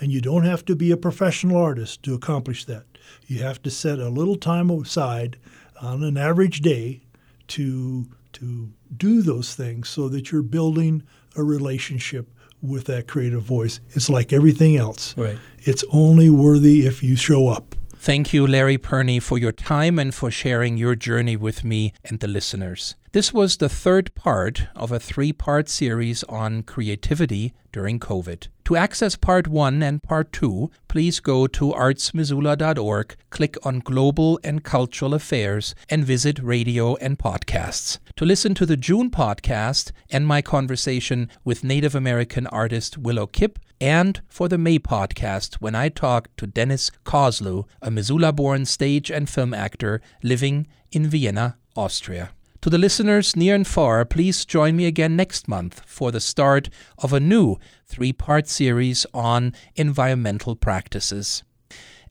And 0.00 0.12
you 0.12 0.20
don't 0.20 0.44
have 0.44 0.64
to 0.66 0.76
be 0.76 0.92
a 0.92 0.96
professional 0.96 1.56
artist 1.56 2.04
to 2.04 2.14
accomplish 2.14 2.64
that. 2.66 2.84
You 3.26 3.40
have 3.40 3.60
to 3.62 3.72
set 3.72 3.98
a 3.98 4.08
little 4.08 4.36
time 4.36 4.70
aside 4.70 5.36
on 5.82 6.04
an 6.04 6.16
average 6.16 6.60
day 6.60 7.02
to 7.48 8.06
to 8.34 8.72
do 8.96 9.20
those 9.22 9.56
things 9.56 9.88
so 9.88 10.08
that 10.10 10.30
you're 10.30 10.42
building 10.42 11.02
a 11.34 11.42
relationship 11.42 12.30
with 12.62 12.84
that 12.86 13.06
creative 13.06 13.42
voice. 13.42 13.80
It's 13.90 14.08
like 14.10 14.32
everything 14.32 14.76
else. 14.76 15.16
Right. 15.16 15.38
It's 15.60 15.84
only 15.92 16.30
worthy 16.30 16.86
if 16.86 17.02
you 17.02 17.16
show 17.16 17.48
up. 17.48 17.74
Thank 17.96 18.32
you, 18.32 18.46
Larry 18.46 18.78
Pirnie, 18.78 19.20
for 19.20 19.38
your 19.38 19.52
time 19.52 19.98
and 19.98 20.14
for 20.14 20.30
sharing 20.30 20.76
your 20.76 20.94
journey 20.94 21.36
with 21.36 21.64
me 21.64 21.92
and 22.04 22.20
the 22.20 22.28
listeners. 22.28 22.94
This 23.12 23.32
was 23.32 23.56
the 23.56 23.70
third 23.70 24.14
part 24.14 24.66
of 24.76 24.92
a 24.92 25.00
three 25.00 25.32
part 25.32 25.70
series 25.70 26.24
on 26.24 26.62
creativity 26.62 27.54
during 27.72 27.98
COVID. 27.98 28.48
To 28.66 28.76
access 28.76 29.16
part 29.16 29.48
one 29.48 29.82
and 29.82 30.02
part 30.02 30.30
two, 30.30 30.70
please 30.88 31.18
go 31.18 31.46
to 31.46 31.72
artsmissoula.org, 31.72 33.16
click 33.30 33.56
on 33.64 33.78
Global 33.78 34.38
and 34.44 34.62
Cultural 34.62 35.14
Affairs, 35.14 35.74
and 35.88 36.04
visit 36.04 36.38
radio 36.40 36.96
and 36.96 37.18
podcasts. 37.18 37.98
To 38.16 38.26
listen 38.26 38.54
to 38.56 38.66
the 38.66 38.76
June 38.76 39.10
podcast 39.10 39.92
and 40.10 40.26
my 40.26 40.42
conversation 40.42 41.30
with 41.44 41.64
Native 41.64 41.94
American 41.94 42.46
artist 42.48 42.98
Willow 42.98 43.26
Kipp, 43.26 43.58
and 43.80 44.20
for 44.28 44.48
the 44.50 44.58
May 44.58 44.78
podcast 44.78 45.54
when 45.62 45.74
I 45.74 45.88
talked 45.88 46.36
to 46.36 46.46
Dennis 46.46 46.90
Kozeluh, 47.06 47.64
a 47.80 47.90
Missoula 47.90 48.34
born 48.34 48.66
stage 48.66 49.10
and 49.10 49.30
film 49.30 49.54
actor 49.54 50.02
living 50.22 50.66
in 50.92 51.06
Vienna, 51.06 51.56
Austria. 51.74 52.32
To 52.62 52.70
the 52.70 52.78
listeners 52.78 53.36
near 53.36 53.54
and 53.54 53.64
far, 53.66 54.04
please 54.04 54.44
join 54.44 54.74
me 54.74 54.86
again 54.86 55.14
next 55.14 55.46
month 55.46 55.80
for 55.86 56.10
the 56.10 56.20
start 56.20 56.68
of 56.98 57.12
a 57.12 57.20
new 57.20 57.56
three 57.86 58.12
part 58.12 58.48
series 58.48 59.06
on 59.14 59.54
environmental 59.76 60.56
practices. 60.56 61.44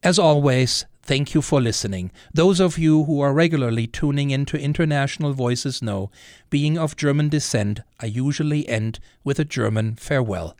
As 0.02 0.18
always, 0.18 0.86
thank 1.02 1.34
you 1.34 1.42
for 1.42 1.60
listening. 1.60 2.10
Those 2.32 2.60
of 2.60 2.78
you 2.78 3.04
who 3.04 3.20
are 3.20 3.34
regularly 3.34 3.86
tuning 3.86 4.30
into 4.30 4.58
International 4.58 5.34
Voices 5.34 5.82
know, 5.82 6.10
being 6.48 6.78
of 6.78 6.96
German 6.96 7.28
descent, 7.28 7.80
I 8.00 8.06
usually 8.06 8.66
end 8.66 9.00
with 9.24 9.38
a 9.38 9.44
German 9.44 9.96
farewell. 9.96 10.56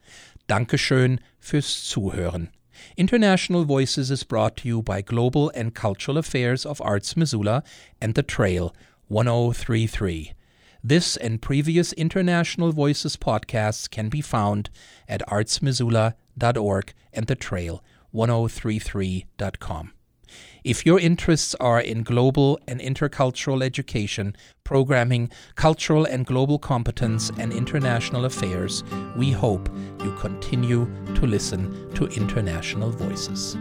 Dankeschön 0.51 1.19
fürs 1.41 1.65
Zuhören. 1.65 2.49
International 2.99 3.65
Voices 3.65 4.11
is 4.11 4.23
brought 4.23 4.59
to 4.59 4.69
you 4.69 4.83
by 4.83 5.01
Global 5.01 5.51
and 5.55 5.75
Cultural 5.75 6.19
Affairs 6.19 6.67
of 6.67 6.83
Arts 6.83 7.17
Missoula 7.17 7.63
and 8.03 8.15
The 8.15 8.23
Trail 8.23 8.75
1033. 9.09 10.33
This 10.83 11.17
and 11.17 11.43
previous 11.43 11.93
International 11.95 12.71
Voices 12.73 13.17
podcasts 13.17 13.91
can 13.91 14.09
be 14.09 14.21
found 14.21 14.71
at 15.09 15.27
artsmissoula.org 15.29 16.95
and 17.13 17.27
the 17.27 17.35
trail 17.35 17.83
1033.com. 18.15 19.93
If 20.65 20.85
your 20.85 21.01
interests 21.01 21.55
are 21.57 21.81
in 21.81 22.03
global 22.03 22.59
and 22.69 22.81
intercultural 22.81 23.63
education, 23.63 24.37
programming, 24.65 25.31
cultural 25.55 26.05
and 26.05 26.27
global 26.27 26.59
competence, 26.59 27.31
and 27.39 27.53
international 27.53 28.25
affairs, 28.25 28.85
we 29.17 29.33
hope 29.33 29.69
you 30.03 30.13
continue 30.17 30.87
to 31.15 31.27
listen 31.27 31.93
to 31.95 32.07
International 32.07 32.91
Voices. 32.91 33.57